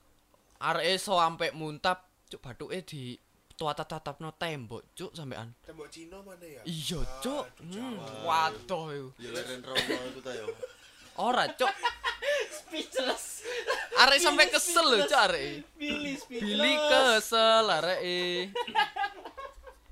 areke 0.61 1.01
sampe 1.01 1.56
muntap 1.56 2.05
cuk 2.28 2.44
bathuke 2.44 2.85
di 2.85 3.16
tatap-tatapno 3.55 4.35
tembok 4.36 4.82
cuk 4.93 5.16
sampean. 5.16 5.55
tembok 5.65 5.89
Cina 5.89 6.19
mana 6.20 6.43
ya? 6.43 6.61
Iya, 6.69 7.01
Ah, 7.01 7.23
cuk. 7.23 7.44
Hmm, 7.65 7.97
waduh. 8.27 9.15
Ya 9.16 9.31
leren 9.32 9.62
rono 9.65 9.94
iku 10.12 10.20
ta 10.20 10.35
yo. 10.36 10.52
Ora, 11.20 11.47
cuk. 11.55 11.70
Speechless. 12.51 13.47
Arek 13.95 14.19
sampe 14.19 14.51
kesel 14.51 14.82
lho 14.82 15.07
cuk 15.07 15.20
areke. 15.20 15.62
Billy 15.78 16.19
speechless. 16.19 16.43
Billy 16.43 16.74
kesel 16.91 17.66
areke. 17.70 18.19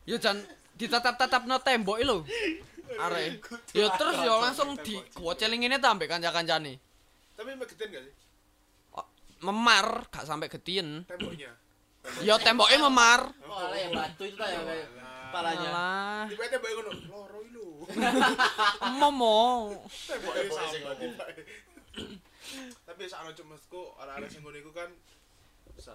Yo 0.03 0.19
jan 0.19 0.43
ditatap-tatapno 0.75 1.63
tembok 1.63 1.99
lho. 2.03 2.27
Arek. 2.99 3.47
Yo 3.71 3.87
terus 3.95 4.19
yo 4.19 4.35
langsung 4.43 4.75
di 4.83 4.99
kuocelingine 5.15 5.79
ta 5.79 5.95
ambek 5.95 6.11
kanca-kancane. 6.11 6.83
Tapi 7.39 7.51
megetin 7.57 7.89
gak 7.89 8.03
sih 8.05 8.15
Oh, 8.93 9.07
Memar, 9.47 10.07
gak 10.13 10.29
sampai 10.29 10.53
getien. 10.53 11.07
temboknya? 11.09 11.51
Yo 12.27 12.35
temboknya 12.43 12.79
memar. 12.83 13.31
Oh, 13.47 13.71
yang 13.73 13.95
batu 13.95 14.27
itu 14.27 14.35
ta 14.37 14.51
ya 14.51 14.59
kayak 15.33 15.57
kepalanya. 15.57 15.71
Alah, 15.71 16.23
Tiba 16.29 16.43
temboknya 16.47 16.75
ngono, 16.77 16.91
loro 17.07 17.39
iki 17.41 17.51
lho. 17.51 17.69
momo. 18.95 19.41
Tapi 22.85 23.03
sak 23.07 23.19
ono 23.23 23.33
cumesku 23.33 23.81
orang-orang 23.97 24.29
sing 24.29 24.43
ngono 24.43 24.57
iku 24.57 24.71
kan 24.71 24.91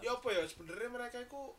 ya 0.02 0.10
apa 0.12 0.28
ya 0.30 0.42
sebenarnya 0.44 0.90
mereka 0.90 1.22
iku 1.22 1.54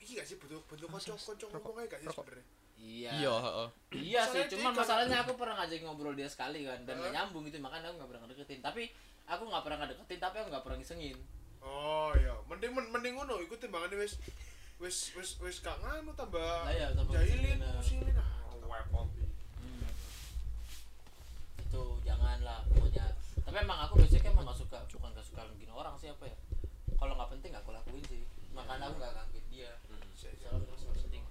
iki 0.00 0.16
gak 0.16 0.24
sih 0.24 0.40
bentuk 0.40 0.64
bentuk 0.66 0.88
kanca-kanca 0.88 1.46
ngomong 1.50 1.84
gak 1.84 2.00
sih 2.00 2.08
sebenarnya? 2.08 2.46
Iya. 2.78 3.10
Iya, 3.12 3.34
heeh. 3.36 3.68
Iya 3.92 4.20
sih, 4.24 4.42
cuman 4.48 4.70
kan- 4.70 4.78
masalahnya 4.80 5.18
aku 5.20 5.34
pernah 5.34 5.58
ngajak 5.58 5.82
ngobrol 5.82 6.14
dia 6.14 6.26
sekali 6.26 6.62
kan 6.62 6.78
dan 6.86 6.96
gak 6.96 7.12
nyambung 7.12 7.42
gitu 7.44 7.58
makanya 7.58 7.90
aku 7.90 7.98
gak 7.98 8.08
pernah 8.08 8.22
ngedeketin. 8.24 8.60
Tapi 8.60 8.82
aku 9.26 9.42
gak 9.44 9.62
pernah 9.62 9.78
ngedeketin 9.82 10.18
tapi 10.18 10.36
aku 10.38 10.48
gak 10.48 10.64
pernah 10.64 10.78
ngisengin. 10.78 11.18
Oh 11.58 12.14
iya, 12.14 12.32
mending 12.46 12.70
men- 12.70 12.88
mending 12.88 13.14
ngono 13.14 13.42
iku 13.42 13.58
timbangane 13.58 13.98
wis 13.98 14.14
wis 14.78 15.10
wis 15.18 15.30
wis 15.42 15.56
gak 15.58 15.74
nganu 15.82 16.14
tambah 16.14 16.38
Lah 16.38 16.70
iya, 16.70 16.94
tambah 16.94 17.12
jahilin, 17.14 17.58
nah. 17.58 17.74
ngusilin. 17.76 18.14
ah. 18.14 18.54
Wepot. 18.62 19.08
Hmm. 19.58 19.88
Itu 21.64 21.82
janganlah 22.04 22.62
pokoknya. 22.70 23.06
Tapi 23.42 23.56
emang 23.58 23.78
aku 23.88 23.94
basicnya 23.98 24.30
emang 24.30 24.44
gak 24.46 24.58
suka 24.60 24.78
bukan 24.92 25.10
gak 25.16 25.26
suka 25.26 25.42
gini 25.56 25.72
orang 25.72 25.96
sih 25.98 26.12
apa 26.12 26.28
ya. 26.28 26.36
Kalau 26.94 27.14
nggak 27.14 27.30
penting 27.32 27.52
aku 27.54 27.70
lakuin 27.72 28.04
sih. 28.06 28.22
Makanya 28.52 28.92
aku 28.92 28.96
gak 29.00 29.12
gangguin 29.16 29.46
dia. 29.50 29.72
Soalnya 30.14 30.62
terus 30.62 30.82
penting. 30.84 31.22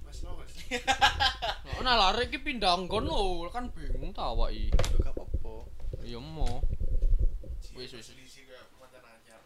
Mas 0.00 0.18
tau 0.20 0.34
gak 0.38 0.48
sih? 0.48 0.64
Nah, 1.80 1.96
lari 1.96 2.28
iki 2.28 2.36
pindah 2.44 2.76
nggon 2.76 3.08
lho, 3.08 3.48
kan 3.48 3.72
bingung 3.72 4.12
ta 4.12 4.36
awake. 4.36 4.68
Yo 4.68 5.00
gak 5.00 5.16
apa-apa. 5.16 5.64
Iya 6.04 6.20
mo. 6.20 6.60
Wis, 7.72 7.96
wis. 7.96 8.04
Selisih 8.04 8.44
kayak 8.44 8.68
mantan 8.76 9.00
anyar. 9.00 9.40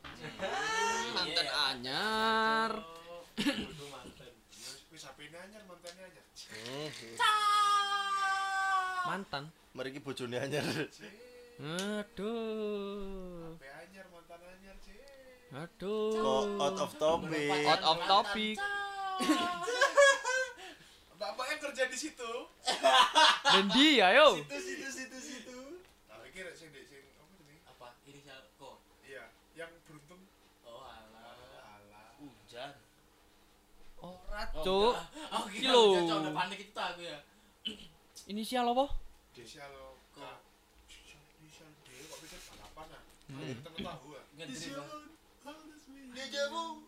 Mantan 1.15 1.47
Iya. 1.47 1.55
anyar. 1.71 2.73
Mantan. 9.07 9.45
Iki 9.75 10.01
bojone 10.01 10.37
anyar. 10.41 10.65
Aduh. 11.55 13.55
Anyar, 13.63 14.07
mantan 14.11 14.41
anyar. 14.43 14.77
Aduh. 15.55 16.19
Kok 16.19 16.45
out 16.59 16.79
of 16.81 16.93
topic. 16.99 17.51
Out 17.63 17.83
of 17.85 17.99
topic. 18.07 18.57
Bapak 21.15 21.47
yang 21.47 21.61
kerja 21.63 21.85
di 21.87 21.97
situ. 21.97 22.31
Dan 23.45 23.71
dia 23.71 24.07
yo. 24.13 24.43
Situ 24.43 24.59
situ 24.59 24.89
situ 24.91 25.19
situ. 25.21 25.59
Sing 26.55 26.71
dek 26.75 26.85
sing 26.87 27.03
apa 27.15 27.33
jenenge? 27.39 27.63
Apa? 27.71 27.87
Inisial 28.05 28.43
kok. 28.59 28.77
Iya, 29.07 29.31
yang 29.55 29.71
beruntung. 29.87 30.23
Oh 30.67 30.83
alah. 30.83 31.39
Alah. 31.79 32.19
Hujan. 32.19 32.75
Ora, 33.97 34.05
Oh, 34.05 34.19
Cuk. 34.67 34.95
Oh, 35.31 35.45
Iki 35.47 35.69
lho. 35.71 35.83
udah 36.11 36.33
panik 36.35 36.59
itu 36.67 36.75
aku 36.75 37.01
ya. 37.07 37.19
Inisial 38.33 38.67
apa? 38.67 38.87
Inisial 39.39 39.71
K. 40.11 40.19
Kok. 40.19 40.39
Inisial 41.39 41.69
D 41.87 41.89
kok 42.09 42.19
pikir 42.25 42.41
balapan 42.51 42.87
ah. 42.99 43.03
Hmm. 43.31 43.55
Tahu 43.63 44.09
ah. 44.19 44.25
Jamu. 46.35 46.83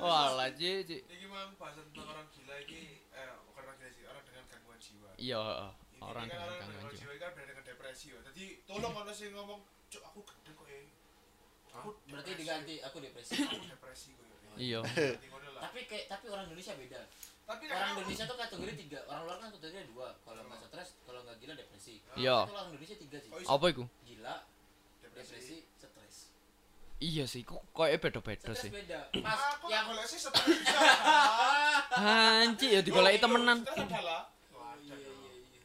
Walah, 0.00 0.48
Ci, 0.58 0.82
Ci. 0.88 0.96
Ini 1.06 1.26
memang 1.28 1.54
bahasa 1.60 1.84
tentang 1.86 2.08
orang 2.08 2.26
gila 2.34 2.56
ini 2.66 2.98
eh 3.14 3.26
bukan 3.46 3.62
orang 3.68 3.76
gila 3.78 3.90
sih, 3.94 4.04
orang 4.10 4.24
dengan 4.26 4.44
gangguan 4.50 4.78
jiwa. 4.80 5.10
Iya, 5.14 5.38
heeh. 5.38 5.70
Ini 5.94 6.00
orang 6.02 6.24
kan 6.26 6.34
dengan 6.34 6.48
gangguan 6.48 6.66
gangguan 6.66 6.94
jiwa. 6.98 7.12
jiwa 7.12 7.14
kan 7.22 7.30
beda 7.36 7.46
dengan 7.46 7.64
depresi 7.68 8.06
ya. 8.10 8.20
Jadi 8.26 8.44
tolong 8.66 8.92
kalau 8.96 9.12
sih 9.14 9.26
ngomong, 9.30 9.60
"Cuk, 9.92 10.02
aku 10.02 10.20
gendeng 10.26 10.54
kok 10.56 10.66
ya." 10.66 10.78
Aku 11.78 11.88
Berarti 12.10 12.30
diganti 12.34 12.74
aku 12.82 12.96
depresi. 12.98 13.32
aku 13.38 13.66
depresi 13.70 14.08
kok 14.16 14.26
ya. 14.26 14.50
Iya. 14.58 14.80
Ngono 15.30 15.47
lah. 15.58 15.62
tapi 15.64 15.80
kayak 15.84 16.04
tapi 16.08 16.24
orang 16.28 16.44
Indonesia 16.46 16.72
beda. 16.72 17.00
Tapi 17.44 17.64
kan 17.64 17.74
Orang 17.74 17.88
aku- 17.88 18.00
Indonesia 18.02 18.24
tuh 18.24 18.36
kategori 18.38 18.72
tiga, 18.78 18.98
orang 19.04 19.22
luar 19.24 19.36
kan 19.38 19.48
kategori 19.50 19.86
dua. 19.88 20.08
Kalau 20.20 20.40
nggak 20.42 20.60
stres, 20.62 20.88
kalau 21.02 21.20
nggak 21.22 21.36
gila 21.38 21.54
depresi. 21.54 21.94
Iya. 22.14 22.36
Itu 22.40 22.52
orang 22.52 22.68
Indonesia 22.70 22.96
tiga 22.98 23.18
sih. 23.18 23.30
Oh, 23.32 23.40
Apa 23.50 23.64
iku? 23.68 23.84
Gila, 24.04 24.34
depresi. 25.00 25.32
depresi, 25.32 25.56
stres. 25.74 26.16
Iya 26.98 27.24
sih, 27.24 27.42
kok 27.42 27.62
koyo 27.70 27.94
beda-beda 27.94 28.42
Stres 28.44 28.58
sih. 28.60 28.70
beda. 28.70 29.00
Aku 29.08 29.22
Pas 29.22 29.40
yang 29.66 29.84
golek 29.86 30.04
sih 30.04 30.18
stres. 30.18 30.44
Anjir, 31.94 32.68
ya 32.70 32.80
digoleki 32.80 33.18
temenan. 33.18 33.58
Stres 33.62 33.80
adalah 33.80 34.28
Oh, 34.50 34.74
iya 34.76 34.94
iya 34.94 35.08
iya. 35.08 35.62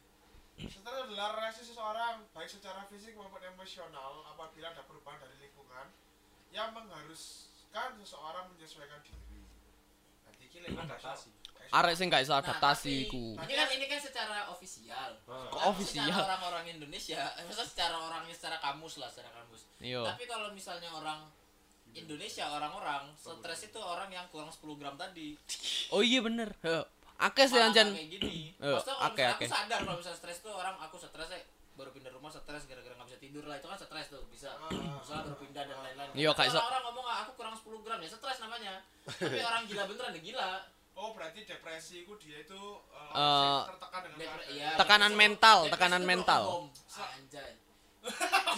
Stres 0.64 0.96
adalah 1.04 1.28
reaksi 1.36 1.62
seseorang 1.64 2.22
baik 2.30 2.48
secara 2.48 2.86
fisik 2.86 3.12
maupun 3.12 3.42
emosional 3.44 4.24
apabila 4.26 4.70
ada 4.70 4.82
perubahan 4.82 5.20
dari 5.20 5.36
lingkungan 5.38 5.86
yang 6.48 6.70
mengharuskan 6.70 7.98
seseorang 7.98 8.48
menyesuaikan 8.48 9.02
diri. 9.02 9.33
Arek 11.74 11.94
sing 11.96 12.06
gak 12.06 12.22
iso 12.22 12.30
Nah, 12.30 12.38
adaptasi 12.38 12.86
tapi- 12.86 13.04
iku. 13.04 13.24
Ini 13.36 13.52
kan 13.52 13.68
ini 13.68 13.84
kan 13.84 13.98
secara 13.98 14.46
ofisial. 14.46 15.10
Kok 15.26 15.58
Nah, 15.58 15.70
ofisial? 15.70 16.06
Secara 16.06 16.22
orang-orang 16.28 16.64
Indonesia, 16.70 17.18
eh, 17.34 17.42
maksudnya 17.48 17.66
secara 17.66 17.96
orangnya 17.98 18.30
secara 18.30 18.56
kamus 18.58 18.94
lah, 18.96 19.10
secara 19.10 19.34
kamus. 19.34 19.66
Iya. 19.80 20.06
Tapi 20.06 20.22
kalau 20.24 20.54
misalnya 20.54 20.86
orang 20.88 21.26
Indonesia 21.92 22.46
orang-orang 22.48 23.10
stres 23.12 23.60
itu 23.64 23.78
orang 23.78 24.06
yang 24.08 24.26
kurang 24.28 24.50
10 24.50 24.74
gram 24.74 24.94
tadi. 24.94 25.34
Oh 25.90 25.98
iya 25.98 26.18
bener. 26.20 26.50
Heeh. 26.60 26.82
Akeh 27.16 27.46
sih 27.46 27.54
anjen. 27.56 27.94
kayak 27.94 28.10
gini 28.10 28.50
Maksudnya 28.58 28.98
akeh. 29.00 29.26
aku 29.28 29.44
sadar 29.46 29.80
kalau 29.80 29.96
misalnya 29.96 30.18
stres 30.18 30.42
tuh 30.42 30.50
orang 30.50 30.74
aku 30.76 30.98
stres 30.98 31.30
baru 31.74 31.90
pindah 31.90 32.10
rumah 32.10 32.30
stres 32.30 32.64
gara-gara 32.64 32.94
nggak 32.94 33.08
bisa 33.08 33.18
tidur 33.18 33.44
lah. 33.44 33.56
Itu 33.56 33.66
kan 33.66 33.76
stres 33.76 34.06
tuh 34.08 34.22
bisa 34.26 34.54
misalnya 34.62 35.22
baru 35.24 35.36
pindah 35.36 35.62
dan 35.64 35.78
lain-lain. 35.80 36.08
Iya, 36.12 36.30
Tapi 36.30 36.38
kayak 36.40 36.54
so- 36.54 36.64
orang 36.64 36.82
ngomong 36.84 37.04
"Ah, 37.04 37.18
aku 37.22 37.32
kurang 37.34 37.54
10 37.54 37.80
gram. 37.80 37.98
Ya 37.98 38.08
stres 38.08 38.38
namanya. 38.38 38.74
Tapi 39.04 39.38
orang 39.44 39.62
gila 39.64 39.82
beneran 39.84 40.12
ya 40.12 40.22
gila. 40.22 40.50
Oh, 40.94 41.10
berarti 41.10 41.42
depresi 41.42 42.02
itu 42.02 42.12
dia 42.16 42.38
itu 42.40 42.54
uh, 42.54 43.10
orang 43.10 43.18
yang 43.42 43.66
tertekan 43.68 44.00
dengan 44.06 44.18
Depre- 44.20 44.46
iya, 44.48 44.70
Tekanan 44.74 45.10
depresi- 45.10 45.18
mental, 45.20 45.58
depresi 45.58 45.72
tekanan 45.74 45.98
itu 45.98 46.06
mental. 46.08 46.42
anjay. 46.94 47.52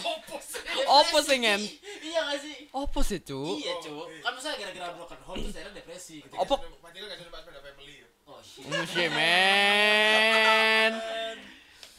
Apa 1.01 1.17
sih, 1.19 1.37
Ngen? 1.39 1.61
iya 2.03 2.19
gak 2.21 2.37
sih? 2.37 2.69
Apa 2.69 2.99
sih, 3.01 3.19
Cuk? 3.19 3.57
iya 3.57 3.73
cu 3.79 4.05
kan 4.21 4.35
misalnya 4.35 4.59
gara-gara 4.61 4.91
broken 4.93 5.17
home 5.23 5.39
terus 5.41 5.55
akhirnya 5.55 5.75
depresi 5.77 6.19
gitu 6.19 6.35
Apa? 6.35 6.59
Berarti 6.77 6.97
gak 6.99 7.15
jadi 7.15 7.31
sepeda 7.31 7.59
family 7.63 7.95
ya. 7.97 8.07
oh 8.27 8.39
shit. 8.39 8.67
Oh 8.67 8.83
shit, 8.85 9.09
man. 9.09 10.93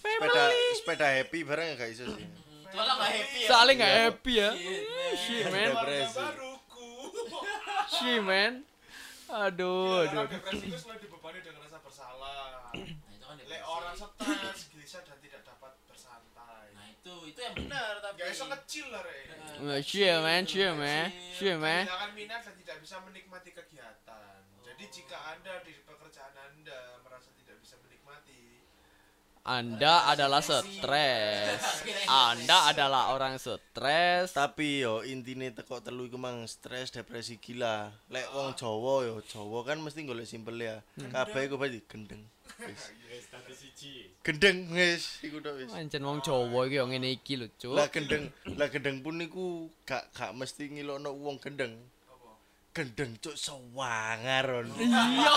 sepeda 0.08 0.42
sepeda 0.74 1.06
happy 1.12 1.38
bareng 1.42 1.68
gak 1.74 1.90
iso 1.90 2.04
sih 2.08 2.26
malah 2.68 2.94
gak 2.96 3.10
happy 3.12 3.38
ya 3.40 3.48
Soalnya 3.48 3.72
nggak 3.74 3.94
happy 4.04 4.32
ya. 4.36 4.50
Shit, 5.16 5.44
man. 5.48 5.70
Shit, 5.72 6.12
man. 6.12 6.34
Shit, 7.88 8.20
man. 8.20 8.52
Aduh, 9.28 10.04
Gila, 10.04 10.08
aduh. 10.08 10.18
orang 10.24 10.30
depresi 10.32 10.64
itu 10.68 10.78
selalu 10.78 11.00
dibebani 11.04 11.38
dengan 11.40 11.60
rasa 11.60 11.78
bersalah. 11.80 12.72
nah 12.72 12.80
itu 13.12 13.24
kan 13.24 13.36
Lek 13.44 13.62
orang 13.62 13.92
stres, 13.92 14.58
gelisah 14.68 15.04
dan 15.04 15.16
tidak 15.20 15.44
dapat 15.44 15.72
bersantai. 15.84 16.64
nah 16.72 16.86
itu 16.88 17.14
itu 17.28 17.40
yang 17.40 17.54
benar 17.56 18.00
tapi 18.00 18.16
Gak 18.20 18.28
iso 18.32 18.44
ngecil 18.48 18.86
lah, 18.88 19.00
Re. 19.04 19.20
Oh, 19.58 19.80
shit, 19.80 20.16
man. 20.20 20.42
Shit, 20.44 20.72
man. 20.72 21.06
Shit, 21.32 21.56
man. 21.56 21.84
Kehilangan 21.84 22.10
minat 22.12 22.40
dan 22.40 22.54
tidak 22.56 22.76
bisa 22.80 22.96
menikmati 23.00 23.50
kegiatan. 23.52 24.36
Jadi 24.64 24.84
jika 24.88 25.16
Anda 25.32 25.60
di 25.60 25.72
pekerjaan 25.82 26.32
Anda 26.36 26.80
Anda 29.48 30.04
adalah 30.12 30.44
stres. 30.44 31.60
Anda 32.04 32.68
adalah 32.68 33.16
orang 33.16 33.40
stres. 33.40 34.36
tapi 34.36 34.84
yo 34.84 35.00
intine 35.08 35.56
teko 35.56 35.80
telu 35.80 36.04
iku 36.04 36.20
mang 36.20 36.44
stres 36.44 36.92
depresi 36.92 37.40
gila. 37.40 37.88
Lek 38.12 38.28
wong 38.36 38.52
Jawa 38.52 39.08
yo 39.08 39.24
Jawa 39.24 39.64
kan 39.64 39.80
mesti 39.80 40.04
golek 40.04 40.28
simpel 40.28 40.60
ya. 40.60 40.84
Kabeh 41.00 41.48
iku 41.48 41.56
berarti 41.56 41.80
gendeng. 41.88 42.20
Wis. 42.68 42.92
Gendeng 44.20 44.68
wis 44.68 45.24
iku 45.24 45.40
tok 45.40 45.64
wis. 45.64 45.72
Pancen 45.72 46.04
wong 46.04 46.20
Jawa 46.20 46.68
iki 46.68 46.76
yo 46.76 46.84
ngene 46.84 47.08
iki 47.08 47.40
lho, 47.40 47.48
Cuk. 47.56 47.72
lah 47.72 47.88
gendeng 47.88 48.28
lah 48.52 48.68
gendeng 48.68 49.00
pun 49.00 49.16
niku 49.16 49.72
gak 49.88 50.12
gak 50.12 50.36
mesti 50.36 50.68
ngilokno 50.68 51.08
wong 51.16 51.40
gendeng 51.40 51.72
gendeng 52.78 53.12
cuk 53.18 53.34
sewangaron 53.34 54.70
Iya. 54.78 55.34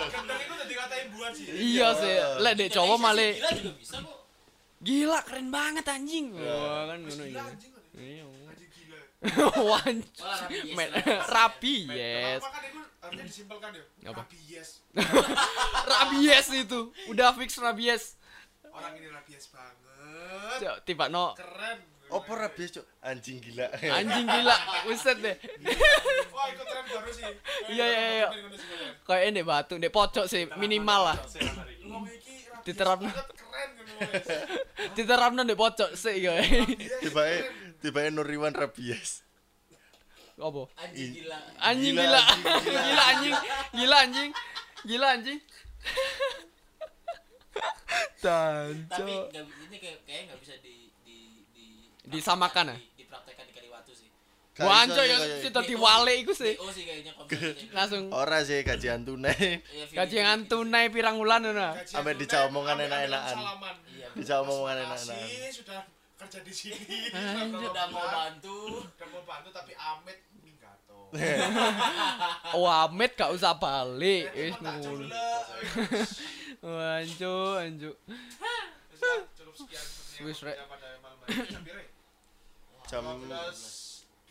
Gendeng 0.00 0.40
itu 0.40 0.52
udah 0.56 0.66
dikatain 0.66 1.06
buat 1.12 1.32
sih. 1.36 1.44
Iya 1.52 1.88
sih. 1.92 2.14
Lek 2.40 2.54
dek 2.56 2.68
Jawa 2.72 2.96
malah 2.96 3.28
gila 3.28 3.50
juga 3.52 3.72
bisa 3.76 3.96
kok 4.00 4.18
gila 4.78 5.18
keren 5.20 5.48
banget 5.50 5.84
anjing. 5.84 6.32
Wah, 6.32 6.88
kan 6.88 6.98
ngono 7.02 7.20
Gila 7.20 7.28
iki. 7.28 7.50
anjing. 7.52 7.72
Iya. 7.98 8.24
Wanc. 9.68 10.06
Malah 10.14 10.38
rapi 10.38 10.54
yes 10.62 10.76
Men- 10.78 10.92
lah. 10.94 11.04
Rapi, 11.34 11.74
yes. 11.90 12.38
Apa 12.38 12.48
kan 12.48 12.62
itu 12.64 12.80
harusnya 12.98 13.24
disimpelkan 13.26 13.70
ya? 13.74 13.84
Rabies. 14.08 14.68
Rabies 15.92 16.46
itu. 16.56 16.80
Udah 17.06 17.28
fix 17.34 17.50
rabies. 17.58 18.14
Orang 18.64 18.94
ini 18.94 19.10
rabies 19.10 19.50
banget. 19.50 19.76
Cuk, 20.58 20.76
tiba 20.86 21.10
no 21.10 21.34
Keren. 21.34 21.97
Opo 22.08 22.32
rabies 22.32 22.72
cuk 22.72 22.86
anjing 23.04 23.38
gila 23.38 23.68
anjing 23.92 24.24
gila. 24.24 24.56
Buset 24.84 25.18
deh. 25.20 25.36
Wah, 26.32 26.46
itu 26.48 26.62
tren 26.64 26.84
baru 26.88 27.10
sih. 27.12 27.24
Iya, 27.68 27.84
iya, 27.84 28.08
iya. 28.16 28.28
Kayak 29.04 29.24
ini 29.28 29.40
batu, 29.42 29.74
dek 29.76 29.92
pojok 29.92 30.24
sih 30.24 30.48
minimal 30.56 31.12
lah. 31.12 31.18
Diterapno. 32.66 33.08
wes. 33.08 34.26
Diterapno 34.94 35.42
dek 35.44 35.58
pojok 35.58 35.90
sih 35.92 36.22
kayak. 36.22 36.44
tiba 37.02 37.22
tiba 37.78 38.00
Nuriwan 38.10 38.52
rabies 38.52 39.22
Apa? 40.38 40.70
anjing 40.78 41.18
gila 41.18 41.38
Anjing 41.58 41.94
Gila, 41.98 42.20
gila. 42.62 43.02
anjing, 43.10 43.34
gila. 43.74 43.96
Anjing. 44.06 44.30
Gila 44.86 45.06
anjing. 45.10 45.40
Anjing. 48.22 48.82
tapi 48.86 49.12
ini 49.66 49.76
kayak 49.82 49.98
kayak 50.06 50.22
nggak 50.30 50.38
bisa 50.42 50.54
di 50.62 50.77
Disamakan, 52.08 52.64
ya? 52.68 52.76
di, 52.76 52.86
dipraktekkan 52.98 53.44
di 53.44 53.52
Kaliwatu 53.52 53.92
sih 53.92 54.08
Gak 54.52 54.64
Wanco 54.64 54.90
iso 54.92 55.02
ya 55.04 55.16
kayak- 55.16 55.40
situ 55.40 55.60
diwale 55.64 56.12
iku 56.18 56.32
sih. 56.32 56.54
DO 56.54 56.66
sih 56.68 56.82
kayaknya 56.82 57.12
Langsung 57.76 58.02
ora 58.10 58.38
sih 58.40 58.58
gajian 58.60 59.02
tunai 59.02 59.62
Iya, 59.62 59.84
gajian 59.94 60.38
tunai 60.44 60.88
pirang 60.88 61.14
wulan 61.16 61.42
ngono. 61.42 61.78
Sampai 61.84 62.14
dijawab 62.14 62.50
omongan 62.50 62.76
enak-enakan. 62.82 63.36
Iya 63.88 64.06
bisa 64.12 64.34
omongan 64.40 64.74
Terima 64.74 64.88
enak-enak 64.90 65.18
kasih, 65.20 65.50
sudah 65.54 65.80
kerja 66.18 66.38
di 66.42 66.50
sini. 66.50 66.98
Udah 67.62 67.86
mau 67.88 68.02
bantu 68.02 68.82
Udah 68.82 69.08
mau 69.08 69.22
bantu 69.22 69.48
tapi 69.52 69.72
Amit 69.72 70.18
minggato. 70.36 71.14
Wamet 72.58 73.12
gak 73.14 73.30
usah 73.30 73.54
balik. 73.54 74.26
Eh, 74.32 74.50
Wis 74.50 74.58
ngono. 74.58 75.06
anjuk. 77.56 77.94
Sepertinya 78.90 79.80
Wis, 80.18 80.42
Rek. 80.42 80.56
yang 80.56 80.66
pada 80.66 80.98
malam 80.98 81.14
hari 81.22 81.46
ini. 81.46 81.86
Jam 82.88 83.04
piro, 83.04 83.28
Rek? 83.28 83.52
jam 83.52 83.54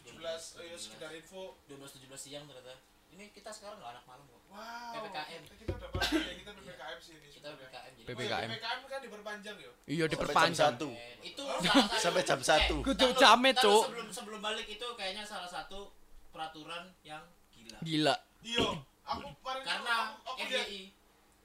15 0.07 0.17
17 0.17 0.57
oh 0.57 0.63
iya 0.63 0.77
sekedar 0.77 1.11
info 1.13 1.41
12 1.67 1.77
17 2.01 2.09
siang 2.17 2.43
ternyata 2.43 2.73
ini 3.07 3.29
kita 3.29 3.49
sekarang 3.49 3.77
nggak 3.77 3.91
anak 3.93 4.03
malam 4.05 4.25
kok 4.25 4.41
wow 4.47 4.93
PPKM. 4.97 5.41
kita 5.47 5.71
udah 5.73 5.89
bahas 5.91 6.09
ya 6.11 6.33
kita 6.33 6.51
PPKM 6.53 6.97
sih 6.97 7.13
ini 7.13 7.27
kita. 7.29 7.47
PPKM 7.49 7.91
jadi 7.93 8.07
PPKM. 8.07 8.49
PPKM 8.49 8.81
kan 8.83 8.99
diperpanjang 8.99 9.55
ya 9.57 9.71
Iya 9.85 10.03
sampai 10.03 10.09
jam 10.09 10.09
diperpanjang. 10.09 10.73
satu 10.73 10.89
itu 11.21 11.43
salah 11.43 11.85
satu 11.85 11.97
Sampai 11.99 12.21
jam 12.23 12.39
eh, 12.39 12.45
satu. 12.45 12.75
Kudu 12.81 13.07
jamet, 13.13 13.55
Cuk. 13.57 13.81
sebelum 13.85 14.07
sebelum 14.09 14.39
balik 14.41 14.67
itu 14.67 14.87
kayaknya 14.95 15.23
salah 15.23 15.47
satu 15.47 15.93
peraturan 16.29 16.83
yang 17.03 17.21
gila 17.51 17.77
Gila. 17.81 18.15
iya 18.41 18.67
aku 19.05 19.27
paling 19.39 19.63
karena 19.63 19.95
FYI 20.35 20.81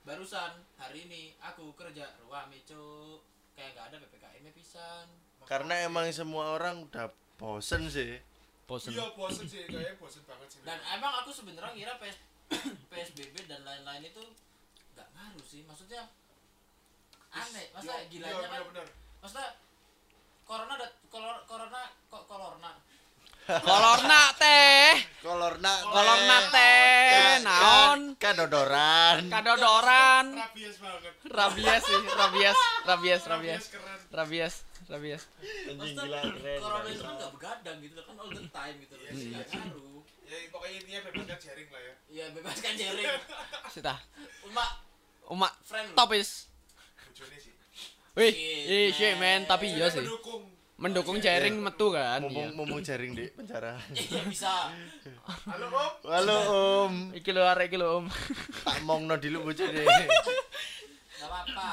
barusan 0.02 0.52
hari 0.74 1.06
ini 1.06 1.36
aku 1.38 1.76
kerja 1.76 2.08
ruame 2.20 2.58
cuk 2.64 3.20
kayak 3.52 3.70
nggak 3.74 3.86
ada 3.92 3.96
ppkm 4.00 4.40
-nya 4.42 4.52
pisan. 4.52 5.06
Karena 5.44 5.74
emang 5.84 6.06
semua 6.10 6.54
orang 6.54 6.86
udah 6.86 7.10
bosen 7.36 7.90
sih. 7.90 8.18
Bosen. 8.62 8.94
iya 8.94 9.10
bosen 9.12 9.44
sih 9.44 9.66
kayaknya 9.68 9.98
bosen 9.98 10.22
banget 10.24 10.48
sih. 10.48 10.60
Dan 10.64 10.78
emang 10.96 11.12
aku 11.20 11.30
sebenarnya 11.34 11.74
ngira 11.74 11.94
PS, 12.00 12.16
psbb 12.90 13.34
dan 13.50 13.60
lain-lain 13.66 14.06
itu 14.06 14.22
nggak 14.94 15.08
ngaruh 15.12 15.44
sih. 15.44 15.60
Maksudnya 15.66 16.08
aneh. 17.32 17.66
Masa 17.74 17.92
Iya, 18.00 18.08
gilanya 18.08 18.32
iya, 18.32 18.48
kan 18.48 18.50
bener-bener. 18.64 18.88
maksudnya 19.20 19.48
corona 20.42 20.74
dat 20.76 20.92
corona 21.10 21.82
kok 22.10 22.24
corona 22.26 22.70
Kolorna 23.42 24.22
teh. 24.38 24.94
kolorna 25.18 25.72
Kolorna 25.82 26.38
teh. 26.54 27.42
Naon? 27.42 28.14
kadodoran. 28.14 29.26
Kadodoran. 29.26 30.26
rabies 30.38 30.78
banget. 30.78 31.12
Rabies 31.26 31.82
sih, 31.82 32.00
rabies, 32.14 32.58
rabies, 32.86 33.22
rabies. 33.26 33.64
Rabies, 34.14 34.54
rabies. 34.86 35.22
anjing 35.66 35.96
gila 35.98 36.20
keren 36.22 36.60
corona 36.62 36.86
itu 36.86 37.02
kan 37.02 37.14
nggak 37.18 37.32
begadang 37.34 37.76
gitu 37.82 37.94
loh 37.98 38.04
kan 38.06 38.14
all 38.22 38.30
the 38.30 38.44
time 38.54 38.76
gitu 38.78 38.94
loh. 38.94 39.04
Iya 39.10 39.42
iya. 39.42 39.44
ya 40.30 40.36
pokoknya 40.54 40.76
intinya 40.78 41.00
bebaskan 41.10 41.38
jaring 41.42 41.68
lah 41.74 41.82
ya. 41.82 41.94
Ya 42.12 42.24
bebaskan 42.30 42.72
jaring 42.78 43.10
Sudah. 43.74 43.98
umak 44.46 44.70
Umak 45.26 45.52
friend 45.66 45.90
topis. 45.98 46.46
bojone 47.10 47.36
sih. 47.42 47.52
Wih, 48.12 48.34
ih 48.68 48.88
shit 48.92 49.16
man, 49.16 49.48
tapi 49.48 49.72
iya 49.72 49.88
sih. 49.88 50.04
mendukung 50.04 50.51
Mendukung 50.82 51.14
jaring 51.16 51.56
metu 51.56 51.86
kan. 51.88 52.18
mumpung 52.20 52.42
Iya. 52.44 52.50
mumpung 52.52 52.80
jaring 52.80 53.14
di 53.14 53.30
penjara 53.30 53.78
iya 53.94 54.20
bisa 54.26 54.66
halo 55.46 55.66
om 55.70 55.92
halo 56.04 56.36
om 56.82 56.94
Iki 57.12 57.30
lho 57.30 57.42
arek 57.44 57.70
iki 57.70 57.78
lho 57.78 58.02
Om. 58.02 58.06
tak 58.60 58.82
mongno 58.82 59.14
dulu 59.14 59.46
bojone 59.46 59.78
nggak 59.78 60.10
apa-apa 61.22 61.70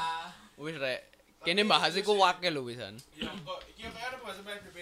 Wis 0.56 0.76
rek. 0.76 1.00
Kene 1.40 1.64
bahas 1.64 1.90
iku 1.92 2.14
wake 2.14 2.46
lho 2.46 2.62
wisan. 2.62 2.94
iya 3.12 3.34
kok 3.34 3.58
iki 3.66 3.82
kayak 3.82 4.06
ada 4.06 4.16
bahasa 4.20 4.40
PSBB 4.40 4.78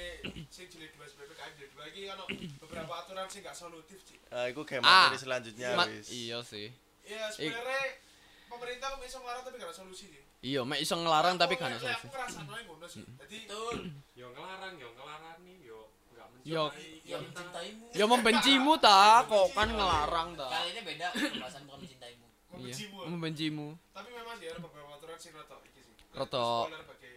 sing 0.46 0.66
jilid 0.68 0.92
2 0.92 1.08
PPKM 1.08 1.50
jilid 1.56 1.70
2 1.72 1.88
iki 1.88 2.00
kan 2.04 2.18
beberapa 2.60 2.92
aturan 2.98 3.24
sing 3.26 3.40
gak 3.40 3.56
solutif 3.56 3.96
sih 4.02 4.18
ah 4.28 4.44
iku 4.44 4.60
game 4.62 4.82
Ah. 4.82 5.08
materi 5.08 5.24
selanjutnya 5.24 5.68
wis 5.80 6.04
Iya 6.10 6.38
sih. 6.42 6.68
ya 7.02 7.32
sebenarnya 7.32 7.96
pemerintah 8.44 8.92
bisa 8.98 9.16
ngelarang 9.16 9.40
tapi 9.42 9.56
gak 9.56 9.70
ada 9.70 9.76
solusi 9.78 10.04
sih 10.10 10.22
Iya, 10.38 10.62
mek 10.62 10.78
iso 10.78 10.94
ngelarang 10.94 11.34
tapi 11.34 11.58
gak 11.58 11.66
ada 11.68 11.98
aku 11.98 12.06
aja 12.14 12.38
ngono 12.62 12.86
sih. 12.86 13.02
Jadi 13.02 13.36
betul. 13.44 13.90
Yo 14.14 14.30
ngelarang, 14.30 14.78
yo 14.78 14.88
ngelarani, 14.94 15.54
yo 15.60 15.78
enggak 16.08 16.26
Yo. 16.44 16.64
mencintai 16.70 17.02
yang 17.04 17.22
mencintaimu. 17.24 17.84
Ya 17.90 18.04
membencimu 18.06 18.72
ta, 18.78 19.26
kok 19.26 19.50
kan 19.50 19.66
ngelarang 19.68 20.38
ta. 20.38 20.46
kali 20.46 20.68
ini 20.70 20.80
beda 20.80 21.06
pembahasan 21.10 21.62
bukan 21.66 21.78
mencintaimu. 21.82 22.26
Iya, 22.54 22.54
membencimu. 22.54 22.98
Membencimu. 23.10 23.66
tapi 23.90 24.08
memang 24.14 24.36
sih 24.38 24.46
ada 24.46 24.60
beberapa 24.62 24.90
aturan 24.94 25.18
sing 25.18 25.32
rada 25.34 25.56
iki 25.64 25.80
sih. 25.80 25.94
Rada- 26.08 26.64
spoiler 26.64 26.82
bagi 26.86 27.12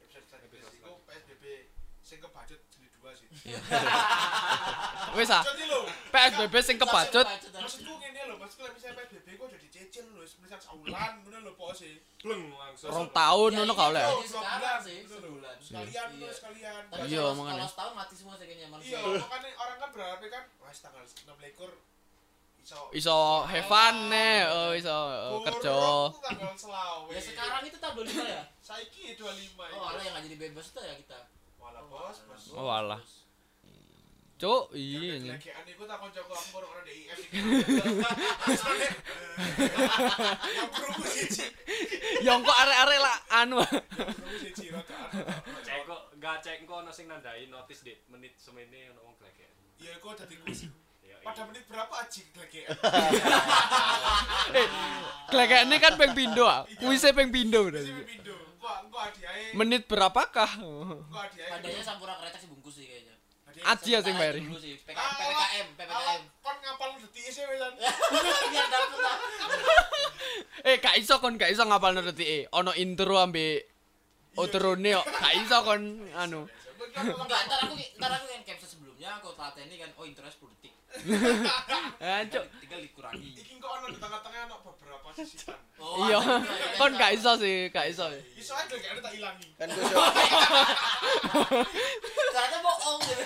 episode 0.00 0.32
PSBB 1.04 1.44
sing 2.00 2.18
kebacut 2.18 2.56
jilid 2.56 2.56
2 2.56 2.56
sih 2.56 2.61
Wis 5.16 5.28
ah, 5.28 5.42
jadi 5.44 5.64
lho 5.68 5.80
PSBB 6.08 6.54
sing 6.60 6.76
kebacut. 6.76 7.26
maksudku 7.52 7.92
ngene 7.96 8.20
lho 8.28 8.36
maksudku 8.36 8.62
lek 8.64 8.74
misalnya 8.76 8.96
PSBB 9.02 9.28
kok 9.34 9.46
udah 9.48 9.60
dicicil 9.60 10.04
lho 10.08 10.20
wis 10.20 10.32
misal 10.40 10.60
saulan 10.60 11.12
ngono 11.20 11.38
lho 11.42 11.52
po 11.52 11.72
sih. 11.72 12.00
bleng 12.20 12.52
langsung 12.52 12.88
Rong 12.88 13.08
tahun 13.10 13.50
Ya, 13.50 13.56
ngono 13.58 13.72
ini 13.72 13.76
kau 13.76 13.90
lah. 13.90 14.04
kalau 14.04 14.20
Dua 14.20 14.28
sekarang 14.28 14.60
bulan, 14.60 14.78
sih 14.80 14.96
lho. 14.96 15.08
sebulan. 15.10 15.56
Sekalian 15.58 16.08
Iya. 16.12 16.20
terus 16.22 16.36
sekalian. 16.38 16.82
Iya, 17.02 17.24
makanya. 17.34 17.56
Kalau 17.58 17.72
setahun 17.72 17.92
mati 17.92 18.14
semua 18.14 18.34
sih 18.36 18.46
kayaknya 18.46 18.68
manusia. 18.68 18.96
Iya, 18.96 19.20
makanya 19.20 19.48
orang 19.58 19.76
kan 19.76 19.88
berharap 19.92 20.18
kan 20.22 20.44
wah 20.60 20.72
tanggal 20.72 21.04
26 21.04 21.72
iso 22.62 22.78
Iso 22.94 23.18
have 23.42 23.66
fun 23.66 23.96
nih, 24.06 24.46
oh 24.46 24.70
iso 24.72 24.94
oh, 25.34 25.42
kerja. 25.42 25.74
Ya 27.10 27.20
sekarang 27.20 27.62
itu 27.66 27.76
tahun 27.76 27.94
25 28.06 28.22
ya? 28.22 28.42
saiki 28.62 29.18
25 29.18 29.58
Oh, 29.58 29.82
ala 29.82 29.98
yang 29.98 30.14
nggak 30.14 30.24
jadi 30.30 30.36
bebas 30.38 30.70
itu 30.70 30.78
ya 30.78 30.94
kita. 30.94 31.18
Walah 31.58 31.82
bos, 31.90 32.16
bos. 32.22 32.42
Oh 32.54 32.70
alah. 32.70 33.02
Cuk, 34.42 34.74
iya. 34.74 35.38
Lagi 35.38 35.54
tak 35.78 36.02
aku 36.02 36.10
DIF 36.10 36.26
iki. 37.14 37.38
Soalnya, 38.58 38.90
Yang 40.50 40.68
berumur 40.74 41.06
siji, 41.06 41.46
Yang 42.26 42.38
kok 42.42 42.56
arek-arek 42.58 42.98
lah 42.98 43.16
anu. 43.38 43.62
berumur 43.62 44.34
siji 44.34 44.74
rada 44.74 44.98
anu. 44.98 45.22
cek 45.62 45.86
kok 45.86 46.02
gak 46.18 46.36
cek 46.42 46.66
kok 46.66 46.74
ono 46.74 46.90
sing 46.90 47.06
nandai 47.06 47.46
notis 47.46 47.86
dit 47.86 48.02
menit 48.10 48.34
semene 48.34 48.90
ono 48.90 49.06
wong 49.06 49.14
glegek 49.14 49.46
Iya, 49.78 49.98
aku 49.98 50.14
dadi 50.14 50.34
kuis. 50.38 50.66
ya 51.02 51.18
Pada 51.22 51.42
menit 51.46 51.62
berapa 51.66 51.94
aji 52.02 52.22
lagi? 52.34 52.60
Klekekne 55.30 55.76
kan 55.78 55.94
peng 55.94 56.12
pindo 56.14 56.44
ah. 56.44 56.66
Kuise 56.78 57.14
peng 57.14 57.30
pindo 57.30 57.62
berarti. 57.62 57.90
pindo. 58.02 58.34
Kok 58.58 58.76
kok? 58.90 59.06
Menit 59.54 59.86
berapakah? 59.86 60.50
Kok 60.50 61.14
hadiahe? 61.14 61.50
Tandanya 61.50 61.82
sampurna 61.82 62.14
kereta 62.18 62.38
sih 62.38 62.46
bungkus 62.46 62.78
sih 62.78 62.86
kayaknya. 62.86 63.11
Aji 63.62 63.88
ya 63.90 64.00
sing 64.00 64.14
bayari. 64.14 64.40
Dulu 64.42 64.58
sih, 64.58 64.74
PK, 64.78 64.96
Ah, 64.96 65.14
PPKM. 65.14 66.22
Kon 66.42 66.56
ngapal 66.58 66.90
detik 66.98 67.26
sih. 67.30 67.42
Biar 67.46 68.66
dapet 68.68 68.98
lah. 68.98 69.16
Eh, 70.62 70.78
gak 70.78 70.94
iso 70.94 71.18
kon 71.18 71.34
gak 71.34 71.50
iso 71.50 71.66
ngapal 71.66 71.90
detike. 71.98 72.46
Ono 72.54 72.70
intro 72.74 73.18
ambe 73.18 73.66
outrone 74.38 74.94
kok. 74.94 75.06
Gak 75.10 75.32
iso 75.42 75.56
kon 75.66 75.82
anu. 76.14 76.46
Enggak, 76.92 77.40
ntar 77.48 77.58
aku 77.66 77.74
ntar 77.98 78.10
aku 78.14 78.26
yang 78.30 78.44
caption 78.44 78.68
sebelumnya 78.68 79.18
aku 79.18 79.34
lateni 79.34 79.74
kan 79.76 79.90
oh 79.96 80.04
intro 80.06 80.22
10 80.22 80.38
detik. 80.54 80.72
Ah. 82.02 82.22
Tinggal 82.26 82.80
dikurangi. 82.80 83.30
Iki 83.34 83.54
kok 83.58 83.70
ono 83.72 83.86
di 83.88 83.98
tengah-tengah 83.98 84.40
ono 84.44 84.56
beberapa 84.62 85.08
sisikan. 85.14 85.58
Oh, 85.78 85.98
Iya. 86.06 86.18
ya, 86.18 86.38
Kon 86.78 86.92
kan? 86.92 87.00
gak 87.00 87.10
iso 87.16 87.32
sih, 87.38 87.56
gak 87.70 87.86
iso. 87.88 88.06
Iso 88.34 88.52
aja 88.52 88.70
lagi 88.70 88.86
ada 88.86 89.00
tak 89.00 89.14
ilangi. 89.18 89.48
Kan 89.56 89.66
gue 89.68 89.82
so, 89.82 89.98
Ternyata 92.28 92.56
bohong 92.60 92.98
gitu. 93.02 93.22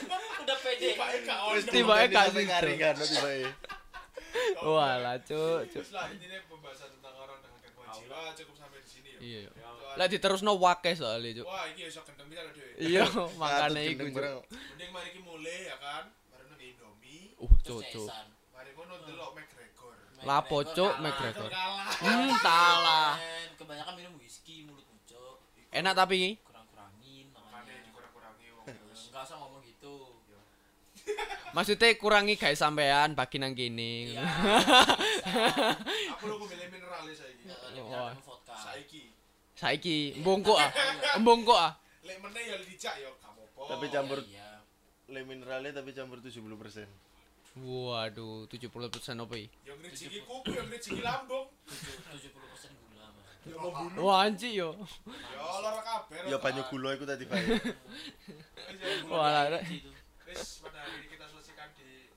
Udah 0.76 0.94
pede. 0.94 1.18
Tiba 1.18 1.24
gak 1.24 1.38
ono. 1.40 1.58
Tiba-tiba 1.66 2.20
sampai 2.22 2.30
situ. 2.36 2.50
ngaringan 2.50 2.94
tiba 2.98 3.30
Walah, 4.66 5.16
cuk, 5.18 5.60
cuk. 5.64 5.80
Terus 5.80 5.90
lah 5.90 6.06
intinya 6.08 6.36
pembahasan 6.46 6.88
tentang 6.90 7.14
orang 7.16 7.38
dengan 7.40 7.58
gangguan 7.58 7.88
jiwa 7.90 8.18
cukup 8.34 8.54
sampai 8.54 8.78
di 8.78 8.88
sini 8.90 9.08
ya. 9.08 9.18
Iya. 9.18 9.40
iya. 9.40 9.50
Soalnya- 9.50 9.96
Lah 9.96 10.06
diterusno 10.06 10.52
wakeh 10.54 10.94
soalnya, 10.94 11.30
cuk. 11.34 11.46
Wah, 11.46 11.64
ini 11.66 11.80
iso 11.82 12.00
gendeng 12.02 12.28
bisa 12.28 12.40
lho 12.42 12.52
dhewe. 12.52 12.72
Iya, 12.78 13.04
makane 13.40 13.80
iku. 13.86 14.04
Cuk. 14.06 14.42
Mending 14.52 14.90
mari 14.90 15.08
ki 15.10 15.20
mulai 15.20 15.58
ya 15.64 15.76
kan. 15.78 16.04
Mari 16.28 16.44
nang 16.46 16.60
Indomie. 16.60 17.32
Uh, 17.36 17.48
cuk, 17.58 17.80
Terus 17.80 17.84
cuk. 17.90 18.08
cesan. 18.08 18.26
Mari 18.52 18.70
ngono 18.72 18.94
delok 19.02 19.30
McGregor. 19.32 19.94
Lapo, 20.22 20.58
cuk. 20.66 20.92
McGregor. 20.98 21.50
Hmm, 21.96 22.30
salah. 22.38 23.16
Kebanyakan 23.56 23.92
minum 23.96 24.14
whisky 24.20 24.68
mulutmu 24.68 25.00
cuk. 25.06 25.36
Enak 25.70 25.92
tapi 25.94 26.36
Kurang-kurangin 26.38 27.32
Makanya 27.32 27.48
makanya. 27.50 27.80
dikurang-kurangi 27.82 28.46
wong 28.52 28.66
terus. 28.68 29.00
Enggak 29.08 29.22
usah 29.24 29.36
ngomong 29.38 29.62
gitu. 29.64 29.94
Maksudnya 31.56 31.94
kurangi 31.96 32.34
guys 32.36 32.60
sampean 32.60 33.16
bagi 33.16 33.36
nang 33.38 33.56
kene. 33.56 34.12
Iya. 34.12 34.22
Aku 36.16 36.24
lu 36.28 36.36
milih 36.44 36.68
mineralis 36.68 37.16
saiki. 37.22 37.44
Wah. 37.86 38.12
vodka. 38.20 38.54
Saiki. 38.54 39.02
Saiki 39.56 39.96
mbongko 40.20 40.54
ah. 40.58 40.70
Mbongko 41.16 41.54
ah. 41.56 41.72
Lek 42.04 42.18
meneh 42.20 42.42
ya 42.44 42.56
dijak 42.60 42.94
ya 43.00 43.08
gak 43.08 43.32
apa-apa. 43.32 43.62
Tapi 43.72 43.86
campur 43.88 44.18
Iya. 44.22 44.60
le 45.06 45.20
mineralnya 45.22 45.80
tapi 45.80 45.94
campur 45.94 46.18
70%. 46.18 46.86
Waduh, 47.56 48.44
70% 48.52 48.68
apa 49.16 49.32
iki? 49.32 49.48
yang 49.64 49.80
ngrijiki 49.80 50.20
kuku, 50.28 50.50
yang 50.52 50.68
ngrijiki 50.68 51.00
lambung. 51.00 51.48
70% 51.64 52.36
gula 52.84 53.08
mas. 53.16 53.26
Ya 53.48 53.56
membunuh. 53.56 54.00
Wah, 54.04 54.28
anjir 54.28 54.52
yo. 54.52 54.76
Ya 55.08 55.40
lara 55.64 55.80
kabeh. 55.80 56.20
Ya 56.28 56.36
banyu 56.36 56.62
gula 56.68 56.92
iku 56.92 57.08
tadi 57.08 57.24
bae. 57.24 57.56
Wah, 59.08 59.56
lah. 59.56 59.62
Wis 60.36 60.60
pada 60.60 60.78
hari 60.78 61.00
ini 61.00 61.08
kita 61.08 61.24
selesaikan 61.26 61.72
di 61.74 62.12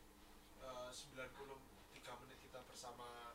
eh, 0.59 0.89
93 0.91 1.23
menit 2.19 2.37
kita 2.41 2.59
bersama 2.63 3.31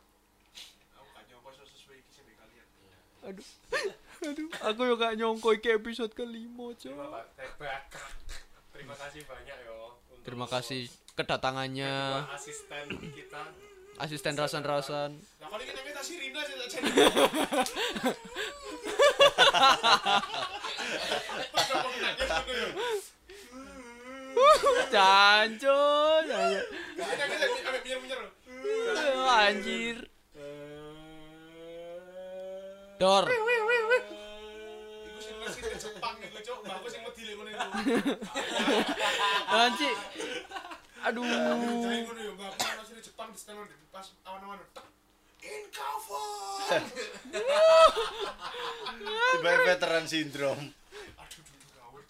aku 0.92 1.08
gak 1.10 1.24
nyongko 1.26 1.48
sesuai 1.56 1.96
iki 1.98 2.10
sih 2.12 2.34
kalian. 2.34 2.66
Aduh. 3.24 3.48
Aduh, 4.28 4.48
aku 4.62 4.80
yo 4.84 4.94
gak 4.94 5.14
nyongko 5.14 5.48
iki 5.52 5.72
episode 5.72 6.12
kelima. 6.12 6.72
Terima 6.74 7.24
ka- 7.88 8.12
Terima 8.70 8.94
kasih 8.94 9.22
banyak 9.24 9.56
ya. 9.58 9.72
untuk 9.72 10.20
Terima 10.20 10.46
kasih 10.46 10.80
kedatangannya 11.14 11.94
asisten 12.28 12.84
kita. 13.10 13.42
asisten 13.94 14.34
rasan-rasan. 14.34 15.10
Nah, 15.38 15.46
kalau 15.46 15.62
ini 15.62 15.72
kita 15.72 16.02
si 16.02 16.18
Rina 16.18 16.42
sih 16.42 16.54
tak 16.58 16.68
jadi. 16.68 16.90
minyer-minyer. 27.84 28.24
Anjir. 29.44 29.98
Dor. 32.98 33.24
Anjir. 39.50 39.96
Aduh. 41.04 41.24
In 45.44 45.64
cover. 45.76 46.80
Tiba 49.36 49.52
veteran 49.68 50.08
sindrom. 50.08 50.72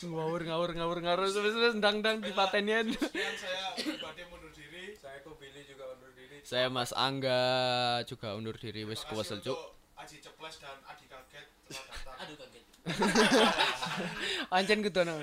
Ngawur. 0.03 0.41
Ngawur 0.43 0.43
ngawur 0.43 0.71
ngawur 0.75 0.99
ngawur 1.05 1.21
wis 1.31 1.37
wis 1.39 1.75
ndang-ndang 1.79 2.19
dipatenian. 2.19 2.91
Sekian 2.91 3.35
saya 3.39 3.75
pribadi 3.79 4.23
mundur 4.27 4.51
diri. 4.51 4.99
Saya 4.99 5.23
kok 5.23 5.39
Billy 5.39 5.63
juga 5.63 5.85
undur 5.95 6.11
diri. 6.19 6.43
Saya 6.43 6.67
Mas 6.67 6.91
Angga 6.91 7.43
juga 8.09 8.35
undur 8.35 8.59
diri 8.59 8.83
wis 8.83 9.07
kuwesel 9.07 9.39
kasih 9.39 9.55
cuk. 9.55 9.59
Aji 9.95 10.17
Ceples 10.21 10.57
dan 10.59 10.79
Adi 10.91 11.07
Kaget. 11.07 11.47
Aduh 12.19 12.37
kaget. 12.37 12.65
Ancen 14.57 14.85
kudu 14.85 15.01
ana. 15.01 15.17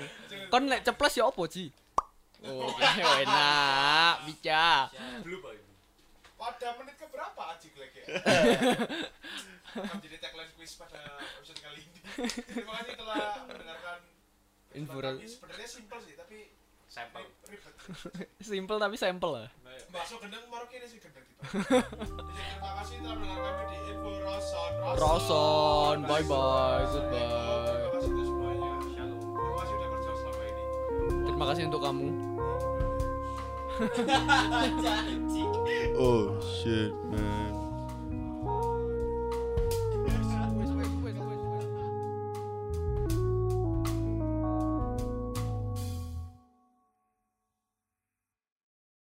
Kon 0.50 0.66
lek 0.66 0.82
ceples 0.82 1.14
ya 1.14 1.28
opo, 1.28 1.46
Ji? 1.46 1.70
Oh, 2.42 2.74
enak, 3.22 4.26
ini. 4.26 5.62
Pada 6.34 6.74
menit 6.74 6.98
ke 6.98 7.06
berapa 7.06 7.54
Aji 7.54 7.70
Glek 7.70 7.94
ya? 8.02 8.04
Jadi 10.02 10.16
tagline 10.18 10.50
quiz 10.58 10.74
pada 10.74 10.98
episode 11.38 11.62
kali 11.62 11.86
ini. 11.86 12.00
Terima 12.50 12.82
kasih 12.82 12.98
telah 12.98 13.46
mendengarkan 13.46 13.98
Kami. 14.72 15.28
Sebenarnya 15.28 15.68
simpel 15.68 15.98
sih, 16.00 16.14
tapi 16.16 16.38
Sampel. 16.92 17.24
ribet. 17.48 17.72
Simple 18.52 18.76
tapi 18.76 18.96
sampel 19.00 19.30
lah. 19.32 19.48
Bakso 19.88 20.20
gendeng 20.20 20.44
marok 20.52 20.68
ini 20.76 20.84
sih 20.84 21.00
gendeng 21.00 21.24
kita. 21.24 21.40
Terima 21.80 22.70
kasih 22.84 23.00
telah 23.00 23.16
mendengarkan 23.16 23.52
kami 23.56 23.64
di 23.64 23.78
Info 23.96 24.10
Roson. 24.20 24.70
Roson, 25.00 25.96
bye 26.04 26.20
bye, 26.28 26.84
goodbye. 26.92 27.72
Terima 27.72 27.96
kasih 27.96 28.12
untuk 28.12 28.28
semuanya. 28.28 28.72
Shalom. 28.92 29.20
Terima 29.24 29.56
kasih 29.56 29.72
sudah 29.72 29.88
kerja 29.88 30.10
selama 30.20 30.42
ini. 30.44 30.64
Terima 31.24 31.44
kasih 31.48 31.62
untuk 31.64 31.80
kamu. 31.80 32.08
Oh 35.96 36.38
shit 36.40 36.92
man. 37.08 37.61